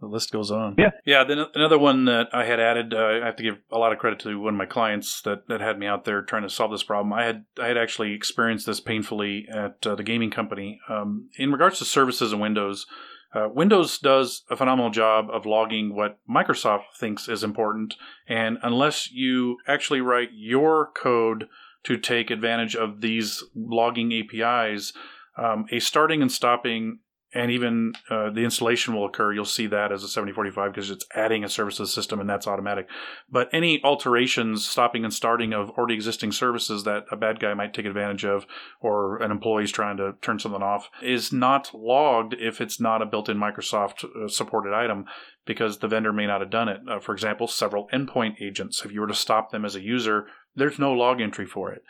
the 0.00 0.06
list 0.06 0.30
goes 0.30 0.50
on. 0.50 0.76
Yeah, 0.78 0.90
yeah. 1.04 1.24
Then 1.24 1.46
another 1.54 1.78
one 1.78 2.04
that 2.04 2.28
I 2.32 2.44
had 2.44 2.60
added, 2.60 2.94
uh, 2.94 3.20
I 3.22 3.26
have 3.26 3.36
to 3.36 3.42
give 3.42 3.58
a 3.70 3.78
lot 3.78 3.92
of 3.92 3.98
credit 3.98 4.20
to 4.20 4.38
one 4.40 4.54
of 4.54 4.58
my 4.58 4.66
clients 4.66 5.20
that, 5.22 5.48
that 5.48 5.60
had 5.60 5.78
me 5.78 5.86
out 5.86 6.04
there 6.04 6.22
trying 6.22 6.42
to 6.42 6.50
solve 6.50 6.70
this 6.70 6.82
problem. 6.84 7.12
I 7.12 7.24
had 7.24 7.44
I 7.60 7.66
had 7.66 7.76
actually 7.76 8.12
experienced 8.14 8.66
this 8.66 8.80
painfully 8.80 9.46
at 9.52 9.86
uh, 9.86 9.94
the 9.94 10.04
gaming 10.04 10.30
company. 10.30 10.80
Um, 10.88 11.30
in 11.36 11.52
regards 11.52 11.78
to 11.78 11.84
services 11.84 12.32
and 12.32 12.40
Windows, 12.40 12.86
Uh, 13.34 13.46
Windows 13.52 13.98
does 13.98 14.42
a 14.48 14.56
phenomenal 14.56 14.90
job 14.90 15.28
of 15.30 15.44
logging 15.44 15.94
what 15.94 16.18
Microsoft 16.26 16.84
thinks 16.98 17.28
is 17.28 17.44
important, 17.44 17.94
and 18.26 18.56
unless 18.62 19.10
you 19.12 19.58
actually 19.66 20.00
write 20.00 20.30
your 20.32 20.90
code 20.94 21.46
to 21.84 21.98
take 21.98 22.30
advantage 22.30 22.74
of 22.74 23.02
these 23.02 23.44
logging 23.54 24.12
APIs, 24.12 24.94
um, 25.36 25.66
a 25.70 25.78
starting 25.78 26.22
and 26.22 26.32
stopping 26.32 27.00
and 27.34 27.50
even 27.50 27.92
uh, 28.08 28.30
the 28.30 28.44
installation 28.44 28.94
will 28.94 29.04
occur. 29.04 29.32
You'll 29.32 29.44
see 29.44 29.66
that 29.66 29.92
as 29.92 30.02
a 30.02 30.08
7045 30.08 30.72
because 30.72 30.90
it's 30.90 31.04
adding 31.14 31.44
a 31.44 31.48
service 31.48 31.76
to 31.76 31.82
the 31.82 31.88
system 31.88 32.20
and 32.20 32.28
that's 32.28 32.46
automatic. 32.46 32.88
But 33.30 33.50
any 33.52 33.82
alterations, 33.84 34.66
stopping 34.66 35.04
and 35.04 35.12
starting 35.12 35.52
of 35.52 35.70
already 35.70 35.94
existing 35.94 36.32
services 36.32 36.84
that 36.84 37.04
a 37.10 37.16
bad 37.16 37.38
guy 37.38 37.52
might 37.52 37.74
take 37.74 37.84
advantage 37.84 38.24
of 38.24 38.46
or 38.80 39.20
an 39.22 39.30
employee's 39.30 39.72
trying 39.72 39.98
to 39.98 40.14
turn 40.22 40.38
something 40.38 40.62
off 40.62 40.88
is 41.02 41.32
not 41.32 41.70
logged 41.74 42.34
if 42.38 42.60
it's 42.60 42.80
not 42.80 43.02
a 43.02 43.06
built 43.06 43.28
in 43.28 43.36
Microsoft 43.36 44.04
uh, 44.04 44.28
supported 44.28 44.72
item 44.72 45.04
because 45.44 45.78
the 45.78 45.88
vendor 45.88 46.12
may 46.12 46.26
not 46.26 46.40
have 46.40 46.50
done 46.50 46.68
it. 46.68 46.80
Uh, 46.88 46.98
for 46.98 47.12
example, 47.12 47.46
several 47.46 47.88
endpoint 47.92 48.40
agents. 48.40 48.84
If 48.84 48.92
you 48.92 49.00
were 49.00 49.06
to 49.06 49.14
stop 49.14 49.50
them 49.50 49.64
as 49.64 49.74
a 49.74 49.80
user, 49.80 50.26
there's 50.58 50.78
no 50.78 50.92
log 50.92 51.20
entry 51.20 51.46
for 51.46 51.72
it. 51.72 51.82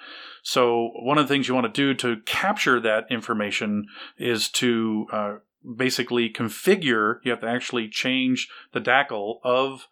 So 0.43 0.90
one 1.01 1.19
of 1.19 1.27
the 1.27 1.35
things 1.35 1.49
you 1.49 1.55
want 1.55 1.73
to 1.73 1.73
do 1.73 1.95
to 1.95 2.23
capture 2.23 2.81
that 2.81 3.07
information 3.11 3.86
is 4.16 4.49
to 4.51 5.07
uh, 5.12 5.35
basically 5.77 6.31
configure. 6.31 7.16
You 7.24 7.32
have 7.32 7.40
to 7.40 7.49
actually 7.49 7.89
change 7.89 8.49
the 8.73 8.81
DACL 8.81 9.40
of 9.43 9.86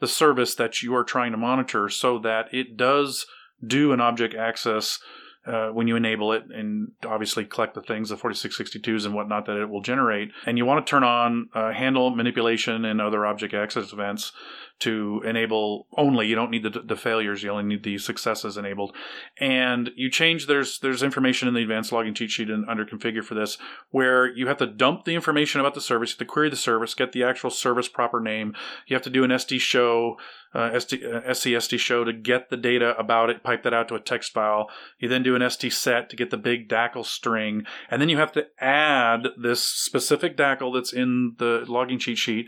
the 0.00 0.08
service 0.08 0.54
that 0.54 0.82
you 0.82 0.94
are 0.94 1.04
trying 1.04 1.32
to 1.32 1.38
monitor 1.38 1.88
so 1.88 2.18
that 2.20 2.52
it 2.52 2.76
does 2.76 3.26
do 3.64 3.92
an 3.92 4.00
object 4.00 4.34
access 4.34 4.98
uh, 5.46 5.68
when 5.68 5.88
you 5.88 5.96
enable 5.96 6.32
it 6.32 6.44
and 6.50 6.92
obviously 7.06 7.44
collect 7.44 7.74
the 7.74 7.82
things, 7.82 8.10
the 8.10 8.16
4662s 8.16 9.06
and 9.06 9.14
whatnot 9.14 9.46
that 9.46 9.56
it 9.56 9.68
will 9.68 9.80
generate. 9.80 10.30
And 10.44 10.58
you 10.58 10.66
want 10.66 10.84
to 10.84 10.90
turn 10.90 11.02
on 11.02 11.48
uh, 11.54 11.72
handle 11.72 12.14
manipulation 12.14 12.84
and 12.84 13.00
other 13.00 13.24
object 13.24 13.54
access 13.54 13.92
events 13.92 14.32
to 14.80 15.22
enable 15.24 15.86
only. 15.96 16.26
You 16.26 16.34
don't 16.34 16.50
need 16.50 16.62
the, 16.62 16.70
the 16.70 16.96
failures. 16.96 17.42
You 17.42 17.50
only 17.50 17.64
need 17.64 17.84
the 17.84 17.98
successes 17.98 18.56
enabled. 18.56 18.94
And 19.38 19.90
you 19.94 20.10
change, 20.10 20.46
there's, 20.46 20.78
there's 20.78 21.02
information 21.02 21.48
in 21.48 21.54
the 21.54 21.62
advanced 21.62 21.92
logging 21.92 22.14
cheat 22.14 22.30
sheet 22.30 22.50
and 22.50 22.68
under 22.68 22.84
configure 22.84 23.22
for 23.22 23.34
this 23.34 23.58
where 23.90 24.26
you 24.26 24.46
have 24.48 24.56
to 24.58 24.66
dump 24.66 25.04
the 25.04 25.14
information 25.14 25.60
about 25.60 25.74
the 25.74 25.80
service. 25.80 26.10
You 26.10 26.14
have 26.14 26.18
to 26.18 26.24
query 26.24 26.50
the 26.50 26.56
service, 26.56 26.94
get 26.94 27.12
the 27.12 27.22
actual 27.22 27.50
service 27.50 27.88
proper 27.88 28.20
name. 28.20 28.54
You 28.86 28.96
have 28.96 29.02
to 29.02 29.10
do 29.10 29.22
an 29.22 29.30
SD 29.30 29.60
show, 29.60 30.16
uh, 30.54 30.58
uh, 30.58 30.78
SCSD 30.78 31.78
show 31.78 32.04
to 32.04 32.12
get 32.12 32.48
the 32.48 32.56
data 32.56 32.96
about 32.98 33.30
it, 33.30 33.42
pipe 33.42 33.62
that 33.64 33.74
out 33.74 33.88
to 33.88 33.94
a 33.94 34.00
text 34.00 34.32
file. 34.32 34.70
You 34.98 35.08
then 35.08 35.22
do 35.22 35.36
an 35.36 35.42
SD 35.42 35.72
set 35.72 36.08
to 36.10 36.16
get 36.16 36.30
the 36.30 36.36
big 36.36 36.68
DACL 36.68 37.04
string. 37.04 37.64
And 37.90 38.00
then 38.00 38.08
you 38.08 38.16
have 38.16 38.32
to 38.32 38.46
add 38.58 39.28
this 39.36 39.62
specific 39.62 40.36
DACL 40.36 40.74
that's 40.74 40.92
in 40.92 41.34
the 41.38 41.64
logging 41.68 41.98
cheat 41.98 42.18
sheet 42.18 42.46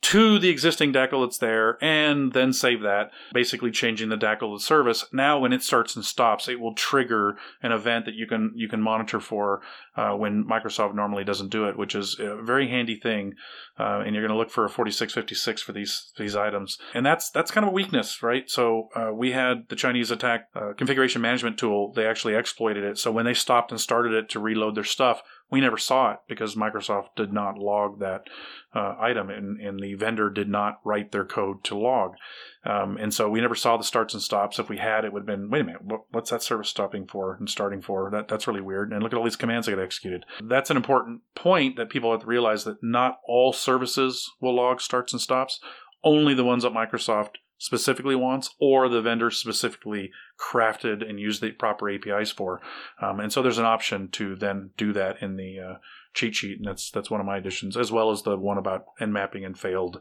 to 0.00 0.38
the 0.38 0.48
existing 0.48 0.92
DACL 0.92 1.26
that's 1.26 1.38
there 1.38 1.82
and 1.82 2.32
then 2.32 2.52
save 2.52 2.82
that, 2.82 3.10
basically 3.32 3.70
changing 3.70 4.08
the 4.08 4.16
DACL 4.16 4.56
the 4.56 4.62
service. 4.62 5.04
Now, 5.12 5.38
when 5.38 5.52
it 5.52 5.62
starts 5.62 5.96
and 5.96 6.04
stops, 6.04 6.48
it 6.48 6.60
will 6.60 6.74
trigger 6.74 7.36
an 7.62 7.72
event 7.72 8.04
that 8.04 8.14
you 8.14 8.26
can 8.26 8.52
you 8.54 8.68
can 8.68 8.80
monitor 8.80 9.20
for 9.20 9.60
uh, 9.98 10.12
when 10.12 10.44
Microsoft 10.44 10.94
normally 10.94 11.24
doesn't 11.24 11.50
do 11.50 11.68
it, 11.68 11.76
which 11.76 11.96
is 11.96 12.16
a 12.20 12.40
very 12.40 12.68
handy 12.68 12.94
thing. 12.94 13.34
Uh, 13.76 14.02
and 14.04 14.14
you're 14.14 14.24
going 14.24 14.34
to 14.34 14.38
look 14.38 14.50
for 14.50 14.64
a 14.64 14.68
4656 14.68 15.62
for 15.62 15.72
these 15.72 16.12
these 16.16 16.36
items, 16.36 16.78
and 16.94 17.04
that's 17.04 17.30
that's 17.30 17.50
kind 17.50 17.64
of 17.64 17.70
a 17.70 17.74
weakness, 17.74 18.22
right? 18.22 18.48
So 18.48 18.88
uh, 18.94 19.10
we 19.12 19.32
had 19.32 19.68
the 19.68 19.76
Chinese 19.76 20.10
attack 20.10 20.48
uh, 20.54 20.72
configuration 20.76 21.20
management 21.20 21.58
tool. 21.58 21.92
They 21.92 22.06
actually 22.06 22.34
exploited 22.34 22.84
it. 22.84 22.98
So 22.98 23.10
when 23.10 23.24
they 23.24 23.34
stopped 23.34 23.72
and 23.72 23.80
started 23.80 24.12
it 24.12 24.28
to 24.30 24.40
reload 24.40 24.76
their 24.76 24.84
stuff, 24.84 25.22
we 25.50 25.60
never 25.60 25.78
saw 25.78 26.12
it 26.12 26.18
because 26.28 26.54
Microsoft 26.54 27.16
did 27.16 27.32
not 27.32 27.58
log 27.58 28.00
that 28.00 28.24
uh, 28.74 28.96
item 29.00 29.30
and, 29.30 29.60
and 29.60 29.80
the 29.80 29.94
vendor 29.94 30.28
did 30.28 30.48
not 30.48 30.80
write 30.84 31.10
their 31.10 31.24
code 31.24 31.64
to 31.64 31.76
log. 31.76 32.12
Um, 32.64 32.98
and 32.98 33.14
so 33.14 33.30
we 33.30 33.40
never 33.40 33.54
saw 33.54 33.78
the 33.78 33.84
starts 33.84 34.12
and 34.12 34.22
stops. 34.22 34.58
If 34.58 34.68
we 34.68 34.76
had, 34.76 35.04
it 35.04 35.12
would 35.12 35.20
have 35.20 35.26
been, 35.26 35.48
wait 35.48 35.62
a 35.62 35.64
minute, 35.64 35.84
what, 35.84 36.02
what's 36.10 36.30
that 36.30 36.42
service 36.42 36.68
stopping 36.68 37.06
for 37.06 37.34
and 37.34 37.48
starting 37.48 37.80
for? 37.80 38.10
That, 38.10 38.28
that's 38.28 38.46
really 38.46 38.60
weird. 38.60 38.92
And 38.92 39.02
look 39.02 39.12
at 39.12 39.18
all 39.18 39.24
these 39.24 39.36
commands 39.36 39.66
that 39.66 39.72
get 39.72 39.78
executed. 39.88 40.24
That's 40.42 40.70
an 40.70 40.76
important 40.76 41.22
point 41.34 41.76
that 41.76 41.88
people 41.88 42.10
have 42.12 42.20
to 42.20 42.26
realize 42.26 42.64
that 42.64 42.82
not 42.82 43.18
all 43.26 43.52
services 43.52 44.30
will 44.40 44.54
log 44.54 44.80
starts 44.80 45.12
and 45.12 45.22
stops. 45.22 45.60
Only 46.04 46.34
the 46.34 46.44
ones 46.44 46.62
that 46.62 46.72
Microsoft 46.72 47.36
specifically 47.58 48.14
wants 48.14 48.54
or 48.60 48.88
the 48.88 49.00
vendor 49.00 49.30
specifically 49.30 50.10
crafted 50.38 51.08
and 51.08 51.18
used 51.18 51.40
the 51.40 51.50
proper 51.52 51.90
APIs 51.90 52.30
for. 52.30 52.60
Um, 53.02 53.18
and 53.20 53.32
so 53.32 53.42
there's 53.42 53.58
an 53.58 53.64
option 53.64 54.08
to 54.12 54.36
then 54.36 54.70
do 54.76 54.92
that 54.92 55.20
in 55.22 55.36
the 55.36 55.58
uh, 55.58 55.74
cheat 56.14 56.36
sheet, 56.36 56.58
and 56.58 56.66
that's 56.66 56.90
that's 56.90 57.10
one 57.10 57.20
of 57.20 57.26
my 57.26 57.38
additions, 57.38 57.76
as 57.76 57.90
well 57.90 58.10
as 58.10 58.22
the 58.22 58.36
one 58.36 58.58
about 58.58 58.84
end 59.00 59.12
mapping 59.12 59.44
and 59.44 59.58
failed 59.58 60.00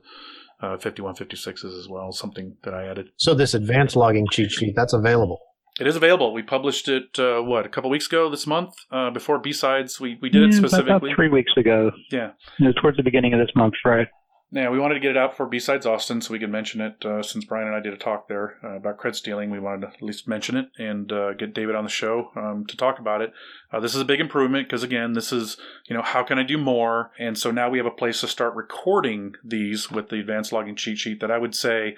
uh, 0.61 0.77
5156s 0.77 1.65
as 1.65 1.87
well, 1.89 2.11
something 2.11 2.57
that 2.63 2.73
I 2.73 2.87
added. 2.87 3.09
So 3.17 3.33
this 3.33 3.53
advanced 3.53 3.95
logging 3.95 4.27
cheat 4.31 4.51
sheet 4.51 4.75
that's 4.75 4.93
available. 4.93 5.39
It 5.79 5.87
is 5.87 5.95
available. 5.95 6.33
We 6.33 6.41
published 6.41 6.87
it 6.87 7.19
uh, 7.19 7.41
what 7.41 7.65
a 7.65 7.69
couple 7.69 7.89
weeks 7.89 8.07
ago 8.07 8.29
this 8.29 8.47
month 8.47 8.73
uh, 8.91 9.11
before 9.11 9.37
B 9.39 9.53
sides. 9.53 9.99
We 9.99 10.17
we 10.21 10.29
did 10.29 10.43
it 10.43 10.53
specifically 10.53 11.11
about 11.11 11.15
three 11.15 11.29
weeks 11.29 11.51
ago. 11.55 11.91
Yeah, 12.11 12.31
it 12.59 12.75
towards 12.81 12.97
the 12.97 13.03
beginning 13.03 13.33
of 13.33 13.39
this 13.39 13.55
month, 13.55 13.75
right? 13.85 14.07
Yeah, 14.49 14.69
we 14.69 14.79
wanted 14.79 14.93
to 14.93 15.01
get 15.01 15.11
it 15.11 15.17
out 15.17 15.35
for 15.35 15.45
B-Sides 15.45 15.85
Austin 15.85 16.21
so 16.21 16.31
we 16.31 16.39
could 16.39 16.49
mention 16.49 16.79
it. 16.79 17.03
Uh, 17.03 17.21
since 17.21 17.43
Brian 17.43 17.67
and 17.67 17.75
I 17.75 17.81
did 17.81 17.93
a 17.93 17.97
talk 17.97 18.29
there 18.29 18.55
uh, 18.63 18.77
about 18.77 18.97
cred 18.97 19.13
stealing, 19.13 19.51
we 19.51 19.59
wanted 19.59 19.81
to 19.81 19.87
at 19.87 20.01
least 20.01 20.25
mention 20.25 20.55
it 20.55 20.67
and 20.77 21.11
uh, 21.11 21.33
get 21.33 21.53
David 21.53 21.75
on 21.75 21.83
the 21.83 21.89
show 21.89 22.31
um, 22.37 22.65
to 22.69 22.77
talk 22.77 22.97
about 22.97 23.21
it. 23.21 23.33
Uh, 23.73 23.81
this 23.81 23.93
is 23.93 23.99
a 23.99 24.05
big 24.05 24.21
improvement 24.21 24.69
because, 24.69 24.83
again, 24.83 25.13
this 25.13 25.33
is, 25.33 25.57
you 25.89 25.95
know, 25.97 26.01
how 26.01 26.23
can 26.23 26.39
I 26.39 26.43
do 26.43 26.57
more? 26.57 27.11
And 27.19 27.37
so 27.37 27.51
now 27.51 27.69
we 27.69 27.77
have 27.77 27.85
a 27.85 27.91
place 27.91 28.21
to 28.21 28.27
start 28.29 28.55
recording 28.55 29.33
these 29.43 29.91
with 29.91 30.07
the 30.07 30.21
advanced 30.21 30.53
logging 30.53 30.77
cheat 30.77 30.97
sheet 30.97 31.19
that 31.19 31.31
I 31.31 31.39
would 31.39 31.53
say 31.53 31.97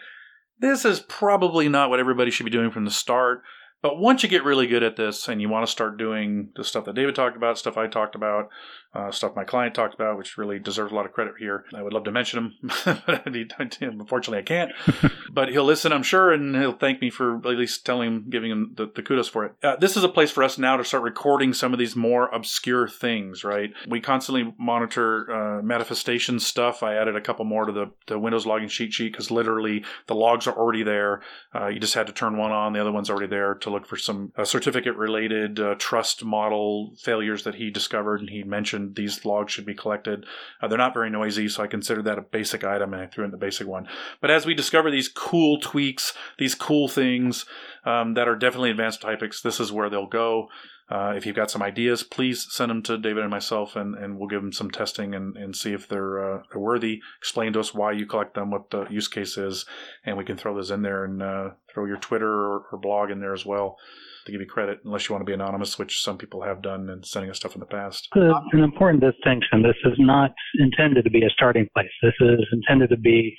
this 0.60 0.86
is 0.86 1.02
probably 1.02 1.70
not 1.70 1.92
what 1.92 2.00
everybody 2.00 2.32
should 2.32 2.46
be 2.46 2.52
doing 2.52 2.72
from 2.72 2.86
the 2.86 2.92
start. 2.92 3.44
But 3.82 3.98
once 3.98 4.24
you 4.24 4.30
get 4.30 4.44
really 4.44 4.68
good 4.68 4.84
at 4.84 4.98
this 4.98 5.28
and 5.28 5.42
you 5.42 5.48
want 5.48 5.66
to 5.66 5.72
start 5.72 5.98
doing 5.98 6.50
the 6.56 6.64
stuff 6.64 6.86
that 6.86 6.96
David 6.96 7.16
talked 7.16 7.38
about, 7.38 7.58
stuff 7.58 7.78
I 7.78 7.88
talked 7.88 8.16
about, 8.16 8.50
uh, 8.94 9.11
stuff 9.11 9.36
my 9.36 9.44
client 9.44 9.76
talked 9.76 9.94
about, 9.94 10.18
which 10.18 10.38
really 10.38 10.57
deserves 10.57 10.91
a 10.91 10.95
lot 10.95 11.06
of 11.06 11.14
credit 11.14 11.36
here, 11.38 11.66
I 11.76 11.84
would 11.84 11.94
love 11.94 12.06
to 12.06 12.11
mention 12.11 12.40
him, 12.40 12.72
but 13.06 13.28
unfortunately 13.82 14.40
I 14.40 14.41
can't. 14.41 14.72
but 15.32 15.49
he'll 15.49 15.64
listen, 15.64 15.91
I'm 15.91 16.03
sure, 16.03 16.32
and 16.32 16.56
he'll 16.56 16.74
thank 16.74 16.99
me 16.99 17.11
for 17.11 17.38
at 17.38 17.45
least 17.45 17.86
telling 17.86 18.07
him, 18.07 18.26
giving 18.30 18.52
him 18.52 18.72
the, 18.76 18.91
the 18.94 19.03
kudos 19.03 19.30
for 19.30 19.45
it. 19.45 19.53
Uh, 19.61 19.76
this 19.76 19.95
is 19.95 20.03
a 20.03 20.10
place 20.10 20.32
for 20.32 20.44
us 20.44 20.57
now 20.57 20.76
to 20.76 20.84
start 20.84 21.03
recording 21.03 21.53
some 21.53 21.72
of 21.72 21.80
these 21.80 21.95
more 21.95 22.30
obscure 22.30 22.88
things, 22.88 23.44
right? 23.44 23.72
We 23.88 24.02
constantly 24.02 24.53
monitor 24.57 25.32
uh, 25.32 25.61
manifestation 25.61 26.40
stuff. 26.40 26.82
I 26.82 26.95
added 26.95 27.16
a 27.16 27.22
couple 27.22 27.45
more 27.45 27.66
to 27.66 27.72
the, 27.72 27.91
the 28.07 28.18
Windows 28.18 28.48
logging 28.48 28.70
cheat 28.70 28.94
sheet 28.94 29.11
because 29.11 29.30
literally 29.30 29.86
the 30.07 30.16
logs 30.16 30.48
are 30.48 30.57
already 30.57 30.84
there. 30.84 31.22
Uh, 31.53 31.68
you 31.68 31.80
just 31.80 31.94
had 31.94 32.07
to 32.07 32.14
turn 32.14 32.38
one 32.38 32.52
on, 32.52 32.74
the 32.74 32.82
other 32.82 32.91
one's 32.91 33.10
already 33.10 33.28
there 33.28 33.53
to 33.56 33.70
look 33.70 33.86
for 33.86 33.98
some 33.98 34.32
uh, 34.36 34.45
certificate 34.45 34.95
related 34.95 35.60
uh, 35.60 35.76
trust 35.78 36.26
model 36.26 36.95
failures 36.99 37.44
that 37.44 37.56
he 37.56 37.70
discovered. 37.70 38.22
And 38.22 38.30
he 38.30 38.44
mentioned 38.44 38.79
these 38.96 39.26
logs 39.26 39.52
should 39.52 39.66
be 39.66 39.74
collected. 39.74 40.26
Uh, 40.62 40.68
they're 40.68 40.78
not 40.78 40.94
very 40.94 41.10
noisy, 41.10 41.48
so 41.48 41.64
I 41.64 41.68
considered 41.68 42.06
that 42.06 42.18
a 42.18 42.22
basic 42.22 42.64
item 42.64 42.94
and 42.94 43.02
I 43.02 43.08
threw 43.08 43.26
in 43.26 43.32
the 43.32 43.38
basic 43.38 43.68
one. 43.68 43.88
But 44.22 44.32
as 44.32 44.46
we 44.46 44.54
discover 44.54 44.92
these 44.92 45.08
cool 45.08 45.60
tweaks, 45.60 46.14
these 46.38 46.56
cool 46.56 46.88
things 46.88 47.46
um, 47.86 48.14
that 48.16 48.28
are 48.28 48.36
definitely 48.36 48.72
advanced 48.72 49.02
topics, 49.02 49.42
this 49.42 49.60
is 49.60 49.72
where 49.72 49.90
they'll 49.90 50.08
go. 50.08 50.50
Uh, 50.90 51.14
if 51.16 51.26
you've 51.26 51.36
got 51.36 51.52
some 51.52 51.62
ideas, 51.62 52.02
please 52.02 52.48
send 52.50 52.72
them 52.72 52.82
to 52.82 52.98
David 52.98 53.22
and 53.22 53.30
myself, 53.30 53.76
and, 53.76 53.94
and 53.96 54.18
we'll 54.18 54.28
give 54.28 54.42
them 54.42 54.52
some 54.52 54.72
testing 54.72 55.14
and, 55.14 55.38
and 55.38 55.56
see 55.56 55.72
if 55.72 55.88
they're, 55.88 56.38
uh, 56.38 56.42
they're 56.52 56.60
worthy. 56.60 57.00
Explain 57.20 57.54
to 57.54 57.60
us 57.60 57.76
why 57.76 57.92
you 57.92 58.08
collect 58.08 58.34
them, 58.34 58.50
what 58.50 58.72
the 58.72 58.88
use 58.90 59.08
case 59.08 59.38
is, 59.38 59.66
and 60.04 60.18
we 60.18 60.26
can 60.26 60.36
throw 60.36 60.56
those 60.56 60.72
in 60.72 60.82
there 60.82 61.06
and 61.06 61.22
uh, 61.22 61.50
throw 61.72 61.86
your 61.86 61.98
Twitter 61.98 62.28
or, 62.28 62.64
or, 62.72 62.80
blog 62.80 63.12
in 63.12 63.20
there 63.20 63.36
as 63.36 63.46
well 63.46 63.78
to 64.26 64.32
give 64.32 64.41
you 64.41 64.48
credit, 64.48 64.80
unless 64.86 65.08
you 65.08 65.14
want 65.14 65.22
to 65.22 65.30
be 65.30 65.34
anonymous, 65.34 65.80
which 65.80 66.02
some 66.02 66.18
people 66.18 66.41
have 66.41 66.62
done 66.62 66.90
and 66.90 67.06
sending 67.06 67.30
us 67.30 67.38
stuff 67.38 67.56
in 67.56 67.60
the 67.60 67.66
past. 67.66 68.08
an 68.54 68.64
important 68.64 69.02
distinction. 69.02 69.62
This 69.62 69.78
is 69.86 69.98
not 69.98 70.32
intended 70.60 71.04
to 71.04 71.10
be 71.10 71.26
a 71.26 71.30
starting 71.30 71.68
place. 71.74 71.90
This 72.02 72.14
is 72.20 72.46
intended 72.52 72.90
to 72.90 72.98
be 72.98 73.36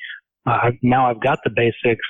uh, 0.47 0.71
now 0.83 1.11
I've 1.11 1.21
got 1.21 1.41
the 1.45 1.51
basics 1.51 2.07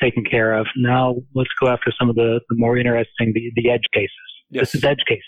taken 0.00 0.24
care 0.24 0.54
of. 0.54 0.66
Now 0.76 1.16
let's 1.34 1.50
go 1.60 1.68
after 1.68 1.92
some 1.98 2.08
of 2.08 2.16
the, 2.16 2.40
the 2.48 2.56
more 2.56 2.76
interesting, 2.76 3.32
the, 3.34 3.50
the 3.54 3.70
edge 3.70 3.84
cases. 3.92 4.10
Yes. 4.50 4.72
This 4.72 4.76
is 4.76 4.84
edge 4.84 5.04
cases. 5.06 5.24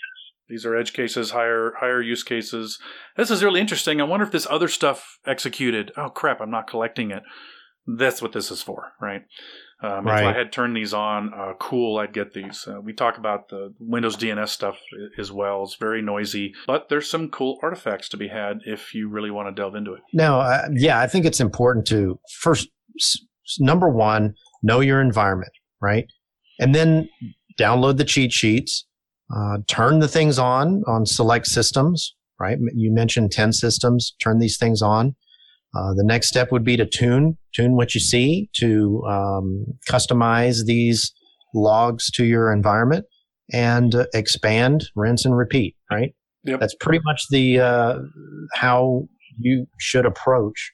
These 0.49 0.65
are 0.65 0.75
edge 0.75 0.91
cases, 0.91 1.31
higher 1.31 1.73
higher 1.79 2.01
use 2.01 2.23
cases. 2.23 2.77
This 3.15 3.31
is 3.31 3.41
really 3.41 3.61
interesting. 3.61 4.01
I 4.01 4.03
wonder 4.03 4.25
if 4.25 4.33
this 4.33 4.47
other 4.49 4.67
stuff 4.67 5.17
executed. 5.25 5.93
Oh 5.95 6.09
crap! 6.09 6.41
I'm 6.41 6.51
not 6.51 6.67
collecting 6.67 7.11
it. 7.11 7.23
That's 7.87 8.21
what 8.21 8.33
this 8.33 8.51
is 8.51 8.61
for, 8.61 8.93
right? 9.01 9.23
Um, 9.83 10.05
right. 10.05 10.21
If 10.21 10.35
I 10.35 10.37
had 10.37 10.51
turned 10.51 10.75
these 10.75 10.93
on, 10.93 11.33
uh, 11.33 11.53
cool, 11.59 11.97
I'd 11.97 12.13
get 12.13 12.33
these. 12.33 12.67
Uh, 12.67 12.79
we 12.81 12.93
talk 12.93 13.17
about 13.17 13.49
the 13.49 13.73
Windows 13.79 14.15
DNS 14.15 14.47
stuff 14.47 14.77
as 15.17 15.31
well. 15.31 15.63
It's 15.63 15.75
very 15.75 16.01
noisy, 16.01 16.53
but 16.67 16.89
there's 16.89 17.09
some 17.09 17.29
cool 17.29 17.57
artifacts 17.63 18.07
to 18.09 18.17
be 18.17 18.27
had 18.27 18.59
if 18.65 18.93
you 18.93 19.09
really 19.09 19.31
want 19.31 19.47
to 19.47 19.59
delve 19.59 19.75
into 19.75 19.93
it. 19.93 20.01
No, 20.13 20.39
uh, 20.39 20.67
yeah, 20.73 20.99
I 20.99 21.07
think 21.07 21.25
it's 21.25 21.39
important 21.39 21.87
to 21.87 22.19
first, 22.39 22.69
number 23.59 23.89
one, 23.89 24.35
know 24.61 24.81
your 24.81 25.01
environment, 25.01 25.51
right? 25.81 26.05
And 26.59 26.75
then 26.75 27.09
download 27.59 27.97
the 27.97 28.05
cheat 28.05 28.31
sheets 28.31 28.85
uh, 29.33 29.57
turn 29.67 29.99
the 29.99 30.07
things 30.07 30.37
on 30.37 30.83
on 30.87 31.05
select 31.05 31.47
systems, 31.47 32.15
right? 32.39 32.57
You 32.73 32.91
mentioned 32.91 33.31
10 33.31 33.53
systems, 33.53 34.15
turn 34.21 34.39
these 34.39 34.57
things 34.57 34.81
on. 34.81 35.15
Uh, 35.75 35.93
the 35.93 36.03
next 36.03 36.27
step 36.27 36.51
would 36.51 36.63
be 36.63 36.75
to 36.77 36.85
tune, 36.85 37.37
tune 37.53 37.75
what 37.75 37.95
you 37.95 38.01
see 38.01 38.49
to 38.53 39.03
um, 39.07 39.65
customize 39.89 40.65
these 40.65 41.13
logs 41.53 42.11
to 42.11 42.25
your 42.25 42.51
environment 42.51 43.05
and 43.53 43.95
uh, 43.95 44.05
expand, 44.13 44.89
rinse, 44.95 45.25
and 45.25 45.37
repeat. 45.37 45.75
Right. 45.89 46.13
Yep. 46.43 46.59
That's 46.59 46.75
pretty 46.75 47.01
much 47.05 47.23
the 47.29 47.59
uh, 47.59 47.99
how 48.53 49.07
you 49.37 49.67
should 49.79 50.05
approach 50.05 50.71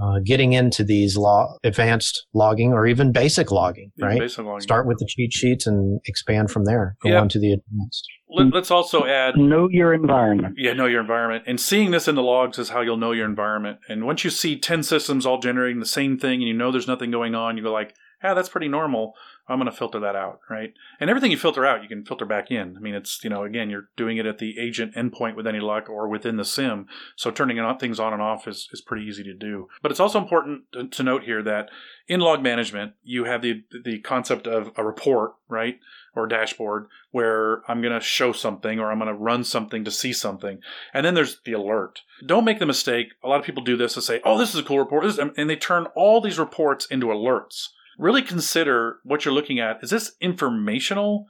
uh, 0.00 0.20
getting 0.24 0.52
into 0.52 0.84
these 0.84 1.16
law, 1.16 1.56
advanced 1.64 2.26
logging 2.34 2.72
or 2.72 2.86
even 2.86 3.12
basic 3.12 3.50
logging. 3.50 3.90
Even 3.98 4.08
right. 4.08 4.18
basic 4.20 4.44
logging. 4.44 4.60
Start 4.60 4.86
with 4.86 4.98
the 4.98 5.06
cheat 5.08 5.32
sheets 5.32 5.66
and 5.66 6.00
expand 6.06 6.50
from 6.50 6.64
there. 6.64 6.96
Go 7.02 7.10
Yeah. 7.10 7.20
on 7.20 7.28
to 7.30 7.38
the 7.38 7.52
advanced. 7.52 8.06
Let, 8.30 8.52
let's 8.52 8.70
also 8.70 9.06
add 9.06 9.36
Know 9.36 9.68
your 9.70 9.94
environment. 9.94 10.54
Yeah, 10.58 10.74
know 10.74 10.86
your 10.86 11.00
environment. 11.00 11.44
And 11.46 11.58
seeing 11.58 11.90
this 11.90 12.06
in 12.08 12.14
the 12.14 12.22
logs 12.22 12.58
is 12.58 12.68
how 12.68 12.80
you'll 12.82 12.98
know 12.98 13.12
your 13.12 13.24
environment. 13.26 13.78
And 13.88 14.04
once 14.04 14.22
you 14.22 14.30
see 14.30 14.58
10 14.58 14.82
systems 14.82 15.24
all 15.24 15.38
generating 15.38 15.80
the 15.80 15.86
same 15.86 16.18
thing 16.18 16.34
and 16.34 16.42
you 16.42 16.54
know 16.54 16.70
there's 16.70 16.86
nothing 16.86 17.10
going 17.10 17.34
on, 17.34 17.56
you 17.56 17.62
go 17.62 17.72
like, 17.72 17.94
ah, 18.22 18.34
that's 18.34 18.48
pretty 18.50 18.68
normal. 18.68 19.14
I'm 19.48 19.58
going 19.58 19.70
to 19.70 19.76
filter 19.76 19.98
that 20.00 20.14
out, 20.14 20.40
right? 20.50 20.74
And 21.00 21.08
everything 21.08 21.30
you 21.30 21.38
filter 21.38 21.64
out, 21.64 21.82
you 21.82 21.88
can 21.88 22.04
filter 22.04 22.26
back 22.26 22.50
in. 22.50 22.76
I 22.76 22.80
mean, 22.80 22.94
it's, 22.94 23.24
you 23.24 23.30
know, 23.30 23.44
again, 23.44 23.70
you're 23.70 23.88
doing 23.96 24.18
it 24.18 24.26
at 24.26 24.38
the 24.38 24.58
agent 24.58 24.94
endpoint 24.94 25.36
with 25.36 25.46
any 25.46 25.60
luck 25.60 25.88
or 25.88 26.06
within 26.06 26.36
the 26.36 26.44
SIEM. 26.44 26.86
So 27.16 27.30
turning 27.30 27.58
things 27.78 27.98
on 27.98 28.12
and 28.12 28.20
off 28.20 28.46
is, 28.46 28.68
is 28.72 28.82
pretty 28.82 29.06
easy 29.06 29.24
to 29.24 29.32
do. 29.32 29.68
But 29.80 29.90
it's 29.90 30.00
also 30.00 30.20
important 30.20 30.64
to, 30.72 30.88
to 30.88 31.02
note 31.02 31.24
here 31.24 31.42
that 31.42 31.70
in 32.08 32.20
log 32.20 32.42
management, 32.42 32.92
you 33.02 33.24
have 33.24 33.40
the, 33.40 33.64
the 33.84 34.00
concept 34.00 34.46
of 34.46 34.70
a 34.76 34.84
report, 34.84 35.32
right? 35.48 35.78
Or 36.14 36.26
dashboard 36.26 36.88
where 37.10 37.62
I'm 37.70 37.80
going 37.80 37.94
to 37.94 38.00
show 38.00 38.32
something 38.32 38.78
or 38.78 38.90
I'm 38.90 38.98
going 38.98 39.08
to 39.08 39.14
run 39.14 39.44
something 39.44 39.84
to 39.84 39.90
see 39.90 40.12
something. 40.12 40.60
And 40.92 41.06
then 41.06 41.14
there's 41.14 41.40
the 41.44 41.52
alert. 41.52 42.02
Don't 42.26 42.44
make 42.44 42.58
the 42.58 42.66
mistake. 42.66 43.14
A 43.24 43.28
lot 43.28 43.40
of 43.40 43.46
people 43.46 43.62
do 43.62 43.76
this 43.76 43.94
and 43.94 44.04
say, 44.04 44.20
oh, 44.24 44.36
this 44.36 44.52
is 44.52 44.60
a 44.60 44.64
cool 44.64 44.78
report. 44.78 45.04
And 45.18 45.48
they 45.48 45.56
turn 45.56 45.86
all 45.94 46.20
these 46.20 46.38
reports 46.38 46.86
into 46.86 47.06
alerts. 47.06 47.68
Really 47.98 48.22
consider 48.22 48.98
what 49.02 49.24
you're 49.24 49.34
looking 49.34 49.60
at. 49.60 49.82
Is 49.82 49.90
this 49.90 50.12
informational? 50.20 51.26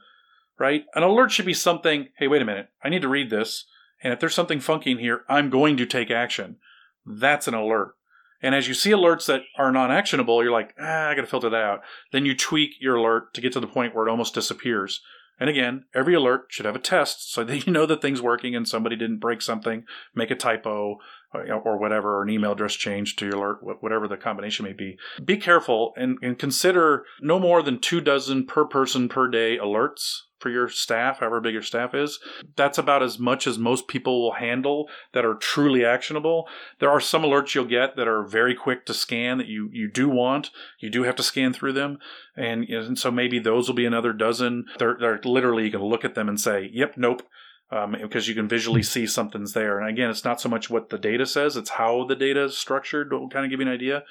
Right? 0.57 0.85
An 0.93 1.03
alert 1.03 1.31
should 1.31 1.45
be 1.45 1.53
something, 1.53 2.09
hey, 2.17 2.27
wait 2.27 2.41
a 2.41 2.45
minute. 2.45 2.69
I 2.83 2.89
need 2.89 3.01
to 3.01 3.09
read 3.09 3.29
this. 3.29 3.65
And 4.03 4.13
if 4.13 4.19
there's 4.19 4.35
something 4.35 4.59
funky 4.59 4.91
in 4.91 4.99
here, 4.99 5.23
I'm 5.27 5.49
going 5.49 5.77
to 5.77 5.85
take 5.85 6.11
action. 6.11 6.57
That's 7.05 7.47
an 7.47 7.53
alert. 7.53 7.95
And 8.41 8.55
as 8.55 8.67
you 8.67 8.73
see 8.73 8.91
alerts 8.91 9.25
that 9.25 9.41
are 9.57 9.71
non 9.71 9.91
actionable, 9.91 10.41
you're 10.41 10.51
like, 10.51 10.73
ah, 10.79 11.09
I 11.09 11.15
got 11.15 11.21
to 11.21 11.27
filter 11.27 11.49
that 11.49 11.61
out. 11.61 11.81
Then 12.11 12.25
you 12.25 12.35
tweak 12.35 12.71
your 12.79 12.95
alert 12.95 13.33
to 13.33 13.41
get 13.41 13.51
to 13.53 13.59
the 13.59 13.67
point 13.67 13.93
where 13.93 14.07
it 14.07 14.11
almost 14.11 14.33
disappears. 14.33 15.01
And 15.39 15.49
again, 15.49 15.85
every 15.93 16.13
alert 16.13 16.47
should 16.49 16.65
have 16.65 16.75
a 16.75 16.79
test 16.79 17.33
so 17.33 17.43
that 17.43 17.65
you 17.65 17.73
know 17.73 17.85
that 17.85 18.01
thing's 18.01 18.21
working 18.21 18.55
and 18.55 18.67
somebody 18.67 18.95
didn't 18.95 19.19
break 19.19 19.41
something, 19.41 19.85
make 20.13 20.31
a 20.31 20.35
typo, 20.35 20.97
or, 21.33 21.77
whatever, 21.77 22.17
or 22.17 22.23
an 22.23 22.29
email 22.29 22.53
address 22.53 22.73
change 22.73 23.15
to 23.17 23.25
your 23.25 23.35
alert, 23.35 23.81
whatever 23.81 24.07
the 24.07 24.17
combination 24.17 24.65
may 24.65 24.73
be. 24.73 24.97
Be 25.23 25.37
careful 25.37 25.93
and, 25.95 26.17
and 26.21 26.39
consider 26.39 27.05
no 27.21 27.39
more 27.39 27.61
than 27.61 27.79
two 27.79 28.01
dozen 28.01 28.45
per 28.45 28.65
person 28.65 29.09
per 29.09 29.27
day 29.27 29.57
alerts 29.57 30.21
for 30.39 30.49
your 30.49 30.69
staff, 30.69 31.19
however 31.19 31.41
big 31.41 31.53
your 31.53 31.61
staff 31.61 31.93
is. 31.93 32.19
That's 32.55 32.77
about 32.77 33.03
as 33.03 33.19
much 33.19 33.45
as 33.45 33.59
most 33.59 33.87
people 33.87 34.21
will 34.21 34.35
handle 34.35 34.87
that 35.13 35.25
are 35.25 35.35
truly 35.35 35.85
actionable. 35.85 36.47
There 36.79 36.89
are 36.89 37.01
some 37.01 37.23
alerts 37.23 37.53
you'll 37.53 37.65
get 37.65 37.97
that 37.97 38.07
are 38.07 38.23
very 38.23 38.55
quick 38.55 38.85
to 38.85 38.93
scan 38.93 39.37
that 39.37 39.47
you, 39.47 39.69
you 39.73 39.89
do 39.91 40.07
want. 40.07 40.49
You 40.79 40.89
do 40.89 41.03
have 41.03 41.17
to 41.17 41.23
scan 41.23 41.53
through 41.53 41.73
them. 41.73 41.99
And, 42.35 42.63
and 42.69 42.97
so 42.97 43.11
maybe 43.11 43.37
those 43.39 43.67
will 43.67 43.75
be 43.75 43.85
another 43.85 44.13
dozen. 44.13 44.65
They're, 44.77 44.97
they're 44.99 45.19
literally, 45.23 45.65
you 45.65 45.71
can 45.71 45.83
look 45.83 46.05
at 46.05 46.15
them 46.15 46.29
and 46.29 46.39
say, 46.39 46.69
yep, 46.73 46.93
nope. 46.95 47.23
Um, 47.71 47.95
because 48.01 48.27
you 48.27 48.33
can 48.33 48.47
visually 48.47 48.81
see 48.81 49.05
something's 49.05 49.53
there. 49.53 49.79
And 49.79 49.87
again, 49.87 50.09
it's 50.09 50.23
not 50.23 50.41
so 50.41 50.49
much 50.49 50.71
what 50.71 50.89
the 50.89 50.97
data 50.97 51.25
says; 51.27 51.55
it's 51.55 51.69
how 51.69 52.03
the 52.03 52.15
data 52.15 52.45
is 52.45 52.57
structured. 52.57 53.13
Will 53.13 53.29
kind 53.29 53.45
of 53.45 53.51
give 53.51 53.59
you 53.59 53.67
an 53.67 53.71
idea. 53.71 54.03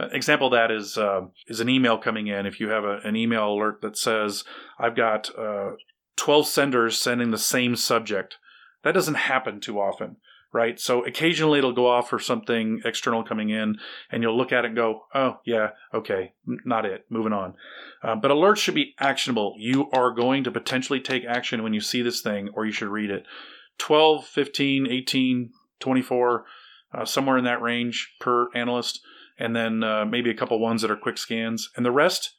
Uh, 0.00 0.08
example 0.12 0.46
of 0.46 0.52
that 0.52 0.70
is 0.70 0.96
uh, 0.96 1.20
is 1.46 1.60
an 1.60 1.68
email 1.68 1.98
coming 1.98 2.28
in. 2.28 2.46
If 2.46 2.58
you 2.58 2.70
have 2.70 2.84
a, 2.84 3.00
an 3.04 3.14
email 3.14 3.52
alert 3.52 3.82
that 3.82 3.98
says, 3.98 4.44
"I've 4.78 4.96
got 4.96 5.28
uh, 5.38 5.72
twelve 6.16 6.46
senders 6.46 6.98
sending 6.98 7.30
the 7.30 7.38
same 7.38 7.76
subject," 7.76 8.38
that 8.82 8.92
doesn't 8.92 9.14
happen 9.14 9.60
too 9.60 9.78
often, 9.78 10.16
right? 10.52 10.78
So 10.78 11.04
occasionally 11.04 11.58
it'll 11.58 11.72
go 11.72 11.86
off 11.86 12.10
for 12.10 12.18
something 12.18 12.80
external 12.84 13.24
coming 13.24 13.50
in, 13.50 13.76
and 14.10 14.22
you'll 14.22 14.36
look 14.36 14.52
at 14.52 14.64
it 14.64 14.68
and 14.68 14.76
go, 14.76 15.06
"Oh 15.14 15.40
yeah, 15.44 15.70
okay, 15.94 16.32
not 16.64 16.84
it. 16.84 17.06
Moving 17.08 17.32
on." 17.32 17.54
Uh, 18.02 18.16
but 18.16 18.30
alerts 18.30 18.58
should 18.58 18.74
be 18.74 18.94
actionable. 18.98 19.54
You 19.58 19.90
are 19.90 20.10
going 20.10 20.44
to 20.44 20.50
potentially 20.50 21.00
take 21.00 21.24
action 21.24 21.62
when 21.62 21.74
you 21.74 21.80
see 21.80 22.02
this 22.02 22.20
thing, 22.20 22.50
or 22.54 22.66
you 22.66 22.72
should 22.72 22.88
read 22.88 23.10
it. 23.10 23.24
12, 23.78 24.26
15, 24.26 24.86
18, 24.86 25.50
24, 25.80 26.44
uh, 26.94 27.04
somewhere 27.04 27.38
in 27.38 27.44
that 27.44 27.62
range 27.62 28.14
per 28.20 28.48
analyst, 28.54 29.00
and 29.38 29.56
then 29.56 29.82
uh, 29.82 30.04
maybe 30.04 30.30
a 30.30 30.34
couple 30.34 30.58
ones 30.60 30.82
that 30.82 30.90
are 30.90 30.96
quick 30.96 31.18
scans. 31.18 31.70
And 31.76 31.84
the 31.84 31.90
rest, 31.90 32.36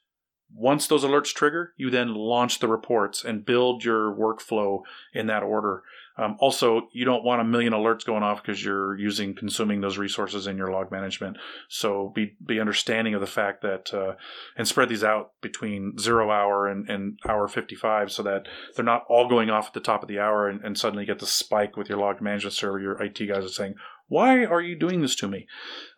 once 0.54 0.88
those 0.88 1.04
alerts 1.04 1.34
trigger, 1.34 1.74
you 1.78 1.90
then 1.90 2.14
launch 2.14 2.60
the 2.60 2.68
reports 2.68 3.24
and 3.24 3.46
build 3.46 3.84
your 3.84 4.14
workflow 4.14 4.82
in 5.14 5.28
that 5.28 5.44
order. 5.44 5.84
Um, 6.18 6.38
also, 6.40 6.90
you 6.94 7.06
don't 7.06 7.24
want 7.24 7.42
a 7.42 7.44
million 7.44 7.74
alerts 7.74 8.06
going 8.06 8.24
off 8.24 8.42
because 8.42 8.64
you're 8.64 8.98
using 8.98 9.36
consuming 9.36 9.82
those 9.82 9.98
resources 9.98 10.46
in 10.46 10.58
your 10.58 10.72
log 10.72 10.92
management. 10.92 11.38
So 11.70 12.12
be 12.14 12.36
be 12.46 12.60
understanding 12.60 13.16
of 13.16 13.22
the 13.22 13.28
fact 13.28 13.62
that 13.64 13.94
uh, 13.94 14.14
and 14.56 14.68
spread 14.68 14.90
these 14.90 15.04
out 15.04 15.32
between 15.42 15.98
zero 15.98 16.30
hour 16.30 16.68
and, 16.68 16.90
and 16.90 17.20
hour 17.28 17.48
55 17.48 18.12
so 18.12 18.24
that 18.24 18.48
they're 18.76 18.86
not 18.86 19.06
all 19.10 19.28
going 19.28 19.50
off 19.50 19.68
at 19.68 19.74
the 19.74 19.80
top 19.80 20.04
of 20.04 20.08
the 20.08 20.20
hour 20.20 20.48
and, 20.48 20.62
and 20.64 20.78
suddenly 20.78 21.04
you 21.04 21.08
get 21.08 21.20
the 21.20 21.26
spike 21.26 21.76
with 21.78 21.90
your 21.90 21.98
log 21.98 22.22
management 22.22 22.54
server. 22.54 22.80
Your 22.80 23.02
IT 23.02 23.18
guys 23.28 23.44
are 23.44 23.50
saying, 23.50 23.76
why 24.08 24.46
are 24.46 24.62
you 24.62 24.78
doing 24.78 25.02
this 25.02 25.16
to 25.16 25.28
me? 25.28 25.48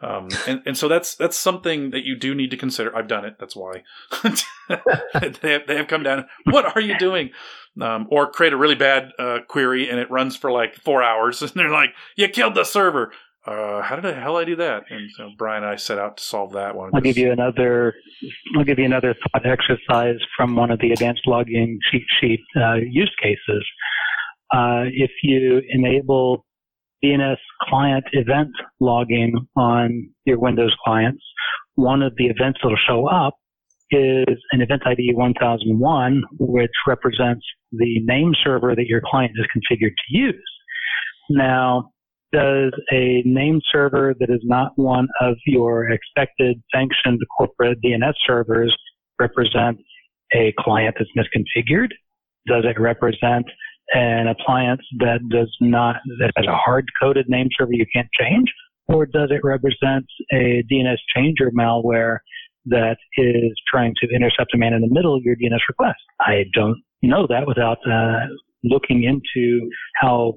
Um, 0.02 0.30
and, 0.48 0.62
and 0.66 0.78
so 0.78 0.88
that's 0.88 1.16
that's 1.16 1.38
something 1.38 1.92
that 1.92 2.06
you 2.06 2.18
do 2.18 2.34
need 2.34 2.52
to 2.52 2.58
consider. 2.58 2.96
I've 2.96 3.08
done 3.08 3.26
it. 3.26 3.36
That's 3.40 3.56
why 3.56 3.84
they, 4.70 5.52
have, 5.52 5.68
they 5.68 5.76
have 5.76 5.88
come 5.88 6.04
down. 6.04 6.26
What 6.46 6.76
are 6.76 6.82
you 6.82 6.98
doing? 6.98 7.32
Um, 7.82 8.08
or 8.10 8.32
create 8.32 8.54
a 8.54 8.58
really 8.58 8.76
bad 8.76 9.12
uh, 9.20 9.40
query 9.50 9.90
and 9.90 10.00
it 10.00 10.10
runs 10.10 10.38
for 10.38 10.50
like 10.50 10.76
four 10.76 11.04
hours, 11.04 11.42
and 11.42 11.52
they're 11.52 11.70
like, 11.70 11.92
"You 12.16 12.28
killed 12.30 12.56
the 12.56 12.64
server." 12.64 13.12
Uh, 13.46 13.84
how 13.84 13.96
did 13.96 14.04
the 14.04 14.14
hell 14.14 14.38
I 14.38 14.44
do 14.44 14.56
that? 14.56 14.86
And 14.90 15.12
so 15.12 15.30
Brian 15.38 15.64
and 15.64 15.72
I 15.72 15.76
set 15.76 16.00
out 16.00 16.18
to 16.18 16.24
solve 16.24 16.54
that 16.54 16.76
one. 16.76 16.90
I'll 16.96 17.02
give 17.02 17.18
you 17.18 17.32
another. 17.32 17.94
I'll 18.58 18.64
give 18.64 18.80
you 18.80 18.86
another 18.86 19.14
thought 19.14 19.46
exercise 19.46 20.18
from 20.36 20.56
one 20.56 20.72
of 20.72 20.80
the 20.80 20.92
advanced 20.92 21.22
logging 21.28 21.78
cheat 21.92 22.06
sheet 22.20 22.40
uh, 22.56 22.76
use 22.76 23.14
cases. 23.22 23.64
Uh, 24.52 24.86
if 24.92 25.12
you 25.22 25.62
enable 25.70 26.46
DNS 27.04 27.38
client 27.62 28.06
event 28.14 28.50
logging 28.80 29.36
on 29.56 30.10
your 30.26 30.40
Windows 30.40 30.76
clients, 30.84 31.24
one 31.76 32.02
of 32.02 32.14
the 32.18 32.26
events 32.26 32.60
that'll 32.64 32.78
show 32.88 33.08
up 33.08 33.36
is 33.92 34.38
an 34.52 34.62
event 34.62 34.82
ID 34.86 35.14
1001, 35.14 36.24
which 36.40 36.72
represents 36.88 37.46
the 37.72 38.00
name 38.04 38.34
server 38.44 38.76
that 38.76 38.86
your 38.88 39.02
client 39.06 39.32
is 39.36 39.46
configured 39.56 39.90
to 39.92 40.18
use. 40.18 40.44
Now, 41.30 41.92
does 42.32 42.74
a 42.92 43.22
name 43.26 43.62
server 43.72 44.14
that 44.20 44.30
is 44.30 44.42
not 44.44 44.72
one 44.76 45.08
of 45.22 45.36
your 45.46 45.90
expected 45.90 46.62
sanctioned 46.74 47.20
corporate 47.38 47.78
DNS 47.84 48.14
servers 48.28 48.76
represent 49.20 49.78
a 50.34 50.54
client 50.60 50.96
that's 50.98 51.10
misconfigured? 51.16 51.92
Does 52.48 52.66
it 52.66 52.80
represent 52.80 53.46
an 53.94 54.28
appliance 54.28 54.82
that 55.00 55.20
does 55.30 55.56
not, 55.62 55.98
that 56.20 56.32
has 56.36 56.46
a 56.48 56.56
hard 56.56 56.86
coded 57.02 57.28
name 57.30 57.48
server 57.58 57.74
you 57.74 57.86
can't 57.94 58.10
change? 58.20 58.52
Or 58.88 59.06
does 59.06 59.30
it 59.32 59.42
represent 59.44 60.06
a 60.34 60.64
DNS 60.72 60.98
changer 61.16 61.52
malware 61.52 62.20
that 62.68 62.98
is 63.18 63.54
trying 63.70 63.94
to 64.02 64.08
intercept 64.16 64.54
a 64.54 64.58
man 64.58 64.74
in 64.74 64.82
the 64.82 64.90
middle 64.90 65.16
of 65.16 65.24
your 65.24 65.36
DNS 65.36 65.60
request? 65.68 66.00
I 66.20 66.44
don't 66.54 66.78
know 67.02 67.28
that 67.28 67.48
without 67.48 67.78
uh, 67.90 68.26
looking 68.64 69.04
into 69.04 69.70
how 70.02 70.34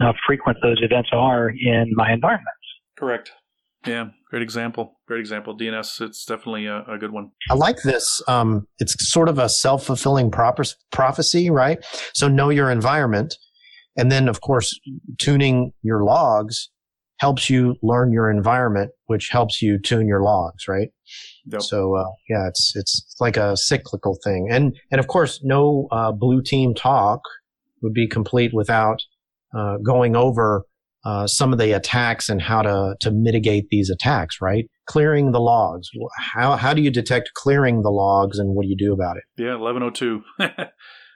how 0.00 0.12
frequent 0.26 0.58
those 0.62 0.78
events 0.82 1.10
are 1.12 1.50
in 1.50 1.92
my 1.94 2.12
environments. 2.12 2.50
Correct. 2.98 3.32
Yeah, 3.86 4.08
great 4.30 4.42
example. 4.42 4.98
Great 5.06 5.20
example. 5.20 5.56
DNS, 5.56 6.00
it's 6.00 6.24
definitely 6.24 6.66
a, 6.66 6.82
a 6.88 6.98
good 6.98 7.12
one. 7.12 7.30
I 7.50 7.54
like 7.54 7.82
this. 7.82 8.22
Um, 8.26 8.66
it's 8.78 8.96
sort 9.08 9.28
of 9.28 9.38
a 9.38 9.48
self 9.48 9.84
fulfilling 9.84 10.30
prophecy, 10.30 11.50
right? 11.50 11.84
So 12.14 12.28
know 12.28 12.48
your 12.48 12.70
environment. 12.70 13.36
And 13.96 14.10
then, 14.10 14.28
of 14.28 14.40
course, 14.40 14.76
tuning 15.18 15.72
your 15.82 16.02
logs 16.02 16.70
helps 17.24 17.48
you 17.48 17.74
learn 17.82 18.12
your 18.12 18.30
environment, 18.30 18.90
which 19.06 19.30
helps 19.30 19.62
you 19.62 19.78
tune 19.78 20.06
your 20.06 20.22
logs, 20.22 20.68
right? 20.68 20.88
Yep. 21.46 21.62
So, 21.62 21.96
uh, 21.96 22.10
yeah, 22.28 22.46
it's, 22.48 22.76
it's 22.76 23.16
like 23.18 23.38
a 23.38 23.56
cyclical 23.56 24.18
thing. 24.22 24.48
And, 24.50 24.76
and 24.90 24.98
of 24.98 25.06
course, 25.06 25.40
no, 25.42 25.88
uh, 25.90 26.12
blue 26.12 26.42
team 26.42 26.74
talk 26.74 27.20
would 27.80 27.94
be 27.94 28.06
complete 28.06 28.52
without, 28.52 28.98
uh, 29.56 29.78
going 29.78 30.14
over, 30.16 30.66
uh, 31.06 31.26
some 31.26 31.50
of 31.50 31.58
the 31.58 31.72
attacks 31.72 32.28
and 32.28 32.42
how 32.42 32.60
to, 32.60 32.94
to 33.00 33.10
mitigate 33.10 33.68
these 33.70 33.88
attacks, 33.88 34.42
right? 34.42 34.66
Clearing 34.84 35.32
the 35.32 35.40
logs. 35.40 35.88
How, 36.18 36.56
how 36.56 36.74
do 36.74 36.82
you 36.82 36.90
detect 36.90 37.30
clearing 37.32 37.80
the 37.80 37.90
logs 37.90 38.38
and 38.38 38.54
what 38.54 38.64
do 38.64 38.68
you 38.68 38.76
do 38.76 38.92
about 38.92 39.16
it? 39.16 39.22
Yeah, 39.38 39.56
1102. 39.56 40.22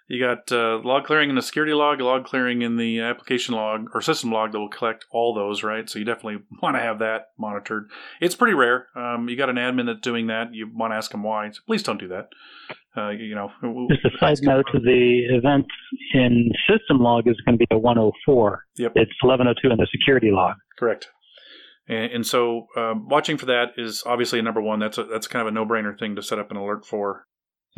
You 0.08 0.18
got 0.18 0.50
uh, 0.50 0.80
log 0.82 1.04
clearing 1.04 1.28
in 1.28 1.36
the 1.36 1.42
security 1.42 1.74
log, 1.74 2.00
log 2.00 2.24
clearing 2.24 2.62
in 2.62 2.78
the 2.78 3.00
application 3.00 3.54
log 3.54 3.88
or 3.92 4.00
system 4.00 4.32
log 4.32 4.52
that 4.52 4.58
will 4.58 4.70
collect 4.70 5.04
all 5.10 5.34
those, 5.34 5.62
right? 5.62 5.88
So 5.88 5.98
you 5.98 6.06
definitely 6.06 6.38
want 6.62 6.76
to 6.76 6.80
have 6.80 7.00
that 7.00 7.28
monitored. 7.38 7.90
It's 8.20 8.34
pretty 8.34 8.54
rare. 8.54 8.86
Um, 8.96 9.28
you 9.28 9.36
got 9.36 9.50
an 9.50 9.56
admin 9.56 9.86
that's 9.86 10.00
doing 10.00 10.28
that. 10.28 10.54
You 10.54 10.70
want 10.74 10.92
to 10.92 10.96
ask 10.96 11.10
them 11.10 11.22
why. 11.22 11.50
So 11.50 11.60
please 11.66 11.82
don't 11.82 12.00
do 12.00 12.08
that. 12.08 12.28
Uh, 12.96 13.10
you 13.10 13.34
know, 13.34 13.50
just 13.90 14.04
a 14.06 14.18
side 14.18 14.38
note: 14.42 14.64
the 14.72 15.26
event 15.30 15.66
in 16.14 16.50
system 16.68 16.98
log 17.00 17.28
is 17.28 17.36
going 17.44 17.58
to 17.58 17.58
be 17.58 17.66
a 17.70 17.78
104. 17.78 18.64
Yep, 18.76 18.92
it's 18.96 19.12
1102 19.22 19.70
in 19.70 19.76
the 19.76 19.86
security 19.92 20.30
log. 20.32 20.56
Correct. 20.78 21.08
And, 21.86 22.12
and 22.12 22.26
so, 22.26 22.66
um, 22.76 23.08
watching 23.08 23.36
for 23.36 23.46
that 23.46 23.72
is 23.76 24.02
obviously 24.04 24.38
a 24.38 24.42
number 24.42 24.60
one. 24.60 24.80
That's 24.80 24.98
a, 24.98 25.04
that's 25.04 25.28
kind 25.28 25.42
of 25.42 25.48
a 25.48 25.50
no 25.50 25.64
brainer 25.64 25.96
thing 25.98 26.16
to 26.16 26.22
set 26.22 26.38
up 26.38 26.50
an 26.50 26.56
alert 26.56 26.84
for. 26.86 27.26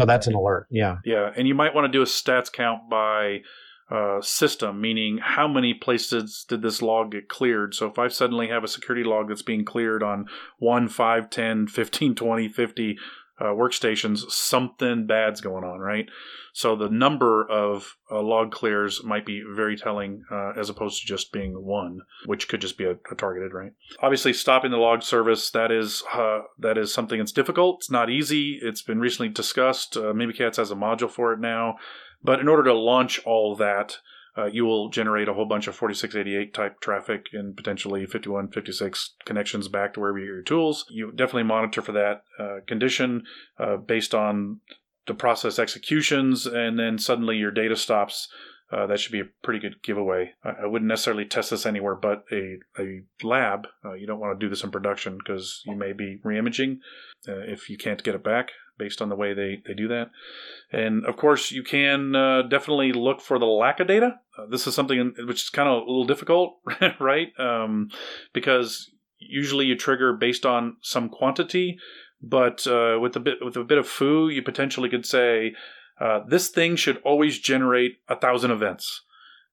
So 0.01 0.07
that's 0.07 0.27
an 0.27 0.35
alert. 0.35 0.67
Yeah. 0.71 0.97
Yeah, 1.05 1.31
and 1.37 1.47
you 1.47 1.55
might 1.55 1.75
want 1.75 1.85
to 1.85 1.93
do 1.93 2.03
a 2.03 2.07
stats 2.07 2.51
count 2.51 2.89
by 2.89 3.43
uh, 3.91 4.21
system, 4.23 4.81
meaning 4.81 5.19
how 5.19 5.49
many 5.49 5.75
places 5.75 6.45
did 6.49 6.63
this 6.63 6.81
log 6.81 7.11
get 7.11 7.29
cleared. 7.29 7.75
So 7.75 7.87
if 7.87 7.99
I 7.99 8.09
suddenly 8.09 8.49
have 8.49 8.65
a 8.65 8.69
security 8.69 9.05
log 9.05 9.29
that's 9.29 9.43
being 9.43 9.65
cleared 9.65 10.03
on 10.03 10.27
1, 10.59 10.89
5, 10.89 11.31
10, 11.31 11.67
15, 11.67 12.15
20, 12.15 12.49
50 12.49 12.99
uh, 13.41 13.47
workstations, 13.47 14.31
something 14.31 15.07
bad's 15.07 15.41
going 15.41 15.65
on, 15.65 15.81
right? 15.81 16.07
So 16.53 16.77
the 16.77 16.89
number 16.89 17.49
of 17.49 17.97
uh, 18.11 18.21
log 18.21 18.53
clears 18.53 19.03
might 19.05 19.25
be 19.25 19.43
very 19.43 19.77
telling 19.77 20.25
uh, 20.31 20.53
as 20.59 20.69
opposed 20.69 21.01
to 21.01 21.07
just 21.07 21.33
being 21.33 21.53
one, 21.53 22.01
which 22.27 22.49
could 22.49 22.61
just 22.61 22.77
be 22.77 22.85
a, 22.85 22.97
a 23.11 23.15
targeted, 23.17 23.53
right? 23.55 23.73
Obviously, 24.01 24.33
stopping 24.33 24.71
the 24.71 24.77
log 24.77 25.03
service 25.03 25.51
that 25.53 25.71
is 25.71 26.03
uh, 26.13 26.41
that 26.59 26.77
is 26.77 26.93
something 26.93 27.19
that's 27.19 27.33
difficult. 27.33 27.77
It's 27.81 27.91
not 27.91 28.11
easy. 28.11 28.59
It's 28.61 28.83
been 28.83 29.01
recently 29.01 29.29
discussed. 29.29 29.97
Uh, 29.97 30.13
Mimikatz 30.13 30.57
has 30.57 30.71
a 30.71 30.77
module 30.77 31.11
for 31.11 31.33
it 31.33 31.41
now, 31.41 31.77
but 32.23 32.41
in 32.41 32.49
order 32.49 32.65
to 32.65 32.75
launch 32.75 33.21
all 33.25 33.57
that, 33.57 33.99
uh, 34.37 34.47
you 34.47 34.65
will 34.65 34.89
generate 34.91 35.29
a 35.29 35.35
whole 35.35 35.47
bunch 35.47 35.67
of 35.67 35.75
4688 35.75 36.55
type 36.55 36.81
traffic 36.81 37.27
and 37.33 37.57
potentially 37.57 38.07
5156 38.07 39.15
connections 39.25 39.69
back 39.69 39.95
to 39.95 40.01
wherever 40.01 40.19
you 40.19 40.27
get 40.27 40.33
your 40.33 40.43
tools. 40.43 40.85
You 40.91 41.11
definitely 41.11 41.45
monitor 41.45 41.83
for 41.83 41.93
that 41.93 42.23
uh, 42.39 42.59
condition 42.67 43.25
uh, 43.59 43.77
based 43.77 44.15
on 44.15 44.61
the 45.07 45.15
process 45.15 45.59
executions, 45.59 46.47
and 46.47 46.79
then 46.79 46.99
suddenly 46.99 47.37
your 47.37 47.51
data 47.51 47.77
stops. 47.77 48.29
Uh, 48.73 48.87
that 48.87 49.01
should 49.01 49.11
be 49.11 49.21
a 49.21 49.29
pretty 49.43 49.59
good 49.59 49.83
giveaway. 49.83 50.31
I, 50.45 50.51
I, 50.63 50.67
wouldn't 50.67 50.89
necessarily 50.89 51.25
test 51.25 51.51
this 51.51 51.67
anywhere 51.67 51.97
but 51.97 52.23
a, 52.31 52.59
a 52.79 53.01
lab. 53.25 53.67
Uh, 53.85 53.95
you 53.95 54.07
don't 54.07 54.21
want 54.21 54.39
to 54.39 54.47
do 54.47 54.49
this 54.49 54.63
in 54.63 54.71
production 54.71 55.19
because 55.19 55.61
you 55.67 55.75
may 55.75 55.93
be 55.93 56.21
reimaging 56.25 56.77
uh, 57.29 57.41
if 57.49 57.69
you 57.69 57.77
can't 57.77 58.05
get 58.05 58.15
it 58.15 58.23
back 58.23 58.51
based 58.81 59.03
on 59.03 59.11
the 59.11 59.15
way 59.15 59.35
they, 59.35 59.63
they 59.67 59.75
do 59.75 59.87
that. 59.89 60.11
And 60.73 61.05
of 61.07 61.17
course, 61.17 61.53
you 61.53 61.63
can 61.63 62.17
uh, 62.17 62.43
definitely 62.43 62.93
look 62.93 63.21
for 63.21 63.39
the 63.39 63.45
lack 63.45 63.79
of 63.79 63.87
data. 63.87 64.19
Uh, 64.37 64.47
this 64.51 64.67
is 64.67 64.75
something 64.75 65.15
which 65.19 65.43
is 65.43 65.51
kind 65.51 65.69
of 65.69 65.75
a 65.83 65.91
little 65.91 66.07
difficult, 66.07 66.59
right? 67.01 67.29
Um, 67.39 67.91
because 68.33 68.91
usually 69.19 69.67
you 69.67 69.77
trigger 69.77 70.15
based 70.15 70.47
on 70.47 70.79
some 70.81 71.11
quantity, 71.11 71.79
but 72.23 72.67
uh, 72.67 72.99
with 73.01 73.15
a 73.15 73.21
bit 73.21 73.39
with 73.45 73.57
a 73.57 73.65
bit 73.65 73.79
of 73.79 73.87
foo, 73.87 74.29
you 74.29 74.43
potentially 74.43 74.89
could 74.89 75.07
say 75.07 75.55
uh, 76.01 76.21
this 76.27 76.49
thing 76.49 76.77
should 76.77 77.01
always 77.05 77.39
generate 77.39 77.99
a 78.09 78.17
thousand 78.17 78.51
events. 78.51 79.03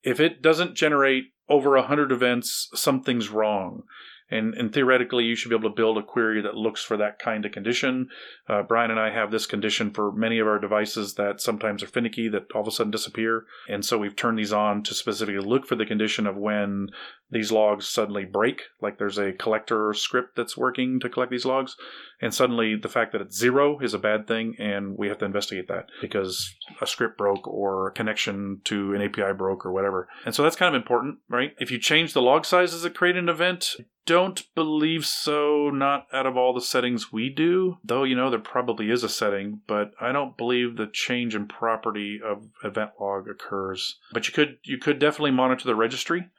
If 0.04 0.20
it 0.20 0.42
doesn't 0.42 0.76
generate 0.76 1.26
over 1.50 1.76
a 1.76 1.88
hundred 1.88 2.12
events, 2.12 2.70
something's 2.74 3.30
wrong. 3.30 3.84
And, 4.30 4.54
and 4.56 4.74
theoretically, 4.74 5.24
you 5.24 5.36
should 5.36 5.50
be 5.50 5.56
able 5.56 5.70
to 5.70 5.76
build 5.76 5.98
a 5.98 6.04
query 6.04 6.42
that 6.42 6.56
looks 6.56 6.84
for 6.84 6.98
that 6.98 7.18
kind 7.20 7.46
of 7.46 7.52
condition. 7.52 8.10
Uh, 8.48 8.62
Brian 8.62 8.92
and 8.92 9.00
I 9.00 9.10
have 9.10 9.32
this 9.32 9.46
condition 9.46 9.92
for 9.92 10.12
many 10.12 10.40
of 10.40 10.48
our 10.48 10.60
devices 10.60 11.14
that 11.16 11.40
sometimes 11.40 11.82
are 11.82 11.88
finicky, 11.88 12.28
that 12.30 12.52
all 12.54 12.62
of 12.62 12.68
a 12.68 12.72
sudden 12.72 12.92
disappear. 12.92 13.46
And 13.70 13.86
so 13.86 13.98
we've 13.98 14.16
turned 14.16 14.38
these 14.38 14.52
on 14.52 14.84
to 14.84 14.94
specifically 14.94 15.40
look 15.40 15.66
for 15.66 15.76
the 15.76 15.86
condition 15.86 16.28
of 16.28 16.36
when 16.36 16.90
these 17.32 17.52
logs 17.52 17.88
suddenly 17.88 18.26
break, 18.26 18.64
like 18.82 18.98
there's 18.98 19.18
a 19.18 19.34
collector 19.34 19.94
script 19.94 20.36
that's 20.36 20.58
working 20.58 21.00
to 21.00 21.10
collect 21.10 21.32
these 21.32 21.46
logs, 21.46 21.76
and 22.22 22.34
suddenly 22.34 22.76
the 22.76 22.90
fact 22.90 23.12
that 23.12 23.22
it's 23.22 23.38
zero 23.38 23.80
is 23.80 23.94
a 23.94 24.00
bad 24.00 24.28
thing, 24.28 24.56
and 24.60 24.98
we 24.98 25.08
have 25.08 25.20
to 25.20 25.26
investigate 25.26 25.68
that 25.68 25.90
because 26.02 26.56
a 26.82 26.88
script 26.88 27.18
broke 27.18 27.48
or 27.48 27.88
a 27.88 27.92
connection 27.92 28.62
to 28.66 28.94
an 28.94 29.02
API 29.02 29.34
broke 29.34 29.66
or 29.66 29.72
whatever. 29.72 30.08
And 30.26 30.34
so 30.34 30.44
that's 30.44 30.56
kind 30.56 30.76
of 30.76 30.82
important, 30.82 31.20
right? 31.30 31.54
If 31.60 31.72
you 31.72 31.80
change 31.80 32.14
the 32.14 32.22
log 32.22 32.46
sizes 32.46 32.82
that 32.82 32.96
create 32.96 33.18
an 33.18 33.30
event, 33.30 33.76
don't 34.06 34.44
believe 34.56 35.06
so, 35.06 35.70
not 35.70 36.08
out 36.14 36.26
of 36.26 36.38
all 36.38 36.54
the 36.54 36.62
settings 36.62 37.12
we 37.12 37.30
do, 37.30 37.78
though 37.84 38.04
you 38.04 38.16
know 38.16 38.30
there 38.30 38.40
probably 38.40 38.90
is 38.90 39.04
a 39.04 39.10
setting, 39.10 39.62
but 39.68 39.92
I 40.00 40.12
don't 40.12 40.38
believe 40.38 40.78
the 40.78 40.88
change 40.88 41.36
in 41.36 41.48
property 41.48 42.20
of 42.24 42.48
event 42.64 42.92
log 43.00 43.28
occurs. 43.28 44.00
But 44.14 44.28
you 44.28 44.34
could 44.34 44.60
you 44.64 44.78
could 44.78 44.98
definitely 44.98 45.32
monitor 45.32 45.66
the 45.66 45.76
registry 45.76 46.30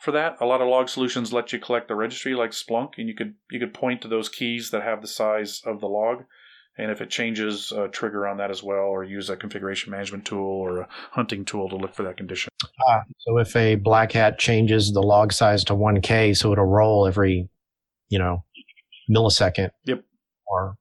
for 0.00 0.12
that. 0.12 0.36
A 0.40 0.46
lot 0.46 0.60
of 0.60 0.68
log 0.68 0.88
solutions 0.88 1.32
let 1.32 1.52
you 1.52 1.58
collect 1.58 1.88
the 1.88 1.94
registry 1.94 2.34
like 2.34 2.50
Splunk, 2.50 2.92
and 2.98 3.08
you 3.08 3.14
could 3.14 3.34
you 3.50 3.58
could 3.58 3.74
point 3.74 4.02
to 4.02 4.08
those 4.08 4.28
keys 4.28 4.70
that 4.70 4.82
have 4.82 5.02
the 5.02 5.08
size 5.08 5.62
of 5.64 5.80
the 5.80 5.86
log, 5.86 6.24
and 6.78 6.90
if 6.90 7.00
it 7.00 7.10
changes, 7.10 7.72
uh, 7.72 7.88
trigger 7.88 8.26
on 8.26 8.38
that 8.38 8.50
as 8.50 8.62
well, 8.62 8.84
or 8.84 9.04
use 9.04 9.28
a 9.28 9.36
configuration 9.36 9.90
management 9.90 10.24
tool 10.24 10.46
or 10.46 10.80
a 10.80 10.88
hunting 11.12 11.44
tool 11.44 11.68
to 11.68 11.76
look 11.76 11.94
for 11.94 12.02
that 12.04 12.16
condition. 12.16 12.50
Ah, 12.88 13.02
so 13.18 13.38
if 13.38 13.54
a 13.56 13.76
black 13.76 14.12
hat 14.12 14.38
changes 14.38 14.92
the 14.92 15.02
log 15.02 15.32
size 15.32 15.64
to 15.64 15.74
1K, 15.74 16.36
so 16.36 16.52
it'll 16.52 16.64
roll 16.64 17.06
every, 17.06 17.48
you 18.08 18.18
know, 18.18 18.44
millisecond. 19.10 19.70
Yep. 19.84 20.04
Or 20.46 20.76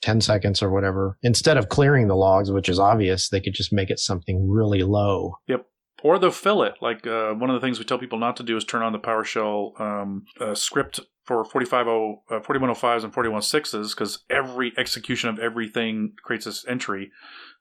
10 0.00 0.20
seconds 0.20 0.62
or 0.62 0.70
whatever. 0.70 1.16
Instead 1.22 1.56
of 1.56 1.68
clearing 1.68 2.08
the 2.08 2.16
logs, 2.16 2.50
which 2.50 2.68
is 2.68 2.80
obvious, 2.80 3.28
they 3.28 3.40
could 3.40 3.54
just 3.54 3.72
make 3.72 3.90
it 3.90 4.00
something 4.00 4.48
really 4.48 4.82
low. 4.82 5.36
Yep 5.46 5.66
or 6.02 6.18
they'll 6.18 6.30
fill 6.30 6.62
it. 6.62 6.74
Like 6.80 7.06
uh, 7.06 7.32
one 7.32 7.50
of 7.50 7.54
the 7.54 7.64
things 7.64 7.78
we 7.78 7.84
tell 7.84 7.98
people 7.98 8.18
not 8.18 8.36
to 8.36 8.42
do 8.42 8.56
is 8.56 8.64
turn 8.64 8.82
on 8.82 8.92
the 8.92 8.98
PowerShell 8.98 9.80
um, 9.80 10.24
uh, 10.40 10.54
script 10.54 11.00
for 11.24 11.44
450, 11.44 12.34
uh, 12.34 12.40
4105s 12.40 13.04
and 13.04 13.12
416s 13.12 13.94
because 13.94 14.24
every 14.28 14.72
execution 14.76 15.30
of 15.30 15.38
everything 15.38 16.14
creates 16.24 16.46
this 16.46 16.64
entry 16.66 17.12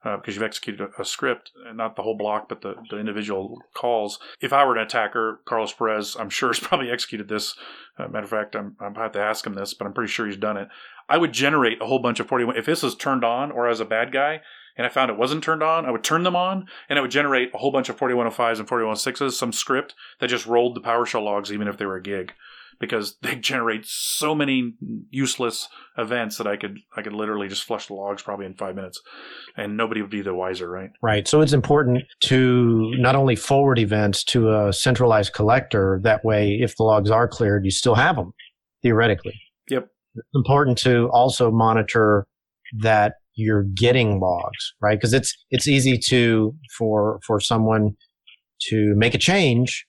because 0.04 0.20
uh, 0.30 0.32
you've 0.32 0.44
executed 0.44 0.82
a, 0.82 1.02
a, 1.02 1.06
script 1.06 1.52
and 1.68 1.78
not 1.78 1.96
the 1.96 2.02
whole 2.02 2.18
block 2.18 2.50
but 2.50 2.62
the, 2.62 2.74
the 2.90 2.98
individual 2.98 3.60
calls. 3.76 4.18
If 4.40 4.52
I 4.52 4.66
were 4.66 4.76
an 4.76 4.82
attacker, 4.84 5.42
Carlos 5.46 5.74
Perez, 5.74 6.16
I'm 6.20 6.32
sure 6.32 6.50
has 6.50 6.60
probably 6.62 6.90
executed 6.90 7.28
this. 7.28 7.56
Uh, 8.00 8.08
matter 8.08 8.24
of 8.24 8.30
fact, 8.30 8.56
I'm, 8.56 8.76
I'm 8.80 8.96
have 8.96 9.12
to 9.12 9.20
ask 9.20 9.46
him 9.46 9.54
this, 9.54 9.76
but 9.76 9.86
I'm 9.86 9.94
pretty 9.94 10.12
sure 10.12 10.26
he's 10.26 10.38
done 10.38 10.58
it. 10.58 10.70
I 11.08 11.18
would 11.18 11.34
generate 11.34 11.82
a 11.82 11.86
whole 11.86 12.00
bunch 12.00 12.20
of 12.20 12.28
41. 12.28 12.58
If 12.58 12.66
this 12.66 12.84
is 12.84 12.96
turned 12.96 13.24
on 13.24 13.52
or 13.52 13.68
as 13.68 13.80
a 13.80 13.86
bad 13.86 14.12
guy, 14.12 14.42
and 14.77 14.85
I 14.85 14.89
found 14.89 15.11
it 15.11 15.18
wasn't 15.18 15.43
turned 15.43 15.64
on, 15.64 15.85
I 15.85 15.91
would 15.91 16.03
turn 16.03 16.23
them 16.23 16.35
on 16.35 16.68
and 16.89 16.98
I 16.98 17.02
would 17.02 17.11
generate 17.11 17.53
a 17.53 17.57
whole 17.57 17.72
bunch 17.72 17.89
of 17.89 17.98
4105s 17.98 18.60
and 18.60 18.68
4106s, 18.68 19.34
some 19.34 19.52
script 19.52 19.95
that 20.19 20.27
just 20.27 20.45
rolled 20.45 20.76
the 20.76 20.81
PowerShell 20.81 21.23
logs 21.23 21.52
even 21.52 21.68
if 21.68 21.77
they 21.77 21.85
were 21.85 21.98
a 21.98 22.03
gig. 22.03 22.34
Because 22.80 23.18
they 23.22 23.35
generate 23.35 23.85
so 23.85 24.34
many 24.34 24.73
useless 25.11 25.68
events 25.98 26.38
that 26.38 26.48
I 26.48 26.57
could 26.57 26.80
I 26.98 27.03
could 27.03 27.14
literally 27.14 27.48
just 27.48 27.64
flush 27.64 27.88
the 27.88 27.93
logs 27.93 28.23
probably 28.23 28.48
in 28.48 28.56
five 28.56 28.76
minutes, 28.76 28.99
and 29.56 29.77
nobody 29.77 30.02
would 30.02 30.10
be 30.10 30.23
the 30.23 30.34
wiser, 30.34 30.68
right? 30.68 30.89
Right. 31.03 31.27
So 31.27 31.41
it's 31.41 31.53
important 31.53 32.06
to 32.22 32.91
not 32.98 33.15
only 33.15 33.35
forward 33.35 33.77
events 33.77 34.23
to 34.26 34.49
a 34.49 34.73
centralized 34.73 35.34
collector. 35.34 35.99
That 36.02 36.26
way, 36.26 36.57
if 36.60 36.76
the 36.76 36.84
logs 36.84 37.11
are 37.11 37.27
cleared, 37.27 37.65
you 37.65 37.72
still 37.72 37.93
have 37.93 38.15
them 38.15 38.34
theoretically. 38.81 39.39
Yep. 39.69 39.88
It's 40.15 40.27
important 40.35 40.77
to 40.80 41.10
also 41.11 41.52
monitor 41.52 42.27
that 42.80 43.15
you're 43.36 43.64
getting 43.64 44.20
logs, 44.20 44.74
right? 44.82 44.98
Because 44.98 45.14
it's 45.14 45.38
it's 45.49 45.68
easy 45.68 45.98
to 45.98 46.56
for 46.78 47.20
for 47.26 47.40
someone 47.40 47.95
to 48.70 48.94
make 48.95 49.14
a 49.14 49.18
change, 49.18 49.86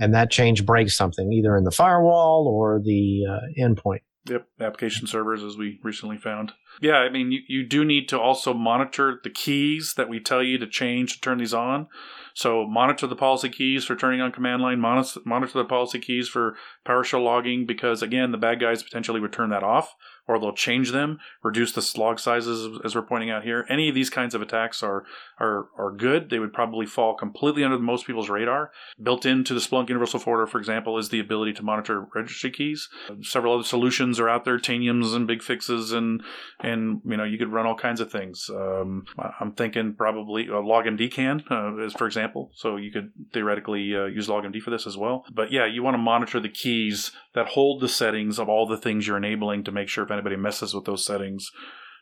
and 0.00 0.14
that 0.14 0.30
change 0.30 0.66
breaks 0.66 0.96
something 0.96 1.32
either 1.32 1.56
in 1.56 1.64
the 1.64 1.70
firewall 1.70 2.48
or 2.48 2.80
the 2.82 3.24
uh, 3.28 3.62
endpoint. 3.62 4.00
Yep, 4.28 4.48
application 4.60 5.06
servers, 5.06 5.44
as 5.44 5.56
we 5.56 5.78
recently 5.84 6.16
found. 6.16 6.52
Yeah, 6.80 6.96
I 6.96 7.10
mean, 7.10 7.30
you, 7.30 7.40
you 7.46 7.64
do 7.64 7.84
need 7.84 8.08
to 8.08 8.18
also 8.18 8.52
monitor 8.52 9.20
the 9.22 9.30
keys 9.30 9.94
that 9.96 10.08
we 10.08 10.18
tell 10.18 10.42
you 10.42 10.58
to 10.58 10.66
change 10.66 11.14
to 11.14 11.20
turn 11.20 11.38
these 11.38 11.54
on. 11.54 11.86
So 12.34 12.66
monitor 12.66 13.06
the 13.06 13.14
policy 13.14 13.48
keys 13.48 13.84
for 13.84 13.94
turning 13.94 14.20
on 14.20 14.32
command 14.32 14.62
line, 14.62 14.80
monitor, 14.80 15.20
monitor 15.24 15.58
the 15.58 15.64
policy 15.64 16.00
keys 16.00 16.28
for 16.28 16.56
PowerShell 16.84 17.22
logging, 17.22 17.66
because 17.66 18.02
again, 18.02 18.32
the 18.32 18.36
bad 18.36 18.60
guys 18.60 18.82
potentially 18.82 19.20
would 19.20 19.32
turn 19.32 19.50
that 19.50 19.62
off 19.62 19.94
or 20.28 20.38
they'll 20.38 20.52
change 20.52 20.92
them, 20.92 21.18
reduce 21.42 21.72
the 21.72 22.00
log 22.00 22.18
sizes 22.18 22.78
as 22.84 22.94
we're 22.94 23.02
pointing 23.02 23.30
out 23.30 23.44
here. 23.44 23.64
Any 23.68 23.88
of 23.88 23.94
these 23.94 24.10
kinds 24.10 24.34
of 24.34 24.42
attacks 24.42 24.82
are 24.82 25.04
are 25.38 25.68
are 25.78 25.92
good. 25.92 26.30
They 26.30 26.38
would 26.38 26.52
probably 26.52 26.86
fall 26.86 27.14
completely 27.14 27.62
under 27.64 27.78
most 27.78 28.06
people's 28.06 28.28
radar. 28.28 28.70
Built 29.02 29.24
into 29.24 29.54
the 29.54 29.60
Splunk 29.60 29.88
Universal 29.88 30.20
Forwarder, 30.20 30.46
for 30.46 30.58
example, 30.58 30.98
is 30.98 31.10
the 31.10 31.20
ability 31.20 31.52
to 31.54 31.62
monitor 31.62 32.06
registry 32.14 32.50
keys. 32.50 32.88
Several 33.22 33.54
other 33.54 33.64
solutions 33.64 34.18
are 34.18 34.28
out 34.28 34.44
there, 34.44 34.58
Taniums 34.58 35.14
and 35.14 35.28
BigFixes, 35.28 35.92
and 35.92 36.22
and 36.60 37.00
you 37.04 37.16
know 37.16 37.24
you 37.24 37.38
could 37.38 37.52
run 37.52 37.66
all 37.66 37.76
kinds 37.76 38.00
of 38.00 38.10
things. 38.10 38.50
Um, 38.50 39.04
I'm 39.40 39.52
thinking 39.52 39.94
probably 39.94 40.48
uh, 40.48 40.54
LogMD 40.54 41.10
can, 41.12 41.44
uh, 41.50 41.76
as 41.84 41.92
for 41.92 42.06
example, 42.06 42.50
so 42.54 42.76
you 42.76 42.90
could 42.90 43.12
theoretically 43.32 43.94
uh, 43.94 44.06
use 44.06 44.28
LogMD 44.28 44.60
for 44.60 44.70
this 44.70 44.86
as 44.86 44.96
well. 44.96 45.24
But 45.32 45.52
yeah, 45.52 45.66
you 45.66 45.82
want 45.82 45.94
to 45.94 45.98
monitor 45.98 46.40
the 46.40 46.48
keys 46.48 47.12
that 47.34 47.48
hold 47.48 47.80
the 47.80 47.88
settings 47.88 48.38
of 48.38 48.48
all 48.48 48.66
the 48.66 48.78
things 48.78 49.06
you're 49.06 49.16
enabling 49.16 49.64
to 49.64 49.72
make 49.72 49.88
sure 49.88 50.06
anybody 50.16 50.36
messes 50.36 50.74
with 50.74 50.84
those 50.84 51.04
settings 51.04 51.50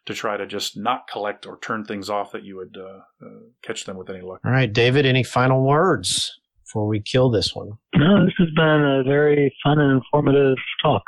to 0.07 0.15
try 0.15 0.36
to 0.36 0.47
just 0.47 0.77
not 0.77 1.09
collect 1.11 1.47
or 1.47 1.59
turn 1.61 1.85
things 1.85 2.11
off 2.11 2.32
that 2.32 2.45
you 2.45 2.57
would 2.57 2.77
uh, 2.78 3.27
uh, 3.27 3.41
catch 3.62 3.85
them 3.85 3.97
with 3.97 4.11
any 4.11 4.20
luck. 4.20 4.41
All 4.45 4.51
right, 4.53 4.73
David, 4.73 5.07
any 5.07 5.23
final 5.23 5.66
words 5.66 6.31
before 6.65 6.86
we 6.86 7.01
kill 7.01 7.31
this 7.31 7.55
one? 7.55 7.70
No, 7.95 8.24
this 8.24 8.35
has 8.39 8.51
been 8.55 8.65
a 8.65 9.03
very 9.05 9.55
fun 9.62 9.78
and 9.78 9.93
informative 9.93 10.57
talk. 10.82 11.03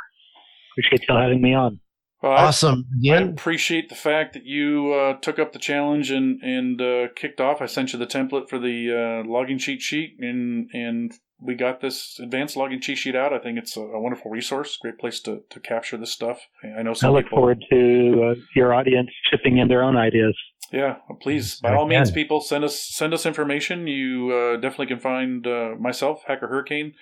Appreciate 0.73 1.07
y'all 1.07 1.21
having 1.21 1.41
me 1.41 1.53
on. 1.53 1.79
Well, 2.21 2.31
I- 2.31 2.45
awesome. 2.45 2.85
I 3.07 3.17
appreciate 3.17 3.89
the 3.89 3.95
fact 3.95 4.33
that 4.33 4.45
you 4.45 4.93
uh, 4.93 5.19
took 5.19 5.37
up 5.37 5.53
the 5.53 5.59
challenge 5.59 6.09
and 6.09 6.41
and 6.41 6.81
uh, 6.81 7.07
kicked 7.15 7.39
off. 7.39 7.61
I 7.61 7.67
sent 7.67 7.93
you 7.93 7.99
the 7.99 8.07
template 8.07 8.49
for 8.49 8.57
the 8.57 9.23
uh, 9.23 9.29
logging 9.29 9.59
cheat 9.59 9.81
sheet, 9.81 10.15
and 10.19 10.67
and 10.73 11.13
we 11.39 11.55
got 11.55 11.81
this 11.81 12.19
advanced 12.19 12.55
logging 12.57 12.81
cheat 12.81 12.97
sheet 12.97 13.15
out. 13.15 13.31
I 13.33 13.39
think 13.39 13.57
it's 13.57 13.77
a, 13.77 13.81
a 13.81 13.99
wonderful 13.99 14.31
resource, 14.31 14.77
great 14.81 14.97
place 14.97 15.19
to, 15.21 15.43
to 15.49 15.59
capture 15.59 15.97
this 15.97 16.11
stuff. 16.11 16.39
I 16.63 16.81
know 16.83 16.93
some 16.93 17.11
I 17.11 17.13
look 17.13 17.25
people. 17.25 17.37
forward 17.37 17.63
to 17.71 18.31
uh, 18.31 18.41
your 18.55 18.73
audience 18.73 19.09
chipping 19.29 19.57
in 19.57 19.67
their 19.67 19.83
own 19.83 19.95
ideas. 19.97 20.35
Yeah, 20.71 20.97
well, 21.07 21.17
please, 21.21 21.59
by 21.61 21.73
all 21.75 21.87
means, 21.87 22.11
people 22.11 22.41
send 22.41 22.63
us 22.65 22.77
send 22.81 23.13
us 23.13 23.25
information. 23.25 23.87
You 23.87 24.31
uh, 24.33 24.55
definitely 24.57 24.87
can 24.87 24.99
find 24.99 25.47
uh, 25.47 25.75
myself, 25.79 26.23
Hacker 26.27 26.47
Hurricane, 26.47 26.93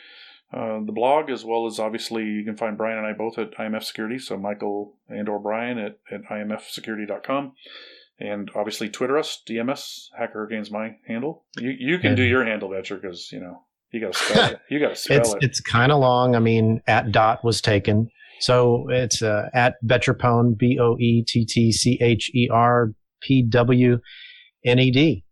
uh, 0.54 0.82
the 0.86 0.92
blog, 0.92 1.32
as 1.32 1.44
well 1.44 1.66
as 1.66 1.80
obviously 1.80 2.24
you 2.26 2.44
can 2.46 2.56
find 2.56 2.78
Brian 2.78 3.00
and 3.00 3.08
I 3.08 3.14
both 3.14 3.40
at 3.40 3.56
IMF 3.58 3.82
Security. 3.84 4.20
So 4.20 4.38
Michael 4.38 4.94
and 5.10 5.28
or 5.28 5.40
Brian 5.40 5.80
at, 5.80 5.98
at 6.12 6.26
imfsecurity.com. 6.26 7.54
And 8.20 8.50
obviously 8.56 8.88
Twitter 8.90 9.18
us, 9.18 9.42
DMS, 9.48 10.10
Hacker 10.18 10.34
Hurricane's 10.34 10.72
my 10.72 10.98
handle. 11.08 11.44
You 11.58 11.72
you 11.78 11.98
can 12.00 12.10
And- 12.10 12.18
do 12.18 12.24
your 12.24 12.46
handle, 12.46 12.70
Boettcher, 12.70 13.02
because 13.02 13.32
you 13.32 13.40
know 13.40 13.64
you 13.92 14.02
got 14.02 14.14
to 14.14 14.20
spell 14.20 14.52
it. 14.52 14.60
You 14.70 14.80
got 14.80 14.90
to 14.90 14.96
spell 15.02 15.20
it's 15.20 15.34
it. 15.34 15.40
it's 15.42 15.60
kind 15.62 15.92
of 15.92 16.00
long. 16.00 16.36
I 16.36 16.40
mean, 16.40 16.82
at 16.88 17.12
dot 17.12 17.44
was 17.44 17.62
taken, 17.62 18.10
so 18.40 18.86
it's 18.90 19.22
uh, 19.22 19.50
at 19.54 19.76
BoettcherPWNED, 19.86 20.58
B 20.58 20.80
O 20.80 20.98
E 21.00 21.24
T 21.28 21.46
T 21.46 21.72
C 21.72 22.00
H 22.02 22.32
E 22.34 22.50
R 22.52 22.92
P 23.22 23.44
W 23.48 24.00
N 24.66 24.80
E 24.80 24.92
D, 24.92 25.24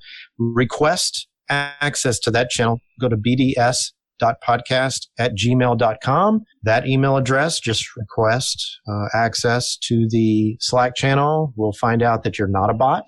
request 0.56 1.28
access 1.50 2.20
to 2.20 2.32
that 2.32 2.50
channel. 2.50 2.80
Go 3.00 3.10
to 3.10 3.18
bds.podcast 3.18 5.08
at 5.18 5.36
gmail.com. 5.36 6.42
That 6.64 6.88
email 6.88 7.18
address, 7.18 7.60
just 7.60 7.96
request 7.96 8.80
uh, 8.88 9.08
access 9.14 9.78
to 9.84 10.08
the 10.10 10.58
Slack 10.60 10.96
channel. 10.96 11.54
We'll 11.56 11.74
find 11.74 12.02
out 12.02 12.24
that 12.24 12.40
you're 12.40 12.48
not 12.48 12.70
a 12.70 12.74
bot 12.74 13.06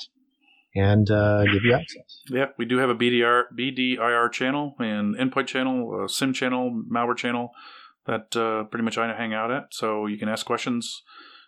and 0.75 1.09
uh, 1.09 1.43
give 1.45 1.63
you 1.63 1.73
access. 1.73 2.21
Yeah, 2.29 2.47
we 2.57 2.65
do 2.65 2.77
have 2.77 2.89
a 2.89 2.95
BDR 2.95 3.43
BDIR 3.57 4.31
channel 4.31 4.75
and 4.79 5.15
endpoint 5.15 5.47
channel, 5.47 6.03
a 6.03 6.09
SIEM 6.09 6.33
channel, 6.33 6.83
malware 6.91 7.15
channel 7.15 7.51
that 8.05 8.35
uh, 8.35 8.65
pretty 8.65 8.83
much 8.83 8.97
I 8.97 9.07
hang 9.15 9.33
out 9.33 9.51
at. 9.51 9.63
So 9.71 10.05
you 10.05 10.17
can 10.17 10.29
ask 10.29 10.45
questions. 10.45 11.01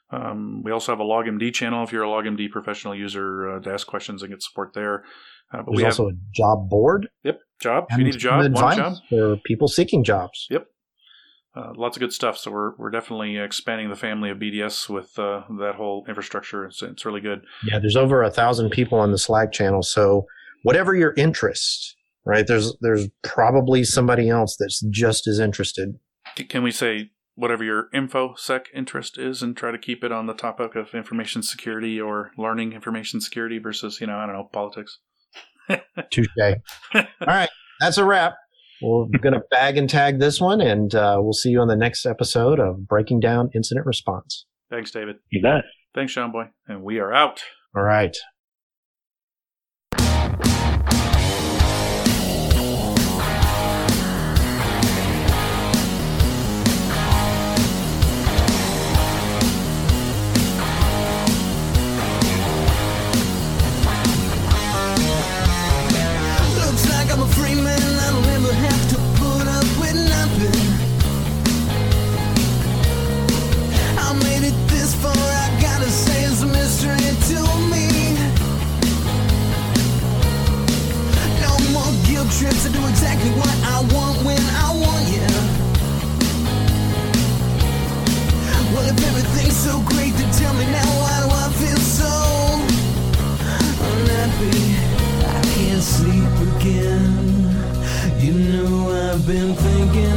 Um, 0.10 0.64
we 0.64 0.72
also 0.72 0.92
have 0.92 1.00
a 1.00 1.04
LogMD 1.04 1.54
channel 1.54 1.84
if 1.84 1.92
you're 1.92 2.04
a 2.04 2.08
LogMD 2.08 2.50
professional 2.50 2.96
user 2.96 3.58
uh, 3.58 3.60
to 3.60 3.74
ask 3.74 3.88
questions 3.88 4.22
and 4.22 4.32
get 4.32 4.42
support 4.42 4.74
there. 4.74 5.04
Uh, 5.52 5.58
but 5.58 5.66
There's 5.66 5.78
we 5.78 5.84
have 5.84 5.92
also 5.92 6.10
a 6.10 6.14
job 6.34 6.70
board. 6.70 7.10
yep 7.24 7.40
job. 7.60 7.86
If 7.90 7.96
and 7.96 8.00
you 8.00 8.06
need 8.06 8.16
a 8.16 8.18
job, 8.18 8.54
one 8.54 8.78
job. 8.78 8.94
for 9.10 9.38
people 9.46 9.68
seeking 9.68 10.04
jobs. 10.04 10.48
Yep, 10.50 10.68
uh, 11.56 11.74
lots 11.76 11.98
of 11.98 12.02
good 12.02 12.14
stuff. 12.14 12.38
So 12.38 12.52
we're 12.52 12.76
we're 12.78 12.92
definitely 12.92 13.38
expanding 13.38 13.90
the 13.90 13.96
family 13.96 14.30
of 14.30 14.38
BDS 14.38 14.90
with 14.90 15.18
uh, 15.18 15.44
that 15.60 15.76
whole 15.76 16.06
infrastructure. 16.08 16.66
It's 16.66 16.82
it's 16.82 17.06
really 17.06 17.22
good. 17.22 17.42
Yeah, 17.66 17.80
there's 17.80 17.98
over 17.98 18.24
a 18.24 18.32
thousand 18.32 18.70
people 18.70 19.00
on 19.00 19.12
the 19.12 19.18
Slack 19.18 19.52
channel. 19.52 19.84
So 19.84 20.26
whatever 20.64 20.96
your 20.96 21.14
interest, 21.18 21.96
right? 22.26 22.46
There's 22.46 22.76
there's 22.82 23.08
probably 23.24 23.84
somebody 23.84 24.30
else 24.30 24.56
that's 24.60 24.82
just 24.90 25.28
as 25.28 25.40
interested. 25.40 25.96
Can 26.50 26.62
we 26.62 26.72
say 26.72 27.12
whatever 27.38 27.64
your 27.64 27.88
infosec 27.94 28.66
interest 28.74 29.18
is 29.18 29.44
and 29.44 29.56
try 29.56 29.70
to 29.70 29.78
keep 29.78 30.04
it 30.04 30.12
on 30.12 30.26
the 30.26 30.34
topic 30.34 30.76
of 30.76 30.96
information 30.96 31.44
security 31.44 32.02
or 32.02 32.32
learning 32.36 32.74
information 32.74 33.22
security 33.22 33.60
versus, 33.60 34.02
you 34.02 34.08
know, 34.08 34.18
I 34.18 34.26
don't 34.26 34.36
know, 34.36 34.50
politics? 34.52 35.00
Touche. 36.12 36.28
All 36.96 37.04
right, 37.26 37.50
that's 37.80 37.98
a 37.98 38.04
wrap. 38.04 38.34
We're 38.82 39.20
gonna 39.22 39.42
bag 39.52 39.78
and 39.78 39.90
tag 39.90 40.20
this 40.20 40.42
one, 40.42 40.62
and 40.62 40.94
uh, 40.94 41.18
we'll 41.20 41.34
see 41.34 41.50
you 41.50 41.62
on 41.62 41.68
the 41.68 41.76
next 41.76 42.06
episode 42.06 42.60
of 42.60 42.88
Breaking 42.88 43.20
Down 43.20 43.50
Incident 43.56 43.86
Response. 43.86 44.46
Thanks, 44.70 44.92
David. 44.92 45.18
You 45.30 45.42
bet. 45.42 45.64
Thanks, 45.94 46.12
Sean 46.12 46.32
Boy. 46.32 46.46
And 46.68 46.84
we 46.84 47.00
are 47.00 47.14
out. 47.14 47.42
All 47.76 47.84
right. 47.84 48.16
been 99.28 99.54
thinking 99.56 100.17